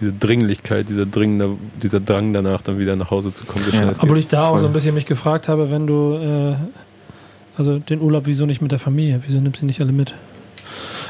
diese 0.00 0.12
Dringlichkeit, 0.12 0.88
dieser, 0.88 1.06
dringende, 1.06 1.56
dieser 1.80 2.00
Drang 2.00 2.32
danach, 2.32 2.62
dann 2.62 2.78
wieder 2.78 2.96
nach 2.96 3.10
Hause 3.10 3.32
zu 3.32 3.44
kommen. 3.44 3.64
Ja. 3.72 3.90
Obwohl 4.00 4.18
ich 4.18 4.26
da 4.28 4.46
auch 4.46 4.50
Voll. 4.52 4.60
so 4.60 4.66
ein 4.66 4.72
bisschen 4.72 4.94
mich 4.94 5.06
gefragt 5.06 5.48
habe, 5.48 5.70
wenn 5.70 5.86
du, 5.86 6.14
äh, 6.14 6.56
also 7.56 7.78
den 7.78 8.00
Urlaub, 8.00 8.26
wieso 8.26 8.46
nicht 8.46 8.62
mit 8.62 8.72
der 8.72 8.78
Familie? 8.78 9.20
Wieso 9.26 9.40
nimmst 9.40 9.62
du 9.62 9.66
nicht 9.66 9.80
alle 9.80 9.92
mit? 9.92 10.14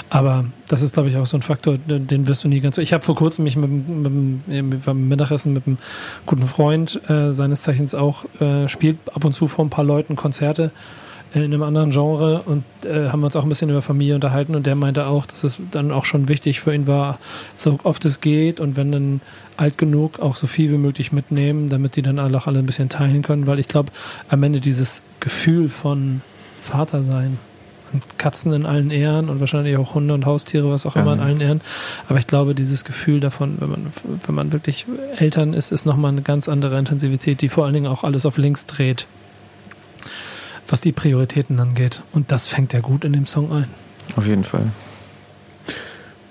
Aber 0.08 0.46
das 0.66 0.82
ist, 0.82 0.94
glaube 0.94 1.08
ich, 1.08 1.16
auch 1.16 1.26
so 1.26 1.36
ein 1.36 1.42
Faktor, 1.42 1.78
den 1.78 2.26
wirst 2.26 2.42
du 2.42 2.48
nie 2.48 2.58
ganz. 2.60 2.78
Ich 2.78 2.92
habe 2.92 3.04
vor 3.04 3.14
kurzem 3.14 3.44
mich 3.44 3.54
mit, 3.56 3.70
dem- 3.70 4.42
mit, 4.46 4.84
beim 4.84 5.08
Mittagessen 5.08 5.52
mit 5.52 5.68
einem 5.68 5.78
guten 6.26 6.48
Freund 6.48 7.00
äh, 7.08 7.30
seines 7.30 7.62
Zeichens 7.62 7.94
auch 7.94 8.24
äh, 8.40 8.68
spielt 8.68 8.98
ab 9.14 9.24
und 9.24 9.32
zu 9.32 9.46
vor 9.46 9.64
ein 9.64 9.70
paar 9.70 9.84
Leuten 9.84 10.16
Konzerte 10.16 10.72
in 11.32 11.42
einem 11.44 11.62
anderen 11.62 11.90
Genre 11.90 12.42
und 12.44 12.64
äh, 12.84 13.08
haben 13.08 13.22
uns 13.22 13.36
auch 13.36 13.44
ein 13.44 13.48
bisschen 13.48 13.70
über 13.70 13.82
Familie 13.82 14.14
unterhalten 14.16 14.54
und 14.56 14.66
der 14.66 14.74
meinte 14.74 15.06
auch, 15.06 15.26
dass 15.26 15.44
es 15.44 15.58
dann 15.70 15.92
auch 15.92 16.04
schon 16.04 16.28
wichtig 16.28 16.60
für 16.60 16.74
ihn 16.74 16.86
war, 16.86 17.18
so 17.54 17.78
oft 17.84 18.04
es 18.04 18.20
geht 18.20 18.58
und 18.60 18.76
wenn 18.76 18.90
dann 18.90 19.20
alt 19.56 19.78
genug 19.78 20.18
auch 20.20 20.34
so 20.36 20.46
viel 20.46 20.72
wie 20.72 20.78
möglich 20.78 21.12
mitnehmen, 21.12 21.68
damit 21.68 21.94
die 21.96 22.02
dann 22.02 22.18
alle 22.18 22.36
auch 22.38 22.46
alle 22.46 22.58
ein 22.58 22.66
bisschen 22.66 22.88
teilen 22.88 23.22
können, 23.22 23.46
weil 23.46 23.58
ich 23.60 23.68
glaube, 23.68 23.92
am 24.28 24.42
Ende 24.42 24.60
dieses 24.60 25.02
Gefühl 25.20 25.68
von 25.68 26.22
Vater 26.60 27.02
sein 27.02 27.38
und 27.92 28.18
Katzen 28.18 28.52
in 28.52 28.66
allen 28.66 28.90
Ehren 28.90 29.28
und 29.28 29.40
wahrscheinlich 29.40 29.76
auch 29.76 29.94
Hunde 29.94 30.14
und 30.14 30.24
Haustiere, 30.26 30.70
was 30.70 30.86
auch 30.86 30.96
immer 30.96 31.12
in 31.12 31.18
Ja. 31.18 31.24
allen 31.26 31.40
Ehren. 31.40 31.60
Aber 32.08 32.18
ich 32.18 32.26
glaube, 32.26 32.54
dieses 32.54 32.84
Gefühl 32.84 33.20
davon, 33.20 33.56
wenn 33.60 33.70
man, 33.70 33.86
wenn 34.26 34.34
man 34.34 34.52
wirklich 34.52 34.86
Eltern 35.16 35.54
ist, 35.54 35.72
ist 35.72 35.86
nochmal 35.86 36.12
eine 36.12 36.22
ganz 36.22 36.48
andere 36.48 36.78
Intensivität, 36.78 37.40
die 37.40 37.48
vor 37.48 37.64
allen 37.64 37.74
Dingen 37.74 37.86
auch 37.86 38.04
alles 38.04 38.26
auf 38.26 38.36
links 38.38 38.66
dreht, 38.66 39.06
was 40.70 40.80
die 40.80 40.92
Prioritäten 40.92 41.58
angeht. 41.58 42.02
Und 42.12 42.30
das 42.32 42.48
fängt 42.48 42.72
ja 42.72 42.80
gut 42.80 43.04
in 43.04 43.12
dem 43.12 43.26
Song 43.26 43.52
ein. 43.52 43.66
auf 44.16 44.26
jeden 44.26 44.44
Fall. 44.44 44.72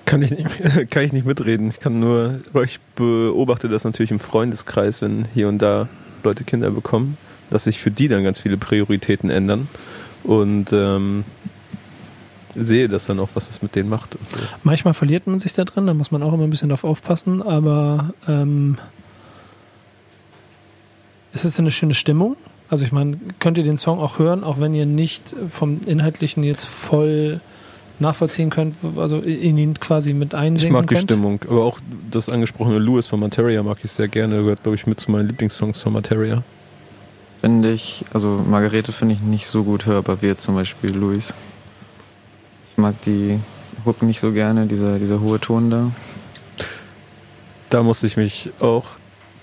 Kann 0.06 0.22
ich, 0.22 0.32
nicht, 0.32 0.50
kann 0.90 1.04
ich 1.04 1.14
nicht 1.14 1.26
mitreden. 1.26 1.70
Ich 1.70 1.80
kann 1.80 2.00
nur, 2.00 2.40
ich 2.64 2.80
beobachte 2.96 3.70
das 3.70 3.84
natürlich 3.84 4.12
im 4.12 4.20
Freundeskreis, 4.20 5.02
wenn 5.02 5.26
hier 5.34 5.48
und 5.48 5.60
da 5.60 5.88
Leute 6.24 6.44
Kinder 6.44 6.72
bekommen, 6.72 7.18
dass 7.50 7.66
sich 7.66 7.80
für 7.80 7.92
die 7.92 8.08
dann 8.08 8.24
ganz 8.24 8.40
viele 8.40 8.58
Prioritäten 8.58 9.30
ändern. 9.30 9.68
Und 10.24 10.74
ähm, 10.74 11.26
sehe 12.56 12.90
das 12.90 13.06
dann 13.06 13.20
auch, 13.20 13.30
was 13.36 13.48
das 13.48 13.62
mit 13.62 13.76
denen 13.76 13.90
macht. 13.90 14.16
Und 14.16 14.30
so. 14.30 14.38
Manchmal 14.64 14.94
verliert 14.94 15.28
man 15.28 15.40
sich 15.40 15.54
da 15.54 15.64
drin, 15.64 15.86
da 15.88 15.94
muss 15.94 16.12
man 16.12 16.24
auch 16.24 16.34
immer 16.34 16.44
ein 16.44 16.50
bisschen 16.50 16.70
drauf 16.70 16.84
aufpassen, 16.84 17.42
aber 17.42 18.14
ähm, 18.28 18.78
ist 21.32 21.46
es 21.46 21.56
denn 21.56 21.64
eine 21.64 21.72
schöne 21.72 21.94
Stimmung? 21.94 22.36
Also 22.70 22.86
ich 22.86 22.91
meine, 22.91 23.17
könnt 23.39 23.57
ihr 23.57 23.63
den 23.63 23.78
Song 23.78 23.99
auch 23.99 24.20
hören, 24.20 24.43
auch 24.43 24.59
wenn 24.59 24.74
ihr 24.74 24.86
nicht 24.86 25.36
vom 25.49 25.82
Inhaltlichen 25.86 26.43
jetzt 26.43 26.65
voll 26.65 27.41
nachvollziehen 27.99 28.49
könnt, 28.49 28.76
also 28.95 29.20
in 29.20 29.57
ihn 29.57 29.80
quasi 29.80 30.13
mit 30.13 30.34
Ich 30.34 30.39
einsinken 30.39 30.74
mag 30.74 30.88
die 30.88 30.95
könnt? 30.95 31.05
Stimmung, 31.05 31.41
aber 31.47 31.65
auch 31.65 31.80
das 32.09 32.30
angesprochene 32.30 32.80
Louis 32.80 33.07
von 33.07 33.20
Materia 33.20 33.61
mag 33.63 33.78
ich 33.84 33.91
sehr 33.91 34.07
gerne. 34.07 34.38
Gehört, 34.38 34.63
glaube 34.63 34.76
ich, 34.76 34.88
mit 34.88 34.99
zu 34.99 35.11
meinen 35.11 35.28
Lieblingssongs 35.28 35.82
von 35.82 35.93
Materia. 35.93 36.43
Finde 37.41 37.72
ich, 37.72 38.05
also 38.13 38.43
Margarete 38.47 38.91
finde 38.91 39.15
ich 39.15 39.22
nicht 39.22 39.47
so 39.47 39.63
gut 39.63 39.86
hörbar 39.86 40.22
wie 40.22 40.28
jetzt 40.28 40.43
zum 40.43 40.55
Beispiel 40.55 40.91
Luis. 40.91 41.34
Ich 42.72 42.78
mag 42.78 43.01
die 43.01 43.39
Hook 43.86 44.01
nicht 44.03 44.20
so 44.20 44.32
gerne, 44.32 44.67
dieser, 44.67 44.99
dieser 44.99 45.22
hohe 45.22 45.39
Ton 45.39 45.70
da. 45.70 45.91
Da 47.70 47.84
musste 47.84 48.07
ich 48.07 48.17
mich 48.17 48.51
auch 48.59 48.88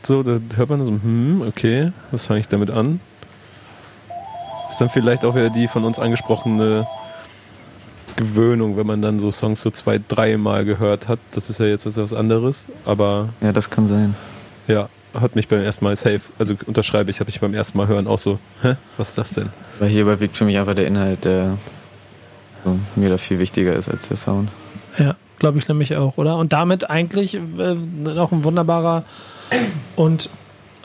so, 0.02 0.22
da 0.22 0.38
hört 0.56 0.70
man 0.70 0.84
so, 0.84 0.90
hm, 0.90 1.42
okay, 1.46 1.92
was 2.10 2.26
fange 2.26 2.40
ich 2.40 2.48
damit 2.48 2.70
an? 2.70 3.00
Ist 4.68 4.80
dann 4.80 4.88
vielleicht 4.90 5.24
auch 5.24 5.34
wieder 5.34 5.50
die 5.50 5.68
von 5.68 5.84
uns 5.84 5.98
angesprochene 5.98 6.86
Gewöhnung, 8.16 8.76
wenn 8.76 8.86
man 8.86 9.02
dann 9.02 9.20
so 9.20 9.30
Songs 9.30 9.60
so 9.60 9.70
zwei, 9.70 10.00
dreimal 10.06 10.64
gehört 10.64 11.08
hat. 11.08 11.18
Das 11.32 11.50
ist 11.50 11.60
ja 11.60 11.66
jetzt 11.66 11.84
was 11.96 12.12
anderes, 12.14 12.66
aber 12.84 13.28
Ja, 13.40 13.52
das 13.52 13.68
kann 13.70 13.88
sein. 13.88 14.14
ja, 14.66 14.88
hat 15.14 15.34
mich 15.36 15.48
beim 15.48 15.62
ersten 15.62 15.84
Mal 15.84 15.96
safe, 15.96 16.20
also 16.38 16.54
unterschreibe 16.66 17.10
ich, 17.10 17.20
habe 17.20 17.30
ich 17.30 17.40
beim 17.40 17.54
ersten 17.54 17.78
Mal 17.78 17.88
hören 17.88 18.06
auch 18.06 18.18
so, 18.18 18.38
hä, 18.62 18.76
was 18.96 19.10
ist 19.10 19.18
das 19.18 19.30
denn? 19.30 19.50
Weil 19.78 19.88
hier 19.88 20.02
überwiegt 20.02 20.36
für 20.36 20.44
mich 20.44 20.58
einfach 20.58 20.74
der 20.74 20.86
Inhalt, 20.86 21.24
der 21.24 21.56
so, 22.64 22.78
mir 22.96 23.08
da 23.10 23.18
viel 23.18 23.38
wichtiger 23.38 23.74
ist 23.74 23.88
als 23.88 24.08
der 24.08 24.16
Sound. 24.16 24.50
Ja, 24.98 25.14
glaube 25.38 25.58
ich 25.58 25.68
nämlich 25.68 25.96
auch, 25.96 26.16
oder? 26.18 26.36
Und 26.36 26.52
damit 26.52 26.88
eigentlich 26.90 27.34
äh, 27.34 27.38
noch 27.74 28.32
ein 28.32 28.44
wunderbarer 28.44 29.04
und 29.94 30.28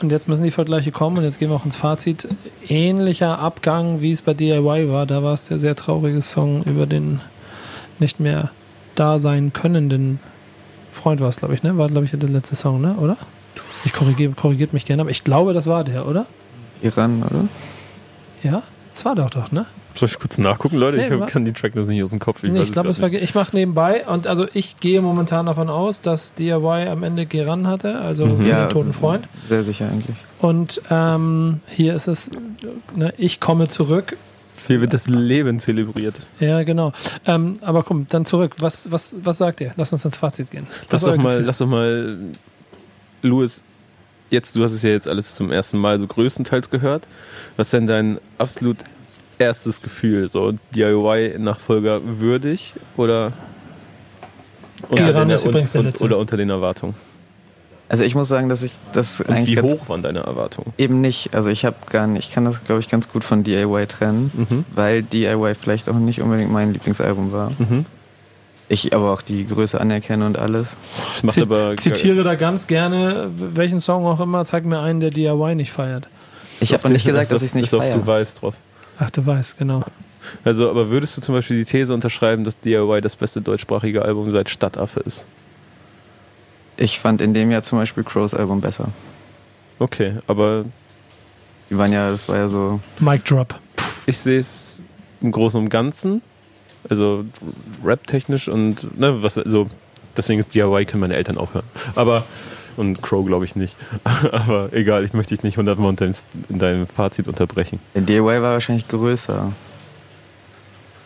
und 0.02 0.10
jetzt 0.10 0.28
müssen 0.28 0.44
die 0.44 0.50
Vergleiche 0.50 0.92
kommen 0.92 1.18
und 1.18 1.24
jetzt 1.24 1.38
gehen 1.38 1.50
wir 1.50 1.56
auch 1.56 1.64
ins 1.64 1.76
Fazit. 1.76 2.28
Ähnlicher 2.68 3.38
Abgang, 3.38 4.00
wie 4.00 4.10
es 4.10 4.22
bei 4.22 4.34
DIY 4.34 4.90
war. 4.90 5.06
Da 5.06 5.22
war 5.22 5.34
es 5.34 5.46
der 5.46 5.58
sehr 5.58 5.74
traurige 5.74 6.22
Song 6.22 6.62
über 6.64 6.86
den 6.86 7.20
nicht 7.98 8.20
mehr 8.20 8.50
da 8.94 9.18
sein 9.18 9.52
könnenden 9.52 10.20
Freund 10.92 11.20
war 11.20 11.28
es, 11.28 11.36
glaube 11.36 11.54
ich, 11.54 11.62
ne? 11.62 11.76
War, 11.78 11.88
glaube 11.88 12.04
ich, 12.04 12.12
der 12.12 12.28
letzte 12.28 12.54
Song, 12.54 12.80
ne? 12.80 12.94
Oder? 12.96 13.16
Ich 13.84 13.92
korrigiere, 13.92 14.32
korrigiert 14.34 14.72
mich 14.72 14.84
gerne, 14.84 15.02
aber 15.02 15.10
ich 15.10 15.24
glaube, 15.24 15.52
das 15.54 15.66
war 15.66 15.84
der, 15.84 16.06
oder? 16.06 16.26
Iran, 16.82 17.22
oder? 17.22 17.48
Ja? 18.42 18.62
Das 18.94 19.04
war 19.04 19.14
doch 19.14 19.30
doch, 19.30 19.50
ne? 19.52 19.66
Soll 19.94 20.08
ich 20.08 20.18
kurz 20.18 20.38
nachgucken, 20.38 20.76
Leute? 20.76 20.96
Nee, 20.98 21.08
ich 21.14 21.20
wa- 21.20 21.26
kann 21.26 21.44
die 21.44 21.52
Tracklist 21.52 21.88
nicht 21.88 22.02
aus 22.02 22.10
dem 22.10 22.18
Kopf. 22.18 22.42
nee, 22.42 22.50
weiß 22.58 22.68
ich 22.68 22.72
glaube, 22.72 22.96
war, 23.00 23.12
ich 23.12 23.34
mache 23.34 23.54
nebenbei 23.56 24.06
und 24.06 24.26
also 24.26 24.46
ich 24.54 24.80
gehe 24.80 25.00
momentan 25.02 25.46
davon 25.46 25.68
aus, 25.70 26.00
dass 26.00 26.34
DIY 26.34 26.88
am 26.88 27.02
Ende 27.02 27.26
Geran 27.26 27.66
hatte, 27.66 28.00
also 28.00 28.26
Mhm. 28.26 28.46
Ja, 28.46 28.66
den 28.66 28.70
toten 28.70 28.92
Freund. 28.92 29.28
Sehr 29.48 29.62
sicher 29.64 29.88
eigentlich. 29.90 30.16
Und 30.40 30.80
ähm, 30.90 31.60
hier 31.68 31.94
ist 31.94 32.08
es, 32.08 32.30
ne, 32.94 33.12
ich 33.18 33.40
komme 33.40 33.68
zurück. 33.68 34.16
Hier 34.66 34.80
wird 34.82 34.92
das 34.92 35.08
Leben 35.08 35.58
zelebriert. 35.58 36.14
Ja, 36.38 36.62
genau. 36.62 36.92
Ähm, 37.26 37.54
aber 37.62 37.82
komm, 37.82 38.06
dann 38.10 38.26
zurück. 38.26 38.56
Was, 38.60 38.90
was, 38.92 39.18
was 39.24 39.38
sagt 39.38 39.60
ihr? 39.62 39.72
Lass 39.76 39.92
uns 39.92 40.04
ins 40.04 40.16
Fazit 40.18 40.50
gehen. 40.50 40.66
Lass 40.90 41.04
doch 41.04 41.16
mal, 41.16 41.40
lass 41.42 41.58
doch 41.58 41.66
mal, 41.66 42.18
Louis, 43.22 43.62
jetzt, 44.32 44.56
du 44.56 44.62
hast 44.64 44.72
es 44.72 44.82
ja 44.82 44.90
jetzt 44.90 45.06
alles 45.08 45.34
zum 45.34 45.52
ersten 45.52 45.78
Mal 45.78 45.98
so 45.98 46.06
größtenteils 46.06 46.70
gehört. 46.70 47.04
Was 47.56 47.68
ist 47.68 47.72
denn 47.74 47.86
dein 47.86 48.18
absolut 48.38 48.78
erstes 49.38 49.80
Gefühl? 49.82 50.28
So 50.28 50.52
DIY-Nachfolger 50.74 52.00
würdig 52.04 52.74
oder 52.96 53.32
unter, 54.88 55.12
den, 55.12 55.30
ist 55.30 55.44
übrigens 55.44 55.72
der 55.72 55.82
letzte. 55.84 56.04
oder 56.04 56.18
unter 56.18 56.36
den 56.36 56.50
Erwartungen? 56.50 56.94
Also 57.88 58.04
ich 58.04 58.14
muss 58.14 58.26
sagen, 58.28 58.48
dass 58.48 58.62
ich 58.62 58.72
das 58.92 59.20
Und 59.20 59.28
eigentlich 59.30 59.56
wie 59.58 59.60
hoch 59.60 59.88
waren 59.90 60.00
deine 60.02 60.20
Erwartungen? 60.20 60.72
eben 60.78 61.02
nicht. 61.02 61.34
Also 61.34 61.50
ich 61.50 61.64
habe 61.66 61.76
gar 61.90 62.06
nicht, 62.06 62.28
ich 62.28 62.34
kann 62.34 62.44
das 62.46 62.64
glaube 62.64 62.80
ich 62.80 62.88
ganz 62.88 63.10
gut 63.12 63.22
von 63.22 63.42
DIY 63.44 63.86
trennen, 63.86 64.30
Mhm. 64.34 64.64
weil 64.74 65.02
DIY 65.02 65.54
vielleicht 65.54 65.88
auch 65.90 65.94
nicht 65.98 66.20
unbedingt 66.22 66.50
mein 66.50 66.72
Lieblingsalbum 66.72 67.32
war. 67.32 67.50
Mhm. 67.58 67.84
Ich 68.72 68.94
aber 68.94 69.12
auch 69.12 69.20
die 69.20 69.46
Größe 69.46 69.78
anerkenne 69.78 70.24
und 70.24 70.38
alles. 70.38 70.78
Das 71.12 71.22
macht 71.22 71.38
aber 71.38 71.76
Zitiere 71.76 72.22
da 72.24 72.36
ganz 72.36 72.66
gerne, 72.66 73.28
welchen 73.36 73.80
Song 73.80 74.06
auch 74.06 74.18
immer, 74.18 74.46
zeig 74.46 74.64
mir 74.64 74.80
einen, 74.80 75.00
der 75.00 75.10
DIY 75.10 75.56
nicht 75.56 75.70
feiert. 75.72 76.08
Ich 76.58 76.72
habe 76.72 76.88
nicht 76.88 77.04
gesagt, 77.04 77.30
dass 77.30 77.42
ich 77.42 77.50
es 77.50 77.54
nicht 77.54 77.74
auf 77.74 77.84
Du 77.84 77.90
feiere. 77.92 78.06
weißt 78.06 78.40
drauf. 78.40 78.54
Ach, 78.98 79.10
du 79.10 79.26
weißt, 79.26 79.58
genau. 79.58 79.82
Also, 80.42 80.70
aber 80.70 80.88
würdest 80.88 81.16
du 81.16 81.20
zum 81.20 81.34
Beispiel 81.34 81.58
die 81.58 81.64
These 81.66 81.92
unterschreiben, 81.92 82.44
dass 82.44 82.58
DIY 82.60 83.02
das 83.02 83.14
beste 83.16 83.42
deutschsprachige 83.42 84.02
Album 84.06 84.30
seit 84.30 84.48
Stadtaffe 84.48 85.00
ist? 85.00 85.26
Ich 86.78 86.98
fand 86.98 87.20
in 87.20 87.34
dem 87.34 87.50
Jahr 87.50 87.62
zum 87.62 87.78
Beispiel 87.78 88.04
Crows 88.04 88.32
Album 88.32 88.62
besser. 88.62 88.88
Okay, 89.78 90.14
aber 90.26 90.64
Die 91.68 91.76
waren 91.76 91.92
ja, 91.92 92.10
das 92.10 92.26
war 92.28 92.36
ja 92.38 92.48
so. 92.48 92.80
Mic 93.00 93.24
Drop. 93.24 93.54
ich 94.06 94.18
sehe 94.18 94.38
es 94.38 94.82
im 95.20 95.30
Großen 95.30 95.60
und 95.60 95.68
Ganzen, 95.68 96.22
also 96.92 97.24
rap-technisch 97.84 98.48
und 98.48 98.98
ne, 98.98 99.22
was 99.22 99.38
also 99.38 99.68
deswegen 100.16 100.40
ist 100.40 100.54
DIY 100.54 100.84
können 100.86 101.00
meine 101.00 101.16
Eltern 101.16 101.38
auch 101.38 101.54
hören. 101.54 101.66
Aber 101.94 102.24
und 102.76 103.02
Crow 103.02 103.26
glaube 103.26 103.44
ich 103.44 103.56
nicht. 103.56 103.76
Aber 104.32 104.72
egal, 104.72 105.04
ich 105.04 105.12
möchte 105.12 105.34
dich 105.34 105.44
nicht 105.44 105.58
hundertmal 105.58 105.90
in 105.90 105.96
deinem, 105.96 106.14
in 106.48 106.58
deinem 106.58 106.86
Fazit 106.86 107.28
unterbrechen. 107.28 107.80
Der 107.94 108.02
DIY 108.02 108.24
war 108.42 108.52
wahrscheinlich 108.52 108.88
größer. 108.88 109.52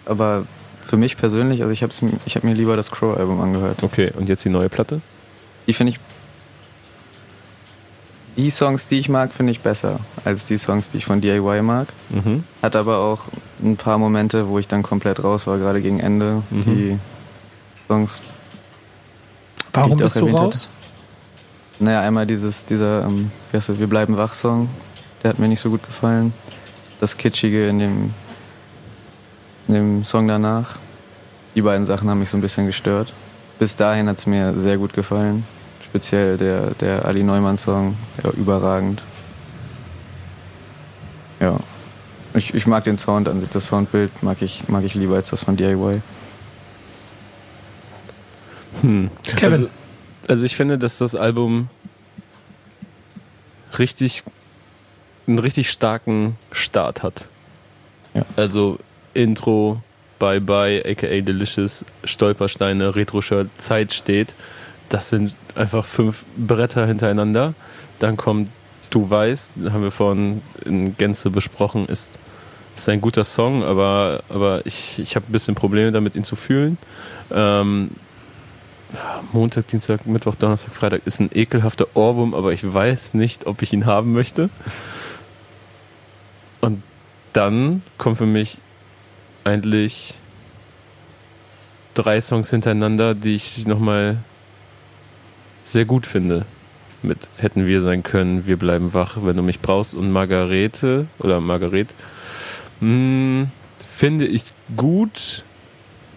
Aber 0.05 0.47
für 0.82 0.97
mich 0.97 1.16
persönlich, 1.16 1.62
also 1.62 1.72
ich 1.72 1.82
habe 1.82 1.93
ich 2.24 2.37
hab 2.37 2.45
mir 2.45 2.55
lieber 2.55 2.76
das 2.76 2.91
Crow 2.91 3.16
Album 3.16 3.41
angehört. 3.41 3.82
Okay, 3.82 4.12
und 4.16 4.28
jetzt 4.28 4.45
die 4.45 4.51
neue 4.51 4.68
Platte? 4.68 5.01
Die 5.66 5.72
finde 5.72 5.93
ich. 5.93 6.01
Die 8.37 8.51
Songs, 8.51 8.87
die 8.87 8.99
ich 8.99 9.09
mag, 9.09 9.32
finde 9.32 9.51
ich 9.53 9.61
besser 9.61 9.99
als 10.24 10.45
die 10.45 10.59
Songs, 10.59 10.91
die 10.91 10.99
ich 10.99 11.07
von 11.07 11.20
DIY 11.20 11.62
mag. 11.62 11.89
Mhm. 12.11 12.45
Hat 12.62 12.76
aber 12.76 12.99
auch 12.99 13.22
ein 13.62 13.76
paar 13.76 13.97
Momente, 13.97 14.49
wo 14.49 14.59
ich 14.59 14.68
dann 14.68 14.82
komplett 14.82 15.24
raus 15.24 15.47
war, 15.47 15.57
gerade 15.59 15.80
gegen 15.80 16.01
Ende. 16.01 16.43
Mhm. 16.51 16.62
Die 16.62 16.99
Songs. 17.89 18.20
Warum 19.72 19.97
Die 19.97 20.03
bist 20.03 20.16
du 20.16 20.26
raus? 20.26 20.68
Naja, 21.78 22.01
einmal 22.01 22.26
dieses, 22.26 22.64
dieser, 22.64 23.05
ähm, 23.05 23.30
wie 23.51 23.57
heißt 23.57 23.68
das, 23.70 23.78
Wir 23.78 23.87
bleiben 23.87 24.16
wach-Song, 24.16 24.68
der 25.22 25.30
hat 25.30 25.39
mir 25.39 25.49
nicht 25.49 25.61
so 25.61 25.70
gut 25.70 25.82
gefallen. 25.82 26.32
Das 27.01 27.16
Kitschige 27.16 27.68
in 27.68 27.78
dem, 27.78 28.14
in 29.68 29.74
dem 29.74 30.05
Song 30.05 30.28
danach. 30.28 30.78
Die 31.55 31.62
beiden 31.62 31.87
Sachen 31.87 32.09
haben 32.09 32.18
mich 32.18 32.30
so 32.30 32.37
ein 32.37 32.43
bisschen 32.43 32.66
gestört. 32.66 33.12
Bis 33.59 33.76
dahin 33.76 34.09
hat 34.09 34.18
es 34.18 34.26
mir 34.26 34.59
sehr 34.59 34.76
gut 34.76 34.93
gefallen. 34.93 35.45
Speziell 35.97 36.37
der, 36.37 36.75
der 36.75 37.07
Ali 37.07 37.23
Neumann-Song, 37.23 37.97
ja, 38.23 38.31
überragend. 38.33 39.03
Ja. 41.41 41.59
Ich, 42.35 42.53
ich 42.53 42.67
mag 42.67 42.85
den 42.85 42.99
Sound 42.99 43.31
an 43.31 43.41
sich, 43.41 43.49
das 43.49 43.69
Soundbild 43.69 44.23
mag 44.23 44.43
ich, 44.43 44.69
mag 44.69 44.85
ich 44.85 44.95
lieber 44.95 45.15
als 45.15 45.31
das 45.31 45.45
von 45.45 45.57
DIY. 45.57 46.03
Hm. 48.83 49.11
Kevin. 49.25 49.53
Also, 49.53 49.69
also 50.29 50.45
ich 50.45 50.55
finde, 50.55 50.77
dass 50.77 50.99
das 50.99 51.15
Album 51.15 51.71
richtig 53.79 54.23
einen 55.27 55.39
richtig 55.39 55.71
starken 55.71 56.37
Start 56.53 57.03
hat. 57.03 57.31
Ja. 58.13 58.27
Also 58.37 58.77
Intro, 59.15 59.83
Bye 60.19 60.43
Bye, 60.43 60.85
aka 60.85 61.07
Delicious, 61.23 61.87
Stolpersteine, 62.05 62.95
Retro-Shirt, 62.95 63.49
Zeit 63.57 63.95
steht. 63.95 64.35
Das 64.89 65.09
sind 65.09 65.34
einfach 65.55 65.84
fünf 65.84 66.24
Bretter 66.37 66.87
hintereinander. 66.87 67.55
Dann 67.99 68.16
kommt 68.16 68.49
Du 68.91 69.11
weißt, 69.11 69.51
haben 69.70 69.82
wir 69.82 69.91
vorhin 69.91 70.43
in 70.64 70.97
Gänze 70.97 71.30
besprochen, 71.30 71.87
ist, 71.87 72.18
ist 72.74 72.89
ein 72.89 73.01
guter 73.01 73.24
Song, 73.24 73.62
aber, 73.62 74.22
aber 74.28 74.64
ich, 74.64 74.99
ich 74.99 75.16
habe 75.16 75.26
ein 75.28 75.32
bisschen 75.32 75.55
Probleme 75.55 75.93
damit, 75.93 76.14
ihn 76.14 76.24
zu 76.24 76.37
fühlen. 76.37 76.78
Ähm, 77.30 77.91
Montag, 79.32 79.66
Dienstag, 79.66 80.07
Mittwoch, 80.07 80.37
Donnerstag, 80.37 80.74
Freitag 80.74 81.03
ist 81.05 81.20
ein 81.20 81.30
ekelhafter 81.34 81.89
Ohrwurm, 81.95 82.32
aber 82.32 82.53
ich 82.53 82.72
weiß 82.72 83.14
nicht, 83.14 83.47
ob 83.47 83.61
ich 83.61 83.72
ihn 83.72 83.87
haben 83.87 84.12
möchte. 84.12 84.49
Und 86.61 86.82
dann 87.32 87.82
kommen 87.99 88.16
für 88.16 88.26
mich 88.26 88.59
eigentlich 89.45 90.14
drei 91.95 92.20
Songs 92.20 92.51
hintereinander, 92.51 93.14
die 93.14 93.34
ich 93.34 93.66
nochmal 93.66 94.18
sehr 95.67 95.85
gut 95.85 96.07
finde. 96.07 96.47
Mit 97.03 97.19
Hätten 97.37 97.67
wir 97.67 97.83
sein 97.83 98.03
können, 98.03 98.47
Wir 98.47 98.57
bleiben 98.57 98.95
wach, 98.95 99.19
wenn 99.21 99.37
du 99.37 99.43
mich 99.43 99.61
brauchst 99.61 99.95
und 99.95 100.11
Margarete 100.11 101.07
oder 101.19 101.41
Margaret. 101.41 101.89
Hm, 102.81 103.49
finde 103.91 104.27
ich 104.27 104.45
gut, 104.77 105.45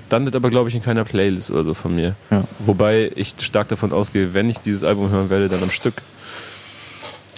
landet 0.10 0.36
aber, 0.36 0.50
glaube 0.50 0.70
ich, 0.70 0.76
in 0.76 0.82
keiner 0.82 1.04
Playlist 1.04 1.52
oder 1.52 1.64
so 1.64 1.74
von 1.74 1.96
mir. 1.96 2.16
Ja. 2.32 2.44
Wobei 2.60 3.12
ich 3.16 3.36
stark 3.40 3.68
davon 3.68 3.92
ausgehe, 3.92 4.34
wenn 4.34 4.50
ich 4.50 4.60
dieses 4.60 4.84
Album 4.84 5.10
hören 5.10 5.30
werde, 5.30 5.50
dann 5.50 5.62
am 5.62 5.72
Stück. 5.72 5.96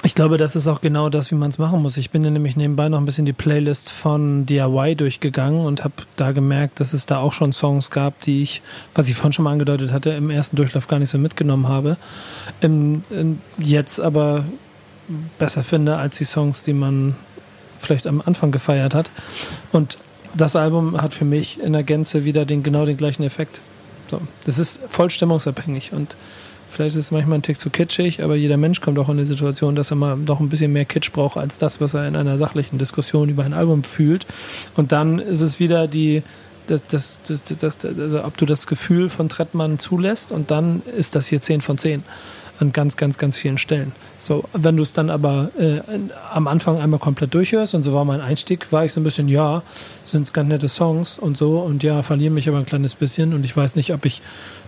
Ich 0.03 0.15
glaube, 0.15 0.37
das 0.37 0.55
ist 0.55 0.67
auch 0.67 0.81
genau 0.81 1.09
das, 1.09 1.29
wie 1.29 1.35
man 1.35 1.51
es 1.51 1.59
machen 1.59 1.79
muss. 1.81 1.95
Ich 1.95 2.09
bin 2.09 2.23
ja 2.23 2.31
nämlich 2.31 2.55
nebenbei 2.55 2.89
noch 2.89 2.97
ein 2.97 3.05
bisschen 3.05 3.25
die 3.25 3.33
Playlist 3.33 3.91
von 3.91 4.47
DIY 4.47 4.95
durchgegangen 4.95 5.63
und 5.63 5.83
habe 5.83 5.93
da 6.15 6.31
gemerkt, 6.31 6.79
dass 6.79 6.93
es 6.93 7.05
da 7.05 7.19
auch 7.19 7.33
schon 7.33 7.53
Songs 7.53 7.91
gab, 7.91 8.19
die 8.21 8.41
ich, 8.41 8.63
was 8.95 9.09
ich 9.09 9.15
vorhin 9.15 9.33
schon 9.33 9.43
mal 9.43 9.51
angedeutet 9.51 9.91
hatte, 9.91 10.09
im 10.09 10.31
ersten 10.31 10.55
Durchlauf 10.55 10.87
gar 10.87 10.97
nicht 10.97 11.09
so 11.09 11.19
mitgenommen 11.19 11.67
habe. 11.67 11.97
Im, 12.61 13.03
im, 13.11 13.41
jetzt 13.59 13.99
aber 13.99 14.45
besser 15.37 15.63
finde 15.63 15.97
als 15.97 16.17
die 16.17 16.25
Songs, 16.25 16.63
die 16.63 16.73
man 16.73 17.15
vielleicht 17.79 18.07
am 18.07 18.21
Anfang 18.25 18.51
gefeiert 18.51 18.95
hat. 18.95 19.11
Und 19.71 19.99
das 20.33 20.55
Album 20.55 20.99
hat 20.99 21.13
für 21.13 21.25
mich 21.25 21.59
in 21.59 21.73
der 21.73 21.83
Gänze 21.83 22.25
wieder 22.25 22.45
den, 22.45 22.63
genau 22.63 22.85
den 22.85 22.97
gleichen 22.97 23.21
Effekt. 23.21 23.61
So. 24.09 24.19
Das 24.45 24.57
ist 24.57 24.81
voll 24.89 25.11
stimmungsabhängig 25.11 25.93
und 25.93 26.17
Vielleicht 26.71 26.95
ist 26.95 27.05
es 27.05 27.11
manchmal 27.11 27.39
ein 27.39 27.41
Tick 27.41 27.57
zu 27.57 27.69
kitschig, 27.69 28.23
aber 28.23 28.35
jeder 28.35 28.55
Mensch 28.55 28.79
kommt 28.79 28.97
auch 28.97 29.09
in 29.09 29.17
die 29.17 29.25
Situation, 29.25 29.75
dass 29.75 29.91
er 29.91 29.97
mal 29.97 30.17
doch 30.17 30.39
ein 30.39 30.47
bisschen 30.47 30.71
mehr 30.71 30.85
Kitsch 30.85 31.11
braucht 31.11 31.35
als 31.35 31.57
das, 31.57 31.81
was 31.81 31.93
er 31.93 32.07
in 32.07 32.15
einer 32.15 32.37
sachlichen 32.37 32.77
Diskussion 32.77 33.27
über 33.27 33.43
ein 33.43 33.53
Album 33.53 33.83
fühlt. 33.83 34.25
Und 34.77 34.93
dann 34.93 35.19
ist 35.19 35.41
es 35.41 35.59
wieder 35.59 35.87
die, 35.89 36.23
das, 36.67 36.87
das, 36.87 37.21
das, 37.23 37.43
das, 37.43 37.85
also 37.85 38.23
ob 38.23 38.37
du 38.37 38.45
das 38.45 38.67
Gefühl 38.67 39.09
von 39.09 39.27
Trettmann 39.27 39.79
zulässt 39.79 40.31
und 40.31 40.49
dann 40.49 40.81
ist 40.97 41.15
das 41.15 41.27
hier 41.27 41.41
10 41.41 41.59
von 41.59 41.77
10 41.77 42.03
an 42.61 42.71
ganz, 42.71 42.95
ganz, 42.95 43.17
ganz 43.17 43.37
vielen 43.37 43.57
Stellen. 43.57 43.91
So, 44.17 44.45
wenn 44.53 44.77
du 44.77 44.83
es 44.83 44.93
dann 44.93 45.09
aber 45.09 45.51
äh, 45.57 45.81
am 46.31 46.47
Anfang 46.47 46.79
einmal 46.79 46.99
komplett 46.99 47.33
durchhörst, 47.33 47.75
und 47.75 47.83
so 47.83 47.91
war 47.91 48.05
mein 48.05 48.21
Einstieg, 48.21 48.71
war 48.71 48.85
ich 48.85 48.93
so 48.93 49.01
ein 49.01 49.03
bisschen, 49.03 49.27
ja, 49.27 49.63
sind 50.03 50.33
ganz 50.33 50.47
nette 50.47 50.69
Songs 50.69 51.19
und 51.19 51.35
so, 51.35 51.59
und 51.59 51.83
ja, 51.83 52.01
verlieren 52.01 52.33
mich 52.33 52.47
aber 52.47 52.59
ein 52.59 52.65
kleines 52.65 52.95
bisschen 52.95 53.33
und 53.33 53.43
ich 53.43 53.57
weiß 53.57 53.75
nicht, 53.75 53.93
ob 53.93 54.05
ich 54.05 54.21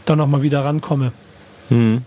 da 0.06 0.16
nochmal 0.18 0.42
wieder 0.42 0.66
rankomme. 0.66 1.14
Hm. 1.70 2.04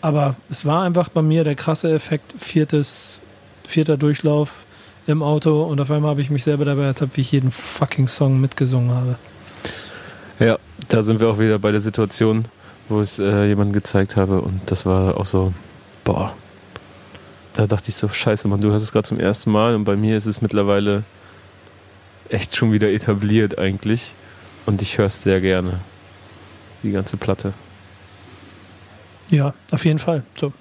Aber 0.00 0.36
es 0.50 0.66
war 0.66 0.82
einfach 0.82 1.08
bei 1.08 1.22
mir 1.22 1.44
der 1.44 1.54
krasse 1.54 1.92
Effekt, 1.92 2.34
viertes, 2.38 3.20
vierter 3.66 3.96
Durchlauf 3.96 4.64
im 5.06 5.22
Auto 5.22 5.62
und 5.62 5.80
auf 5.80 5.90
einmal 5.90 6.10
habe 6.10 6.20
ich 6.20 6.30
mich 6.30 6.44
selber 6.44 6.64
dabei 6.64 6.84
ertappt, 6.84 7.16
wie 7.16 7.22
ich 7.22 7.32
jeden 7.32 7.50
fucking 7.50 8.08
Song 8.08 8.40
mitgesungen 8.40 8.94
habe. 8.94 9.16
Ja, 10.38 10.58
da 10.88 11.02
sind 11.02 11.20
wir 11.20 11.28
auch 11.28 11.38
wieder 11.38 11.58
bei 11.58 11.70
der 11.70 11.80
Situation, 11.80 12.46
wo 12.88 13.02
ich 13.02 13.10
es 13.10 13.18
äh, 13.18 13.46
jemandem 13.46 13.72
gezeigt 13.72 14.16
habe 14.16 14.40
und 14.40 14.60
das 14.70 14.84
war 14.84 15.18
auch 15.18 15.24
so, 15.24 15.52
boah. 16.04 16.34
Da 17.54 17.66
dachte 17.66 17.88
ich 17.88 17.96
so, 17.96 18.08
scheiße, 18.08 18.48
Mann, 18.48 18.60
du 18.60 18.72
hast 18.72 18.82
es 18.82 18.92
gerade 18.92 19.06
zum 19.06 19.20
ersten 19.20 19.52
Mal 19.52 19.74
und 19.74 19.84
bei 19.84 19.96
mir 19.96 20.16
ist 20.16 20.26
es 20.26 20.42
mittlerweile 20.42 21.04
echt 22.28 22.56
schon 22.56 22.72
wieder 22.72 22.90
etabliert 22.90 23.58
eigentlich 23.58 24.14
und 24.66 24.82
ich 24.82 24.98
höre 24.98 25.06
es 25.06 25.22
sehr 25.22 25.40
gerne. 25.40 25.80
Die 26.82 26.90
ganze 26.90 27.16
Platte. 27.16 27.54
Ja, 29.34 29.52
auf 29.72 29.84
jeden 29.84 29.98
Fall. 29.98 30.22
So. 30.36 30.52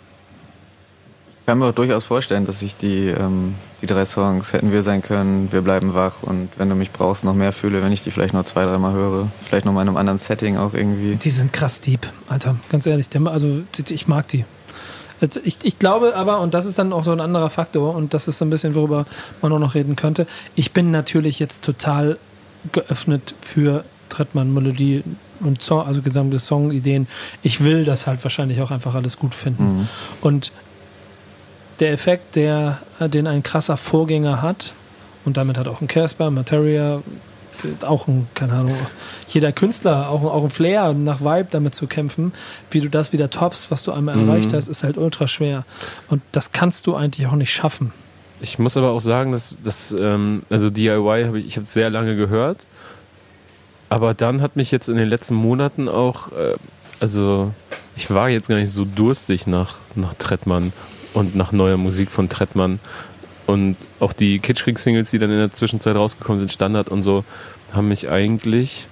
Ich 1.42 1.46
kann 1.46 1.60
mir 1.60 1.68
auch 1.68 1.74
durchaus 1.74 2.06
vorstellen, 2.06 2.46
dass 2.46 2.62
ich 2.62 2.76
die, 2.76 3.08
ähm, 3.08 3.54
die 3.82 3.86
drei 3.86 4.06
Songs 4.06 4.54
hätten 4.54 4.72
wir 4.72 4.82
sein 4.82 5.04
können, 5.04 5.52
wir 5.52 5.62
bleiben 5.62 5.94
wach 5.94 6.24
und 6.24 6.50
wenn 6.58 6.70
du 6.70 6.76
mich 6.76 6.92
brauchst, 6.92 7.24
noch 7.24 7.36
mehr 7.36 7.52
fühle, 7.52 7.84
wenn 7.84 7.92
ich 7.92 8.02
die 8.02 8.12
vielleicht 8.12 8.34
noch 8.34 8.46
zwei, 8.46 8.66
dreimal 8.66 8.94
höre. 8.94 9.30
Vielleicht 9.44 9.66
noch 9.66 9.74
mal 9.74 9.84
in 9.84 9.90
einem 9.90 9.98
anderen 9.98 10.20
Setting 10.20 10.58
auch 10.58 10.74
irgendwie. 10.74 11.18
Die 11.18 11.30
sind 11.30 11.54
krass 11.54 11.82
deep, 11.82 12.08
Alter. 12.30 12.56
Ganz 12.70 12.88
ehrlich. 12.88 13.08
Also, 13.26 13.64
ich 13.90 14.08
mag 14.08 14.28
die. 14.30 14.46
Also, 15.22 15.40
Ich, 15.44 15.58
ich 15.64 15.78
glaube 15.78 16.16
aber, 16.16 16.40
und 16.40 16.54
das 16.54 16.66
ist 16.66 16.80
dann 16.80 16.94
auch 16.94 17.04
so 17.04 17.12
ein 17.12 17.22
anderer 17.22 17.50
Faktor, 17.50 17.94
und 17.94 18.14
das 18.14 18.28
ist 18.28 18.40
so 18.40 18.46
ein 18.46 18.50
bisschen, 18.50 18.74
worüber 18.74 19.06
man 19.42 19.52
auch 19.52 19.60
noch 19.60 19.76
reden 19.76 19.96
könnte. 19.96 20.26
Ich 20.56 20.72
bin 20.72 20.90
natürlich 20.90 21.40
jetzt 21.40 21.64
total 21.64 22.18
geöffnet 22.72 23.36
für 23.42 23.84
Trettmann-Melodie 24.10 25.04
und 25.40 25.62
Song, 25.62 25.86
also 25.86 26.02
gesamte 26.02 26.40
Songideen. 26.40 27.08
Ich 27.42 27.64
will 27.64 27.86
das 27.86 28.08
halt 28.08 28.24
wahrscheinlich 28.24 28.62
auch 28.62 28.72
einfach 28.72 28.96
alles 28.96 29.18
gut 29.18 29.36
finden. 29.36 29.80
Mhm. 29.80 29.88
Und 30.22 30.52
der 31.80 31.92
Effekt, 31.92 32.36
der, 32.36 32.80
den 33.00 33.28
ein 33.28 33.44
krasser 33.44 33.78
Vorgänger 33.78 34.42
hat, 34.42 34.74
und 35.26 35.38
damit 35.38 35.58
hat 35.58 35.68
auch 35.68 35.82
ein 35.82 35.88
Casper, 35.88 36.30
Materia, 36.32 37.02
auch 37.86 38.08
ein, 38.08 38.28
keine 38.34 38.54
Ahnung, 38.54 38.76
jeder 39.28 39.52
Künstler, 39.52 40.10
auch, 40.10 40.24
auch 40.24 40.44
ein 40.44 40.50
Flair 40.50 40.94
nach 40.94 41.22
Vibe 41.22 41.48
damit 41.52 41.74
zu 41.76 41.88
kämpfen, 41.88 42.34
wie 42.72 42.82
du 42.82 42.90
das 42.90 43.14
wieder 43.14 43.30
toppst, 43.30 43.72
was 43.72 43.84
du 43.84 43.92
einmal 43.92 44.18
Mhm. 44.18 44.28
erreicht 44.28 44.54
hast, 44.54 44.68
ist 44.68 44.84
halt 44.84 44.98
ultra 44.98 45.28
schwer. 45.28 45.64
Und 46.10 46.22
das 46.32 46.52
kannst 46.52 46.88
du 46.88 46.96
eigentlich 46.96 47.28
auch 47.28 47.36
nicht 47.36 47.54
schaffen. 47.54 47.94
Ich 48.42 48.60
muss 48.60 48.76
aber 48.76 48.92
auch 48.92 49.00
sagen, 49.00 49.32
dass, 49.32 49.58
dass 49.64 49.96
ähm, 49.98 50.44
also 50.50 50.70
DIY 50.70 51.24
habe 51.26 51.40
ich, 51.40 51.48
ich 51.48 51.56
habe 51.56 51.66
sehr 51.66 51.90
lange 51.90 52.18
gehört, 52.18 52.66
aber 53.94 54.16
dann 54.16 54.42
hat 54.42 54.56
mich 54.56 54.72
jetzt 54.72 54.90
in 54.90 54.96
den 54.96 55.08
letzten 55.08 55.36
Monaten 55.36 55.88
auch, 55.88 56.32
äh, 56.32 56.56
also 57.00 57.54
ich 57.96 58.10
war 58.10 58.28
jetzt 58.28 58.48
gar 58.48 58.56
nicht 58.56 58.72
so 58.72 58.86
durstig 58.86 59.46
nach, 59.46 59.78
nach 59.94 60.16
Trettmann 60.16 60.74
und 61.14 61.36
nach 61.36 61.52
neuer 61.52 61.78
Musik 61.78 62.10
von 62.10 62.28
Trettmann 62.28 62.80
und 63.46 63.78
auch 64.00 64.12
die 64.12 64.40
Kitschkrieg-Singles, 64.40 65.12
die 65.12 65.20
dann 65.20 65.30
in 65.30 65.38
der 65.38 65.54
Zwischenzeit 65.54 65.96
rausgekommen 65.96 66.40
sind, 66.40 66.52
Standard 66.52 66.90
und 66.90 67.04
so, 67.04 67.24
haben 67.72 67.88
mich 67.88 68.10
eigentlich 68.10 68.88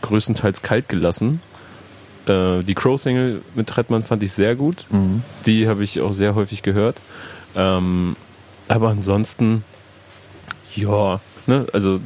größtenteils 0.00 0.62
kalt 0.62 0.88
gelassen. 0.88 1.42
Äh, 2.24 2.62
die 2.62 2.74
Crow-Single 2.74 3.42
mit 3.54 3.66
Trettmann 3.66 4.02
fand 4.02 4.22
ich 4.22 4.32
sehr 4.32 4.56
gut. 4.56 4.86
Mhm. 4.88 5.22
Die 5.44 5.68
habe 5.68 5.84
ich 5.84 6.00
auch 6.00 6.14
sehr 6.14 6.34
häufig 6.34 6.62
gehört. 6.62 7.02
Ähm, 7.54 8.16
aber 8.66 8.88
ansonsten, 8.88 9.62
ja, 10.74 11.20
ne, 11.46 11.66
also 11.74 12.00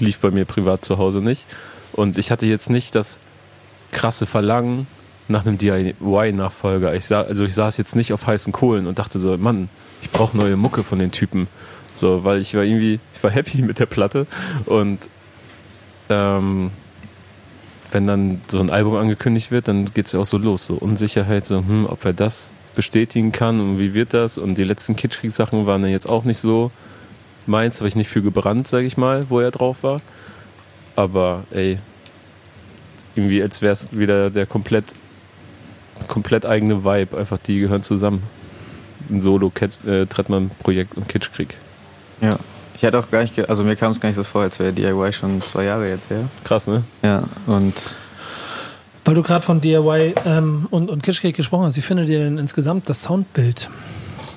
lief 0.00 0.18
bei 0.18 0.30
mir 0.30 0.44
privat 0.44 0.84
zu 0.84 0.98
Hause 0.98 1.20
nicht. 1.20 1.46
Und 1.92 2.18
ich 2.18 2.30
hatte 2.30 2.46
jetzt 2.46 2.70
nicht 2.70 2.94
das 2.94 3.20
krasse 3.92 4.26
Verlangen 4.26 4.86
nach 5.28 5.46
einem 5.46 5.58
DIY-Nachfolger. 5.58 6.94
Ich 6.94 7.06
sah, 7.06 7.22
also 7.22 7.44
ich 7.44 7.54
saß 7.54 7.76
jetzt 7.76 7.96
nicht 7.96 8.12
auf 8.12 8.26
heißen 8.26 8.52
Kohlen 8.52 8.86
und 8.86 8.98
dachte 8.98 9.18
so, 9.18 9.36
Mann, 9.36 9.68
ich 10.02 10.10
brauche 10.10 10.36
neue 10.36 10.56
Mucke 10.56 10.82
von 10.82 10.98
den 10.98 11.12
Typen. 11.12 11.46
So, 11.94 12.24
weil 12.24 12.40
ich 12.40 12.54
war 12.54 12.64
irgendwie, 12.64 13.00
ich 13.14 13.22
war 13.22 13.30
happy 13.30 13.62
mit 13.62 13.78
der 13.78 13.86
Platte 13.86 14.26
und 14.66 15.08
ähm, 16.08 16.70
wenn 17.92 18.06
dann 18.06 18.40
so 18.48 18.60
ein 18.60 18.70
Album 18.70 18.96
angekündigt 18.96 19.50
wird, 19.50 19.68
dann 19.68 19.92
geht 19.92 20.06
es 20.06 20.12
ja 20.12 20.20
auch 20.20 20.26
so 20.26 20.38
los. 20.38 20.66
So 20.66 20.74
Unsicherheit, 20.74 21.44
so, 21.44 21.58
hm, 21.58 21.86
ob 21.86 22.04
er 22.04 22.12
das 22.12 22.52
bestätigen 22.74 23.32
kann 23.32 23.60
und 23.60 23.78
wie 23.78 23.94
wird 23.94 24.14
das. 24.14 24.38
Und 24.38 24.56
die 24.56 24.64
letzten 24.64 24.96
Kitschkriegssachen 24.96 25.66
waren 25.66 25.82
dann 25.82 25.90
jetzt 25.90 26.08
auch 26.08 26.24
nicht 26.24 26.38
so 26.38 26.70
meins, 27.50 27.80
habe 27.80 27.88
ich 27.88 27.96
nicht 27.96 28.08
für 28.08 28.22
gebrannt, 28.22 28.68
sage 28.68 28.86
ich 28.86 28.96
mal, 28.96 29.28
wo 29.28 29.40
er 29.40 29.50
drauf 29.50 29.82
war. 29.82 30.00
Aber 30.96 31.44
ey, 31.50 31.78
irgendwie 33.14 33.42
als 33.42 33.60
wäre 33.60 33.72
es 33.72 33.96
wieder 33.96 34.30
der 34.30 34.46
komplett 34.46 34.94
komplett 36.08 36.46
eigene 36.46 36.84
Vibe. 36.84 37.16
Einfach 37.16 37.38
die 37.38 37.60
gehören 37.60 37.82
zusammen. 37.82 38.22
Ein 39.08 39.20
Solo-Trettmann-Projekt 39.20 40.96
und 40.96 41.08
Kitschkrieg. 41.08 41.56
Ja. 42.20 42.36
Ich 42.74 42.82
hätte 42.82 42.98
auch 42.98 43.10
gar 43.10 43.20
nicht, 43.22 43.34
ge 43.34 43.44
also 43.46 43.62
mir 43.62 43.76
kam 43.76 43.92
es 43.92 44.00
gar 44.00 44.08
nicht 44.08 44.16
so 44.16 44.24
vor, 44.24 44.42
als 44.42 44.58
wäre 44.58 44.72
DIY 44.72 45.12
schon 45.12 45.42
zwei 45.42 45.64
Jahre 45.64 45.88
jetzt 45.88 46.08
her. 46.08 46.28
Krass, 46.44 46.66
ne? 46.66 46.82
Ja, 47.02 47.24
und 47.46 47.94
Weil 49.04 49.14
du 49.14 49.22
gerade 49.22 49.44
von 49.44 49.60
DIY 49.60 50.14
ähm, 50.24 50.66
und, 50.70 50.88
und 50.88 51.02
Kitschkrieg 51.02 51.36
gesprochen 51.36 51.66
hast, 51.66 51.76
wie 51.76 51.82
findet 51.82 52.08
ihr 52.08 52.20
denn 52.20 52.38
insgesamt 52.38 52.88
das 52.88 53.02
Soundbild? 53.02 53.68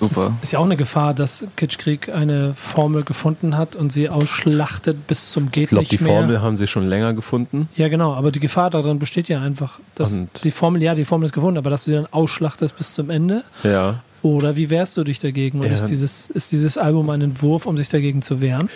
Super. 0.03 0.35
Ist 0.41 0.53
ja 0.53 0.59
auch 0.59 0.65
eine 0.65 0.77
Gefahr, 0.77 1.13
dass 1.13 1.47
Kitschkrieg 1.55 2.09
eine 2.09 2.53
Formel 2.55 3.03
gefunden 3.03 3.57
hat 3.57 3.75
und 3.75 3.91
sie 3.91 4.09
ausschlachtet 4.09 5.07
bis 5.07 5.31
zum 5.31 5.51
geht 5.51 5.63
Ich 5.65 5.69
glaube, 5.69 5.85
die 5.87 5.97
mehr. 6.03 6.13
Formel 6.13 6.41
haben 6.41 6.57
sie 6.57 6.67
schon 6.67 6.87
länger 6.87 7.13
gefunden. 7.13 7.69
Ja, 7.75 7.87
genau, 7.87 8.13
aber 8.13 8.31
die 8.31 8.39
Gefahr 8.39 8.69
darin 8.69 8.99
besteht 8.99 9.29
ja 9.29 9.41
einfach, 9.41 9.79
dass 9.95 10.13
Und- 10.19 10.43
die 10.43 10.51
Formel, 10.51 10.81
ja, 10.83 10.95
die 10.95 11.05
Formel 11.05 11.25
ist 11.25 11.33
gefunden, 11.33 11.57
aber 11.57 11.69
dass 11.69 11.85
du 11.85 11.91
sie 11.91 11.95
dann 11.97 12.07
ausschlachtest 12.11 12.77
bis 12.77 12.93
zum 12.93 13.09
Ende. 13.09 13.43
Ja. 13.63 14.01
Oder 14.21 14.55
wie 14.55 14.69
wehrst 14.69 14.95
du 14.95 15.03
dich 15.03 15.19
dagegen? 15.19 15.59
Und 15.59 15.67
Ja. 15.67 15.73
ist, 15.73 15.85
dieses, 15.87 16.29
ist 16.29 16.51
dieses 16.51 16.77
Album 16.77 17.09
ein 17.09 17.21
Entwurf, 17.21 17.65
um 17.65 17.75
sich 17.77 17.89
dagegen 17.89 18.21
zu 18.21 18.41
wehren? 18.41 18.69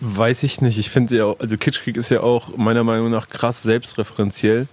Weiß 0.00 0.42
ich 0.44 0.60
nicht. 0.60 0.78
Ich 0.78 0.90
finde 0.90 1.16
ja, 1.16 1.24
auch- 1.26 1.40
also 1.40 1.56
Kitschkrieg 1.56 1.96
ist 1.96 2.10
ja 2.10 2.20
auch 2.20 2.56
meiner 2.56 2.84
Meinung 2.84 3.10
nach 3.10 3.28
krass 3.28 3.62
selbstreferenziell, 3.62 4.66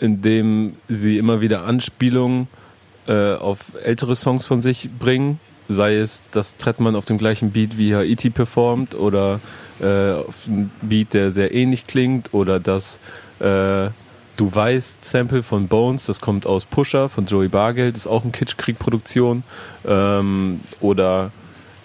indem 0.00 0.74
sie 0.88 1.18
immer 1.18 1.40
wieder 1.40 1.64
Anspielungen 1.64 2.48
äh, 3.08 3.34
auf 3.34 3.58
ältere 3.82 4.16
Songs 4.16 4.46
von 4.46 4.60
sich 4.60 4.88
bringen. 4.98 5.40
Sei 5.68 5.96
es, 5.96 6.30
dass 6.30 6.56
Trettmann 6.56 6.94
auf 6.94 7.04
dem 7.04 7.18
gleichen 7.18 7.50
Beat 7.50 7.76
wie 7.76 7.94
Haiti 7.94 8.30
performt 8.30 8.94
oder 8.94 9.40
äh, 9.80 10.12
auf 10.12 10.34
einem 10.46 10.70
Beat, 10.80 11.12
der 11.12 11.30
sehr 11.32 11.52
ähnlich 11.54 11.86
klingt 11.86 12.32
oder 12.32 12.60
dass 12.60 13.00
äh, 13.40 13.88
Du 14.36 14.54
weißt 14.54 15.02
Sample 15.02 15.42
von 15.42 15.66
Bones, 15.66 16.04
das 16.04 16.20
kommt 16.20 16.44
aus 16.44 16.66
Pusher 16.66 17.08
von 17.08 17.24
Joey 17.24 17.48
Bargeld, 17.48 17.96
ist 17.96 18.06
auch 18.06 18.22
eine 18.22 18.32
Kitschkrieg-Produktion. 18.32 19.44
Ähm, 19.86 20.60
oder, 20.80 21.30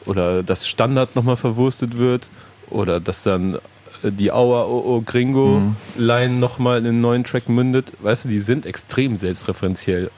oder 0.05 0.43
dass 0.43 0.67
Standard 0.67 1.15
nochmal 1.15 1.37
verwurstet 1.37 1.97
wird. 1.97 2.29
Oder 2.69 2.99
dass 2.99 3.23
dann 3.23 3.57
die 4.03 4.33
Aua 4.33 4.65
Oh 4.65 4.83
Oh 4.85 5.01
Gringo 5.01 5.61
Mhm. 5.61 5.75
Line 5.95 6.35
nochmal 6.35 6.79
in 6.79 6.87
einen 6.87 7.01
neuen 7.01 7.23
Track 7.23 7.47
mündet. 7.47 7.93
Weißt 8.01 8.25
du, 8.25 8.29
die 8.29 8.39
sind 8.39 8.65
extrem 8.65 9.15
selbstreferenziell. 9.15 10.11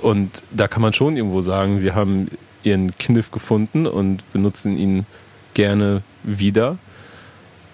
Und 0.00 0.42
da 0.50 0.68
kann 0.68 0.82
man 0.82 0.92
schon 0.92 1.16
irgendwo 1.16 1.40
sagen, 1.40 1.78
sie 1.78 1.92
haben 1.92 2.28
ihren 2.62 2.96
Kniff 2.98 3.30
gefunden 3.30 3.86
und 3.86 4.30
benutzen 4.32 4.76
ihn 4.76 5.06
gerne 5.54 6.02
wieder. 6.22 6.78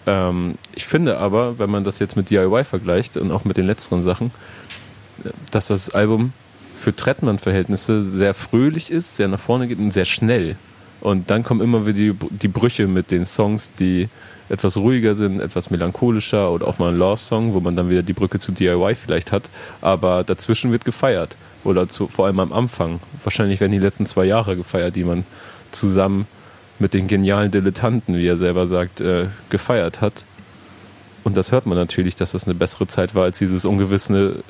Ähm, 0.07 0.55
ich 0.75 0.87
finde 0.87 1.19
aber, 1.19 1.59
wenn 1.59 1.71
man 1.71 1.85
das 1.85 1.99
jetzt 1.99 2.17
mit 2.17 2.31
DIY 2.31 2.65
vergleicht 2.65 3.17
und 3.17 3.31
auch 3.31 3.45
mit 3.45 3.57
den 3.57 3.67
letzteren 3.67 4.03
Sachen, 4.03 4.31
dass 5.51 5.69
das 5.69 5.91
Album 5.91 6.33
für 6.77 6.95
Trettmann-Verhältnisse 6.97 8.07
sehr 8.07 8.35
fröhlich 8.35 8.91
ist, 8.91 9.17
sehr 9.17 9.29
nach 9.29 9.41
vorne 9.41 9.69
geht 9.69 9.79
und 9.79 9.93
sehr 9.93 10.07
schnell. 10.07 10.57
Und 11.01 11.31
dann 11.31 11.43
kommen 11.43 11.61
immer 11.61 11.87
wieder 11.87 11.99
die, 11.99 12.15
die 12.31 12.49
Brüche 12.49 12.87
mit 12.87 13.11
den 13.11 13.27
Songs, 13.27 13.73
die 13.73 14.09
etwas 14.51 14.77
ruhiger 14.77 15.15
sind, 15.15 15.41
etwas 15.41 15.71
melancholischer 15.71 16.51
oder 16.51 16.67
auch 16.67 16.79
mal 16.79 16.91
ein 16.91 16.97
Love-Song, 16.97 17.55
wo 17.55 17.61
man 17.61 17.77
dann 17.77 17.89
wieder 17.89 18.03
die 18.03 18.13
Brücke 18.13 18.39
zu 18.39 18.53
DIY 18.53 18.97
vielleicht 18.97 19.33
hat. 19.33 19.49
Aber 19.81 20.25
dazwischen 20.25 20.73
wird 20.73 20.85
gefeiert. 20.85 21.37
Oder 21.63 21.89
zu, 21.89 22.09
vor 22.09 22.27
allem 22.27 22.41
am 22.41 22.53
Anfang. 22.53 23.01
Wahrscheinlich 23.23 23.61
werden 23.61 23.73
die 23.73 23.79
letzten 23.79 24.07
zwei 24.07 24.25
Jahre 24.25 24.57
gefeiert, 24.57 24.97
die 24.97 25.05
man 25.05 25.25
zusammen 25.71 26.27
mit 26.79 26.95
den 26.95 27.07
genialen 27.07 27.51
Dilettanten, 27.51 28.17
wie 28.17 28.27
er 28.27 28.39
selber 28.39 28.67
sagt, 28.67 29.01
äh, 29.01 29.27
gefeiert 29.51 30.01
hat. 30.01 30.25
Und 31.23 31.37
das 31.37 31.53
hört 31.53 31.67
man 31.67 31.77
natürlich, 31.77 32.17
dass 32.17 32.33
das 32.33 32.45
eine 32.45 32.55
bessere 32.55 32.87
Zeit 32.87 33.15
war 33.15 33.25
als 33.25 33.39
dieses 33.39 33.65
ungewisse, 33.65 34.43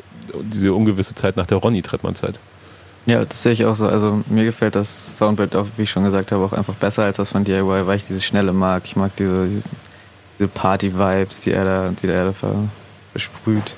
diese 0.45 0.73
ungewisse 0.73 1.15
Zeit 1.15 1.37
nach 1.37 1.47
der 1.47 1.59
Ronny-Trettmann-Zeit. 1.59 2.39
Ja, 3.07 3.25
das 3.25 3.43
sehe 3.43 3.53
ich 3.53 3.65
auch 3.65 3.75
so. 3.75 3.89
Also 3.89 4.23
mir 4.29 4.45
gefällt 4.45 4.77
das 4.77 5.19
Soundbild 5.19 5.57
auch, 5.57 5.67
wie 5.77 5.83
ich 5.83 5.91
schon 5.91 6.05
gesagt 6.05 6.33
habe, 6.33 6.45
auch 6.45 6.53
einfach 6.53 6.75
besser 6.75 7.05
als 7.05 7.17
das 7.17 7.31
von 7.31 7.45
DIY, 7.45 7.87
weil 7.87 7.97
ich 7.97 8.05
dieses 8.05 8.25
Schnelle 8.25 8.53
mag. 8.53 8.83
Ich 8.85 8.95
mag 8.95 9.15
diese, 9.17 9.49
diese 10.41 10.49
Party-Vibes, 10.49 11.43
die 11.43 11.53
er 11.53 11.65
da, 11.65 11.91
die 11.91 12.09
er 12.09 12.25
da 12.25 12.33
ver- 12.33 12.69
versprüht. 13.13 13.75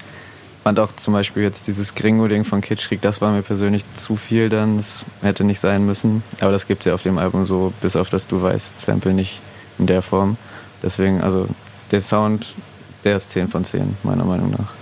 Fand 0.62 0.78
auch 0.78 0.94
zum 0.94 1.12
Beispiel 1.12 1.42
jetzt 1.42 1.66
dieses 1.66 1.96
Gringo-Ding 1.96 2.44
von 2.44 2.60
Kitschkrieg, 2.60 3.00
das 3.02 3.20
war 3.20 3.32
mir 3.32 3.42
persönlich 3.42 3.82
zu 3.96 4.14
viel 4.14 4.48
dann. 4.48 4.76
Das 4.76 5.04
hätte 5.20 5.42
nicht 5.42 5.58
sein 5.58 5.84
müssen. 5.84 6.22
Aber 6.40 6.52
das 6.52 6.68
gibt's 6.68 6.86
ja 6.86 6.94
auf 6.94 7.02
dem 7.02 7.18
Album 7.18 7.46
so, 7.46 7.72
bis 7.80 7.96
auf 7.96 8.10
das 8.10 8.28
Du 8.28 8.40
weißt 8.40 8.78
Sample 8.78 9.12
nicht 9.12 9.40
in 9.78 9.88
der 9.88 10.02
Form. 10.02 10.36
Deswegen, 10.80 11.20
also 11.20 11.48
der 11.90 12.00
Sound, 12.00 12.54
der 13.02 13.16
ist 13.16 13.30
10 13.32 13.48
von 13.48 13.64
10, 13.64 13.96
meiner 14.04 14.24
Meinung 14.24 14.52
nach. 14.52 14.72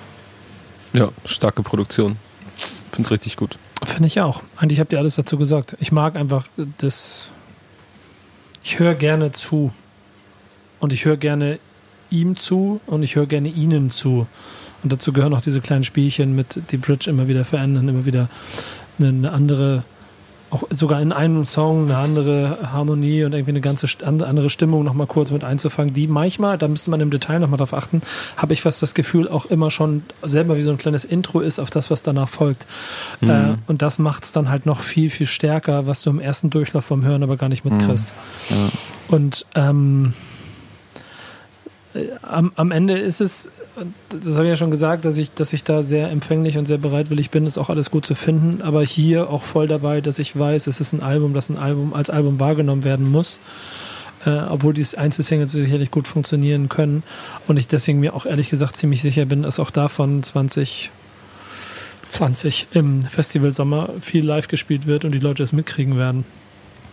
Ja, 0.93 1.09
starke 1.25 1.63
Produktion. 1.63 2.17
Find's 2.93 3.11
richtig 3.11 3.37
gut. 3.37 3.59
Finde 3.83 4.09
ich 4.09 4.21
auch. 4.21 4.43
Eigentlich 4.59 4.81
habt 4.81 4.93
ihr 4.93 4.99
alles 4.99 5.15
dazu 5.15 5.39
gesagt. 5.39 5.77
Ich 5.81 5.93
mag 5.93 6.15
einfach 6.15 6.45
das. 6.77 7.31
Ich 8.63 8.79
höre 8.79 8.95
gerne 8.95 9.33
zu. 9.33 9.73
Und 10.79 10.93
ich 10.93 11.07
höre 11.07 11.17
gerne 11.17 11.59
ihm 12.11 12.37
zu 12.37 12.81
und 12.87 13.03
ich 13.03 13.17
höre 13.17 13.27
gerne 13.27 13.49
ihnen 13.49 13.91
zu. 13.91 14.27
Und 14.83 14.93
dazu 14.93 15.13
gehören 15.13 15.35
auch 15.35 15.41
diese 15.41 15.61
kleinen 15.61 15.85
Spielchen 15.85 16.35
mit 16.35 16.61
die 16.71 16.77
Bridge 16.77 17.11
immer 17.11 17.29
wieder 17.29 17.45
verändern, 17.45 17.89
immer 17.89 18.07
wieder 18.07 18.29
eine, 18.99 19.33
andere, 19.33 19.85
auch 20.51 20.65
sogar 20.71 21.01
in 21.01 21.13
einem 21.13 21.45
Song 21.45 21.85
eine 21.85 21.99
andere 21.99 22.73
Harmonie 22.73 23.25
und 23.25 23.33
irgendwie 23.33 23.51
eine 23.51 23.61
ganze 23.61 23.87
andere 24.05 24.49
Stimmung 24.49 24.85
nochmal 24.85 25.07
kurz 25.07 25.31
mit 25.31 25.45
einzufangen, 25.45 25.93
die 25.93 26.07
manchmal, 26.07 26.57
da 26.57 26.67
müsste 26.69 26.91
man 26.91 27.01
im 27.01 27.11
Detail 27.11 27.41
nochmal 27.41 27.59
drauf 27.59 27.75
achten, 27.75 28.01
habe 28.37 28.55
ich 28.55 28.63
fast 28.63 28.83
das 28.83 28.95
Gefühl, 28.95 29.29
auch 29.29 29.47
immer 29.47 29.71
schon 29.71 30.03
selber 30.23 30.57
wie 30.57 30.63
so 30.63 30.71
ein 30.71 30.79
kleines 30.79 31.05
Intro 31.05 31.41
ist 31.41 31.59
auf 31.59 31.71
das, 31.71 31.91
was 31.91 32.03
danach 32.03 32.29
folgt. 32.29 32.67
Äh, 33.21 33.55
und 33.67 33.83
das 33.83 33.99
macht 33.99 34.25
es 34.25 34.33
dann 34.33 34.49
halt 34.49 34.65
noch 34.65 34.81
viel, 34.81 35.11
viel 35.11 35.27
stärker, 35.27 35.87
was 35.87 36.03
du 36.03 36.11
im 36.11 36.21
ersten 36.21 36.49
Durchlauf 36.49 36.87
vom 36.87 37.05
Hören 37.05 37.23
aber 37.23 37.37
gar 37.37 37.51
nicht 37.51 37.65
mitkriegst. 37.65 38.15
Ja. 38.49 38.57
Und 39.09 39.45
ähm, 39.55 40.15
äh, 40.15 40.30
am, 42.23 42.53
am 42.57 42.71
Ende 42.71 42.99
ist 42.99 43.21
es, 43.21 43.51
das 44.09 44.35
habe 44.37 44.45
ich 44.45 44.51
ja 44.51 44.57
schon 44.57 44.71
gesagt, 44.71 45.05
dass 45.05 45.17
ich, 45.17 45.33
dass 45.35 45.53
ich 45.53 45.65
da 45.65 45.83
sehr 45.83 46.11
empfänglich 46.11 46.57
und 46.59 46.67
sehr 46.67 46.79
bereitwillig 46.79 47.31
bin, 47.31 47.47
ist 47.47 47.59
auch 47.59 47.71
alles 47.71 47.91
gut 47.91 48.07
zu 48.07 48.15
finden, 48.15 48.63
aber 48.63 48.83
hier 48.85 49.29
auch 49.31 49.43
voll 49.43 49.67
dabei, 49.67 50.01
dass 50.01 50.19
ich 50.19 50.39
weiß, 50.39 50.67
es 50.67 50.81
ist 50.81 50.93
ein 50.93 51.03
Album, 51.03 51.35
das 51.35 51.51
ein 51.51 51.57
Album 51.57 51.93
als 51.95 52.11
Album 52.11 52.39
wahrgenommen 52.41 52.85
werden 52.85 53.11
muss. 53.11 53.41
Äh, 54.27 54.41
obwohl 54.51 54.75
die 54.75 54.87
Einzelsingles 54.99 55.53
sicherlich 55.53 55.91
gut 55.91 56.07
funktionieren 56.07 56.69
können 56.69 57.03
und 57.47 57.59
ich 57.59 57.69
deswegen 57.69 58.01
mir 58.01 58.13
auch 58.15 58.27
ehrlich 58.27 58.51
gesagt 58.51 58.77
ziemlich 58.77 59.01
sicher 59.01 59.25
bin, 59.25 59.45
dass 59.45 59.59
auch 59.59 59.71
davon 59.71 60.23
2020 60.23 60.91
im 62.73 63.01
Festival 63.01 63.51
Sommer 63.51 63.95
viel 64.01 64.27
live 64.27 64.49
gespielt 64.49 64.87
wird 64.87 65.07
und 65.07 65.13
die 65.13 65.21
Leute 65.21 65.43
es 65.43 65.55
mitkriegen 65.55 65.97
werden. 65.97 66.27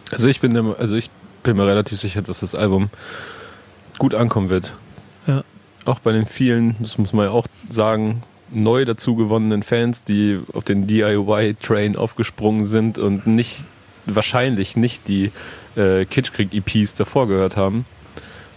Also 0.09 0.29
ich 0.29 0.39
bin, 0.39 0.55
also 0.55 0.95
ich 0.95 1.09
bin 1.43 1.57
mir 1.57 1.67
relativ 1.67 1.99
sicher, 1.99 2.21
dass 2.21 2.39
das 2.39 2.55
Album 2.55 2.89
gut 3.97 4.15
ankommen 4.15 4.47
wird. 4.47 4.73
Ja. 5.27 5.43
Auch 5.85 5.99
bei 5.99 6.11
den 6.11 6.25
vielen, 6.25 6.75
das 6.79 6.97
muss 6.97 7.13
man 7.13 7.25
ja 7.25 7.31
auch 7.31 7.47
sagen, 7.69 8.23
neu 8.49 8.85
dazu 8.85 9.15
gewonnenen 9.15 9.63
Fans, 9.63 10.03
die 10.03 10.39
auf 10.53 10.63
den 10.63 10.87
DIY-Train 10.87 11.95
aufgesprungen 11.95 12.65
sind 12.65 12.97
und 12.97 13.27
nicht, 13.27 13.59
wahrscheinlich 14.05 14.75
nicht 14.77 15.07
die 15.07 15.31
äh, 15.75 16.05
Kitschkrieg-EPs 16.05 16.95
davor 16.95 17.27
gehört 17.27 17.57
haben. 17.57 17.85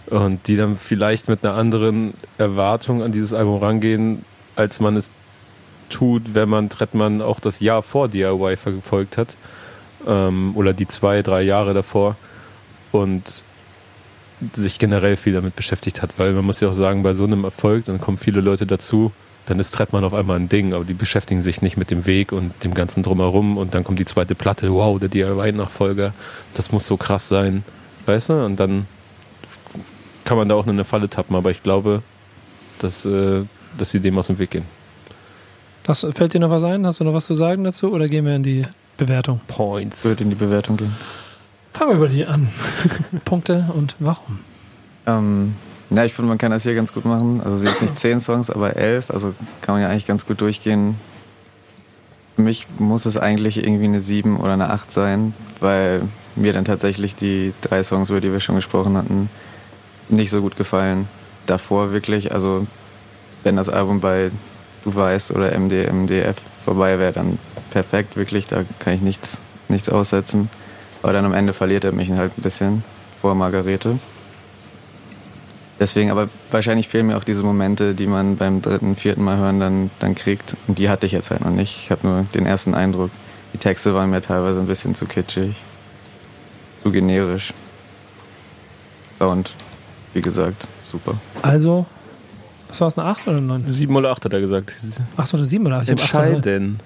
Und 0.07 0.47
die 0.47 0.55
dann 0.55 0.75
vielleicht 0.75 1.29
mit 1.29 1.45
einer 1.45 1.55
anderen 1.55 2.15
Erwartung 2.37 3.01
an 3.03 3.11
dieses 3.11 3.33
Album 3.33 3.57
rangehen, 3.57 4.25
als 4.55 4.79
man 4.79 4.97
es 4.97 5.13
tut, 5.89 6.33
wenn 6.33 6.49
man 6.49 6.69
Trettmann 6.69 7.21
auch 7.21 7.39
das 7.39 7.59
Jahr 7.59 7.83
vor 7.83 8.09
DIY 8.09 8.57
verfolgt 8.57 9.17
hat. 9.17 9.37
Ähm, 10.05 10.53
oder 10.55 10.73
die 10.73 10.87
zwei, 10.87 11.21
drei 11.21 11.43
Jahre 11.43 11.73
davor. 11.73 12.17
Und 12.91 13.43
sich 14.53 14.79
generell 14.79 15.17
viel 15.17 15.33
damit 15.33 15.55
beschäftigt 15.55 16.01
hat, 16.01 16.17
weil 16.17 16.33
man 16.33 16.45
muss 16.45 16.59
ja 16.59 16.69
auch 16.69 16.73
sagen, 16.73 17.03
bei 17.03 17.13
so 17.13 17.25
einem 17.25 17.43
Erfolg, 17.43 17.85
dann 17.85 17.99
kommen 17.99 18.17
viele 18.17 18.41
Leute 18.41 18.65
dazu, 18.65 19.11
dann 19.45 19.59
ist 19.59 19.71
Trettmann 19.71 20.03
auf 20.03 20.13
einmal 20.13 20.37
ein 20.37 20.49
Ding, 20.49 20.73
aber 20.73 20.85
die 20.85 20.93
beschäftigen 20.93 21.41
sich 21.41 21.61
nicht 21.61 21.77
mit 21.77 21.91
dem 21.91 22.05
Weg 22.05 22.31
und 22.31 22.51
dem 22.63 22.73
ganzen 22.73 23.03
Drumherum 23.03 23.57
und 23.57 23.73
dann 23.73 23.83
kommt 23.83 23.99
die 23.99 24.05
zweite 24.05 24.35
Platte, 24.35 24.71
wow, 24.71 24.99
der 24.99 25.09
DIY-Nachfolger, 25.09 26.13
das 26.53 26.71
muss 26.71 26.87
so 26.87 26.97
krass 26.97 27.27
sein, 27.27 27.63
weißt 28.05 28.29
du? 28.29 28.45
Und 28.45 28.59
dann 28.59 28.87
kann 30.25 30.37
man 30.37 30.47
da 30.47 30.55
auch 30.55 30.65
in 30.65 30.71
eine 30.71 30.83
Falle 30.83 31.09
tappen, 31.09 31.35
aber 31.35 31.51
ich 31.51 31.63
glaube, 31.63 32.03
dass, 32.79 33.05
äh, 33.05 33.43
dass 33.77 33.91
sie 33.91 33.99
dem 33.99 34.17
aus 34.17 34.27
dem 34.27 34.39
Weg 34.39 34.51
gehen. 34.51 34.65
Hast, 35.87 36.07
fällt 36.15 36.33
dir 36.33 36.39
noch 36.39 36.51
was 36.51 36.63
ein? 36.63 36.85
Hast 36.85 36.99
du 36.99 37.03
noch 37.03 37.13
was 37.13 37.25
zu 37.25 37.33
sagen 37.33 37.63
dazu 37.63 37.91
oder 37.91 38.07
gehen 38.07 38.25
wir 38.25 38.35
in 38.35 38.43
die 38.43 38.61
Bewertung? 38.97 39.41
Points. 39.47 40.05
Würde 40.05 40.23
in 40.23 40.29
die 40.29 40.35
Bewertung 40.35 40.77
gehen. 40.77 40.95
Fangen 41.73 41.91
wir 41.91 41.97
über 41.97 42.07
die 42.07 42.25
an. 42.25 42.49
Punkte 43.25 43.69
und 43.75 43.95
warum? 43.99 44.39
Ähm, 45.05 45.55
ja, 45.89 46.05
ich 46.05 46.13
finde, 46.13 46.29
man 46.29 46.37
kann 46.37 46.51
das 46.51 46.63
hier 46.63 46.75
ganz 46.75 46.93
gut 46.93 47.05
machen. 47.05 47.41
Also 47.43 47.57
sie 47.57 47.67
jetzt 47.67 47.81
nicht 47.81 47.97
zehn 47.99 48.19
Songs, 48.19 48.49
aber 48.49 48.75
elf. 48.75 49.09
Also 49.11 49.33
kann 49.61 49.75
man 49.75 49.81
ja 49.81 49.89
eigentlich 49.89 50.07
ganz 50.07 50.25
gut 50.25 50.41
durchgehen. 50.41 50.95
Für 52.35 52.43
mich 52.43 52.67
muss 52.77 53.05
es 53.05 53.17
eigentlich 53.17 53.57
irgendwie 53.57 53.85
eine 53.85 54.01
sieben 54.01 54.39
oder 54.39 54.53
eine 54.53 54.69
acht 54.69 54.91
sein, 54.91 55.33
weil 55.59 56.03
mir 56.35 56.53
dann 56.53 56.65
tatsächlich 56.65 57.15
die 57.15 57.53
drei 57.61 57.83
Songs, 57.83 58.09
über 58.09 58.21
die 58.21 58.31
wir 58.31 58.39
schon 58.39 58.55
gesprochen 58.55 58.95
hatten, 58.95 59.29
nicht 60.07 60.29
so 60.29 60.41
gut 60.41 60.57
gefallen. 60.57 61.07
Davor 61.45 61.91
wirklich, 61.91 62.31
also 62.31 62.67
wenn 63.43 63.55
das 63.55 63.69
Album 63.69 63.99
bei 63.99 64.31
Du 64.83 64.95
weißt 64.95 65.31
oder 65.31 65.51
MD, 65.51 65.91
MDF 65.91 66.37
vorbei 66.63 66.97
wäre, 66.97 67.13
dann 67.13 67.37
perfekt, 67.69 68.15
wirklich. 68.15 68.47
Da 68.47 68.63
kann 68.79 68.93
ich 68.93 69.01
nichts, 69.01 69.39
nichts 69.69 69.89
aussetzen. 69.89 70.49
Aber 71.01 71.13
dann 71.13 71.25
am 71.25 71.33
Ende 71.33 71.53
verliert 71.53 71.83
er 71.83 71.91
mich 71.91 72.11
halt 72.11 72.37
ein 72.37 72.41
bisschen 72.41 72.83
vor 73.19 73.35
Margarete. 73.35 73.99
Deswegen, 75.79 76.11
aber 76.11 76.29
wahrscheinlich 76.51 76.87
fehlen 76.87 77.07
mir 77.07 77.17
auch 77.17 77.23
diese 77.23 77.41
Momente, 77.41 77.95
die 77.95 78.05
man 78.05 78.37
beim 78.37 78.61
dritten, 78.61 78.95
vierten 78.95 79.23
Mal 79.23 79.37
hören 79.37 79.59
dann, 79.59 79.89
dann 79.97 80.13
kriegt. 80.13 80.55
Und 80.67 80.77
die 80.77 80.89
hatte 80.89 81.07
ich 81.07 81.11
jetzt 81.11 81.31
halt 81.31 81.41
noch 81.41 81.49
nicht. 81.49 81.75
Ich 81.83 81.89
habe 81.89 82.05
nur 82.07 82.23
den 82.35 82.45
ersten 82.45 82.75
Eindruck. 82.75 83.09
Die 83.53 83.57
Texte 83.57 83.95
waren 83.95 84.11
mir 84.11 84.21
teilweise 84.21 84.59
ein 84.59 84.67
bisschen 84.67 84.93
zu 84.93 85.05
kitschig. 85.05 85.55
Zu 86.77 86.91
generisch. 86.91 87.51
Sound, 89.17 89.55
wie 90.13 90.21
gesagt, 90.21 90.67
super. 90.91 91.15
Also, 91.41 91.87
was 92.67 92.79
war 92.79 92.87
es, 92.87 92.97
eine 92.97 93.07
8 93.07 93.27
oder 93.27 93.37
eine 93.37 93.47
9? 93.47 93.67
Sieben 93.67 93.95
oder 93.95 94.11
acht 94.11 94.23
hat 94.23 94.33
er 94.33 94.39
gesagt. 94.39 94.75
8 95.17 95.33
oder 95.33 95.45
7 95.45 95.65
oder 95.65 95.77
8? 95.77 95.83
Ich. 95.83 95.89
Entscheiden. 95.89 96.77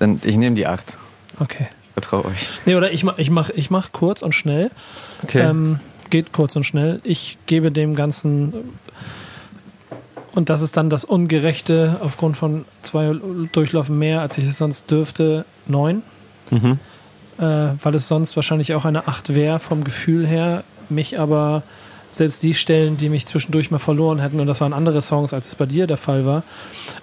Dann, 0.00 0.20
ich 0.24 0.36
nehme 0.36 0.56
die 0.56 0.66
8. 0.66 0.98
Okay. 1.38 1.68
Vertraue 1.96 2.26
euch. 2.26 2.50
Nee, 2.66 2.74
oder 2.74 2.92
ich 2.92 3.04
mach, 3.04 3.16
ich 3.16 3.30
mach, 3.30 3.48
ich 3.48 3.70
mach 3.70 3.90
kurz 3.90 4.20
und 4.20 4.34
schnell. 4.34 4.70
Okay. 5.22 5.40
Ähm, 5.40 5.80
geht 6.10 6.30
kurz 6.30 6.54
und 6.54 6.64
schnell. 6.64 7.00
Ich 7.04 7.38
gebe 7.46 7.72
dem 7.72 7.96
Ganzen, 7.96 8.52
und 10.34 10.50
das 10.50 10.60
ist 10.60 10.76
dann 10.76 10.90
das 10.90 11.06
Ungerechte 11.06 11.96
aufgrund 12.02 12.36
von 12.36 12.66
zwei 12.82 13.16
Durchlaufen 13.52 13.98
mehr, 13.98 14.20
als 14.20 14.36
ich 14.36 14.46
es 14.46 14.58
sonst 14.58 14.90
dürfte, 14.90 15.46
neun. 15.66 16.02
mhm. 16.50 16.78
Äh, 17.38 17.74
weil 17.82 17.94
es 17.94 18.08
sonst 18.08 18.36
wahrscheinlich 18.36 18.74
auch 18.74 18.84
eine 18.84 19.08
acht 19.08 19.34
wäre 19.34 19.58
vom 19.58 19.82
Gefühl 19.82 20.26
her. 20.26 20.64
Mich 20.90 21.18
aber 21.18 21.62
selbst 22.08 22.42
die 22.42 22.54
Stellen, 22.54 22.96
die 22.96 23.08
mich 23.08 23.26
zwischendurch 23.26 23.70
mal 23.70 23.78
verloren 23.78 24.18
hätten, 24.18 24.40
und 24.40 24.46
das 24.46 24.60
waren 24.60 24.72
andere 24.72 25.02
Songs, 25.02 25.32
als 25.32 25.48
es 25.48 25.54
bei 25.54 25.66
dir 25.66 25.86
der 25.86 25.96
Fall 25.96 26.24
war, 26.24 26.42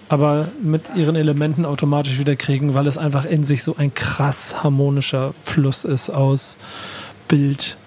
aber 0.09 0.49
mit 0.61 0.91
ihren 0.95 1.15
Elementen 1.15 1.65
automatisch 1.65 2.19
wieder 2.19 2.35
kriegen, 2.35 2.73
weil 2.73 2.87
es 2.87 2.97
einfach 2.97 3.25
in 3.25 3.43
sich 3.43 3.63
so 3.63 3.75
ein 3.77 3.93
krass 3.93 4.63
harmonischer 4.63 5.33
Fluss 5.43 5.83
ist 5.85 6.09
aus 6.09 6.57
Bild. 7.27 7.77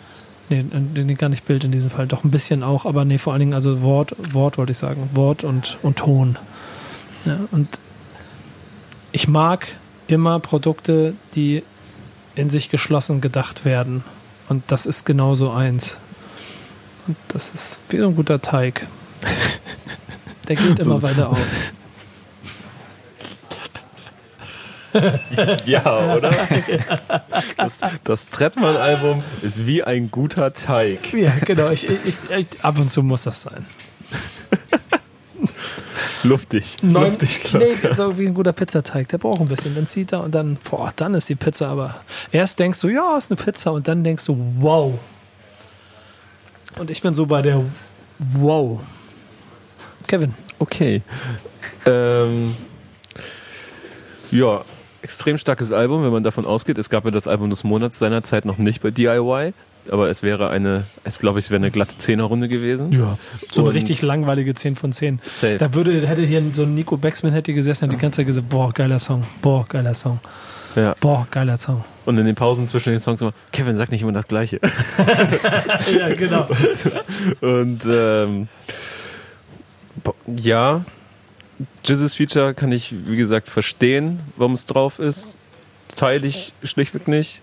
Nee, 0.49 0.65
nee, 0.73 1.15
gar 1.15 1.29
nicht 1.29 1.45
Bild 1.47 1.65
in 1.65 1.73
diesem 1.73 1.91
Fall, 1.91 2.07
doch 2.07 2.23
ein 2.23 2.31
bisschen 2.31 2.63
auch, 2.63 2.85
aber 2.85 3.05
nee, 3.05 3.19
vor 3.19 3.33
allen 3.33 3.41
Dingen 3.41 3.55
also 3.55 3.83
Wort, 3.83 4.15
Wort 4.33 4.59
wollte 4.59 4.73
ich 4.73 4.79
sagen, 4.79 5.11
Wort 5.15 5.43
und, 5.43 5.79
und 5.83 5.97
Ton. 5.97 6.39
Ja, 7.25 7.41
und 7.51 7.81
ich 9.11 9.27
mag 9.27 9.67
immer 10.07 10.39
Produkte, 10.39 11.15
die 11.35 11.65
in 12.37 12.49
sich 12.49 12.69
geschlossen 12.69 13.21
gedacht 13.21 13.65
werden. 13.65 14.05
Und 14.49 14.63
das 14.69 14.87
ist 14.87 15.05
genauso 15.05 15.51
eins. 15.51 15.99
Und 17.07 17.17
das 17.29 17.51
ist 17.51 17.81
wie 17.89 17.99
so 17.99 18.09
ein 18.09 18.17
guter 18.17 18.41
Teig. 18.41 18.87
Der 20.49 20.57
geht 20.57 20.79
immer 20.81 21.03
weiter 21.03 21.31
auf. 21.31 21.41
Ja, 25.67 26.15
oder? 26.15 26.33
Das, 27.59 27.81
das 28.05 28.29
Trettmann-Album 28.31 29.23
ist 29.43 29.67
wie 29.67 29.83
ein 29.83 30.11
guter 30.11 30.55
Teig. 30.55 31.13
Ja, 31.13 31.33
genau. 31.45 31.69
Ich, 31.71 31.87
ich, 31.89 32.31
ich, 32.31 32.47
ab 32.63 32.79
und 32.79 32.91
zu 32.91 33.03
muss 33.03 33.25
das 33.25 33.43
sein. 33.43 33.67
Luftig. 36.23 36.77
Neun, 36.83 37.11
Luftig, 37.11 37.45
klar. 37.45 37.63
nee, 37.63 37.93
so 37.93 38.19
wie 38.19 38.27
ein 38.27 38.35
guter 38.35 38.53
Pizzateig. 38.53 39.09
Der 39.09 39.19
braucht 39.19 39.41
ein 39.41 39.49
bisschen. 39.49 39.75
Dann 39.75 39.87
zieht 39.87 40.13
er 40.13 40.23
und 40.23 40.35
dann, 40.35 40.57
boah, 40.71 40.93
dann 40.97 41.15
ist 41.15 41.29
die 41.29 41.35
Pizza 41.35 41.69
aber. 41.69 41.97
Erst 42.33 42.59
denkst 42.59 42.81
du, 42.81 42.89
ja, 42.89 43.17
ist 43.17 43.31
eine 43.31 43.41
Pizza 43.41 43.73
und 43.73 43.87
dann 43.89 44.03
denkst 44.03 44.25
du, 44.27 44.39
wow. 44.59 44.95
Und 46.79 46.91
ich 46.91 47.03
bin 47.03 47.15
so 47.15 47.27
bei 47.27 47.43
der 47.43 47.63
Wow. 48.19 48.81
Kevin. 50.07 50.35
Okay. 50.59 51.03
Ähm, 51.85 52.55
ja, 54.31 54.63
extrem 55.03 55.39
starkes 55.39 55.73
Album, 55.73 56.03
wenn 56.05 56.11
man 56.13 56.23
davon 56.23 56.47
ausgeht. 56.47 56.79
Es 56.79 56.91
gab 56.91 57.05
ja 57.05 57.11
das 57.11 57.27
Album 57.29 57.51
des 57.51 57.65
Monats 57.65 57.99
seinerzeit 57.99 58.45
noch 58.45 58.59
nicht 58.59 58.83
bei 58.83 58.91
DIY, 58.91 59.53
aber 59.91 60.09
es 60.11 60.23
wäre 60.23 60.51
eine, 60.51 60.85
es 61.05 61.19
glaube 61.19 61.39
ich, 61.39 61.51
wäre 61.51 61.57
eine 61.61 61.71
glatte 61.71 61.99
Zehnerrunde 61.99 62.49
gewesen. 62.49 62.93
Ja. 62.93 63.19
So 63.53 63.61
eine 63.63 63.69
Und- 63.71 63.75
richtig 63.77 64.03
langweilige 64.03 64.55
10 64.55 64.77
von 64.77 64.93
10. 64.93 65.21
Safe. 65.25 65.59
Da 65.59 65.75
würde, 65.75 66.07
hätte 66.07 66.23
hier 66.23 66.43
so 66.53 66.63
ein 66.63 66.75
Nico 66.75 66.97
Becksmann 66.97 67.33
hätte 67.33 67.53
gesessen 67.53 67.85
und 67.85 67.91
die 67.93 67.99
ganze 67.99 68.17
Zeit 68.19 68.27
gesagt, 68.27 68.49
boah, 68.49 68.73
geiler 68.73 68.99
Song, 68.99 69.25
boah, 69.43 69.67
geiler 69.69 69.95
Song, 69.95 70.21
Ja. 70.77 70.95
boah, 71.01 71.27
geiler 71.31 71.57
Song. 71.57 71.85
Und 72.05 72.19
in 72.19 72.27
den 72.27 72.35
Pausen 72.35 72.69
zwischen 72.69 72.91
den 72.91 73.01
Songs 73.01 73.23
immer, 73.23 73.33
Kevin, 73.51 73.77
sag 73.77 73.91
nicht 73.91 74.03
immer 74.03 74.13
das 74.13 74.29
Gleiche. 74.29 74.61
ja, 75.99 76.15
genau. 76.15 76.47
Und 77.41 77.81
ähm, 77.87 78.49
ja, 80.27 80.85
Jizzes 81.85 82.15
Feature 82.15 82.53
kann 82.53 82.73
ich, 82.73 82.95
wie 83.07 83.17
gesagt, 83.17 83.49
verstehen, 83.49 84.21
warum 84.37 84.53
es 84.53 84.67
drauf 84.67 84.99
ist. 84.99 85.39
Teile 85.95 86.27
ich 86.27 86.53
schlichtweg 86.63 87.09
nicht. 87.09 87.41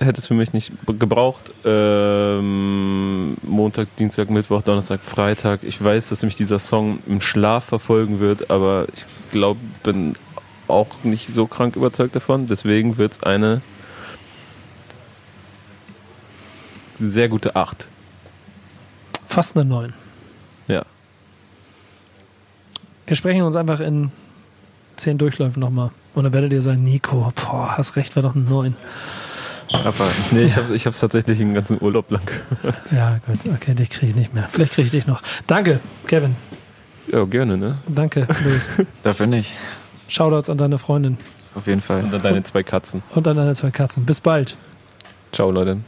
Hätte 0.00 0.18
es 0.18 0.26
für 0.26 0.34
mich 0.34 0.52
nicht 0.52 0.72
gebraucht. 0.86 1.52
Ähm, 1.64 3.36
Montag, 3.42 3.94
Dienstag, 3.96 4.30
Mittwoch, 4.30 4.62
Donnerstag, 4.62 5.00
Freitag. 5.02 5.62
Ich 5.62 5.82
weiß, 5.82 6.08
dass 6.08 6.22
mich 6.22 6.36
dieser 6.36 6.58
Song 6.58 7.00
im 7.06 7.20
Schlaf 7.20 7.64
verfolgen 7.64 8.18
wird, 8.18 8.50
aber 8.50 8.86
ich 8.94 9.04
glaube, 9.30 9.60
bin 9.82 10.14
auch 10.70 11.04
nicht 11.04 11.30
so 11.30 11.46
krank 11.46 11.76
überzeugt 11.76 12.14
davon. 12.14 12.46
Deswegen 12.46 12.96
wird 12.98 13.12
es 13.12 13.22
eine 13.22 13.62
sehr 16.98 17.28
gute 17.28 17.56
8. 17.56 17.88
Fast 19.26 19.56
eine 19.56 19.64
9. 19.64 19.92
Ja. 20.68 20.84
Wir 23.06 23.16
sprechen 23.16 23.42
uns 23.42 23.56
einfach 23.56 23.80
in 23.80 24.12
10 24.96 25.18
Durchläufen 25.18 25.60
nochmal. 25.60 25.90
Und 26.14 26.24
dann 26.24 26.32
werdet 26.32 26.52
ihr 26.52 26.62
sagen, 26.62 26.82
Nico, 26.82 27.32
boah, 27.34 27.76
hast 27.76 27.96
recht, 27.96 28.16
war 28.16 28.22
doch 28.22 28.34
eine 28.34 28.44
9. 28.44 28.76
Aber 29.84 30.08
Nee, 30.32 30.42
ich 30.42 30.56
habe 30.56 30.74
ich 30.74 30.86
hab's 30.86 31.00
tatsächlich 31.00 31.38
den 31.38 31.54
ganzen 31.54 31.80
Urlaub 31.80 32.10
lang. 32.10 32.28
Ja, 32.90 33.20
gut, 33.26 33.38
okay, 33.54 33.74
dich 33.74 33.90
kriege 33.90 34.08
ich 34.08 34.16
nicht 34.16 34.34
mehr. 34.34 34.48
Vielleicht 34.50 34.72
kriege 34.72 34.86
ich 34.86 34.90
dich 34.90 35.06
noch. 35.06 35.22
Danke, 35.46 35.80
Kevin. 36.06 36.36
Ja, 37.10 37.24
gerne, 37.24 37.56
ne? 37.56 37.78
Danke, 37.88 38.26
Luis. 38.44 38.68
dafür 39.02 39.26
nicht. 39.26 39.52
Shoutouts 40.10 40.50
an 40.50 40.58
deine 40.58 40.78
Freundin 40.78 41.16
Auf 41.54 41.66
jeden 41.66 41.80
Fall. 41.80 42.02
Und 42.04 42.12
dann 42.12 42.22
deine 42.22 42.42
zwei 42.42 42.62
Katzen. 42.62 43.02
und 43.14 43.26
an 43.28 43.36
deine 43.36 43.54
zwei 43.54 43.70
Katzen. 43.70 44.04
Bis 44.04 44.20
bald. 44.20 44.56
Ciao, 45.32 45.50
Leute. 45.50 45.80